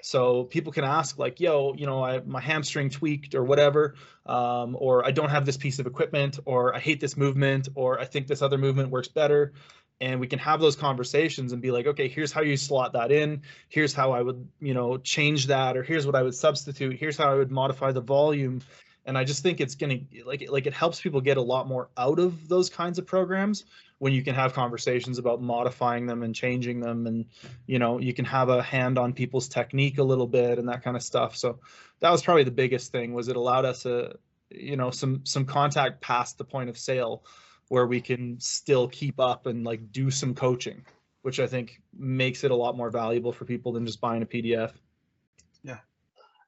So 0.01 0.43
people 0.43 0.71
can 0.71 0.83
ask 0.83 1.17
like, 1.17 1.39
yo, 1.39 1.73
you 1.73 1.85
know, 1.87 2.03
I 2.03 2.19
my 2.19 2.39
hamstring 2.39 2.89
tweaked 2.89 3.33
or 3.33 3.43
whatever, 3.43 3.95
um, 4.25 4.77
or 4.79 5.05
I 5.05 5.11
don't 5.11 5.29
have 5.29 5.45
this 5.45 5.57
piece 5.57 5.79
of 5.79 5.87
equipment, 5.87 6.39
or 6.45 6.75
I 6.75 6.79
hate 6.79 6.99
this 6.99 7.17
movement, 7.17 7.69
or 7.75 7.99
I 7.99 8.05
think 8.05 8.27
this 8.27 8.41
other 8.41 8.57
movement 8.57 8.91
works 8.91 9.07
better. 9.07 9.53
And 9.99 10.19
we 10.19 10.27
can 10.27 10.37
have 10.37 10.61
those 10.61 10.75
conversations 10.75 11.51
and 11.53 11.61
be 11.61 11.71
like, 11.71 11.87
okay, 11.87 12.07
here's 12.07 12.31
how 12.31 12.41
you 12.41 12.55
slot 12.55 12.93
that 12.93 13.11
in. 13.11 13.41
Here's 13.67 13.95
how 13.95 14.11
I 14.11 14.21
would, 14.21 14.47
you 14.61 14.75
know, 14.75 14.97
change 14.97 15.47
that, 15.47 15.75
or 15.75 15.81
here's 15.81 16.05
what 16.05 16.15
I 16.15 16.21
would 16.21 16.35
substitute. 16.35 16.95
Here's 16.95 17.17
how 17.17 17.31
I 17.31 17.35
would 17.35 17.51
modify 17.51 17.91
the 17.91 18.01
volume 18.01 18.61
and 19.07 19.17
i 19.17 19.23
just 19.23 19.41
think 19.41 19.59
it's 19.59 19.73
going 19.73 20.07
to 20.11 20.23
like 20.25 20.47
like 20.49 20.67
it 20.67 20.73
helps 20.73 21.01
people 21.01 21.19
get 21.19 21.37
a 21.37 21.41
lot 21.41 21.67
more 21.67 21.89
out 21.97 22.19
of 22.19 22.47
those 22.47 22.69
kinds 22.69 22.99
of 22.99 23.07
programs 23.07 23.65
when 23.99 24.13
you 24.13 24.23
can 24.23 24.35
have 24.35 24.53
conversations 24.53 25.17
about 25.17 25.41
modifying 25.41 26.05
them 26.05 26.23
and 26.23 26.35
changing 26.35 26.79
them 26.79 27.07
and 27.07 27.25
you 27.65 27.79
know 27.79 27.99
you 27.99 28.13
can 28.13 28.25
have 28.25 28.49
a 28.49 28.61
hand 28.61 28.97
on 28.97 29.13
people's 29.13 29.47
technique 29.47 29.97
a 29.97 30.03
little 30.03 30.27
bit 30.27 30.59
and 30.59 30.69
that 30.69 30.83
kind 30.83 30.95
of 30.95 31.03
stuff. 31.03 31.35
So 31.35 31.59
that 31.99 32.11
was 32.11 32.21
probably 32.21 32.43
the 32.43 32.51
biggest 32.51 32.91
thing 32.91 33.13
was 33.13 33.27
it 33.27 33.35
allowed 33.35 33.65
us 33.65 33.85
a 33.85 34.15
you 34.51 34.77
know 34.77 34.91
some 34.91 35.21
some 35.25 35.45
contact 35.45 36.01
past 36.01 36.37
the 36.37 36.43
point 36.43 36.69
of 36.69 36.77
sale 36.77 37.23
where 37.69 37.87
we 37.87 37.99
can 37.99 38.39
still 38.39 38.87
keep 38.87 39.19
up 39.19 39.45
and 39.45 39.63
like 39.63 39.91
do 39.91 40.09
some 40.09 40.33
coaching 40.33 40.85
which 41.23 41.41
i 41.41 41.45
think 41.45 41.81
makes 41.97 42.45
it 42.45 42.51
a 42.51 42.55
lot 42.55 42.77
more 42.77 42.89
valuable 42.89 43.33
for 43.33 43.43
people 43.43 43.73
than 43.73 43.85
just 43.85 43.99
buying 43.99 44.21
a 44.21 44.25
pdf 44.25 44.71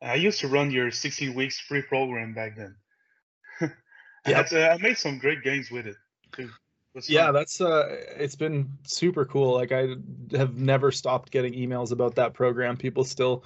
I 0.01 0.15
used 0.15 0.39
to 0.41 0.47
run 0.47 0.71
your 0.71 0.91
16 0.91 1.33
weeks 1.33 1.59
free 1.59 1.81
program 1.81 2.33
back 2.33 2.55
then. 2.55 2.75
I, 4.25 4.29
Yep. 4.29 4.49
had, 4.49 4.53
uh, 4.53 4.69
I 4.73 4.77
made 4.77 4.97
some 4.97 5.19
great 5.19 5.43
gains 5.43 5.69
with 5.71 5.87
it 5.87 5.95
too. 6.31 6.49
Yeah 7.07 7.31
that's 7.31 7.61
uh 7.61 7.85
it's 8.17 8.35
been 8.35 8.77
super 8.83 9.23
cool 9.23 9.53
like 9.53 9.71
i 9.71 9.95
have 10.31 10.57
never 10.57 10.91
stopped 10.91 11.31
getting 11.31 11.53
emails 11.53 11.91
about 11.91 12.15
that 12.15 12.33
program 12.33 12.77
people 12.77 13.03
still 13.03 13.43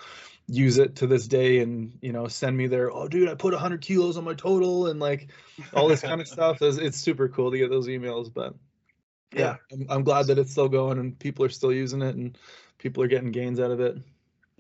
use 0.48 0.78
it 0.78 0.96
to 0.96 1.08
this 1.08 1.28
day 1.28 1.60
and 1.60 1.98
you 2.02 2.12
know 2.12 2.28
send 2.28 2.58
me 2.58 2.68
their 2.68 2.92
oh 2.92 3.08
dude 3.08 3.30
i 3.30 3.36
put 3.36 3.54
100 3.54 3.82
kilos 3.82 4.18
on 4.18 4.24
my 4.24 4.34
total 4.34 4.88
and 4.88 5.00
like 5.00 5.30
all 5.74 5.88
this 5.88 6.02
kind 6.02 6.22
of 6.22 6.28
stuff 6.36 6.62
it's, 6.62 6.78
it's 6.78 6.98
super 6.98 7.28
cool 7.28 7.52
to 7.52 7.58
get 7.58 7.70
those 7.70 7.88
emails 7.88 8.34
but 8.34 8.56
yeah, 9.36 9.56
I'm, 9.72 9.86
I'm 9.90 10.04
glad 10.04 10.28
that 10.28 10.38
it's 10.38 10.52
still 10.52 10.70
going 10.70 11.00
and 11.00 11.18
people 11.18 11.44
are 11.44 11.50
still 11.50 11.74
using 11.74 12.02
it 12.02 12.16
and 12.16 12.38
people 12.78 13.04
are 13.04 13.08
getting 13.08 13.32
gains 13.32 13.60
out 13.60 13.72
of 13.72 13.80
it 13.80 13.98
Yeah, 13.98 14.13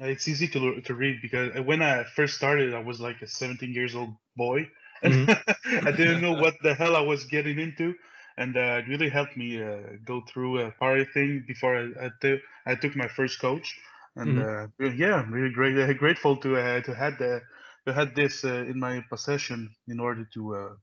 It's 0.03 0.27
easy 0.27 0.47
to 0.49 0.81
to 0.81 0.93
read 0.93 1.21
because 1.21 1.59
when 1.61 1.81
I 1.81 2.03
first 2.03 2.35
started, 2.35 2.73
I 2.73 2.79
was 2.79 2.99
like 2.99 3.21
a 3.21 3.27
17 3.27 3.73
years 3.73 3.95
old 3.95 4.15
boy, 4.35 4.69
and 5.03 5.13
Mm-hmm. 5.13 5.31
I 5.87 5.91
didn't 5.91 6.21
know 6.21 6.33
what 6.33 6.55
the 6.63 6.73
hell 6.75 6.95
I 6.95 7.01
was 7.01 7.25
getting 7.25 7.59
into, 7.59 7.95
and 8.37 8.55
uh, 8.57 8.81
it 8.81 8.87
really 8.87 9.09
helped 9.09 9.37
me 9.37 9.61
uh, 9.63 9.97
go 10.05 10.21
through 10.27 10.59
a 10.61 10.71
powerlifting 10.71 11.45
before 11.47 11.77
I 11.77 12.05
I, 12.05 12.09
t- 12.21 12.41
I 12.65 12.75
took 12.75 12.95
my 12.95 13.07
first 13.07 13.39
coach, 13.39 13.75
and 14.15 14.37
uh, 14.37 14.67
yeah, 14.79 15.15
I'm 15.15 15.31
really 15.33 15.53
great 15.53 15.77
uh, 15.77 15.93
grateful 15.93 16.37
to 16.37 16.57
uh, 16.57 16.81
to 16.81 16.93
had 16.95 17.17
the 17.19 17.41
to 17.85 17.93
had 17.93 18.15
this 18.15 18.43
uh, 18.45 18.65
in 18.71 18.79
my 18.79 19.03
possession 19.09 19.69
in 19.87 19.99
order 19.99 20.25
to 20.35 20.55
uh, 20.55 20.73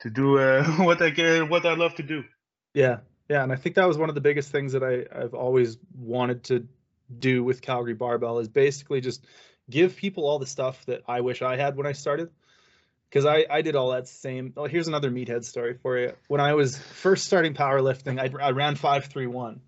to 0.00 0.10
do 0.10 0.38
uh, 0.38 0.64
what 0.88 1.02
I 1.02 1.10
can, 1.10 1.48
what 1.48 1.66
I 1.66 1.74
love 1.74 1.94
to 1.96 2.02
do. 2.02 2.24
yeah. 2.74 2.98
Yeah, 3.28 3.42
and 3.42 3.52
I 3.52 3.56
think 3.56 3.74
that 3.74 3.86
was 3.86 3.98
one 3.98 4.08
of 4.08 4.14
the 4.14 4.22
biggest 4.22 4.50
things 4.50 4.72
that 4.72 4.82
I, 4.82 5.04
I've 5.14 5.34
always 5.34 5.76
wanted 5.94 6.44
to 6.44 6.66
do 7.16 7.42
with 7.44 7.62
Calgary 7.62 7.94
Barbell 7.94 8.38
is 8.38 8.48
basically 8.48 9.00
just 9.00 9.24
give 9.70 9.96
people 9.96 10.26
all 10.26 10.38
the 10.38 10.46
stuff 10.46 10.84
that 10.86 11.02
I 11.06 11.20
wish 11.20 11.42
I 11.42 11.56
had 11.56 11.76
when 11.76 11.86
I 11.86 11.92
started. 11.92 12.30
Because 13.08 13.24
I, 13.24 13.46
I 13.48 13.62
did 13.62 13.74
all 13.74 13.92
that 13.92 14.06
same. 14.06 14.52
Oh, 14.56 14.66
here's 14.66 14.86
another 14.86 15.10
meathead 15.10 15.42
story 15.44 15.74
for 15.82 15.96
you. 15.98 16.12
When 16.26 16.42
I 16.42 16.52
was 16.52 16.76
first 16.76 17.24
starting 17.24 17.54
powerlifting, 17.54 18.20
I, 18.20 18.44
I 18.44 18.50
ran 18.50 18.74
531. 18.74 19.62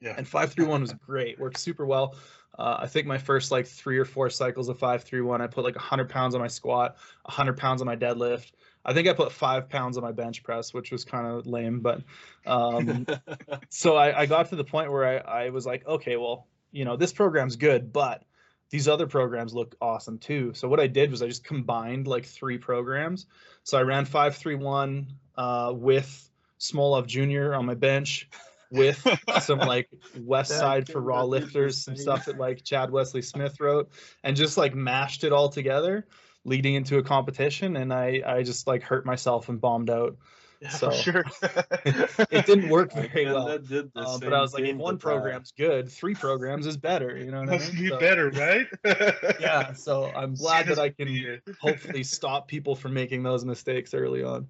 Yeah. 0.00 0.14
And 0.16 0.26
531 0.26 0.80
was 0.80 0.92
great, 0.94 1.38
worked 1.38 1.58
super 1.58 1.84
well. 1.84 2.16
Uh, 2.58 2.78
I 2.80 2.86
think 2.86 3.06
my 3.06 3.18
first 3.18 3.50
like 3.50 3.66
three 3.66 3.98
or 3.98 4.04
four 4.04 4.30
cycles 4.30 4.68
of 4.68 4.78
531, 4.78 5.42
I 5.42 5.46
put 5.46 5.64
like 5.64 5.76
100 5.76 6.08
pounds 6.08 6.34
on 6.34 6.40
my 6.40 6.48
squat, 6.48 6.96
100 7.22 7.56
pounds 7.56 7.82
on 7.82 7.86
my 7.86 7.96
deadlift. 7.96 8.52
I 8.84 8.94
think 8.94 9.06
I 9.06 9.12
put 9.12 9.32
five 9.32 9.68
pounds 9.68 9.96
on 9.96 10.02
my 10.02 10.12
bench 10.12 10.42
press, 10.42 10.72
which 10.72 10.90
was 10.90 11.04
kind 11.04 11.26
of 11.26 11.46
lame. 11.46 11.80
But 11.80 12.02
um, 12.46 13.06
so 13.68 13.96
I, 13.96 14.20
I 14.20 14.26
got 14.26 14.48
to 14.48 14.56
the 14.56 14.64
point 14.64 14.90
where 14.90 15.04
I, 15.04 15.44
I 15.46 15.50
was 15.50 15.66
like, 15.66 15.86
okay, 15.86 16.16
well, 16.16 16.46
you 16.70 16.84
know, 16.84 16.96
this 16.96 17.12
program's 17.12 17.56
good, 17.56 17.92
but 17.92 18.24
these 18.70 18.88
other 18.88 19.06
programs 19.06 19.54
look 19.54 19.74
awesome 19.80 20.18
too. 20.18 20.52
So 20.54 20.68
what 20.68 20.80
I 20.80 20.86
did 20.86 21.10
was 21.10 21.22
I 21.22 21.26
just 21.26 21.44
combined 21.44 22.06
like 22.06 22.26
three 22.26 22.58
programs. 22.58 23.26
So 23.64 23.78
I 23.78 23.82
ran 23.82 24.04
531 24.04 25.08
uh, 25.36 25.72
with 25.74 26.30
Smolov 26.60 27.06
Jr. 27.06 27.54
on 27.54 27.64
my 27.64 27.74
bench 27.74 28.28
with 28.70 29.06
some 29.40 29.60
like 29.60 29.88
West 30.18 30.50
Side 30.50 30.88
for 30.88 31.00
Raw 31.00 31.26
that 31.26 31.40
did 31.40 31.42
the 31.42 31.46
lifters, 31.46 31.84
some 31.84 31.96
stuff 31.96 32.26
that 32.26 32.38
like 32.38 32.62
Chad 32.62 32.90
Wesley 32.90 33.22
Smith 33.22 33.58
wrote, 33.60 33.90
and 34.22 34.36
just 34.36 34.58
like 34.58 34.74
mashed 34.74 35.24
it 35.24 35.32
all 35.32 35.48
together 35.48 36.06
leading 36.44 36.74
into 36.74 36.98
a 36.98 37.02
competition. 37.02 37.76
And 37.76 37.92
I, 37.92 38.22
I 38.26 38.42
just 38.42 38.66
like 38.66 38.82
hurt 38.82 39.06
myself 39.06 39.48
and 39.48 39.60
bombed 39.60 39.90
out. 39.90 40.16
Yeah, 40.60 40.70
So- 40.70 40.90
sure. 40.90 41.24
It 42.30 42.46
didn't 42.46 42.68
work 42.68 42.92
very 42.92 43.08
friend 43.08 43.32
well. 43.32 43.46
that 43.46 43.68
did 43.68 43.92
the 43.94 44.00
Uh, 44.00 44.18
but 44.18 44.32
I 44.32 44.40
was 44.40 44.52
like, 44.54 44.64
if 44.64 44.76
one 44.76 44.96
but, 44.96 45.06
uh, 45.08 45.10
program's 45.10 45.52
good, 45.52 45.88
three 45.88 46.14
programs 46.14 46.66
is 46.66 46.76
better. 46.76 47.16
You 47.16 47.30
know 47.30 47.40
what 47.40 47.50
I 47.50 47.58
mean? 47.58 47.76
be 47.78 47.88
So- 47.88 47.98
better, 47.98 48.30
right? 48.30 48.66
yeah 49.40 49.72
so 49.72 50.10
i'm 50.16 50.34
glad 50.34 50.66
that 50.66 50.78
i 50.78 50.88
can 50.90 51.06
can 51.08 51.40
hopefully 51.60 52.02
stop 52.02 52.48
people 52.48 52.74
from 52.74 52.92
making 52.92 53.22
those 53.22 53.44
mistakes 53.44 53.94
early 53.94 54.22
on 54.24 54.46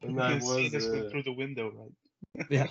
when 0.00 0.20
I 0.20 0.34
was 0.34 0.74
uh, 0.74 1.08
through 1.10 1.22
the 1.24 1.32
window, 1.32 1.72
right? 1.74 2.46
yeah 2.50 2.68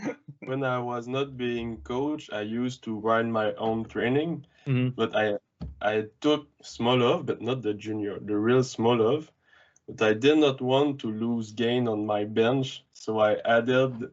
when 0.50 0.62
I 0.64 0.78
was 0.78 1.08
not 1.08 1.36
being 1.36 1.78
coach, 1.82 2.30
I 2.32 2.42
used 2.42 2.84
to 2.84 2.94
run 2.98 3.30
my 3.32 3.52
own 3.54 3.84
training, 3.84 4.46
Mhm. 4.66 4.94
but 4.94 5.10
I 5.16 5.38
I 5.80 6.06
took 6.20 6.46
Smolov, 6.62 7.26
but 7.26 7.40
not 7.42 7.62
the 7.62 7.74
junior, 7.74 8.18
the 8.20 8.36
real 8.36 8.62
Smolov. 8.62 9.28
But 9.88 10.02
I 10.02 10.14
did 10.14 10.38
not 10.38 10.60
want 10.60 11.00
to 11.00 11.08
lose 11.10 11.52
gain 11.52 11.86
on 11.88 12.06
my 12.06 12.24
bench, 12.24 12.84
so 12.92 13.18
I 13.18 13.36
added 13.44 14.10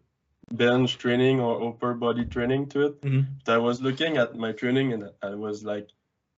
bench 0.52 0.98
training 0.98 1.40
or 1.40 1.70
upper 1.70 1.94
body 1.94 2.26
training 2.26 2.68
to 2.70 2.86
it. 2.88 3.02
Mhm. 3.02 3.26
But 3.46 3.56
I 3.56 3.58
was 3.58 3.82
looking 3.82 4.18
at 4.18 4.36
my 4.36 4.52
training 4.52 4.94
and 4.94 5.10
I 5.22 5.34
was 5.36 5.64
like, 5.64 5.90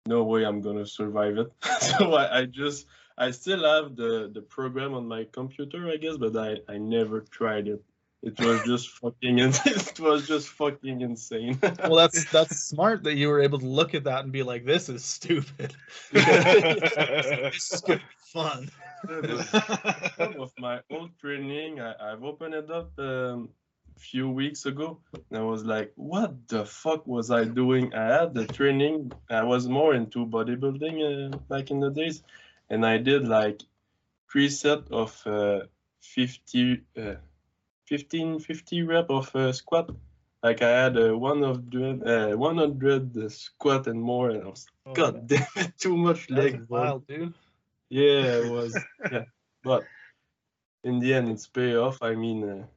no 0.06 0.24
way 0.24 0.46
I'm 0.46 0.62
gonna 0.62 0.86
survive 0.86 1.38
it. 1.38 1.52
so 1.82 2.14
I, 2.14 2.40
I 2.40 2.46
just 2.46 2.88
I 3.18 3.32
still 3.32 3.64
have 3.64 3.96
the 3.96 4.30
the 4.34 4.42
program 4.42 4.94
on 4.94 5.08
my 5.08 5.26
computer, 5.32 5.90
I 5.90 5.98
guess, 5.98 6.18
but 6.18 6.36
I 6.38 6.58
I 6.74 6.78
never 6.78 7.22
tried 7.22 7.68
it. 7.68 7.84
It 8.24 8.40
was 8.40 8.64
just 8.72 8.90
fucking 8.90 9.40
in, 9.40 9.50
it 9.66 10.00
was 10.00 10.28
just 10.28 10.50
fucking 10.50 11.02
insane. 11.02 11.60
well 11.62 11.96
that's 11.96 12.24
that's 12.32 12.58
smart 12.58 13.04
that 13.04 13.16
you 13.16 13.28
were 13.30 13.42
able 13.42 13.60
to 13.60 13.68
look 13.68 13.94
at 13.94 14.06
that 14.06 14.24
and 14.24 14.32
be 14.32 14.44
like 14.44 14.66
this 14.66 14.90
is 14.90 15.04
stupid 15.04 15.76
this 16.12 17.64
is 17.74 17.82
gonna 17.82 18.00
be 18.00 18.06
fun 18.34 18.70
Some 20.18 20.42
of 20.42 20.52
my 20.58 20.80
old 20.90 21.12
training, 21.20 21.80
I, 21.80 21.94
I've 22.00 22.24
opened 22.24 22.54
it 22.54 22.72
up 22.72 22.92
um, 22.98 23.50
a 23.96 24.00
few 24.00 24.30
weeks 24.30 24.66
ago, 24.66 25.00
and 25.14 25.40
I 25.40 25.44
was 25.44 25.64
like, 25.66 25.92
"What 25.96 26.48
the 26.48 26.66
fuck 26.66 27.06
was 27.06 27.32
I 27.32 27.46
doing?" 27.46 27.94
I 27.94 28.06
had 28.06 28.34
the 28.34 28.46
training. 28.48 29.12
I 29.30 29.44
was 29.44 29.68
more 29.68 29.94
into 29.94 30.26
bodybuilding 30.26 30.98
uh, 31.34 31.38
back 31.50 31.72
in 31.72 31.80
the 31.80 31.92
days, 31.92 32.24
and 32.70 32.86
I 32.86 32.98
did 32.98 33.28
like 33.28 33.62
three 34.32 34.50
set 34.50 34.92
of 34.92 35.22
uh, 35.26 35.62
50, 36.02 36.82
uh, 36.98 37.16
15, 37.86 38.40
50 38.40 38.84
rep 38.84 39.10
of 39.10 39.36
uh, 39.36 39.52
squat. 39.54 39.90
Like 40.44 40.62
I 40.62 40.70
had 40.70 40.98
a 40.98 41.18
100, 41.18 42.08
uh, 42.08 42.38
100 42.38 43.32
squat 43.32 43.88
and 43.88 44.02
more, 44.02 44.30
and 44.30 44.44
I 44.44 44.48
was, 44.48 44.68
God 44.94 45.28
damn 45.28 45.48
it, 45.56 45.78
too 45.78 45.98
much 45.98 46.30
leg. 46.30 46.66
wild 46.70 47.08
dude 47.08 47.34
Yeah, 47.90 48.40
it 48.40 48.52
was. 48.52 48.78
yeah, 49.12 49.26
but 49.64 49.84
in 50.84 51.00
the 51.00 51.14
end, 51.14 51.30
it's 51.30 51.48
pay 51.48 51.76
off. 51.76 52.02
I 52.02 52.16
mean, 52.16 52.44
uh, 52.44 52.68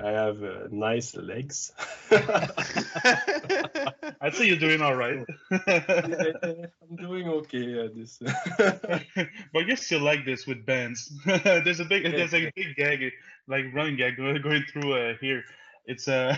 I 0.00 0.10
have 0.10 0.42
uh, 0.42 0.68
nice 0.70 1.14
legs. 1.16 1.72
I'd 4.20 4.34
say 4.34 4.46
you're 4.46 4.56
doing 4.56 4.82
all 4.82 4.94
right. 4.94 5.24
Yeah, 5.50 6.66
I'm 6.82 6.96
doing 6.96 7.28
okay 7.28 7.84
at 7.84 7.94
this. 7.94 8.18
but 9.52 9.66
you 9.66 9.76
still 9.76 10.00
like 10.00 10.24
this 10.24 10.46
with 10.46 10.66
bands. 10.66 11.12
there's 11.26 11.80
a 11.80 11.84
big, 11.84 12.02
there's 12.04 12.34
a 12.34 12.50
big 12.54 12.76
gag, 12.76 13.12
like 13.46 13.66
running 13.72 13.96
gag 13.96 14.16
going 14.16 14.42
going 14.42 14.64
through 14.72 14.94
uh, 14.94 15.14
here. 15.20 15.44
It's 15.86 16.08
uh, 16.08 16.36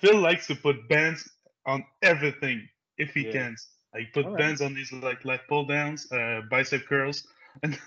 Phil 0.00 0.18
likes 0.18 0.46
to 0.48 0.54
put 0.54 0.88
bands 0.88 1.28
on 1.66 1.84
everything 2.02 2.68
if 2.98 3.14
he 3.14 3.26
Yeah. 3.26 3.32
can. 3.32 3.56
Like 3.94 4.12
put 4.14 4.26
Alright. 4.26 4.36
bands 4.36 4.60
on 4.62 4.74
these 4.74 4.92
like 4.92 5.24
lat 5.24 5.42
pull 5.48 5.64
downs, 5.66 6.10
uh, 6.12 6.42
bicep 6.50 6.86
curls, 6.86 7.26
and 7.62 7.78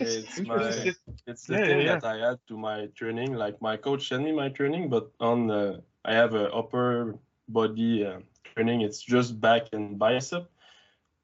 it's 0.00 0.42
my, 0.44 0.92
it's 1.26 1.46
the 1.46 1.58
Yeah, 1.58 1.66
thing 1.66 1.84
yeah, 1.84 1.84
that 1.84 2.04
I 2.04 2.20
add 2.20 2.38
to 2.48 2.56
my 2.58 2.86
training. 2.96 3.34
Like 3.34 3.60
my 3.60 3.76
coach 3.76 4.08
sent 4.08 4.24
me 4.24 4.32
my 4.32 4.48
training, 4.48 4.88
but 4.90 5.12
on 5.20 5.46
the 5.48 5.82
I 6.04 6.14
have 6.14 6.34
a 6.34 6.50
upper 6.52 7.18
body 7.48 8.04
uh, 8.04 8.20
training. 8.44 8.82
It's 8.82 9.02
just 9.02 9.40
back 9.40 9.68
and 9.72 9.98
bicep, 9.98 10.50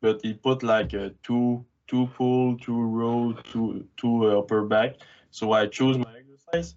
but 0.00 0.20
he 0.22 0.34
put 0.34 0.62
like 0.62 0.92
a 0.92 1.10
two 1.22 1.64
two 1.86 2.06
pull, 2.16 2.56
two 2.58 2.80
row, 2.80 3.34
two 3.44 3.86
two 3.96 4.30
uh, 4.30 4.38
upper 4.38 4.64
back. 4.64 4.96
So 5.30 5.52
I 5.52 5.66
choose 5.66 5.98
my 5.98 6.12
exercise, 6.18 6.74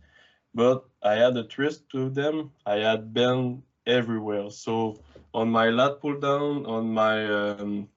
but 0.54 0.86
I 1.02 1.18
add 1.18 1.38
a 1.38 1.44
twist 1.44 1.90
to 1.92 2.10
them. 2.10 2.52
I 2.66 2.80
add 2.82 3.14
bend 3.14 3.64
everywhere. 3.86 4.50
So 4.52 5.02
on 5.34 5.50
my 5.50 5.70
lat 5.70 6.00
pull 6.02 6.20
down, 6.20 6.66
on 6.66 6.94
my 6.94 7.26
um, 7.26 7.90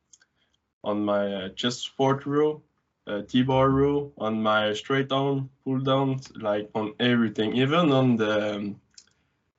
on 0.82 1.04
my 1.04 1.34
uh, 1.34 1.48
chest 1.50 1.84
support 1.84 2.26
row, 2.26 2.62
uh, 3.06 3.22
T-bar 3.22 3.70
row, 3.70 4.12
on 4.18 4.42
my 4.42 4.72
straight 4.74 5.10
arm 5.12 5.50
pull 5.64 5.78
down, 5.80 6.20
like 6.36 6.70
on 6.74 6.94
everything, 7.00 7.56
even 7.56 7.90
on 7.92 8.16
the 8.16 8.56
um, 8.56 8.80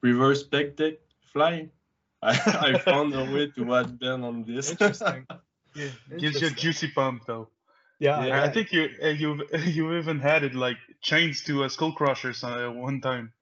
reverse 0.02 0.44
pec 0.48 0.76
deck 0.76 0.96
fly. 1.34 1.70
I, 2.26 2.34
I 2.72 2.80
found 2.80 3.14
a 3.14 3.24
way 3.24 3.48
to 3.52 3.76
add 3.76 4.00
bend 4.00 4.26
on 4.26 4.44
this. 4.46 4.72
Interesting. 4.72 5.28
yeah, 5.76 5.90
gives 6.18 6.42
you 6.42 6.48
a 6.48 6.52
juicy 6.52 6.88
pump 6.88 7.24
though. 7.28 7.50
yeah, 8.00 8.26
Yeah. 8.26 8.44
I 8.44 8.50
think 8.50 8.72
you 8.72 8.90
uh, 9.04 9.08
you 9.10 9.44
you 9.66 9.98
even 9.98 10.20
had 10.20 10.44
it 10.44 10.56
like 10.56 10.78
chains 11.02 11.44
to 11.44 11.64
a 11.64 11.70
skull 11.70 11.92
crushers 11.92 12.44
uh, 12.44 12.72
one 12.74 13.02
time. 13.02 13.34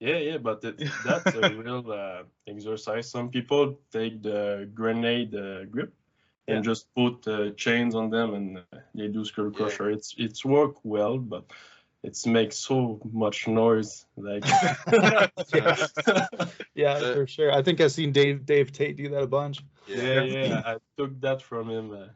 Yeah, 0.00 0.18
yeah, 0.18 0.38
but 0.38 0.64
it, 0.64 0.82
that's 1.04 1.34
a 1.34 1.40
real 1.64 1.90
uh, 1.90 2.22
exercise. 2.46 3.10
Some 3.10 3.30
people 3.30 3.78
take 3.90 4.22
the 4.22 4.68
grenade 4.74 5.34
uh, 5.34 5.64
grip 5.64 5.92
and 6.48 6.62
just 6.64 6.92
put 6.94 7.26
uh, 7.26 7.50
chains 7.56 7.94
on 7.94 8.10
them 8.10 8.34
and 8.34 8.58
uh, 8.58 8.78
they 8.94 9.08
do 9.08 9.24
skull 9.24 9.46
Yeah. 9.46 9.56
crusher. 9.56 9.90
It's 9.90 10.14
it's 10.18 10.44
work 10.44 10.76
well, 10.84 11.18
but 11.18 11.44
it 12.02 12.18
makes 12.26 12.56
so 12.56 13.00
much 13.12 13.48
noise. 13.48 14.04
Like 14.16 14.44
Yeah. 15.54 16.26
yeah 16.74 16.98
The- 16.98 17.14
for 17.14 17.26
sure 17.26 17.52
i 17.52 17.62
think 17.62 17.80
i've 17.80 17.92
seen 17.92 18.12
dave 18.12 18.44
dave 18.44 18.72
tate 18.72 18.96
do 18.96 19.08
that 19.10 19.22
a 19.22 19.26
bunch 19.26 19.62
yeah, 19.86 20.22
yeah, 20.22 20.62
I 20.64 20.76
took 20.96 21.20
that 21.20 21.42
from 21.42 21.68
him. 21.70 21.92
Uh, 21.92 22.08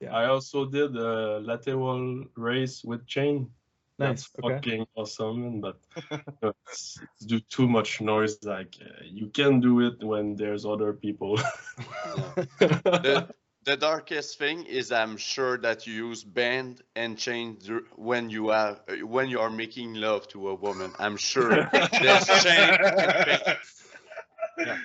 Yeah. 0.00 0.14
I 0.14 0.26
also 0.26 0.64
did 0.66 0.94
a 0.96 1.40
lateral 1.40 2.24
race 2.36 2.84
with 2.84 3.06
chain. 3.06 3.50
Nice 3.98 4.28
That's 4.28 4.30
okay 4.42 4.54
fucking 4.54 4.86
awesome, 4.94 5.60
but 5.60 5.78
uh, 6.42 6.52
it's, 6.68 6.98
it's 7.14 7.26
do 7.26 7.40
too 7.40 7.68
much 7.68 8.00
noise. 8.00 8.38
Like 8.42 8.74
uh, 8.80 9.04
you 9.04 9.28
can 9.28 9.60
do 9.60 9.80
it 9.80 10.02
when 10.02 10.36
there's 10.36 10.66
other 10.66 10.92
people. 10.92 11.36
the, 12.58 13.28
the 13.64 13.76
darkest 13.76 14.38
thing 14.38 14.64
is 14.64 14.92
I'm 14.92 15.16
sure 15.16 15.58
that 15.58 15.86
you 15.86 16.08
use 16.08 16.24
band 16.24 16.82
and 16.94 17.16
chain 17.18 17.58
when 17.96 18.30
you 18.30 18.50
have 18.50 18.80
uh, 18.88 19.06
when 19.06 19.28
you 19.28 19.40
are 19.40 19.50
making 19.50 19.94
love 19.94 20.28
to 20.28 20.50
a 20.50 20.54
woman. 20.54 20.92
I'm 20.98 21.16
sure 21.16 21.50
there's 21.72 22.26
chain 22.26 22.70
and 22.70 22.82
band. 22.82 23.58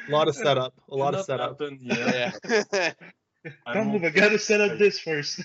a 0.07 0.11
lot 0.11 0.27
of 0.27 0.35
setup 0.35 0.73
a 0.89 0.95
lot 0.95 1.15
of 1.15 1.25
setup 1.25 1.59
happen 1.59 1.79
yet. 1.81 2.39
Yeah. 2.49 2.93
I'm 3.65 3.73
Don't 3.73 3.87
move, 3.87 4.03
I 4.03 4.09
gotta 4.09 4.37
set 4.37 4.61
up 4.61 4.77
this 4.77 4.99
first. 4.99 5.41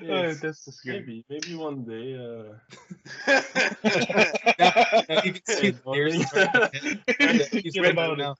Oh, 0.00 0.34
that's 0.34 0.64
the 0.64 0.72
maybe, 0.84 1.24
maybe 1.28 1.54
one 1.54 1.84
day. 1.84 2.14
Uh, 2.16 2.54
Yeah, 4.58 5.20
you 5.24 5.32
can 5.32 5.46
see 5.46 5.70
the 5.70 5.92
ears 5.94 6.14
Morning. 6.14 6.26
starting 6.26 6.60
to 6.60 6.80
hit. 6.80 6.98
Yeah, 7.20 7.60
he's 7.62 7.78
ready 7.78 7.92
about 7.92 8.18
now. 8.18 8.34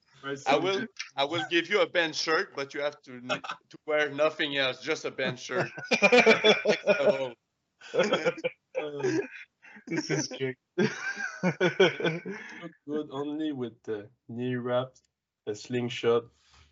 I 0.46 0.56
will 0.56 0.86
I 1.16 1.24
will 1.24 1.44
give 1.50 1.70
you 1.70 1.80
a 1.80 1.86
band 1.86 2.14
shirt, 2.14 2.54
but 2.54 2.74
you 2.74 2.80
have 2.80 3.00
to 3.02 3.20
to 3.20 3.76
wear 3.86 4.10
nothing 4.10 4.56
else, 4.56 4.80
just 4.82 5.04
a 5.04 5.10
band 5.10 5.38
shirt. 5.38 5.70
Oh. 7.00 7.32
Uh, 8.78 9.10
this 9.88 10.08
is 10.08 10.28
great. 10.38 10.56
Look 10.78 12.72
good 12.86 13.08
only 13.10 13.50
with 13.50 13.72
the 13.82 14.08
knee 14.28 14.54
wraps, 14.54 15.02
a 15.48 15.54
slingshot, 15.54 16.24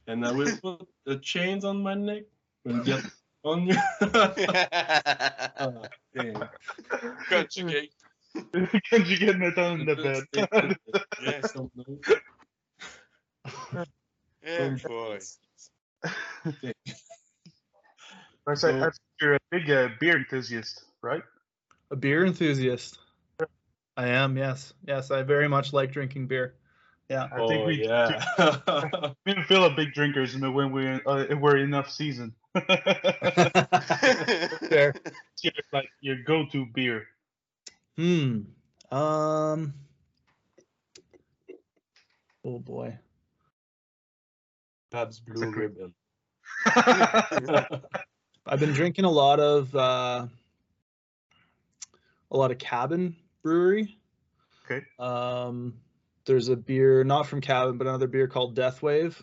and 0.06 0.24
I 0.24 0.30
will 0.30 0.54
put 0.62 0.86
the 1.04 1.16
chains 1.18 1.64
on 1.64 1.82
my 1.82 1.94
neck 1.94 2.24
and 2.64 2.84
get 2.84 3.02
on 3.46 3.66
you. 3.66 3.76
oh, 5.60 5.84
damn. 6.14 6.48
Conjugate. 7.28 7.92
Conjugate 8.90 9.38
metal 9.38 9.72
in 9.72 9.86
the 9.86 9.96
bed. 9.96 10.24
Yes, 11.22 11.52
some 11.52 11.70
notes. 11.74 12.12
Yeah, 14.44 14.76
Some 14.76 14.76
boy. 14.88 15.18
I 18.48 18.54
said, 18.54 18.82
I 18.82 18.90
you're 19.20 19.34
a 19.34 19.38
big 19.50 19.68
uh, 19.70 19.88
beer 19.98 20.16
enthusiast, 20.18 20.84
right? 21.02 21.22
A 21.90 21.96
beer 21.96 22.24
enthusiast. 22.24 22.98
I 23.96 24.08
am, 24.08 24.36
yes. 24.36 24.72
Yes, 24.86 25.10
I 25.10 25.22
very 25.22 25.48
much 25.48 25.72
like 25.72 25.90
drinking 25.90 26.26
beer. 26.28 26.54
Yeah. 27.08 27.28
I 27.32 27.38
oh, 27.38 27.48
think 27.48 27.66
we 27.66 27.84
yeah. 27.84 28.20
me 29.26 29.32
and 29.32 29.46
Phil 29.46 29.64
are 29.64 29.74
big 29.74 29.94
drinkers 29.94 30.36
when 30.36 30.72
we're 30.72 31.00
uh, 31.06 31.26
we're 31.40 31.58
enough 31.58 31.90
season. 31.90 32.34
Fair. 34.68 34.94
Your, 35.42 35.52
like 35.72 35.88
your 36.00 36.16
go-to 36.24 36.66
beer. 36.74 37.06
Hmm. 37.96 38.40
Um. 38.90 39.74
Oh 42.44 42.58
boy. 42.58 42.98
Pabst 44.90 45.24
Blue 45.26 45.52
great- 45.52 45.70
Ribbon. 45.76 45.94
I've 48.46 48.60
been 48.60 48.72
drinking 48.72 49.04
a 49.04 49.10
lot 49.10 49.40
of 49.40 49.74
uh, 49.74 50.26
a 52.30 52.36
lot 52.36 52.50
of 52.50 52.58
Cabin 52.58 53.16
Brewery. 53.42 53.98
Okay. 54.64 54.84
Um, 54.98 55.74
there's 56.26 56.48
a 56.48 56.56
beer 56.56 57.04
not 57.04 57.26
from 57.26 57.40
Cabin, 57.40 57.78
but 57.78 57.86
another 57.86 58.06
beer 58.06 58.26
called 58.28 58.54
Death 58.54 58.82
Wave, 58.82 59.22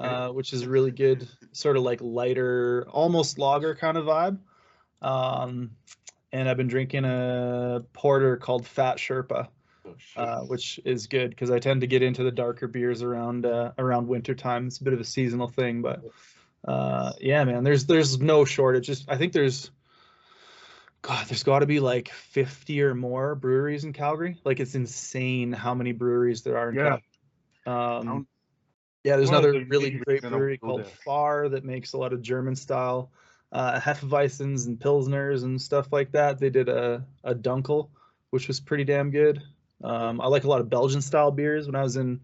Okay. 0.00 0.08
uh, 0.08 0.32
which 0.32 0.52
is 0.52 0.66
really 0.66 0.90
good, 0.90 1.28
sort 1.52 1.76
of 1.76 1.82
like 1.82 2.00
lighter, 2.00 2.86
almost 2.90 3.38
lager 3.38 3.74
kind 3.74 3.96
of 3.96 4.06
vibe. 4.06 4.38
Um, 5.02 5.70
and 6.32 6.48
I've 6.48 6.56
been 6.56 6.68
drinking 6.68 7.04
a 7.04 7.84
porter 7.92 8.36
called 8.36 8.66
Fat 8.66 8.96
Sherpa, 8.98 9.48
Oh, 9.86 10.22
uh, 10.22 10.40
which 10.40 10.78
is 10.84 11.06
good 11.06 11.30
because 11.30 11.50
I 11.50 11.58
tend 11.58 11.80
to 11.80 11.86
get 11.86 12.02
into 12.02 12.22
the 12.22 12.30
darker 12.30 12.68
beers 12.68 13.02
around 13.02 13.46
uh, 13.46 13.72
around 13.78 14.08
winter 14.08 14.34
time. 14.34 14.66
It's 14.66 14.78
a 14.78 14.84
bit 14.84 14.92
of 14.92 15.00
a 15.00 15.04
seasonal 15.04 15.48
thing, 15.48 15.80
but 15.80 16.02
uh, 16.66 17.12
yeah, 17.20 17.44
man, 17.44 17.64
there's 17.64 17.86
there's 17.86 18.20
no 18.20 18.44
shortage. 18.44 18.86
Just 18.86 19.08
I 19.08 19.16
think 19.16 19.32
there's 19.32 19.70
God, 21.02 21.26
there's 21.26 21.44
got 21.44 21.60
to 21.60 21.66
be 21.66 21.80
like 21.80 22.08
50 22.08 22.82
or 22.82 22.94
more 22.94 23.34
breweries 23.34 23.84
in 23.84 23.92
Calgary. 23.92 24.40
Like 24.44 24.60
it's 24.60 24.74
insane 24.74 25.52
how 25.52 25.74
many 25.74 25.92
breweries 25.92 26.42
there 26.42 26.56
are 26.58 26.70
in 26.70 26.76
Yeah. 26.76 26.82
Calgary. 26.82 27.04
Um, 27.66 28.26
yeah, 29.04 29.16
there's 29.16 29.28
another 29.28 29.52
the 29.52 29.64
really 29.66 29.90
great 29.90 30.22
brewery 30.22 30.58
called 30.58 30.80
there. 30.80 30.90
Fahr 31.04 31.48
that 31.50 31.64
makes 31.64 31.92
a 31.92 31.98
lot 31.98 32.12
of 32.12 32.20
German 32.20 32.56
style 32.56 33.10
uh, 33.52 33.80
Hefeweizens 33.80 34.66
and 34.66 34.78
Pilsners 34.78 35.44
and 35.44 35.60
stuff 35.60 35.92
like 35.92 36.12
that. 36.12 36.38
They 36.38 36.50
did 36.50 36.68
a, 36.68 37.04
a 37.24 37.34
Dunkel, 37.34 37.88
which 38.30 38.48
was 38.48 38.60
pretty 38.60 38.84
damn 38.84 39.10
good. 39.10 39.42
Um, 39.82 40.20
I 40.20 40.26
like 40.26 40.44
a 40.44 40.48
lot 40.48 40.60
of 40.60 40.68
Belgian 40.68 41.00
style 41.00 41.30
beers. 41.30 41.66
When 41.66 41.74
I 41.74 41.82
was 41.82 41.96
in, 41.96 42.20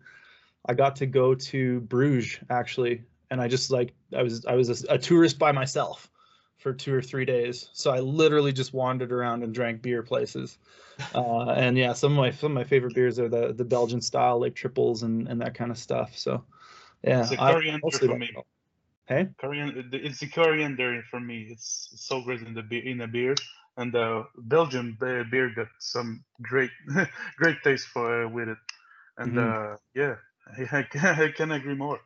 I 0.67 0.75
got 0.75 0.97
to 0.97 1.07
go 1.07 1.35
to 1.35 1.81
Bruges 1.81 2.39
actually, 2.51 3.03
and 3.31 3.41
I 3.41 3.49
just 3.49 3.71
like 3.71 3.95
I 4.15 4.23
was 4.23 4.45
I 4.45 4.55
was 4.55 4.85
a, 4.85 4.95
a 4.95 4.99
tourist 4.99 5.39
by 5.39 5.53
myself 5.53 6.11
for 6.59 6.73
two 6.73 6.95
or 6.95 7.03
three 7.03 7.25
days. 7.25 7.69
So 7.73 7.91
I 7.91 8.01
literally 8.01 8.53
just 8.53 8.73
wandered 8.73 9.13
around 9.13 9.43
and 9.43 9.55
drank 9.55 9.83
beer 9.83 10.03
places. 10.03 10.59
Uh, 11.15 11.51
and 11.51 11.77
yeah, 11.79 11.93
some 11.93 12.13
of 12.13 12.19
my 12.19 12.31
some 12.31 12.53
of 12.53 12.55
my 12.55 12.65
favorite 12.65 12.95
beers 12.95 13.19
are 13.19 13.29
the 13.29 13.53
the 13.53 13.65
Belgian 13.65 14.01
style 14.01 14.41
like 14.41 14.55
triples 14.55 15.03
and 15.03 15.29
and 15.29 15.41
that 15.41 15.55
kind 15.55 15.71
of 15.71 15.79
stuff. 15.79 16.17
So 16.17 16.45
yeah, 17.03 17.23
It's 17.23 17.33
a 17.33 17.39
coriander 17.39 17.99
for 17.99 18.15
me. 18.15 18.31
Hey, 19.07 19.29
Coriander, 19.41 19.83
it's 19.93 20.21
the 20.21 20.29
coriander 20.29 21.03
for 21.11 21.21
me. 21.21 21.49
It's 21.51 21.91
so 21.97 22.23
great 22.23 22.43
in 22.43 22.55
the 22.55 22.63
beer, 22.63 22.83
in 22.85 22.99
the 22.99 23.07
beer, 23.09 23.35
and 23.77 23.93
the 23.93 24.25
Belgian 24.37 24.97
beer 24.99 25.51
got 25.55 25.69
some 25.81 26.25
great, 26.43 26.71
great 27.37 27.63
taste 27.65 27.89
for 27.89 28.25
uh, 28.25 28.29
with 28.29 28.49
it, 28.49 28.59
and 29.19 29.37
Mhm. 29.37 29.39
uh, 29.39 29.77
yeah, 29.95 30.17
I, 30.47 30.79
I, 30.79 30.83
can, 30.85 31.21
I 31.21 31.33
can 31.33 31.53
agree 31.53 31.75
more. 31.75 32.01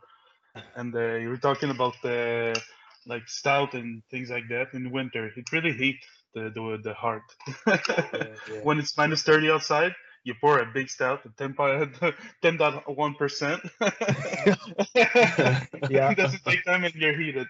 And 0.74 0.94
uh, 0.94 1.16
you 1.16 1.28
were 1.30 1.38
talking 1.38 1.70
about 1.70 1.94
the 2.02 2.62
like 3.08 3.28
stout 3.28 3.74
and 3.74 4.02
things 4.10 4.30
like 4.30 4.48
that 4.50 4.74
in 4.74 4.90
winter. 4.92 5.26
It 5.36 5.50
really 5.52 5.72
heats 5.72 6.06
the 6.34 6.50
the, 6.54 6.78
the 6.82 6.94
heart. 6.94 7.22
Yeah, 7.66 7.78
yeah. 8.14 8.60
when 8.62 8.78
it's 8.78 8.96
minus 8.96 9.22
thirty 9.22 9.50
outside, 9.50 9.92
you 10.24 10.34
pour 10.40 10.58
a 10.58 10.66
big 10.66 10.88
stout 10.90 11.20
at 11.24 11.36
10.1 12.42 13.16
percent. 13.18 13.60
Yeah. 15.90 16.10
it 16.10 16.16
doesn't 16.16 16.44
take 16.44 16.64
time 16.64 16.84
and 16.84 16.94
you're 16.94 17.16
heated. 17.18 17.46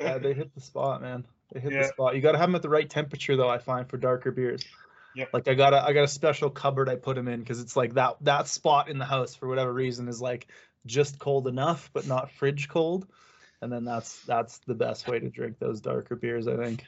yeah, 0.00 0.18
they 0.18 0.32
hit 0.34 0.54
the 0.54 0.60
spot, 0.60 1.02
man. 1.02 1.24
They 1.52 1.60
hit 1.60 1.72
Yeah. 1.72 1.82
the 1.82 1.88
spot. 1.88 2.14
You 2.14 2.20
got 2.22 2.32
to 2.32 2.38
have 2.38 2.48
them 2.48 2.54
at 2.56 2.62
the 2.62 2.68
right 2.68 2.88
temperature, 2.88 3.36
though. 3.36 3.48
I 3.48 3.58
find 3.58 3.88
for 3.88 3.96
darker 3.96 4.30
beers. 4.30 4.62
Yep. 5.14 5.30
Like 5.32 5.48
I 5.48 5.54
got 5.54 5.72
a 5.72 5.82
I 5.82 5.92
got 5.94 6.04
a 6.04 6.08
special 6.08 6.50
cupboard 6.50 6.88
I 6.90 6.96
put 6.96 7.16
them 7.16 7.26
in 7.26 7.40
because 7.40 7.60
it's 7.60 7.74
like 7.76 7.94
that 7.94 8.16
that 8.22 8.48
spot 8.48 8.90
in 8.90 8.98
the 8.98 9.06
house 9.06 9.34
for 9.34 9.48
whatever 9.48 9.72
reason 9.72 10.08
is 10.08 10.20
like 10.20 10.46
just 10.84 11.18
cold 11.18 11.48
enough 11.48 11.88
but 11.94 12.06
not 12.06 12.30
fridge 12.32 12.68
cold, 12.68 13.06
and 13.62 13.72
then 13.72 13.84
that's 13.84 14.20
that's 14.26 14.58
the 14.58 14.74
best 14.74 15.06
way 15.06 15.18
to 15.18 15.28
drink 15.30 15.58
those 15.58 15.80
darker 15.80 16.16
beers. 16.16 16.46
I 16.48 16.56
think. 16.56 16.84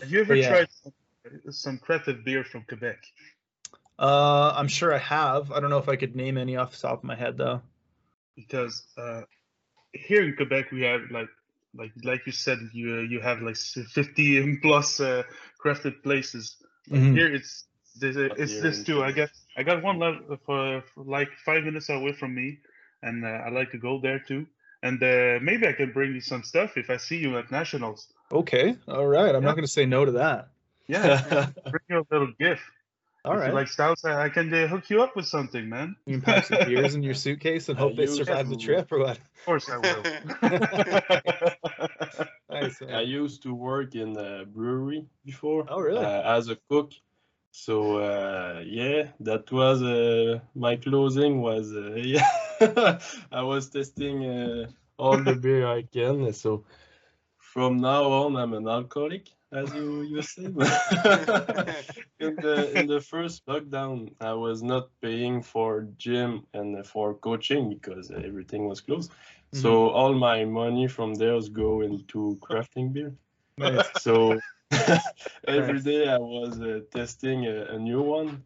Have 0.00 0.10
you 0.10 0.20
ever 0.20 0.36
Yeah. 0.36 0.48
tried 0.48 0.68
some, 0.70 0.92
some 1.52 1.78
crafted 1.78 2.24
beer 2.24 2.44
from 2.44 2.64
Quebec? 2.68 2.98
Uh, 3.98 4.52
I'm 4.56 4.68
sure 4.68 4.92
I 4.92 4.98
have. 4.98 5.52
I 5.52 5.60
don't 5.60 5.70
know 5.70 5.78
if 5.78 5.88
I 5.88 5.96
could 5.96 6.16
name 6.16 6.36
any 6.36 6.56
off 6.56 6.72
the 6.72 6.78
top 6.78 6.98
of 6.98 7.04
my 7.04 7.14
head 7.14 7.36
though. 7.36 7.62
Because 8.36 8.84
uh, 8.98 9.22
here 9.92 10.22
in 10.24 10.34
Quebec 10.36 10.70
we 10.72 10.82
have 10.82 11.02
like 11.10 11.28
like 11.74 11.92
like 12.02 12.26
you 12.26 12.32
said 12.32 12.58
you 12.72 12.96
uh, 12.96 13.00
you 13.02 13.20
have 13.20 13.40
like 13.40 13.56
50 13.56 14.56
plus 14.62 15.00
uh, 15.00 15.22
crafted 15.64 16.02
places. 16.02 16.56
Like 16.90 17.02
Mhm. 17.02 17.14
Here 17.14 17.32
it's 17.32 17.66
this, 17.98 18.16
it's 18.16 18.52
here 18.52 18.62
this 18.62 18.82
too. 18.84 19.02
I 19.02 19.12
Quebec. 19.12 19.16
got 19.16 19.30
I 19.56 19.62
got 19.62 19.82
one 19.82 19.98
left 19.98 20.18
for, 20.44 20.82
for 20.94 21.04
like 21.04 21.30
five 21.44 21.64
minutes 21.64 21.88
away 21.88 22.12
from 22.12 22.34
me, 22.34 22.58
and 23.02 23.24
uh, 23.24 23.28
I 23.28 23.50
like 23.50 23.70
to 23.72 23.78
go 23.78 24.00
there 24.00 24.18
too. 24.18 24.46
And 24.84 25.02
uh, 25.02 25.38
maybe 25.42 25.66
I 25.66 25.72
can 25.72 25.90
bring 25.92 26.12
you 26.14 26.20
some 26.20 26.42
stuff 26.44 26.76
if 26.76 26.90
I 26.90 26.98
see 26.98 27.16
you 27.16 27.38
at 27.38 27.50
nationals. 27.50 28.06
Okay, 28.30 28.76
all 28.86 29.06
right. 29.06 29.34
I'm 29.34 29.42
Yeah. 29.42 29.48
not 29.48 29.54
going 29.56 29.64
to 29.64 29.72
say 29.78 29.86
no 29.86 30.04
to 30.04 30.12
that. 30.12 30.48
Yeah, 30.86 31.46
bring 31.70 31.82
you 31.88 32.00
a 32.00 32.06
little 32.14 32.32
gift. 32.38 32.60
All 33.24 33.32
if 33.32 33.40
right. 33.40 33.54
like 33.54 33.68
stouts, 33.68 34.04
I 34.04 34.24
I 34.26 34.28
can 34.28 34.52
uh, 34.52 34.66
hook 34.68 34.90
you 34.90 35.02
up 35.02 35.16
with 35.16 35.24
something, 35.24 35.66
man. 35.70 35.96
you 36.04 36.16
can 36.16 36.20
pack 36.20 36.44
some 36.44 36.58
beers 36.68 36.94
in 36.94 37.02
your 37.02 37.14
suitcase 37.24 37.70
and 37.70 37.78
I 37.78 37.80
hope 37.80 37.96
they 37.96 38.04
survive 38.06 38.50
the 38.50 38.56
trip 38.56 38.92
or 38.92 38.98
what? 38.98 39.16
Of 39.16 39.44
course 39.46 39.70
I 39.70 39.78
will. 39.78 40.02
Nice. 42.50 42.80
I 42.82 43.00
used 43.00 43.42
to 43.42 43.54
work 43.54 43.94
in 43.94 44.16
a 44.16 44.44
brewery 44.44 45.06
before. 45.24 45.64
Oh, 45.68 45.80
really? 45.80 46.04
Uh, 46.04 46.36
as 46.36 46.48
a 46.50 46.56
cook. 46.68 46.92
So 47.50 47.98
uh, 47.98 48.62
yeah, 48.66 49.08
that 49.20 49.50
was 49.50 49.82
uh, 49.82 50.40
my 50.54 50.76
closing 50.76 51.40
was 51.40 51.72
uh, 51.72 51.94
yeah. 51.96 52.28
I 53.32 53.42
was 53.42 53.70
testing 53.70 54.24
uh, 54.24 54.66
all 54.98 55.22
the 55.22 55.34
beer 55.34 55.66
I 55.66 55.82
can. 55.82 56.32
So 56.32 56.64
from 57.38 57.80
now 57.80 58.04
on, 58.10 58.36
I'm 58.36 58.54
an 58.54 58.68
alcoholic, 58.68 59.28
as 59.52 59.74
you 59.74 60.02
you 60.02 60.22
said. 60.22 60.54
in 62.20 62.40
the 62.40 62.70
in 62.74 62.86
the 62.86 63.00
first 63.00 63.46
lockdown, 63.46 64.12
I 64.20 64.32
was 64.34 64.62
not 64.62 64.88
paying 65.00 65.42
for 65.42 65.88
gym 65.98 66.46
and 66.54 66.86
for 66.86 67.14
coaching 67.14 67.68
because 67.70 68.10
everything 68.10 68.66
was 68.68 68.80
closed. 68.80 69.12
So 69.52 69.90
all 69.90 70.14
my 70.14 70.44
money 70.44 70.88
from 70.88 71.14
there 71.14 71.34
was 71.34 71.48
go 71.48 71.82
into 71.82 72.38
crafting 72.40 72.92
beer. 72.92 73.14
Nice. 73.58 73.90
So 73.94 74.44
every 75.46 75.80
day 75.80 76.08
I 76.08 76.18
was 76.18 76.60
uh, 76.60 76.80
testing 76.90 77.46
a, 77.46 77.74
a 77.76 77.78
new 77.78 78.02
one. 78.02 78.44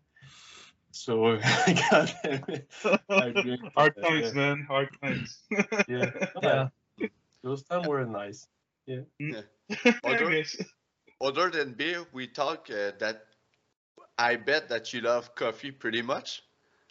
So 0.91 1.37
God 1.91 2.13
damn 2.25 2.45
it, 2.49 2.71
I 3.11 3.29
drink, 3.31 3.61
Hard 3.77 3.95
times, 4.03 4.35
man. 4.35 4.65
Hard 4.69 4.89
times. 5.03 5.39
Yeah, 5.89 6.11
Yeah. 6.43 6.69
those 7.43 7.63
times 7.63 7.87
were 7.87 8.05
nice. 8.07 8.47
Yeah. 8.87 9.03
Other- 10.05 10.45
Other 11.21 11.51
than 11.51 11.73
beer, 11.75 12.05
we 12.13 12.27
talk 12.29 12.69
uh, 12.71 12.93
that 13.01 13.25
I 14.17 14.37
bet 14.37 14.69
that 14.69 14.93
you 14.95 15.01
love 15.01 15.35
coffee 15.35 15.73
pretty 15.73 16.01
much. 16.03 16.43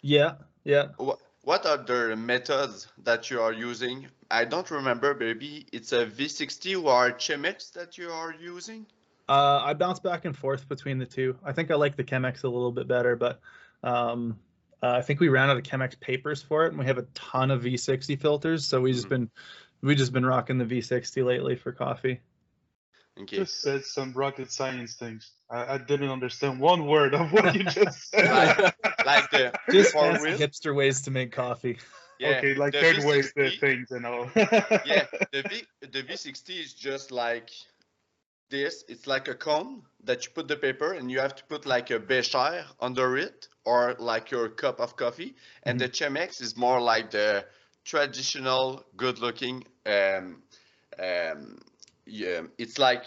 Yeah. 0.02 0.34
Yeah. 0.64 0.88
What 0.98 1.18
what 1.42 1.64
are 1.66 1.78
the 1.78 2.14
methods 2.14 2.88
that 3.04 3.30
you 3.30 3.40
are 3.40 3.52
using? 3.54 4.06
I 4.30 4.44
don't 4.44 4.70
remember, 4.70 5.14
maybe 5.14 5.66
it's 5.72 5.92
a 5.92 6.04
V60 6.06 6.84
or 6.84 7.12
Chemex 7.12 7.72
that 7.72 7.96
you 7.96 8.10
are 8.10 8.34
using? 8.38 8.84
Uh, 9.28 9.60
I 9.64 9.72
bounce 9.74 9.98
back 10.00 10.24
and 10.26 10.36
forth 10.36 10.68
between 10.68 10.98
the 10.98 11.06
two. 11.06 11.36
I 11.42 11.52
think 11.52 11.70
I 11.70 11.74
like 11.76 11.96
the 11.96 12.04
Chemex 12.04 12.44
a 12.44 12.48
little 12.48 12.72
bit 12.72 12.86
better, 12.86 13.16
but 13.16 13.40
um, 13.82 14.38
uh, 14.82 14.90
I 14.90 15.02
think 15.02 15.20
we 15.20 15.28
ran 15.28 15.50
out 15.50 15.56
of 15.56 15.62
Chemex 15.62 15.98
papers 15.98 16.42
for 16.42 16.64
it, 16.66 16.68
and 16.70 16.78
we 16.78 16.86
have 16.86 16.98
a 16.98 17.06
ton 17.14 17.50
of 17.50 17.62
V60 17.62 18.20
filters. 18.20 18.64
So 18.64 18.80
we've 18.80 18.94
just 18.94 19.06
Mhm. 19.06 19.10
been 19.10 19.30
we 19.82 19.94
just 19.94 20.12
been 20.12 20.26
rocking 20.26 20.58
the 20.58 20.64
V60 20.64 21.24
lately 21.24 21.54
for 21.56 21.72
coffee. 21.72 22.20
Okay. 23.20 23.36
Just 23.36 23.60
said 23.60 23.84
some 23.84 24.12
rocket 24.12 24.50
science 24.50 24.94
things. 24.94 25.30
I, 25.50 25.74
I 25.74 25.78
didn't 25.78 26.10
understand 26.10 26.60
one 26.60 26.86
word 26.86 27.14
of 27.14 27.32
what 27.32 27.54
you 27.54 27.64
just 27.64 28.10
said. 28.10 28.30
Like, 28.58 28.74
like 29.06 29.30
the 29.30 29.52
Just 29.72 29.92
for 29.92 30.16
fancy 30.16 30.30
hipster 30.44 30.74
ways 30.74 31.00
to 31.02 31.10
make 31.10 31.32
coffee. 31.32 31.78
Yeah, 32.20 32.38
okay, 32.38 32.54
like 32.54 32.72
the 32.72 32.80
third 32.80 33.04
wave 33.04 33.32
V60 33.36 33.60
things 33.60 33.90
and 33.92 34.04
all. 34.06 34.28
yeah, 34.34 35.06
the 35.32 35.44
V 35.48 35.62
the 35.80 36.02
V60 36.02 36.60
is 36.60 36.74
just 36.74 37.10
like 37.12 37.50
this. 38.50 38.84
It's 38.88 39.06
like 39.06 39.28
a 39.28 39.34
cone 39.34 39.82
that 40.04 40.24
you 40.24 40.30
put 40.32 40.48
the 40.48 40.56
paper, 40.56 40.92
and 40.94 41.10
you 41.10 41.20
have 41.20 41.34
to 41.36 41.44
put 41.44 41.66
like 41.66 41.90
a 41.90 41.98
bécher 42.00 42.64
under 42.80 43.16
it, 43.16 43.48
or 43.64 43.94
like 43.98 44.30
your 44.30 44.48
cup 44.48 44.80
of 44.80 44.96
coffee. 44.96 45.34
And 45.64 45.78
the 45.80 45.88
Chemex 45.88 46.40
is 46.40 46.56
more 46.56 46.80
like 46.80 47.10
the 47.10 47.44
traditional, 47.84 48.84
good-looking. 48.96 49.64
Um, 49.86 50.42
um, 50.98 51.58
yeah, 52.06 52.42
it's 52.58 52.78
like 52.78 53.04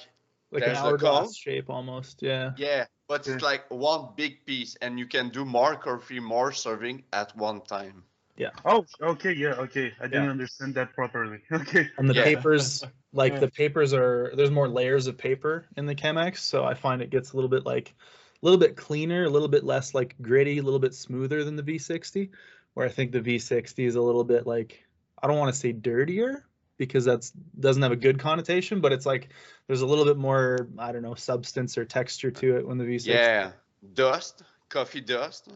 Like 0.52 0.64
There's 0.66 0.80
an 0.80 0.86
hourglass 0.86 1.36
shape 1.38 1.70
almost. 1.70 2.22
Yeah. 2.22 2.52
yeah, 2.58 2.86
but 3.08 3.26
Yeah. 3.26 3.34
it's 3.36 3.44
like 3.44 3.64
one 3.70 4.10
big 4.18 4.46
piece, 4.46 4.76
and 4.82 5.00
you 5.00 5.08
can 5.08 5.30
do 5.30 5.46
more 5.46 5.76
coffee, 5.76 6.20
more 6.20 6.52
serving 6.52 7.04
at 7.14 7.36
one 7.38 7.62
time. 7.62 8.04
Yeah. 8.38 8.52
Oh, 8.66 8.86
okay, 9.02 9.34
yeah, 9.34 9.54
okay. 9.64 9.94
I 10.00 10.08
didn't 10.08 10.26
Yeah. 10.26 10.32
understand 10.32 10.76
that 10.76 10.94
properly. 10.94 11.40
Okay. 11.52 11.90
And 11.98 12.10
the 12.10 12.14
Yeah. 12.14 12.24
papers, 12.24 12.84
like 13.14 13.34
Yeah. 13.34 13.40
the 13.40 13.52
papers 13.52 13.94
are 13.94 14.32
there's 14.36 14.52
more 14.52 14.68
layers 14.68 15.08
of 15.08 15.18
paper 15.18 15.66
in 15.78 15.86
the 15.86 15.96
Chemex, 15.96 16.38
so 16.38 16.64
I 16.64 16.74
find 16.74 17.02
it 17.02 17.10
gets 17.10 17.34
a 17.34 17.36
little 17.36 17.50
bit 17.50 17.66
like 17.66 17.94
a 18.42 18.46
little 18.46 18.60
bit 18.60 18.76
cleaner, 18.76 19.26
a 19.26 19.30
little 19.30 19.48
bit 19.48 19.64
less 19.64 19.94
like 19.94 20.16
gritty, 20.22 20.58
a 20.60 20.64
little 20.64 20.80
bit 20.80 20.94
smoother 20.96 21.44
than 21.44 21.56
the 21.56 21.64
V60. 21.64 22.30
Where 22.74 22.86
I 22.86 22.90
think 22.90 23.12
the 23.12 23.20
V60 23.20 23.86
is 23.86 23.96
a 23.96 24.02
little 24.02 24.24
bit 24.24 24.48
like 24.48 24.86
I 25.22 25.28
don't 25.28 25.38
want 25.38 25.54
to 25.54 25.60
say 25.60 25.72
dirtier 25.74 26.46
because 26.78 27.06
that's 27.06 27.32
doesn't 27.60 27.84
have 27.84 27.92
a 27.92 27.98
good 27.98 28.18
connotation, 28.18 28.80
but 28.82 28.92
it's 28.94 29.06
like 29.06 29.30
there's 29.68 29.82
a 29.82 29.86
little 29.86 30.06
bit 30.06 30.18
more 30.18 30.70
I 30.80 30.92
don't 30.92 31.02
know 31.04 31.16
substance 31.16 31.78
or 31.78 31.86
texture 31.86 32.32
to 32.32 32.58
it 32.58 32.68
when 32.68 32.78
the 32.78 32.86
V60. 32.86 33.08
Yeah, 33.08 33.52
dust, 33.94 34.44
coffee 34.70 35.02
dust, 35.02 35.52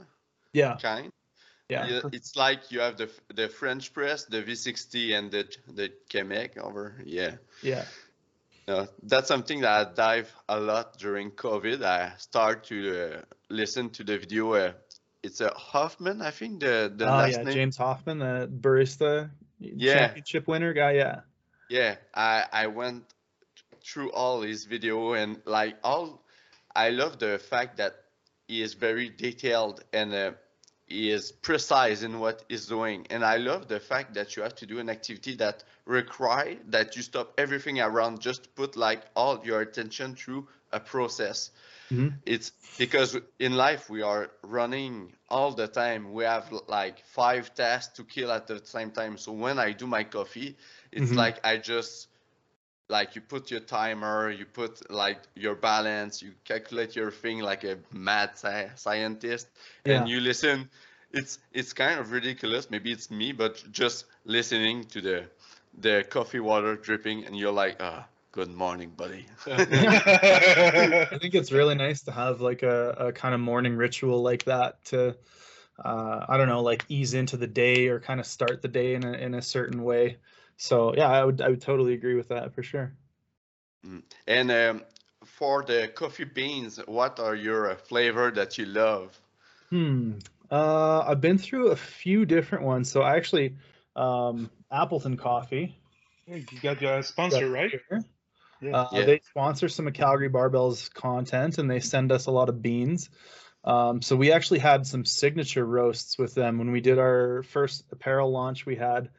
Yeah. 0.54 0.78
kind. 0.82 1.12
Yeah. 1.70 1.86
Yeah, 1.88 2.02
it's 2.12 2.36
like 2.36 2.72
you 2.72 2.80
have 2.82 2.98
the 2.98 3.10
the 3.34 3.48
French 3.50 3.94
press, 3.94 4.26
the 4.26 4.42
V60, 4.44 5.14
and 5.18 5.32
the 5.32 5.48
the 5.68 5.92
Quebec 6.10 6.58
over. 6.58 7.02
Yeah, 7.06 7.38
Yeah. 7.62 7.86
no, 8.68 8.88
that's 9.04 9.28
something 9.28 9.62
that 9.62 9.88
I 9.88 9.94
dive 9.94 10.34
a 10.48 10.60
lot 10.60 10.98
during 10.98 11.32
COVID. 11.32 11.84
I 11.84 12.14
start 12.18 12.64
to 12.66 12.78
uh, 13.18 13.22
listen 13.50 13.90
to 13.92 14.04
the 14.04 14.18
video. 14.18 14.54
Uh, 14.54 14.74
it's 15.24 15.42
a 15.42 15.50
Hoffmann, 15.56 16.22
I 16.22 16.32
think 16.32 16.60
the 16.60 16.92
the 16.96 17.06
Oh 17.06 17.10
last 17.10 17.38
yeah, 17.38 17.44
name. 17.44 17.54
James 17.54 17.78
Hoffmann, 17.78 18.20
the 18.20 18.48
barista 18.48 19.30
Yeah. 19.60 19.94
championship 19.94 20.48
winner 20.48 20.74
guy. 20.74 20.94
Yeah. 20.94 21.22
Yeah, 21.70 21.96
I 22.14 22.46
I 22.52 22.68
went 22.68 23.04
through 23.84 24.12
all 24.12 24.42
his 24.42 24.66
video 24.66 25.14
and 25.14 25.42
like 25.46 25.78
all. 25.84 26.22
I 26.76 26.90
love 26.90 27.20
the 27.20 27.38
fact 27.40 27.78
that 27.78 27.94
he 28.48 28.62
is 28.62 28.74
very 28.74 29.10
detailed 29.10 29.84
and 29.94 30.14
uh, 30.14 30.32
is 30.88 31.32
precise 31.32 32.04
in 32.04 32.20
what 32.20 32.44
he's 32.50 32.68
doing. 32.68 33.06
And 33.10 33.24
I 33.24 33.38
love 33.38 33.68
the 33.68 33.80
fact 33.80 34.14
that 34.16 34.36
you 34.36 34.44
have 34.44 34.56
to 34.56 34.66
do 34.66 34.80
an 34.80 34.90
activity 34.90 35.36
that 35.36 35.64
require 35.86 36.58
that 36.68 36.96
you 36.96 37.02
stop 37.02 37.34
everything 37.38 37.80
around 37.80 38.22
just 38.22 38.44
to 38.44 38.50
put 38.50 38.76
like 38.76 39.04
all 39.16 39.42
your 39.46 39.62
attention 39.62 40.16
through 40.16 40.48
a 40.72 40.80
process. 40.80 41.52
Mhm. 41.92 42.20
It's 42.26 42.52
because 42.78 43.18
in 43.40 43.54
life 43.56 43.90
we 43.90 44.02
are 44.02 44.32
running 44.44 45.14
all 45.30 45.52
the 45.52 45.68
time. 45.68 46.14
We 46.14 46.24
have 46.24 46.52
like 46.68 47.04
five 47.06 47.54
tasks 47.56 47.96
to 47.96 48.04
kill 48.04 48.32
at 48.32 48.48
the 48.48 48.60
same 48.66 48.92
time. 48.92 49.18
So 49.18 49.32
when 49.32 49.60
I 49.60 49.72
do 49.72 49.88
my 49.88 50.04
coffee, 50.04 50.58
it's 50.92 51.12
Mhm. 51.12 51.16
like 51.16 51.46
I 51.46 51.58
just 51.58 52.08
like 52.90 53.16
you 53.16 53.22
put 53.22 53.52
your 53.52 53.62
timer, 53.62 54.30
you 54.30 54.46
put 54.46 54.90
like 54.92 55.20
your 55.36 55.56
balance, 55.56 56.22
you 56.22 56.34
calculate 56.44 56.96
your 56.96 57.12
thing 57.12 57.40
like 57.40 57.64
a 57.64 57.78
mad 57.92 58.32
sci- 58.36 58.72
scientist, 58.76 59.48
and 59.86 60.08
you 60.08 60.20
listen. 60.20 60.70
It's 61.12 61.40
it's 61.54 61.72
kind 61.72 62.00
of 62.00 62.12
ridiculous. 62.12 62.70
Maybe 62.70 62.92
it's 62.92 63.10
me, 63.10 63.32
but 63.32 63.64
just 63.72 64.06
listening 64.26 64.84
to 64.86 65.02
the 65.02 65.26
the 65.78 66.06
coffee 66.10 66.40
water 66.40 66.76
dripping, 66.76 67.26
and 67.26 67.38
you're 67.38 67.52
like, 67.52 67.78
ah, 67.80 68.06
good 68.32 68.54
morning, 68.54 68.92
buddy. 68.96 69.26
I 69.48 71.18
think 71.20 71.36
it's 71.36 71.52
really 71.52 71.76
nice 71.76 72.02
to 72.04 72.12
have 72.12 72.42
like 72.42 72.64
a, 72.64 72.90
a 72.92 73.12
kind 73.14 73.34
of 73.34 73.40
morning 73.40 73.76
ritual 73.78 74.22
like 74.22 74.44
that 74.46 74.84
to, 74.86 75.16
uh, 75.84 76.26
I 76.28 76.38
don't 76.38 76.50
know, 76.50 76.62
like 76.62 76.84
ease 76.90 77.14
into 77.14 77.38
the 77.38 77.48
day 77.48 77.88
or 77.88 78.00
kind 78.00 78.20
of 78.20 78.26
start 78.26 78.62
the 78.62 78.68
day 78.68 78.96
in 78.96 79.06
a, 79.06 79.14
in 79.14 79.36
a 79.36 79.42
certain 79.42 79.84
way. 79.84 80.18
So 80.58 80.96
yeah, 80.96 81.10
I 81.10 81.24
would 81.24 81.42
I 81.42 81.50
would 81.50 81.62
totally 81.62 81.94
agree 81.94 82.16
with 82.16 82.30
that 82.30 82.54
for 82.54 82.64
sure. 82.64 82.94
and 84.28 84.52
um, 84.52 84.82
for 85.26 85.64
the 85.64 85.90
coffee 85.94 86.24
beans, 86.24 86.80
what 86.88 87.20
are 87.20 87.36
your 87.36 87.72
uh, 87.72 87.76
flavor 87.76 88.32
that 88.32 88.58
you 88.58 88.66
love? 88.66 89.20
Hmm. 89.70 90.14
Uh, 90.50 91.04
I've 91.08 91.22
been 91.22 91.38
through 91.38 91.72
a 91.72 91.76
few 91.76 92.26
different 92.26 92.64
ones. 92.64 92.92
So 92.92 93.02
I 93.02 93.16
actually, 93.16 93.56
um, 93.96 94.50
Appleton 94.72 95.18
Coffee. 95.18 95.78
you 96.28 96.44
got 96.62 96.82
your 96.82 97.02
sponsor, 97.02 97.50
right? 97.50 97.72
Yeah. 98.62 98.78
Uh, 98.78 98.88
Yeah. 98.92 99.06
They 99.06 99.22
sponsor 99.24 99.68
some 99.68 99.88
of 99.88 99.94
Calgary 99.94 100.30
Barbells 100.30 100.94
content 100.94 101.58
and 101.58 101.70
they 101.70 101.80
send 101.80 102.12
us 102.12 102.28
a 102.28 102.32
lot 102.32 102.50
of 102.50 102.62
beans. 102.62 103.10
Um, 103.64 104.02
so 104.02 104.16
we 104.16 104.32
actually 104.32 104.60
had 104.60 104.86
some 104.86 105.06
signature 105.06 105.66
roasts 105.66 106.18
with 106.20 106.36
them 106.36 106.60
when 106.60 106.72
we 106.72 106.82
did 106.82 107.00
our 107.00 107.44
first 107.44 107.84
apparel 107.92 108.32
launch. 108.32 108.66
We 108.66 108.76
had 108.76 109.10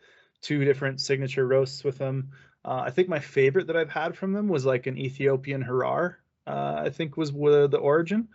two 0.47 0.65
different 0.65 1.01
signature 1.01 1.47
roasts 1.47 1.83
with 1.83 1.99
them. 1.99 2.31
Uh, 2.65 2.83
I 2.87 2.91
think 2.91 3.09
my 3.09 3.19
favorite 3.19 3.67
that 3.67 3.77
I've 3.77 3.91
had 3.91 4.17
from 4.17 4.33
them 4.33 4.49
was 4.49 4.65
like 4.65 4.87
an 4.87 4.97
Ethiopian 4.97 5.61
Harar. 5.61 6.19
Uh, 6.47 6.83
I 6.85 6.91
think 6.91 7.17
was 7.17 7.33
where 7.33 7.67
the 7.67 7.79
origin, 7.79 8.29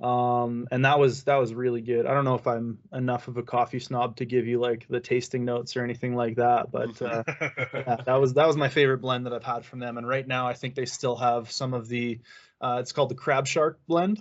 um, 0.00 0.66
and 0.72 0.84
that 0.84 0.98
was 0.98 1.22
that 1.24 1.36
was 1.36 1.54
really 1.54 1.80
good. 1.80 2.06
I 2.06 2.14
don't 2.14 2.24
know 2.24 2.34
if 2.34 2.48
I'm 2.48 2.78
enough 2.92 3.28
of 3.28 3.36
a 3.36 3.44
coffee 3.44 3.78
snob 3.78 4.16
to 4.16 4.24
give 4.24 4.48
you 4.48 4.58
like 4.58 4.88
the 4.88 4.98
tasting 4.98 5.44
notes 5.44 5.76
or 5.76 5.84
anything 5.84 6.16
like 6.16 6.36
that, 6.36 6.72
but 6.72 7.00
uh, 7.00 7.22
yeah, 7.72 7.96
that 8.04 8.20
was 8.20 8.34
that 8.34 8.48
was 8.48 8.56
my 8.56 8.68
favorite 8.68 8.98
blend 8.98 9.26
that 9.26 9.32
I've 9.32 9.44
had 9.44 9.64
from 9.64 9.78
them. 9.78 9.96
And 9.96 10.08
right 10.08 10.26
now, 10.26 10.48
I 10.48 10.54
think 10.54 10.74
they 10.74 10.86
still 10.86 11.16
have 11.16 11.52
some 11.52 11.74
of 11.74 11.86
the. 11.86 12.18
Uh, 12.60 12.78
it's 12.80 12.92
called 12.92 13.10
the 13.10 13.14
Krabshark 13.14 13.76
blend, 13.86 14.20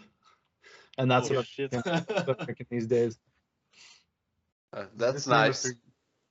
and 1.00 1.10
that's 1.10 1.32
oh, 1.32 1.38
what 1.38 1.48
shit. 1.48 1.74
I'm 1.74 2.04
drinking 2.46 2.68
these 2.70 2.88
days. 2.88 3.18
Uh, 4.76 4.86
that's 4.96 5.18
It's 5.18 5.28
nice. 5.28 5.72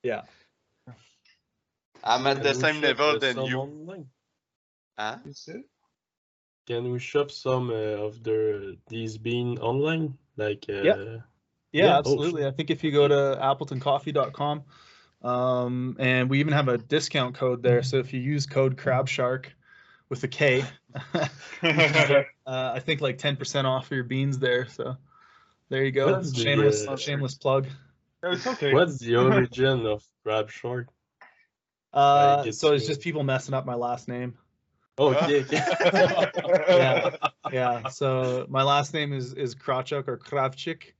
Yeah. 0.03 0.23
I'm 2.03 2.27
at 2.27 2.43
the 2.43 2.53
Can 2.53 2.57
we 2.57 2.61
same 2.61 2.81
level 2.81 3.19
than 3.19 3.45
you. 3.45 3.59
online? 3.59 4.05
Huh? 4.97 5.17
You 5.25 5.33
said? 5.33 5.63
Can 6.67 6.91
we 6.91 6.99
shop 6.99 7.31
some 7.31 7.69
uh, 7.69 8.05
of 8.07 8.23
the 8.23 8.77
these 8.87 9.17
bean 9.17 9.57
online? 9.59 10.17
Like 10.37 10.65
uh, 10.69 10.83
Yeah. 10.83 10.95
Yeah, 10.95 11.17
Yeah, 11.71 11.95
oh, 11.95 11.99
absolutely. 11.99 12.45
I 12.45 12.51
think 12.51 12.69
if 12.69 12.83
you 12.83 12.91
go 12.91 13.07
to 13.07 13.39
appletoncoffee.com, 13.41 14.63
um, 15.23 15.95
and 15.99 16.29
we 16.29 16.39
even 16.39 16.53
have 16.53 16.67
a 16.67 16.77
discount 16.77 17.35
code 17.35 17.63
there. 17.63 17.81
So 17.83 17.97
if 17.97 18.13
you 18.13 18.19
use 18.19 18.45
code 18.45 18.77
KrabShark 18.77 19.45
with 20.09 20.23
a 20.23 20.27
K, 20.27 20.65
uh, 21.13 21.27
I 22.45 22.79
think 22.79 23.01
like 23.01 23.17
10% 23.17 23.65
off 23.65 23.89
your 23.89 24.03
beans 24.03 24.37
there. 24.37 24.67
So 24.67 24.97
there 25.69 25.83
you 25.83 25.91
go. 25.91 26.13
That's 26.13 26.33
the, 26.33 26.43
shameless, 26.43 26.87
uh, 26.87 26.97
shameless 26.97 27.35
plug. 27.35 27.67
No, 28.21 28.31
it's 28.31 28.45
okay. 28.45 28.73
What's 28.73 28.99
the 28.99 29.15
origin 29.15 29.85
of 29.85 30.03
Krabshark? 30.25 30.87
Uh, 31.93 32.51
so 32.51 32.73
it's 32.73 32.87
just 32.87 33.01
people 33.01 33.23
messing 33.23 33.53
up 33.53 33.65
my 33.65 33.75
last 33.75 34.07
name. 34.07 34.35
Oh, 34.97 35.09
okay. 35.13 35.45
Yeah. 36.69 37.09
Yeah. 37.51 37.87
So 37.89 38.45
my 38.49 38.63
last 38.63 38.93
name 38.93 39.13
is 39.13 39.33
is 39.33 39.55
Krawchuk 39.55 40.07
or 40.07 40.17
Kravchik. 40.17 40.93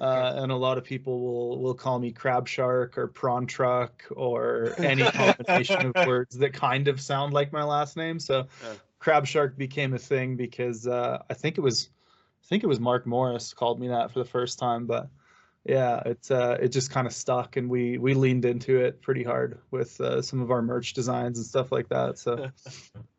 Uh, 0.00 0.32
and 0.36 0.50
a 0.50 0.56
lot 0.56 0.78
of 0.78 0.84
people 0.84 1.20
will 1.20 1.58
will 1.62 1.74
call 1.74 1.98
me 1.98 2.10
crab 2.10 2.48
shark 2.48 2.96
or 2.96 3.06
prawn 3.06 3.46
truck 3.46 4.04
or 4.16 4.74
any 4.78 5.02
combination 5.02 5.86
of 5.86 5.94
words 6.06 6.38
that 6.38 6.54
kind 6.54 6.88
of 6.88 7.00
sound 7.00 7.34
like 7.34 7.52
my 7.52 7.64
last 7.64 7.96
name. 7.96 8.18
So 8.18 8.46
Yeah. 8.62 8.74
crab 8.98 9.26
shark 9.26 9.58
became 9.58 9.92
a 9.92 9.98
thing 9.98 10.36
because 10.36 10.86
uh, 10.86 11.22
I 11.28 11.34
think 11.34 11.58
it 11.58 11.60
was 11.60 11.90
I 12.42 12.46
think 12.46 12.64
it 12.64 12.66
was 12.66 12.80
Mark 12.80 13.06
Morris 13.06 13.52
called 13.52 13.78
me 13.78 13.88
that 13.88 14.10
for 14.10 14.20
the 14.20 14.24
first 14.24 14.58
time. 14.58 14.86
But 14.86 15.08
yeah, 15.64 16.02
it's 16.06 16.30
uh, 16.30 16.56
it 16.60 16.68
just 16.68 16.90
kind 16.90 17.06
of 17.06 17.12
stuck, 17.12 17.56
and 17.56 17.68
we 17.68 17.98
we 17.98 18.14
leaned 18.14 18.44
into 18.44 18.80
it 18.80 19.02
pretty 19.02 19.22
hard 19.24 19.58
with 19.70 20.00
uh, 20.00 20.22
some 20.22 20.40
of 20.40 20.50
our 20.50 20.62
merch 20.62 20.94
designs 20.94 21.38
and 21.38 21.46
stuff 21.46 21.70
like 21.72 21.88
that. 21.90 22.18
So 22.18 22.50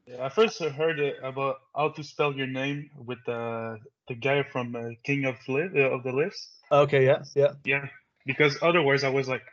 Yeah, 0.08 0.26
I 0.26 0.30
first 0.30 0.62
heard 0.62 1.00
it 1.00 1.18
about 1.24 1.58
how 1.76 1.90
to 1.90 2.04
spell 2.04 2.34
your 2.34 2.48
name 2.48 2.90
with 2.98 3.20
uh, 3.30 3.78
the 4.08 4.16
guy 4.16 4.44
from 4.44 4.76
uh, 4.76 4.90
King 5.04 5.26
of 5.26 5.36
Li- 5.48 5.70
uh, 5.76 5.90
of 5.96 6.04
the 6.04 6.12
Lifts. 6.12 6.50
okay, 6.72 7.06
yeah, 7.06 7.24
yeah, 7.36 7.54
Yeah, 7.64 7.86
because 8.26 8.58
otherwise 8.62 9.04
I 9.04 9.10
was 9.10 9.28
like 9.28 9.44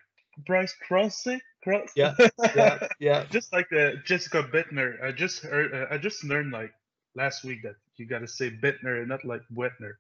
Bryce 0.47 0.74
Crossing. 0.86 1.40
Cross. 1.62 1.90
Yeah, 1.97 2.15
yeah, 2.56 2.78
yeah. 3.01 3.24
just 3.31 3.52
like 3.52 3.66
uh, 3.73 3.90
Jessica 4.05 4.43
Buettner. 4.44 5.02
I 5.02 5.12
just 5.12 5.43
heard. 5.43 5.74
Uh, 5.74 5.86
I 5.90 5.98
just 5.98 6.24
learned 6.24 6.52
like 6.52 6.73
last 7.15 7.44
week 7.44 7.62
that 7.65 7.74
you 7.97 8.06
got 8.06 8.20
to 8.20 8.28
say 8.28 8.51
Buettner 8.51 8.98
and 9.01 9.09
not 9.09 9.24
like 9.24 9.43
Wetner. 9.52 9.94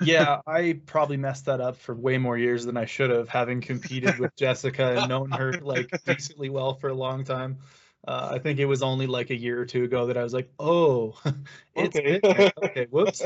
Yeah, 0.00 0.40
I 0.46 0.80
probably 0.86 1.16
messed 1.16 1.46
that 1.46 1.60
up 1.60 1.76
for 1.76 1.94
way 1.94 2.18
more 2.18 2.36
years 2.36 2.64
than 2.64 2.76
I 2.76 2.84
should 2.86 3.10
have, 3.10 3.28
having 3.28 3.60
competed 3.60 4.18
with 4.18 4.34
Jessica 4.36 4.92
and 4.92 5.08
known 5.08 5.30
her 5.32 5.58
like 5.60 5.90
decently 6.04 6.48
well 6.50 6.74
for 6.74 6.88
a 6.88 6.94
long 6.94 7.24
time. 7.24 7.58
Uh, 8.06 8.30
I 8.34 8.38
think 8.38 8.58
it 8.58 8.66
was 8.66 8.82
only 8.82 9.06
like 9.06 9.30
a 9.30 9.36
year 9.36 9.60
or 9.60 9.66
two 9.66 9.84
ago 9.84 10.06
that 10.06 10.16
I 10.16 10.22
was 10.22 10.32
like, 10.32 10.50
oh, 10.58 11.18
it's 11.74 11.98
Okay. 11.98 12.20
been- 12.28 12.50
okay, 12.56 12.86
whoops. 12.90 13.24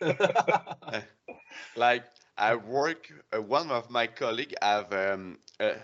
like 1.76 2.04
I 2.36 2.54
work. 2.56 3.12
Uh, 3.34 3.42
one 3.42 3.70
of 3.70 3.90
my 3.90 4.06
colleague 4.06 4.54
have 4.62 4.92
um, 4.92 5.38
uh, 5.60 5.74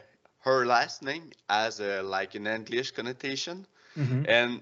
her 0.40 0.66
last 0.66 1.02
name 1.02 1.30
as 1.48 1.80
a, 1.80 2.02
like 2.02 2.34
an 2.34 2.46
English 2.46 2.92
connotation, 2.92 3.66
Mhm. 3.96 4.24
and 4.28 4.60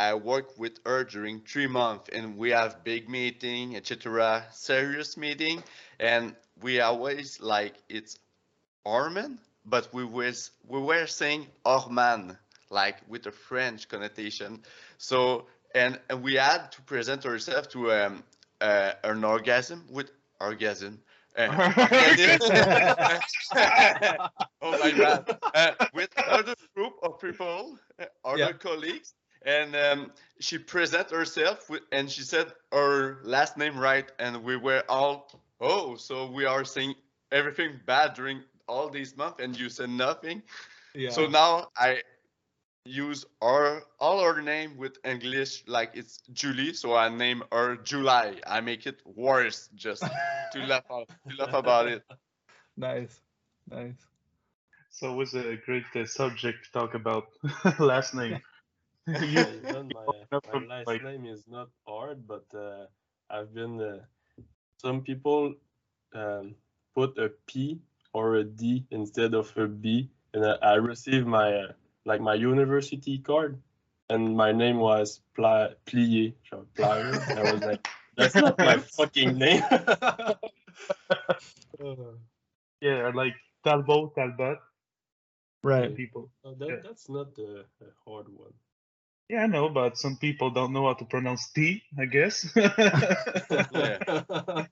I 0.00 0.14
work 0.14 0.58
with 0.58 0.78
her 0.86 1.04
during 1.04 1.40
three 1.40 1.66
months, 1.66 2.10
and 2.12 2.36
we 2.36 2.50
have 2.50 2.84
big 2.84 3.08
meeting, 3.08 3.76
etc. 3.76 4.46
Serious 4.52 5.16
meeting, 5.16 5.62
and 6.00 6.34
we 6.62 6.80
always 6.80 7.40
like 7.40 7.74
it's 7.88 8.18
Arman, 8.86 9.38
but 9.64 9.92
we 9.92 10.04
was 10.04 10.50
we 10.68 10.80
were 10.80 11.06
saying 11.06 11.46
Orman, 11.64 12.38
like 12.70 12.96
with 13.08 13.26
a 13.26 13.32
French 13.32 13.88
connotation. 13.88 14.62
So 14.98 15.46
and, 15.74 15.98
and 16.10 16.22
we 16.22 16.34
had 16.34 16.72
to 16.72 16.82
present 16.82 17.26
ourselves 17.26 17.68
to 17.68 17.92
um, 17.92 18.24
uh, 18.60 18.92
an 19.04 19.24
orgasm 19.24 19.86
with 19.90 20.10
orgasm. 20.40 21.00
Uh, 21.36 21.48
oh 24.62 24.78
my 24.78 24.90
god! 24.90 25.38
Uh, 25.54 25.72
with 25.94 26.10
other 26.28 26.54
group 26.74 26.94
of 27.02 27.20
people, 27.20 27.78
uh, 28.00 28.04
other 28.24 28.38
Yeah. 28.38 28.52
colleagues, 28.52 29.14
and 29.42 29.74
um, 29.76 30.12
she 30.38 30.58
present 30.58 31.10
herself 31.10 31.70
with, 31.70 31.82
and 31.92 32.10
she 32.10 32.22
said 32.22 32.52
her 32.72 33.20
last 33.22 33.56
name 33.56 33.78
right, 33.78 34.10
and 34.18 34.42
we 34.44 34.56
were 34.56 34.82
all 34.88 35.30
oh, 35.60 35.96
so 35.96 36.30
we 36.30 36.44
are 36.44 36.64
saying 36.64 36.94
everything 37.32 37.80
bad 37.86 38.14
during 38.14 38.42
all 38.68 38.88
these 38.88 39.16
months, 39.16 39.42
and 39.42 39.58
you 39.58 39.68
said 39.68 39.90
nothing. 39.90 40.42
Yeah. 40.94 41.10
So 41.10 41.26
now 41.26 41.68
I 41.76 42.02
use 42.84 43.26
our 43.42 43.82
all 43.98 44.20
our 44.20 44.40
name 44.40 44.76
with 44.76 44.98
English 45.04 45.64
like 45.66 45.90
it's 45.94 46.18
Julie, 46.32 46.72
so 46.72 46.94
I 46.94 47.08
name 47.08 47.42
her 47.52 47.76
July. 47.76 48.36
I 48.46 48.60
make 48.60 48.86
it 48.86 49.00
worse 49.04 49.68
just 49.74 50.02
to 50.52 50.58
laugh 50.66 50.84
to 50.88 51.36
laugh 51.38 51.54
about 51.54 51.88
it. 51.88 52.02
nice, 52.76 53.20
nice. 53.70 53.94
So 54.90 55.12
it 55.12 55.16
was 55.16 55.34
a 55.34 55.56
great 55.64 55.84
uh, 55.94 56.04
subject 56.04 56.64
to 56.64 56.72
talk 56.72 56.94
about 56.94 57.28
last 57.78 58.14
name. 58.14 58.40
Yeah, 59.34 59.46
my, 59.72 60.06
my 60.52 60.66
last 60.66 60.86
like- 60.86 61.02
name 61.04 61.26
is 61.26 61.44
not 61.48 61.68
hard, 61.86 62.26
but 62.26 62.44
uh, 62.54 62.86
I've 63.28 63.52
been. 63.54 63.80
Uh, 63.80 64.00
some 64.78 65.02
people 65.02 65.54
um, 66.14 66.54
put 66.94 67.18
a 67.18 67.30
P 67.46 67.80
or 68.12 68.36
a 68.36 68.44
D 68.44 68.86
instead 68.90 69.34
of 69.34 69.52
a 69.56 69.66
B, 69.68 70.10
and 70.34 70.44
I, 70.44 70.56
I 70.62 70.74
received 70.74 71.26
my 71.26 71.52
uh, 71.54 71.72
like 72.04 72.20
my 72.20 72.34
university 72.34 73.18
card, 73.18 73.60
and 74.08 74.36
my 74.36 74.52
name 74.52 74.78
was 74.78 75.20
Pla- 75.36 75.74
Plié, 75.86 76.34
so 76.48 76.66
Plier. 76.76 77.12
I 77.36 77.52
was 77.52 77.60
like, 77.62 77.86
that's 78.16 78.34
not 78.34 78.58
my 78.58 78.76
fucking 78.96 79.36
name. 79.38 79.62
yeah, 82.80 83.10
like 83.14 83.34
Talbot, 83.64 84.14
Talbot 84.14 84.58
Right. 85.62 85.94
people. 85.94 86.30
Oh, 86.44 86.54
that, 86.54 86.68
Yeah. 86.68 86.76
that's 86.82 87.08
not 87.10 87.36
a, 87.38 87.64
a 87.84 87.88
hard 88.08 88.28
one. 88.32 88.54
Yeah, 89.30 89.44
I 89.44 89.46
know, 89.46 89.68
but 89.68 89.96
some 89.96 90.16
people 90.16 90.50
don't 90.50 90.72
know 90.72 90.86
how 90.86 90.94
to 90.94 91.04
pronounce 91.04 91.50
T, 91.52 91.82
I 91.98 92.06
guess. 92.06 92.50
Yeah. 93.70 93.98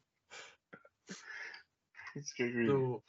it's 2.17 2.33
good. 2.33 2.55
really. 2.55 2.69
so, 2.69 3.03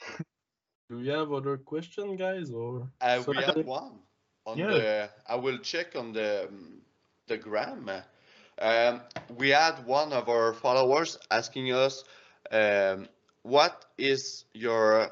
do 0.89 0.99
you 1.01 1.11
have 1.11 1.31
other 1.31 1.57
question, 1.57 2.15
guys, 2.15 2.51
or? 2.51 2.91
Uh, 3.01 3.23
we 3.27 3.37
I 3.37 3.41
have 3.41 3.65
one 3.65 3.99
on 4.45 4.57
Yeah. 4.59 4.67
the. 4.67 5.09
I 5.27 5.35
will 5.35 5.57
check 5.59 5.95
on 5.95 6.13
the 6.13 6.47
um, 6.49 6.81
the 7.27 7.37
gram. 7.37 7.89
Um, 8.59 9.01
we 9.37 9.49
had 9.49 9.85
one 9.85 10.13
of 10.13 10.29
our 10.29 10.53
followers 10.53 11.17
asking 11.31 11.71
us, 11.73 12.03
um, 12.51 13.07
what 13.43 13.85
is 13.97 14.45
your 14.53 15.11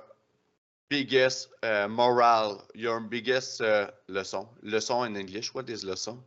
biggest 0.89 1.49
uh, 1.63 1.87
morale, 1.87 2.63
your 2.73 2.99
biggest 2.99 3.61
uh, 3.61 3.91
lesson? 4.07 4.45
Lesson 4.61 5.07
in 5.07 5.15
English. 5.17 5.53
What 5.53 5.69
is 5.69 5.83
lesson? 5.83 6.19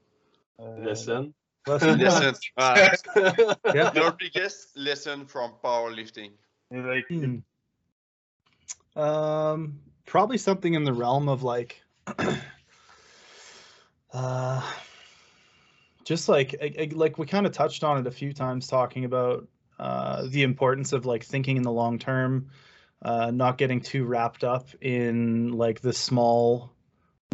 Uh, 0.58 0.64
Lesson. 0.84 1.34
lesson. 1.66 2.34
Yeah. 3.74 3.92
your 3.94 4.12
biggest 4.12 4.76
lesson 4.76 5.26
from 5.26 5.52
powerlifting. 5.62 6.32
like 6.70 7.06
Hmm. 7.08 7.38
Um, 8.96 9.80
probably 10.06 10.38
something 10.38 10.74
in 10.74 10.84
the 10.84 10.92
realm 10.92 11.28
of 11.28 11.42
like, 11.42 11.82
uh, 14.12 14.62
just 16.04 16.28
like 16.28 16.56
I- 16.60 16.74
I- 16.80 16.90
like 16.92 17.18
we 17.18 17.26
kind 17.26 17.46
of 17.46 17.52
touched 17.52 17.84
on 17.84 17.98
it 17.98 18.06
a 18.06 18.10
few 18.10 18.32
times, 18.32 18.66
talking 18.66 19.04
about 19.04 19.46
uh, 19.78 20.26
the 20.28 20.42
importance 20.42 20.92
of 20.92 21.06
like 21.06 21.24
thinking 21.24 21.56
in 21.56 21.62
the 21.62 21.70
long 21.72 21.98
term, 21.98 22.50
uh, 23.02 23.30
not 23.30 23.58
getting 23.58 23.80
too 23.80 24.04
wrapped 24.04 24.44
up 24.44 24.68
in 24.80 25.52
like 25.52 25.80
the 25.80 25.92
small 25.92 26.72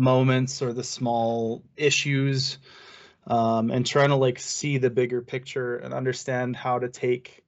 moments 0.01 0.63
or 0.63 0.73
the 0.73 0.85
small 0.85 1.63
issues, 1.77 2.59
um, 3.27 3.71
and 3.71 3.87
trying 3.87 4.11
to 4.11 4.17
like 4.17 4.39
see 4.39 4.79
the 4.79 4.91
bigger 4.91 5.23
picture 5.23 5.77
and 5.79 5.93
understand 5.93 6.57
how 6.57 6.79
to 6.79 6.89
take 6.89 7.45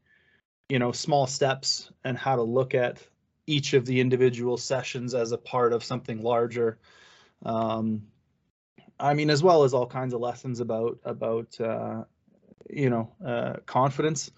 you 0.68 0.78
know 0.78 0.92
small 0.92 1.26
steps 1.26 1.90
and 2.04 2.18
how 2.18 2.36
to 2.36 2.42
look 2.42 2.74
at 2.74 3.06
each 3.46 3.72
of 3.74 3.86
the 3.86 4.00
individual 4.00 4.56
sessions 4.56 5.14
as 5.14 5.32
a 5.32 5.38
part 5.38 5.72
of 5.72 5.82
something 5.82 6.22
larger. 6.22 6.78
Um, 7.44 8.08
i 9.00 9.14
mean 9.14 9.30
as 9.30 9.42
well 9.42 9.64
as 9.64 9.74
all 9.74 9.86
kinds 9.86 10.14
of 10.14 10.20
lessons 10.20 10.60
about 10.60 10.98
about 11.04 11.60
uh, 11.60 12.04
you 12.68 12.90
know 12.90 13.10
uh, 13.24 13.54
confidence 13.66 14.30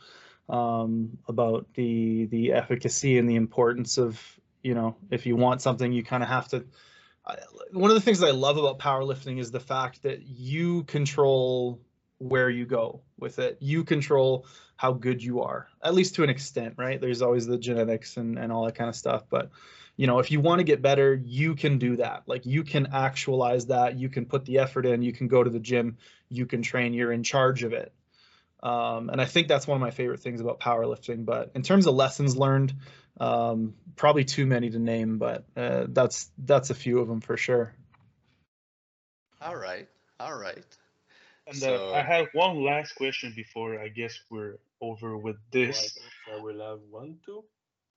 um, 0.50 1.18
about 1.28 1.66
the 1.74 2.26
the 2.26 2.52
efficacy 2.52 3.18
and 3.18 3.28
the 3.28 3.36
importance 3.36 3.98
of 3.98 4.20
you 4.62 4.74
know 4.74 4.96
if 5.10 5.24
you 5.24 5.36
want 5.36 5.62
something 5.62 5.92
you 5.92 6.02
kind 6.02 6.22
of 6.22 6.28
have 6.28 6.48
to 6.48 6.64
I, 7.26 7.36
one 7.72 7.90
of 7.90 7.94
the 7.94 8.00
things 8.00 8.18
that 8.18 8.26
i 8.26 8.32
love 8.32 8.56
about 8.56 8.78
powerlifting 8.78 9.38
is 9.38 9.50
the 9.50 9.60
fact 9.60 10.02
that 10.02 10.22
you 10.22 10.84
control 10.84 11.80
where 12.20 12.50
you 12.50 12.66
go 12.66 13.00
with 13.18 13.38
it. 13.38 13.56
You 13.60 13.82
control 13.82 14.46
how 14.76 14.92
good 14.92 15.22
you 15.22 15.40
are 15.40 15.68
at 15.82 15.94
least 15.94 16.14
to 16.16 16.22
an 16.22 16.30
extent 16.30 16.74
right? 16.76 17.00
There's 17.00 17.22
always 17.22 17.46
the 17.46 17.58
genetics 17.58 18.16
and, 18.16 18.38
and 18.38 18.52
all 18.52 18.66
that 18.66 18.74
kind 18.74 18.88
of 18.88 18.96
stuff 18.96 19.24
but 19.30 19.50
you 19.96 20.06
know 20.06 20.18
if 20.18 20.30
you 20.30 20.40
want 20.40 20.58
to 20.58 20.64
get 20.64 20.82
better 20.82 21.20
you 21.24 21.54
can 21.54 21.78
do 21.78 21.96
that. 21.96 22.24
Like 22.26 22.44
you 22.44 22.62
can 22.62 22.88
actualize 22.92 23.66
that 23.66 23.96
you 23.96 24.08
can 24.08 24.26
put 24.26 24.44
the 24.44 24.58
effort 24.58 24.84
in 24.84 25.02
you 25.02 25.12
can 25.12 25.28
go 25.28 25.42
to 25.42 25.50
the 25.50 25.60
gym 25.60 25.96
you 26.28 26.44
can 26.44 26.60
train 26.60 26.92
you're 26.92 27.12
in 27.12 27.22
charge 27.22 27.62
of 27.62 27.72
it 27.72 27.92
um, 28.62 29.10
and 29.10 29.20
i 29.20 29.24
think 29.24 29.48
that's 29.48 29.66
one 29.66 29.76
of 29.76 29.80
my 29.80 29.90
favorite 29.90 30.20
things 30.20 30.40
about 30.40 30.60
powerlifting 30.60 31.24
but 31.24 31.50
in 31.54 31.62
terms 31.62 31.86
of 31.86 31.94
lessons 31.94 32.36
learned 32.36 32.74
um, 33.20 33.74
probably 33.96 34.24
too 34.24 34.46
many 34.46 34.70
to 34.70 34.78
name 34.78 35.18
but 35.18 35.44
uh, 35.56 35.86
that's 35.88 36.30
that's 36.38 36.70
a 36.70 36.74
few 36.74 37.00
of 37.00 37.08
them 37.08 37.20
for 37.20 37.36
sure 37.36 37.74
All 39.40 39.56
right. 39.56 39.88
All 40.20 40.34
right. 40.36 40.64
And 41.46 41.56
So- 41.56 41.90
uh, 41.92 41.94
I 41.94 42.02
have 42.02 42.28
one 42.32 42.62
last 42.64 42.94
question 42.94 43.32
before 43.34 43.78
I 43.80 43.88
guess 43.88 44.18
we're 44.30 44.58
over 44.80 45.16
with 45.16 45.36
this. 45.50 45.96
I 46.32 46.36
will 46.36 46.60
have 46.60 46.80
one 46.90 47.18
too. 47.24 47.44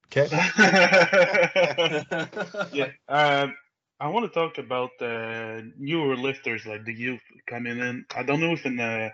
okay 0.06 0.28
yeah. 2.72 2.88
Um, 3.08 3.56
I 4.00 4.08
want 4.10 4.26
to 4.26 4.32
talk 4.40 4.58
about 4.58 4.92
uh, 5.02 5.62
newer 5.78 6.16
lifters 6.16 6.66
like 6.66 6.86
the 6.86 6.94
youth 6.94 7.22
coming 7.48 7.80
in. 7.80 8.06
I 8.16 8.24
don't 8.24 8.42
know 8.42 8.54
if 8.54 8.66
in 8.66 8.80
uh, 8.80 9.10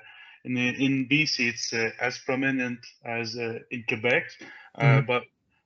in 0.45 0.57
in 0.57 1.07
BC 1.07 1.47
it's 1.49 1.73
uh, 1.73 1.91
as 1.99 2.17
prominent 2.19 2.79
as 3.05 3.35
uh, 3.37 3.59
in 3.71 3.83
Quebec, 3.87 4.23
uh, 4.75 5.01
Mhm. 5.01 5.07
but 5.07 5.23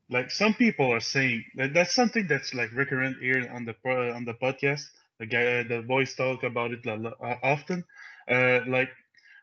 like 0.10 0.32
some 0.32 0.54
people 0.54 0.92
are 0.94 1.00
saying 1.00 1.44
that 1.56 1.74
that's 1.74 1.94
something 1.94 2.28
that's 2.28 2.54
like 2.54 2.72
recurrent 2.74 3.18
here 3.22 3.50
on 3.54 3.66
the 3.66 3.74
pro- 3.74 4.14
on 4.14 4.26
the 4.26 4.34
podcast. 4.34 4.84
The 5.20 5.26
guy, 5.28 5.64
the 5.64 5.82
boys 5.82 6.14
talk 6.16 6.44
about 6.44 6.72
it 6.72 6.86
a 6.86 6.94
uh, 6.94 7.38
often. 7.44 7.84
Uh, 8.30 8.60
like 8.68 8.90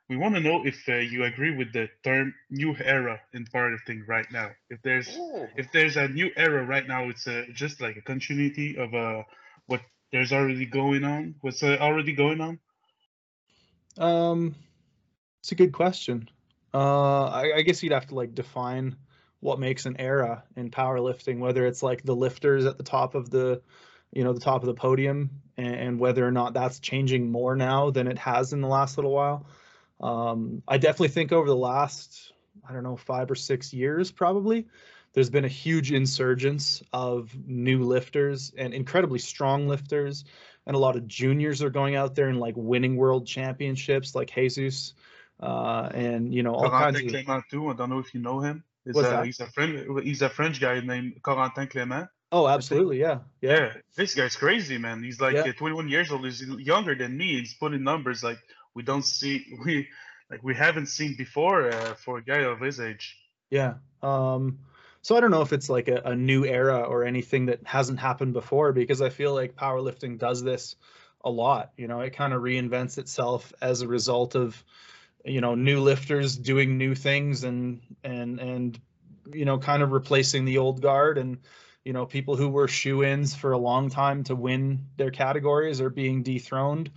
we 0.09 0.16
want 0.16 0.35
to 0.35 0.40
know 0.40 0.65
if 0.66 0.89
uh, 0.89 0.97
you 0.97 1.24
agree 1.24 1.57
with 1.57 1.73
the 1.73 1.89
term 2.05 2.35
new 2.51 2.74
era 2.78 3.20
in 3.32 3.47
thing 3.86 4.05
right 4.09 4.27
now. 4.32 4.51
If 4.70 4.82
there's 4.82 5.09
Oh, 5.09 5.48
if 5.57 5.70
there's 5.73 5.97
a 5.97 6.09
new 6.09 6.31
era 6.36 6.65
right 6.65 6.86
now, 6.86 7.09
it's 7.09 7.27
uh, 7.27 7.44
just 7.55 7.81
like 7.81 7.97
a 7.97 8.02
continuity 8.02 8.77
of 8.77 8.94
uh, 8.94 9.23
what 9.66 9.81
there's 10.12 10.32
already 10.32 10.66
going 10.66 11.05
on. 11.05 11.35
What's 11.40 11.62
uh, 11.62 11.77
already 11.81 12.12
going 12.15 12.40
on? 12.40 12.59
Um, 13.98 14.55
it's 15.40 15.52
a 15.52 15.54
good 15.54 15.72
question. 15.72 16.28
Uh, 16.72 17.24
I, 17.24 17.52
I 17.56 17.62
guess 17.62 17.82
you'd 17.82 17.92
have 17.92 18.06
to 18.08 18.14
like 18.14 18.34
define 18.34 18.96
what 19.40 19.58
makes 19.58 19.86
an 19.86 19.96
era 19.98 20.44
in 20.56 20.70
powerlifting, 20.70 21.38
whether 21.38 21.66
it's 21.66 21.82
like 21.82 22.02
the 22.02 22.14
lifters 22.14 22.66
at 22.66 22.76
the 22.76 22.84
top 22.84 23.14
of 23.14 23.30
the, 23.30 23.62
you 24.12 24.22
know, 24.22 24.32
the 24.32 24.40
top 24.40 24.62
of 24.62 24.66
the 24.66 24.74
podium, 24.74 25.30
and, 25.56 25.74
and 25.74 26.00
whether 26.00 26.26
or 26.26 26.30
not 26.30 26.54
that's 26.54 26.78
changing 26.78 27.30
more 27.30 27.56
now 27.56 27.90
than 27.90 28.06
it 28.06 28.18
has 28.18 28.52
in 28.52 28.60
the 28.60 28.68
last 28.68 28.98
little 28.98 29.12
while. 29.12 29.46
Um, 30.00 30.62
I 30.68 30.78
definitely 30.78 31.08
think 31.08 31.32
over 31.32 31.46
the 31.46 31.56
last, 31.56 32.32
I 32.68 32.72
don't 32.72 32.84
know, 32.84 32.96
five 32.96 33.30
or 33.30 33.34
six 33.34 33.72
years, 33.72 34.10
probably, 34.10 34.66
there's 35.12 35.30
been 35.30 35.44
a 35.44 35.48
huge 35.48 35.90
insurgence 35.90 36.82
of 36.92 37.34
new 37.46 37.82
lifters 37.82 38.52
and 38.56 38.72
incredibly 38.72 39.18
strong 39.18 39.68
lifters 39.68 40.24
and 40.66 40.76
a 40.76 40.78
lot 40.78 40.96
of 40.96 41.08
juniors 41.08 41.62
are 41.62 41.70
going 41.70 41.96
out 41.96 42.14
there 42.14 42.28
and 42.28 42.38
like 42.38 42.54
winning 42.56 42.96
world 42.96 43.26
championships, 43.26 44.14
like 44.14 44.30
Jesus, 44.30 44.94
uh, 45.40 45.88
and 45.94 46.32
you 46.34 46.42
know 46.42 46.54
all 46.54 46.70
kinds 46.70 47.00
Corentin 47.00 47.14
of. 47.14 47.26
Clément 47.26 47.42
too. 47.50 47.68
I 47.68 47.74
don't 47.74 47.90
know 47.90 47.98
if 47.98 48.14
you 48.14 48.20
know 48.20 48.40
him. 48.40 48.64
He's 48.84 48.94
What's 48.94 49.08
a, 49.08 49.10
that? 49.12 49.26
he's 49.26 49.40
a 49.40 49.46
French. 49.46 50.04
He's 50.04 50.22
a 50.22 50.28
French 50.28 50.60
guy 50.60 50.80
named 50.80 51.20
Corentin 51.22 51.68
Clément. 51.70 52.08
Oh, 52.32 52.46
absolutely, 52.46 53.00
yeah, 53.00 53.18
yeah, 53.40 53.50
Yeah, 53.56 53.72
this 53.96 54.14
guy's 54.14 54.36
crazy, 54.36 54.78
man. 54.78 55.02
He's 55.02 55.20
like 55.20 55.34
Yeah. 55.34 55.40
uh, 55.48 55.52
21 55.52 55.88
years 55.88 56.12
old. 56.12 56.24
He's 56.24 56.40
younger 56.42 56.94
than 56.94 57.16
me. 57.16 57.40
He's 57.40 57.54
putting 57.54 57.82
numbers 57.82 58.22
like 58.22 58.38
we 58.74 58.82
don't 58.84 59.04
see 59.04 59.44
we 59.64 59.88
like 60.30 60.42
we 60.42 60.54
haven't 60.54 60.86
seen 60.86 61.16
before 61.16 61.68
uh, 61.72 61.94
for 61.94 62.18
a 62.18 62.22
guy 62.22 62.42
of 62.42 62.60
his 62.60 62.78
age. 62.78 63.16
yeah. 63.50 63.74
Um, 64.02 64.60
so 65.02 65.16
I 65.16 65.20
don't 65.20 65.30
know 65.30 65.42
if 65.42 65.52
it's 65.52 65.68
like 65.68 65.88
a, 65.88 66.02
a 66.04 66.14
new 66.14 66.44
era 66.44 66.80
or 66.82 67.04
anything 67.04 67.46
that 67.46 67.60
hasn't 67.66 67.98
happened 67.98 68.32
before 68.34 68.72
because 68.72 69.00
I 69.02 69.08
feel 69.08 69.34
like 69.34 69.56
powerlifting 69.56 70.18
does 70.18 70.42
this 70.42 70.76
a 71.24 71.30
lot. 71.30 71.72
You 71.76 71.88
know, 71.88 72.00
it 72.00 72.10
kind 72.10 72.32
of 72.32 72.42
reinvents 72.42 72.98
itself 72.98 73.52
as 73.60 73.80
a 73.82 73.88
result 73.88 74.36
of 74.36 74.62
you 75.24 75.40
know 75.40 75.55
new 75.55 75.80
lifters 75.80 76.36
doing 76.36 76.78
new 76.78 76.94
things 76.94 77.44
and 77.44 77.80
and 78.05 78.40
and 78.40 78.80
you 79.32 79.44
know 79.44 79.59
kind 79.59 79.82
of 79.82 79.92
replacing 79.92 80.44
the 80.44 80.59
old 80.59 80.80
guard 80.80 81.18
and 81.18 81.38
you 81.84 81.92
know 81.92 82.06
people 82.06 82.36
who 82.36 82.48
were 82.48 82.68
shoe-ins 82.68 83.34
for 83.34 83.52
a 83.52 83.59
long 83.59 83.90
time 83.90 84.24
to 84.24 84.34
win 84.34 84.86
their 84.97 85.10
categories 85.10 85.80
are 85.80 85.90
being 85.90 86.22
dethroned 86.22 86.90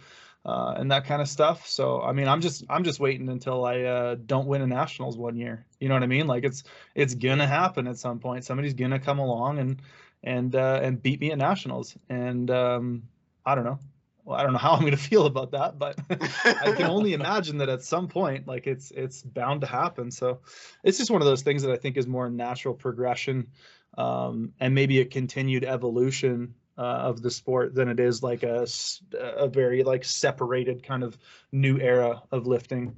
uh, 0.46 0.74
and 0.78 0.92
that 0.92 1.06
kind 1.06 1.22
of 1.22 1.28
stuff. 1.28 1.68
So 1.68 2.02
i 2.02 2.12
mean 2.12 2.28
i'm 2.28 2.42
just 2.42 2.64
i'm 2.70 2.84
just 2.84 3.00
waiting 3.00 3.30
until 3.30 3.66
i 3.66 3.82
uh, 3.82 4.16
don't 4.26 4.48
win 4.48 4.62
a 4.62 4.68
nationals 4.68 5.18
one 5.18 5.38
year. 5.38 5.66
You 5.80 5.88
know 5.90 5.96
what 5.96 6.04
i 6.04 6.08
mean? 6.08 6.28
Like 6.28 6.44
it's 6.44 6.64
it's 6.96 7.16
gonna 7.16 7.48
happen 7.48 7.88
at 7.88 7.98
some 7.98 8.20
point. 8.20 8.46
Somebody's 8.46 8.74
gonna 8.74 9.00
come 9.00 9.20
along 9.20 9.60
and 9.60 9.82
and 10.24 10.56
uh, 10.56 10.80
and 10.82 11.02
beat 11.02 11.20
me 11.20 11.32
at 11.32 11.38
nationals. 11.38 11.96
And 12.10 12.50
um, 12.52 13.04
i 13.46 13.56
don't 13.56 13.66
know 13.66 13.80
well, 14.26 14.40
I 14.40 14.44
don't 14.44 14.54
know 14.54 14.60
how 14.60 14.72
I'm 14.74 14.82
going 14.82 14.92
to 14.92 14.98
feel 14.98 15.26
about 15.26 15.52
that, 15.52 15.78
but 15.78 16.00
I 16.10 16.74
can 16.76 16.86
only 16.86 17.14
imagine 17.20 17.58
that 17.58 17.70
at 17.70 17.84
some 17.84 18.08
point, 18.08 18.48
like 18.48 18.68
it's 18.68 18.92
it's 18.92 19.22
bound 19.22 19.62
to 19.62 19.68
happen. 19.68 20.12
So 20.12 20.40
it's 20.84 20.98
just 20.98 21.12
one 21.12 21.22
of 21.22 21.28
those 21.28 21.42
things 21.42 21.62
that 21.64 21.72
I 21.72 21.78
think 21.78 21.98
is 21.98 22.08
more 22.08 22.30
natural 22.30 22.74
progression, 22.74 23.48
um, 23.98 24.54
and 24.60 24.74
maybe 24.74 25.02
a 25.02 25.06
continued 25.06 25.66
evolution 25.66 26.56
uh, 26.78 26.82
of 26.82 27.22
the 27.22 27.30
sport 27.30 27.76
than 27.76 27.90
it 27.90 28.00
is 28.00 28.24
like 28.24 28.44
a 28.44 28.66
a 29.14 29.48
very 29.48 29.84
like 29.84 30.06
separated 30.06 30.84
kind 30.84 31.04
of 31.04 31.18
new 31.52 31.80
era 31.80 32.22
of 32.32 32.48
lifting. 32.48 32.96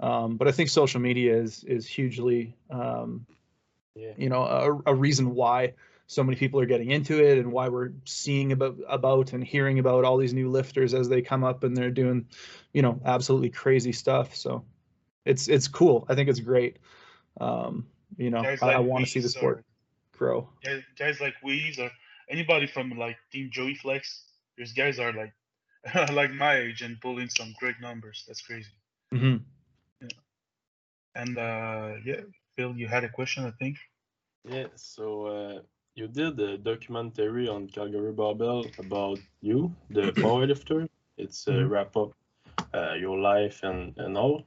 Um, 0.00 0.36
but 0.36 0.46
I 0.46 0.52
think 0.52 0.68
social 0.68 1.00
media 1.00 1.36
is 1.36 1.64
is 1.64 1.86
hugely, 1.86 2.56
um, 2.70 3.26
Yeah. 3.96 4.12
you 4.16 4.28
know, 4.28 4.44
a, 4.44 4.92
a 4.92 4.94
reason 4.94 5.34
why 5.34 5.74
so 6.08 6.24
many 6.24 6.36
people 6.36 6.58
are 6.58 6.66
getting 6.66 6.90
into 6.90 7.22
it 7.22 7.38
and 7.38 7.52
why 7.52 7.68
we're 7.68 7.92
seeing 8.04 8.52
about 8.52 8.76
about 8.88 9.34
and 9.34 9.44
hearing 9.44 9.78
about 9.78 10.04
all 10.04 10.16
these 10.16 10.34
new 10.34 10.50
lifters 10.50 10.94
as 10.94 11.08
they 11.08 11.22
come 11.22 11.44
up 11.44 11.62
and 11.64 11.76
they're 11.76 11.90
doing 11.90 12.26
you 12.72 12.82
know 12.82 13.00
absolutely 13.04 13.50
crazy 13.50 13.92
stuff 13.92 14.34
so 14.34 14.64
it's 15.24 15.48
it's 15.48 15.68
cool 15.68 16.06
i 16.08 16.14
think 16.14 16.28
it's 16.28 16.40
great 16.40 16.78
um 17.40 17.86
you 18.16 18.30
know 18.30 18.42
Guys 18.42 18.62
i, 18.62 18.72
I 18.72 18.78
want 18.78 19.04
to 19.04 19.10
see 19.10 19.20
the 19.20 19.28
sport 19.28 19.58
or 19.58 19.64
grow 20.18 20.48
guys, 20.64 20.82
guys 20.98 21.20
like 21.20 21.34
Weeze 21.44 21.78
or 21.78 21.90
anybody 22.28 22.66
from 22.66 22.90
like 22.90 23.16
Team 23.32 23.50
Joey 23.52 23.74
Flex. 23.74 24.24
These 24.56 24.72
guys 24.72 24.98
are 24.98 25.12
like 25.12 25.32
like 26.12 26.32
my 26.32 26.56
age 26.56 26.82
and 26.82 27.00
pulling 27.00 27.28
some 27.28 27.54
great 27.60 27.76
numbers. 27.80 28.24
That's 28.26 28.40
crazy. 28.40 28.70
hmm 29.12 29.36
And 31.14 31.38
uh 31.38 31.94
yeah, 32.04 32.20
Phil, 32.56 32.76
you 32.76 32.88
had 32.88 33.04
a 33.04 33.08
question, 33.08 33.44
I 33.44 33.52
think. 33.52 33.76
Yeah, 34.44 34.66
so 34.76 35.26
uh, 35.26 35.60
you 35.98 36.08
did 36.08 36.38
a 36.40 36.58
documentary 36.58 37.48
on 37.48 37.68
Calgary 37.68 38.12
Barbell 38.12 38.72
about 38.78 39.20
you, 39.40 39.74
the 39.90 40.12
powerlifter. 40.22 40.88
It's 41.18 41.48
uh, 41.48 41.52
Mhm. 41.52 41.70
wrap 41.70 41.96
up 41.96 42.12
uh, 42.74 42.94
your 42.94 43.18
life 43.18 43.62
and, 43.62 43.94
and 43.98 44.16
all. 44.16 44.44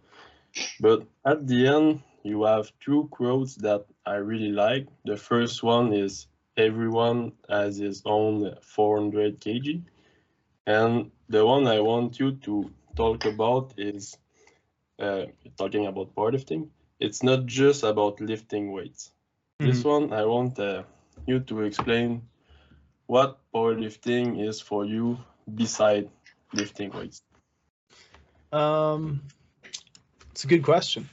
But 0.80 1.08
at 1.26 1.48
the 1.48 1.68
end, 1.68 2.02
you 2.24 2.44
have 2.44 2.72
two 2.80 3.08
quotes 3.12 3.56
that 3.58 3.86
I 4.06 4.16
really 4.16 4.52
like. 4.52 4.88
The 5.06 5.18
first 5.18 5.64
one 5.64 5.94
is 5.94 6.28
everyone 6.58 7.34
has 7.50 7.78
his 7.78 8.02
own 8.06 8.56
400 8.62 9.40
kg. 9.42 9.84
And 10.68 11.12
the 11.30 11.46
one 11.46 11.68
I 11.68 11.80
want 11.82 12.20
you 12.20 12.34
to 12.48 12.72
talk 12.96 13.26
about 13.26 13.74
is 13.78 14.18
uh, 15.00 15.26
talking 15.58 15.86
about 15.88 16.16
powerlifting. 16.16 16.70
It's 17.00 17.24
not 17.24 17.46
just 17.46 17.84
about 17.84 18.22
lifting 18.22 18.72
weights. 18.72 19.12
This 19.62 19.84
one, 19.86 20.14
I 20.14 20.26
want 20.26 20.60
uh, 20.60 20.84
you 21.28 21.40
to 21.40 21.62
explain 21.62 22.22
what 23.08 23.40
powerlifting 23.54 24.48
is 24.48 24.62
for 24.62 24.86
you 24.86 25.18
beside 25.56 26.10
lifting 26.54 26.92
weights. 26.92 27.22
Um, 28.52 29.22
it's 30.32 30.44
a 30.44 30.48
good 30.48 30.64
question. 30.64 31.10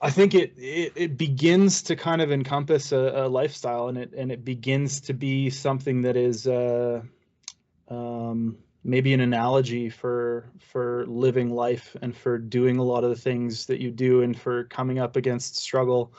I 0.00 0.10
think 0.10 0.34
it, 0.34 0.52
it 0.58 0.92
it 0.94 1.16
begins 1.16 1.82
to 1.84 1.96
kind 1.96 2.20
of 2.20 2.30
encompass 2.30 2.92
a, 2.92 3.24
a 3.24 3.28
lifestyle, 3.28 3.88
and 3.88 3.96
it 3.96 4.12
and 4.12 4.30
it 4.30 4.44
begins 4.44 5.00
to 5.02 5.14
be 5.14 5.48
something 5.48 6.02
that 6.02 6.16
is 6.16 6.46
uh, 6.46 7.00
um, 7.88 8.58
maybe 8.82 9.14
an 9.14 9.20
analogy 9.20 9.88
for 9.88 10.50
for 10.58 11.06
living 11.06 11.50
life 11.54 11.96
and 12.02 12.14
for 12.14 12.36
doing 12.36 12.76
a 12.76 12.82
lot 12.82 13.04
of 13.04 13.10
the 13.10 13.16
things 13.16 13.66
that 13.66 13.80
you 13.80 13.90
do, 13.90 14.22
and 14.22 14.38
for 14.38 14.64
coming 14.64 14.98
up 14.98 15.16
against 15.16 15.56
struggle 15.56 16.12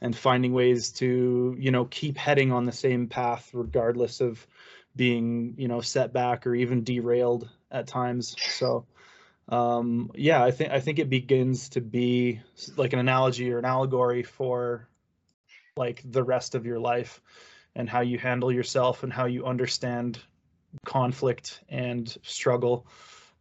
and 0.00 0.16
finding 0.16 0.52
ways 0.52 0.90
to 0.92 1.56
you 1.58 1.70
know 1.70 1.84
keep 1.86 2.16
heading 2.16 2.52
on 2.52 2.64
the 2.64 2.72
same 2.72 3.06
path 3.08 3.50
regardless 3.52 4.20
of 4.20 4.46
being 4.94 5.54
you 5.56 5.68
know 5.68 5.80
set 5.80 6.12
back 6.12 6.46
or 6.46 6.54
even 6.54 6.84
derailed 6.84 7.48
at 7.70 7.86
times. 7.86 8.34
So 8.38 8.86
um 9.48 10.10
yeah 10.14 10.42
i 10.42 10.50
think 10.50 10.70
i 10.72 10.80
think 10.80 10.98
it 10.98 11.08
begins 11.08 11.68
to 11.68 11.80
be 11.80 12.40
like 12.76 12.92
an 12.92 12.98
analogy 12.98 13.52
or 13.52 13.58
an 13.58 13.64
allegory 13.64 14.22
for 14.22 14.88
like 15.76 16.02
the 16.04 16.22
rest 16.22 16.54
of 16.54 16.66
your 16.66 16.80
life 16.80 17.20
and 17.74 17.88
how 17.88 18.00
you 18.00 18.18
handle 18.18 18.50
yourself 18.50 19.02
and 19.02 19.12
how 19.12 19.26
you 19.26 19.44
understand 19.44 20.18
conflict 20.84 21.60
and 21.68 22.16
struggle 22.22 22.86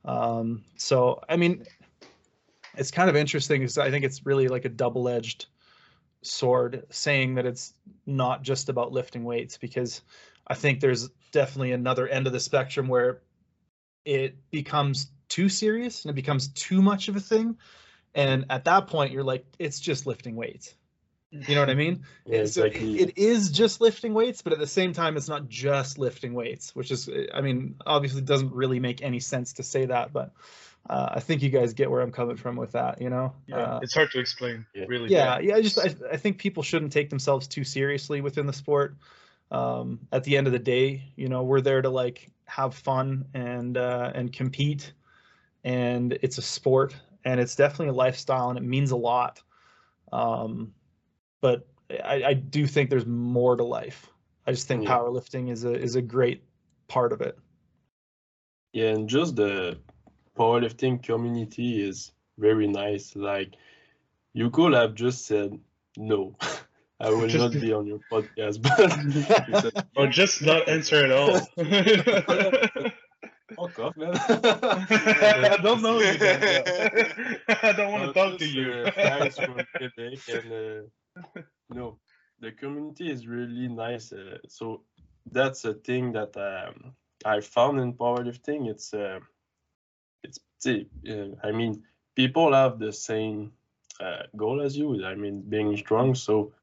um 0.03 0.63
so 0.75 1.19
i 1.27 1.35
mean 1.35 1.65
it's 2.75 2.91
kind 2.91 3.09
of 3.09 3.15
interesting 3.15 3.61
because 3.61 3.79
i 3.79 3.89
think 3.89 4.05
it's 4.05 4.25
really 4.25 4.47
like 4.47 4.65
a 4.65 4.69
double-edged 4.69 5.47
sword 6.25 6.85
saying 6.89 7.35
that 7.35 7.45
it's 7.45 7.73
not 8.05 8.41
just 8.41 8.69
about 8.69 8.91
lifting 8.91 9.23
weights 9.23 9.57
because 9.57 10.01
i 10.47 10.53
think 10.53 10.79
there's 10.79 11.09
definitely 11.31 11.71
another 11.71 12.07
end 12.07 12.27
of 12.27 12.33
the 12.33 12.39
spectrum 12.39 12.87
where 12.87 13.21
it 14.05 14.37
becomes 14.51 15.11
too 15.27 15.49
serious 15.49 16.03
and 16.03 16.11
it 16.11 16.15
becomes 16.15 16.49
too 16.49 16.81
much 16.81 17.07
of 17.07 17.15
a 17.15 17.19
thing 17.19 17.57
and 18.13 18.45
at 18.49 18.65
that 18.65 18.87
point 18.87 19.11
you're 19.11 19.23
like 19.23 19.45
it's 19.59 19.79
just 19.79 20.05
lifting 20.05 20.35
weights 20.35 20.75
you 21.31 21.55
know 21.55 21.61
what 21.61 21.69
i 21.69 21.75
mean 21.75 22.03
Yeah, 22.25 22.45
so 22.45 22.63
exactly. 22.63 22.99
it 22.99 23.17
is 23.17 23.51
just 23.51 23.81
lifting 23.81 24.13
weights 24.13 24.41
but 24.41 24.53
at 24.53 24.59
the 24.59 24.67
same 24.67 24.93
time 24.93 25.17
it's 25.17 25.27
not 25.27 25.49
just 25.49 25.97
lifting 25.97 26.33
weights 26.33 26.75
which 26.75 26.91
is 26.91 27.09
i 27.33 27.41
mean 27.41 27.75
obviously 27.85 28.21
doesn't 28.21 28.53
really 28.53 28.79
make 28.79 29.01
any 29.01 29.19
sense 29.19 29.53
to 29.53 29.63
say 29.63 29.85
that 29.85 30.13
but 30.13 30.31
uh, 30.89 31.09
i 31.13 31.19
think 31.19 31.41
you 31.41 31.49
guys 31.49 31.73
get 31.73 31.89
where 31.89 32.01
i'm 32.01 32.11
coming 32.11 32.35
from 32.35 32.55
with 32.55 32.71
that 32.71 33.01
you 33.01 33.09
know 33.09 33.33
Yeah, 33.47 33.57
Uh, 33.57 33.79
it's 33.81 33.93
hard 33.93 34.11
to 34.11 34.19
explain. 34.19 34.65
Yeah. 34.73 34.85
Really. 34.87 35.09
yeah 35.09 35.39
yeah 35.39 35.55
i 35.55 35.61
just 35.61 35.77
I, 35.79 35.93
I 36.11 36.17
think 36.17 36.37
people 36.37 36.63
shouldn't 36.63 36.91
take 36.91 37.09
themselves 37.09 37.47
too 37.47 37.63
seriously 37.63 38.21
within 38.21 38.45
the 38.45 38.53
sport 38.53 38.95
um 39.51 39.99
at 40.11 40.23
the 40.23 40.35
end 40.37 40.47
of 40.47 40.53
the 40.53 40.59
day 40.59 41.03
you 41.15 41.29
know 41.29 41.43
we're 41.43 41.61
there 41.61 41.81
to 41.81 41.89
like 41.89 42.31
have 42.45 42.73
fun 42.75 43.25
and 43.33 43.77
uh 43.77 44.11
and 44.15 44.31
compete 44.33 44.93
and 45.63 46.13
it's 46.21 46.37
a 46.37 46.41
sport 46.41 46.95
and 47.23 47.39
it's 47.39 47.55
definitely 47.55 47.87
a 47.87 47.93
lifestyle 47.93 48.49
and 48.49 48.57
it 48.57 48.63
means 48.63 48.91
a 48.91 48.95
lot 48.95 49.41
um 50.11 50.73
but 51.41 51.67
i 52.03 52.23
i 52.25 52.33
do 52.33 52.67
think 52.67 52.89
there's 52.89 53.05
more 53.05 53.55
to 53.55 53.63
life 53.63 54.09
i 54.47 54.51
just 54.51 54.67
think 54.67 54.83
Yeah. 54.83 54.89
powerlifting 54.97 55.51
is 55.51 55.63
a 55.63 55.73
is 55.73 55.95
a 55.95 56.01
great 56.01 56.43
part 56.87 57.11
of 57.13 57.21
it 57.21 57.37
Yeah, 58.73 58.89
and 58.89 59.07
just 59.07 59.35
the 59.35 59.79
powerlifting 60.37 61.01
community 61.03 61.81
is 61.87 62.11
very 62.37 62.67
nice. 62.67 63.15
Like, 63.15 63.55
you 64.33 64.49
could 64.49 64.73
have 64.73 64.93
just 64.95 65.25
said, 65.25 65.57
no, 65.97 66.35
I 66.99 67.09
will 67.09 67.27
Just- 67.27 67.53
not 67.53 67.61
be 67.61 67.73
on 67.73 67.87
your 67.87 67.99
podcast, 68.11 68.61
but 68.65 69.61
said, 69.61 69.85
Or 69.97 70.07
just 70.07 70.41
not 70.41 70.67
answer 70.69 71.05
at 71.05 71.11
all. 71.11 71.39
fuck 73.55 73.79
off, 73.79 73.97
man. 73.97 74.11
I 74.15 75.57
don't 75.61 75.81
know 75.81 75.99
you 75.99 76.13
yeah. 76.19 77.03
I 77.63 77.71
don't 77.73 77.91
want 77.91 78.07
to 78.07 78.13
talk 78.13 78.39
to 78.39 78.45
you. 78.47 78.71
uh, 78.71 78.91
guys 78.91 79.37
from 79.37 79.55
Quebec 79.75 80.19
and 80.33 80.51
uh, 80.53 81.41
no, 81.69 81.99
the 82.39 82.51
community 82.51 83.09
is 83.11 83.27
really 83.27 83.67
nice. 83.67 84.11
Uh, 84.11 84.37
so 84.47 84.81
that's 85.31 85.65
a 85.65 85.73
thing 85.73 86.11
that 86.13 86.35
um, 86.37 86.93
I 87.25 87.41
found 87.41 87.79
in 87.79 87.93
powerlifting. 87.93 88.67
It's 88.69 88.93
uh, 88.93 89.19
it's 90.25 90.67
uh, 90.67 91.35
I 91.43 91.51
mean, 91.51 91.83
people 92.15 92.53
have 92.53 92.79
the 92.79 92.91
same 92.93 93.51
uh, 93.99 94.23
goal 94.35 94.61
as 94.61 94.77
you. 94.77 95.05
I 95.05 95.15
mean, 95.15 95.41
being 95.49 95.75
strong. 95.77 96.15
So 96.15 96.53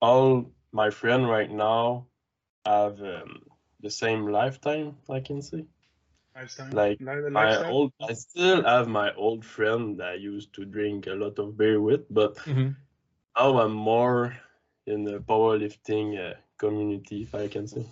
all 0.00 0.50
my 0.72 0.90
friend 0.90 1.28
right 1.28 1.50
now 1.50 2.06
have 2.66 3.00
um, 3.02 3.42
the 3.80 3.90
same 3.90 4.26
lifetime. 4.28 4.96
I 5.10 5.20
can 5.20 5.42
say. 5.42 5.66
Lifestyle. 6.34 6.68
Like, 6.72 7.00
Li- 7.00 7.30
my 7.30 7.50
lifestyle? 7.54 7.70
old 7.70 7.92
I 8.08 8.12
still 8.14 8.62
have 8.64 8.88
my 8.88 9.14
old 9.14 9.44
friend 9.44 9.98
that 10.00 10.08
I 10.08 10.14
used 10.14 10.54
to 10.54 10.64
drink 10.64 11.06
a 11.06 11.14
lot 11.14 11.38
of 11.38 11.56
beer 11.56 11.80
with, 11.80 12.04
but 12.10 12.36
Mhm. 12.46 12.76
now 13.36 13.58
I'm 13.60 13.72
more 13.72 14.36
in 14.86 15.04
the 15.04 15.18
powerlifting 15.20 16.18
uh, 16.18 16.34
community, 16.58 17.22
if 17.22 17.34
I 17.34 17.48
can 17.48 17.66
say. 17.66 17.84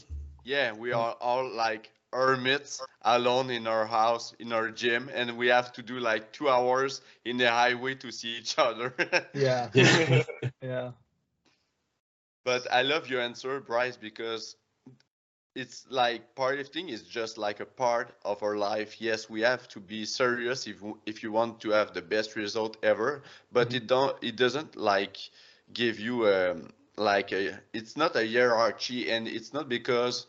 Yeah, 0.45 0.73
we 0.73 0.93
are 0.93 1.15
all 1.21 1.49
like 1.49 1.91
hermits 2.15 2.85
alone 3.03 3.51
in 3.51 3.67
our 3.69 3.87
house, 3.87 4.35
in 4.41 4.53
our 4.53 4.71
gym, 4.71 5.11
and 5.15 5.37
we 5.39 5.49
have 5.49 5.73
to 5.75 5.83
do 5.83 6.01
like 6.01 6.33
two 6.33 6.49
hours 6.49 7.03
in 7.25 7.39
the 7.39 7.51
highway 7.51 7.95
to 7.97 8.13
see 8.13 8.39
each 8.39 8.59
other. 8.59 8.95
Yeah. 9.33 9.71
Yeah. 9.75 10.23
Yeah. 10.63 10.93
But 12.45 12.71
I 12.73 12.83
love 12.83 13.09
your 13.09 13.21
answer, 13.21 13.61
Bryce, 13.61 13.97
because 13.97 14.57
it's 15.55 15.87
like 15.91 16.35
part 16.35 16.59
powerlifting 16.59 16.91
is 16.91 17.03
just 17.03 17.39
like 17.39 17.61
a 17.61 17.67
part 17.67 18.15
of 18.25 18.43
our 18.43 18.57
life. 18.57 19.01
Yes, 19.01 19.29
we 19.29 19.43
have 19.43 19.69
to 19.69 19.81
be 19.81 20.05
serious 20.05 20.67
if 20.67 20.83
if 21.07 21.23
you 21.23 21.33
want 21.33 21.61
to 21.61 21.71
have 21.71 21.93
the 21.95 22.03
best 22.03 22.37
result 22.37 22.77
ever, 22.83 23.23
but 23.53 23.73
Mhm. 23.73 23.75
it 23.75 23.87
don't 23.87 24.17
it 24.23 24.37
doesn't 24.37 24.77
like 24.77 25.17
give 25.73 25.99
you 26.01 26.27
um 26.29 26.73
like 26.97 27.33
a 27.33 27.61
it's 27.73 27.97
not 27.97 28.17
a 28.17 28.27
hierarchy 28.27 29.11
and 29.11 29.29
it's 29.29 29.53
not 29.53 29.69
because 29.69 30.27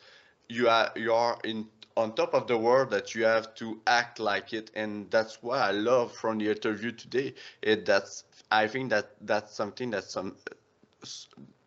you 0.50 0.70
are 0.70 0.92
you 0.96 1.14
are 1.14 1.38
in 1.44 1.68
on 1.98 2.14
top 2.16 2.34
of 2.34 2.48
the 2.48 2.58
world 2.58 2.90
that 2.92 3.16
you 3.16 3.24
have 3.26 3.54
to 3.56 3.80
act 3.88 4.20
like 4.20 4.54
it 4.54 4.72
and 4.76 5.10
that's 5.12 5.42
what 5.42 5.60
I 5.60 5.72
love 5.72 6.12
from 6.14 6.38
the 6.40 6.50
interview 6.50 6.92
today. 6.92 7.34
It 7.62 7.86
that's 7.86 8.24
I 8.52 8.68
think 8.68 8.90
that 8.92 9.12
that's 9.22 9.54
something 9.54 9.92
that 9.92 10.04
some 10.06 10.36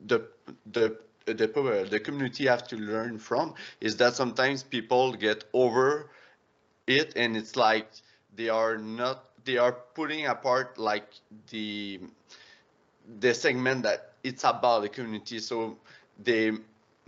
the 0.07 0.27
the 0.71 0.97
the 1.27 1.87
the 1.91 2.01
community 2.01 2.47
have 2.47 2.67
to 2.69 2.77
learn 2.77 3.19
from 3.19 3.55
is 3.81 3.97
that 3.99 4.15
sometimes 4.15 4.63
people 4.63 5.13
get 5.13 5.45
over 5.53 6.11
it 6.87 7.13
and 7.17 7.37
it's 7.37 7.57
like 7.57 7.89
they 8.35 8.49
are 8.49 8.79
not 8.79 9.25
they 9.45 9.59
are 9.59 9.73
putting 9.73 10.27
apart 10.27 10.79
like 10.79 11.09
the 11.51 12.01
the 13.21 13.35
segment 13.35 13.83
that 13.83 14.13
it's 14.23 14.45
about 14.45 14.83
the 14.83 14.89
community 14.89 15.39
so 15.39 15.77
they 16.23 16.53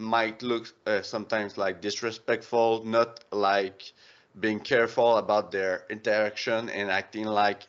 might 0.00 0.42
look 0.42 0.72
uh, 0.86 1.02
sometimes 1.02 1.58
like 1.58 1.80
disrespectful 1.80 2.84
not 2.84 3.24
like 3.32 3.92
being 4.40 4.60
careful 4.60 5.16
about 5.16 5.52
their 5.52 5.84
interaction 5.90 6.68
and 6.70 6.90
acting 6.90 7.26
like 7.26 7.66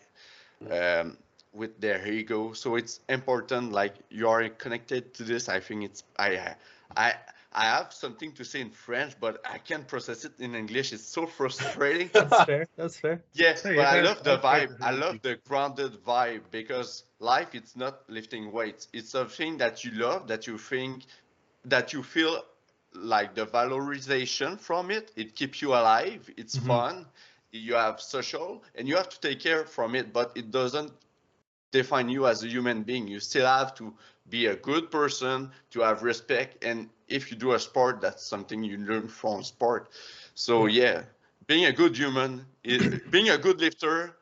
um, 0.71 1.17
with 1.53 1.79
their 1.81 2.05
ego 2.07 2.53
so 2.53 2.75
it's 2.75 2.99
important 3.09 3.71
like 3.71 3.93
you 4.09 4.29
are 4.29 4.47
connected 4.49 5.13
to 5.13 5.23
this 5.23 5.49
i 5.49 5.59
think 5.59 5.83
it's 5.83 6.03
i 6.17 6.55
i 6.95 7.13
i 7.53 7.65
have 7.65 7.91
something 7.91 8.31
to 8.31 8.45
say 8.45 8.61
in 8.61 8.69
french 8.69 9.13
but 9.19 9.41
i 9.45 9.57
can't 9.57 9.87
process 9.87 10.23
it 10.25 10.33
in 10.39 10.55
english 10.55 10.93
it's 10.93 11.05
so 11.05 11.25
frustrating 11.25 12.09
That's 12.13 12.41
fair. 12.43 12.67
That's 12.77 12.97
fair. 12.99 13.21
yeah, 13.33 13.55
but 13.63 13.85
I 13.85 14.01
love 14.01 14.23
the 14.23 14.37
vibe. 14.37 14.77
I 14.81 14.91
love 14.91 15.21
the 15.21 15.37
grounded 15.47 16.03
vibe 16.05 16.43
because 16.51 17.03
life 17.19 17.53
it's 17.53 17.75
not 17.75 18.09
lifting 18.09 18.51
weights. 18.51 18.87
It's 18.93 19.09
something 19.09 19.57
that 19.57 19.83
you 19.83 19.91
love, 19.91 20.27
that 20.27 20.47
you 20.47 20.57
think, 20.57 21.03
that 21.65 21.93
you 21.93 22.03
feel 22.03 22.43
like 22.93 23.35
the 23.35 23.45
valorization 23.45 24.59
from 24.59 24.91
it. 24.91 25.11
It 25.15 25.35
keeps 25.35 25.61
you 25.61 25.69
alive. 25.73 26.29
It's 26.37 26.55
Mhm. 26.55 26.57
fun. 26.57 27.07
You 27.51 27.75
have 27.75 28.01
social, 28.01 28.63
and 28.75 28.87
you 28.87 28.95
have 28.95 29.09
to 29.09 29.19
take 29.19 29.39
care 29.39 29.65
from 29.65 29.95
it. 29.95 30.13
But 30.13 30.31
it 30.35 30.51
doesn't 30.51 30.91
define 31.71 32.09
you 32.09 32.27
as 32.27 32.43
a 32.43 32.47
human 32.47 32.83
being. 32.83 33.07
You 33.07 33.19
still 33.19 33.45
have 33.47 33.73
to 33.75 33.93
be 34.29 34.45
a 34.47 34.55
good 34.55 34.91
person, 34.91 35.51
to 35.71 35.81
have 35.81 36.03
respect, 36.03 36.63
and 36.63 36.89
if 37.07 37.31
you 37.31 37.37
do 37.37 37.51
a 37.53 37.59
sport, 37.59 38.01
that's 38.01 38.23
something 38.23 38.63
you 38.63 38.77
learn 38.77 39.07
from 39.07 39.43
sport. 39.43 39.89
So 40.35 40.65
yeah, 40.67 41.03
being 41.47 41.65
a 41.65 41.71
good 41.71 41.97
human, 41.97 42.45
is, 42.63 42.87
being 43.09 43.29
a 43.29 43.37
good 43.37 43.59
lifter, 43.59 44.15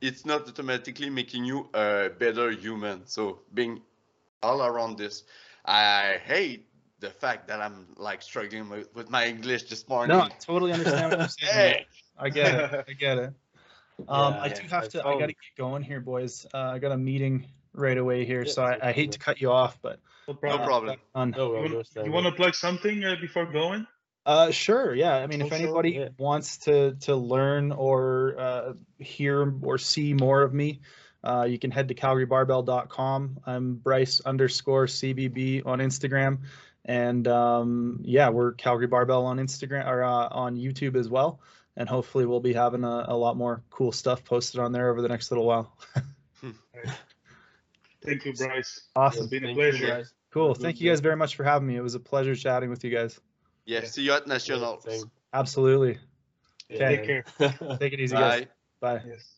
it's 0.00 0.24
not 0.26 0.48
automatically 0.48 1.10
making 1.10 1.44
you 1.44 1.68
a 1.74 2.10
better 2.18 2.50
human. 2.50 3.06
So 3.06 3.40
being 3.54 3.82
all 4.42 4.62
around 4.62 4.98
this, 4.98 5.24
I 5.64 6.18
hate 6.24 6.67
the 7.00 7.10
fact 7.10 7.48
that 7.48 7.60
I'm 7.60 7.86
like 7.96 8.22
struggling 8.22 8.68
with, 8.68 8.94
with 8.94 9.10
my 9.10 9.26
English 9.26 9.64
this 9.64 9.88
morning. 9.88 10.16
No, 10.16 10.24
I 10.24 10.28
totally 10.40 10.72
understand 10.72 11.10
what 11.12 11.18
you're 11.20 11.28
saying. 11.50 11.74
Hey, 11.74 11.86
I 12.18 12.28
get 12.30 12.54
it. 12.74 12.84
I 12.88 12.92
get 12.92 13.18
it. 13.18 13.32
Um, 14.08 14.34
Yeah, 14.34 14.40
I 14.40 14.46
yeah, 14.46 14.54
do 14.54 14.68
have 14.68 14.84
I 14.84 14.86
to. 14.88 15.06
I 15.06 15.12
got 15.18 15.26
to 15.26 15.26
get 15.26 15.56
going 15.56 15.82
here, 15.82 16.00
boys. 16.00 16.46
Uh, 16.52 16.58
I 16.74 16.78
got 16.78 16.92
a 16.92 16.96
meeting 16.96 17.46
right 17.72 17.98
away 17.98 18.24
here, 18.24 18.44
Yeah, 18.44 18.52
so 18.52 18.62
I, 18.64 18.88
I 18.88 18.92
hate 18.92 19.12
to 19.12 19.18
cut 19.18 19.40
you 19.40 19.50
off, 19.50 19.78
but 19.82 20.00
No 20.26 20.34
no 20.34 20.38
problem. 20.38 20.66
problem. 20.66 20.96
on. 21.14 21.30
No, 21.30 21.56
I 21.56 21.66
You, 21.66 21.74
want, 21.74 21.88
you 22.06 22.12
want 22.12 22.26
to 22.26 22.32
plug 22.32 22.54
something 22.54 23.04
uh, 23.04 23.16
before 23.20 23.46
going? 23.46 23.86
Uh, 24.26 24.50
sure. 24.50 24.94
Yeah. 24.94 25.14
I 25.16 25.26
mean, 25.26 25.42
Oh, 25.42 25.46
if 25.46 25.52
sure, 25.52 25.58
anybody 25.62 25.90
yeah. 25.92 26.08
wants 26.18 26.58
to 26.58 26.94
to 27.02 27.14
learn 27.16 27.72
or 27.72 28.34
uh, 28.38 28.72
hear 28.98 29.54
or 29.62 29.78
see 29.78 30.12
more 30.14 30.42
of 30.42 30.52
me, 30.52 30.80
uh, 31.24 31.46
you 31.48 31.58
can 31.58 31.70
head 31.70 31.88
to 31.88 31.94
calgarybarbell.com. 31.94 33.38
I'm 33.46 33.74
Bryce 33.76 34.20
underscore 34.20 34.86
CBB 34.86 35.64
on 35.66 35.78
Instagram, 35.78 36.38
and 36.88 37.28
um, 37.28 38.00
yeah, 38.02 38.30
we're 38.30 38.52
Calgary 38.54 38.86
Barbell 38.86 39.26
on 39.26 39.36
Instagram 39.36 39.86
or 39.86 40.02
uh, 40.02 40.28
on 40.30 40.56
YouTube 40.56 40.96
as 40.96 41.08
well. 41.08 41.40
And 41.76 41.88
hopefully, 41.88 42.26
we'll 42.26 42.40
be 42.40 42.54
having 42.54 42.82
a, 42.82 43.04
a 43.08 43.16
lot 43.16 43.36
more 43.36 43.62
cool 43.70 43.92
stuff 43.92 44.24
posted 44.24 44.58
on 44.58 44.72
there 44.72 44.90
over 44.90 45.00
the 45.00 45.08
next 45.08 45.30
little 45.30 45.46
while. 45.46 45.76
Thank 48.02 48.24
you, 48.24 48.32
Bryce. 48.32 48.88
Awesome. 48.96 49.24
It's 49.24 49.30
been 49.30 49.44
a 49.44 49.48
Thank 49.48 49.58
you, 49.58 49.70
pleasure. 49.70 49.86
guys. 49.86 50.12
Cool. 50.30 50.54
Thank 50.54 50.80
you 50.80 50.90
guys 50.90 51.00
very 51.00 51.16
much 51.16 51.36
for 51.36 51.44
having 51.44 51.68
me. 51.68 51.76
It 51.76 51.82
was 51.82 51.94
a 51.94 52.00
pleasure 52.00 52.34
chatting 52.34 52.70
with 52.70 52.82
you 52.82 52.90
guys. 52.90 53.20
Yeah, 53.66 53.84
see 53.84 54.02
you 54.02 54.12
at 54.12 54.26
Nationals. 54.26 54.84
Same. 54.84 55.10
Absolutely. 55.32 55.98
Yeah, 56.70 56.88
Take 56.88 57.04
care. 57.04 57.24
Take 57.78 57.92
it 57.92 58.00
easy, 58.00 58.16
guys. 58.16 58.46
Bye. 58.80 58.94
Bye. 58.94 59.02
Yes. 59.06 59.37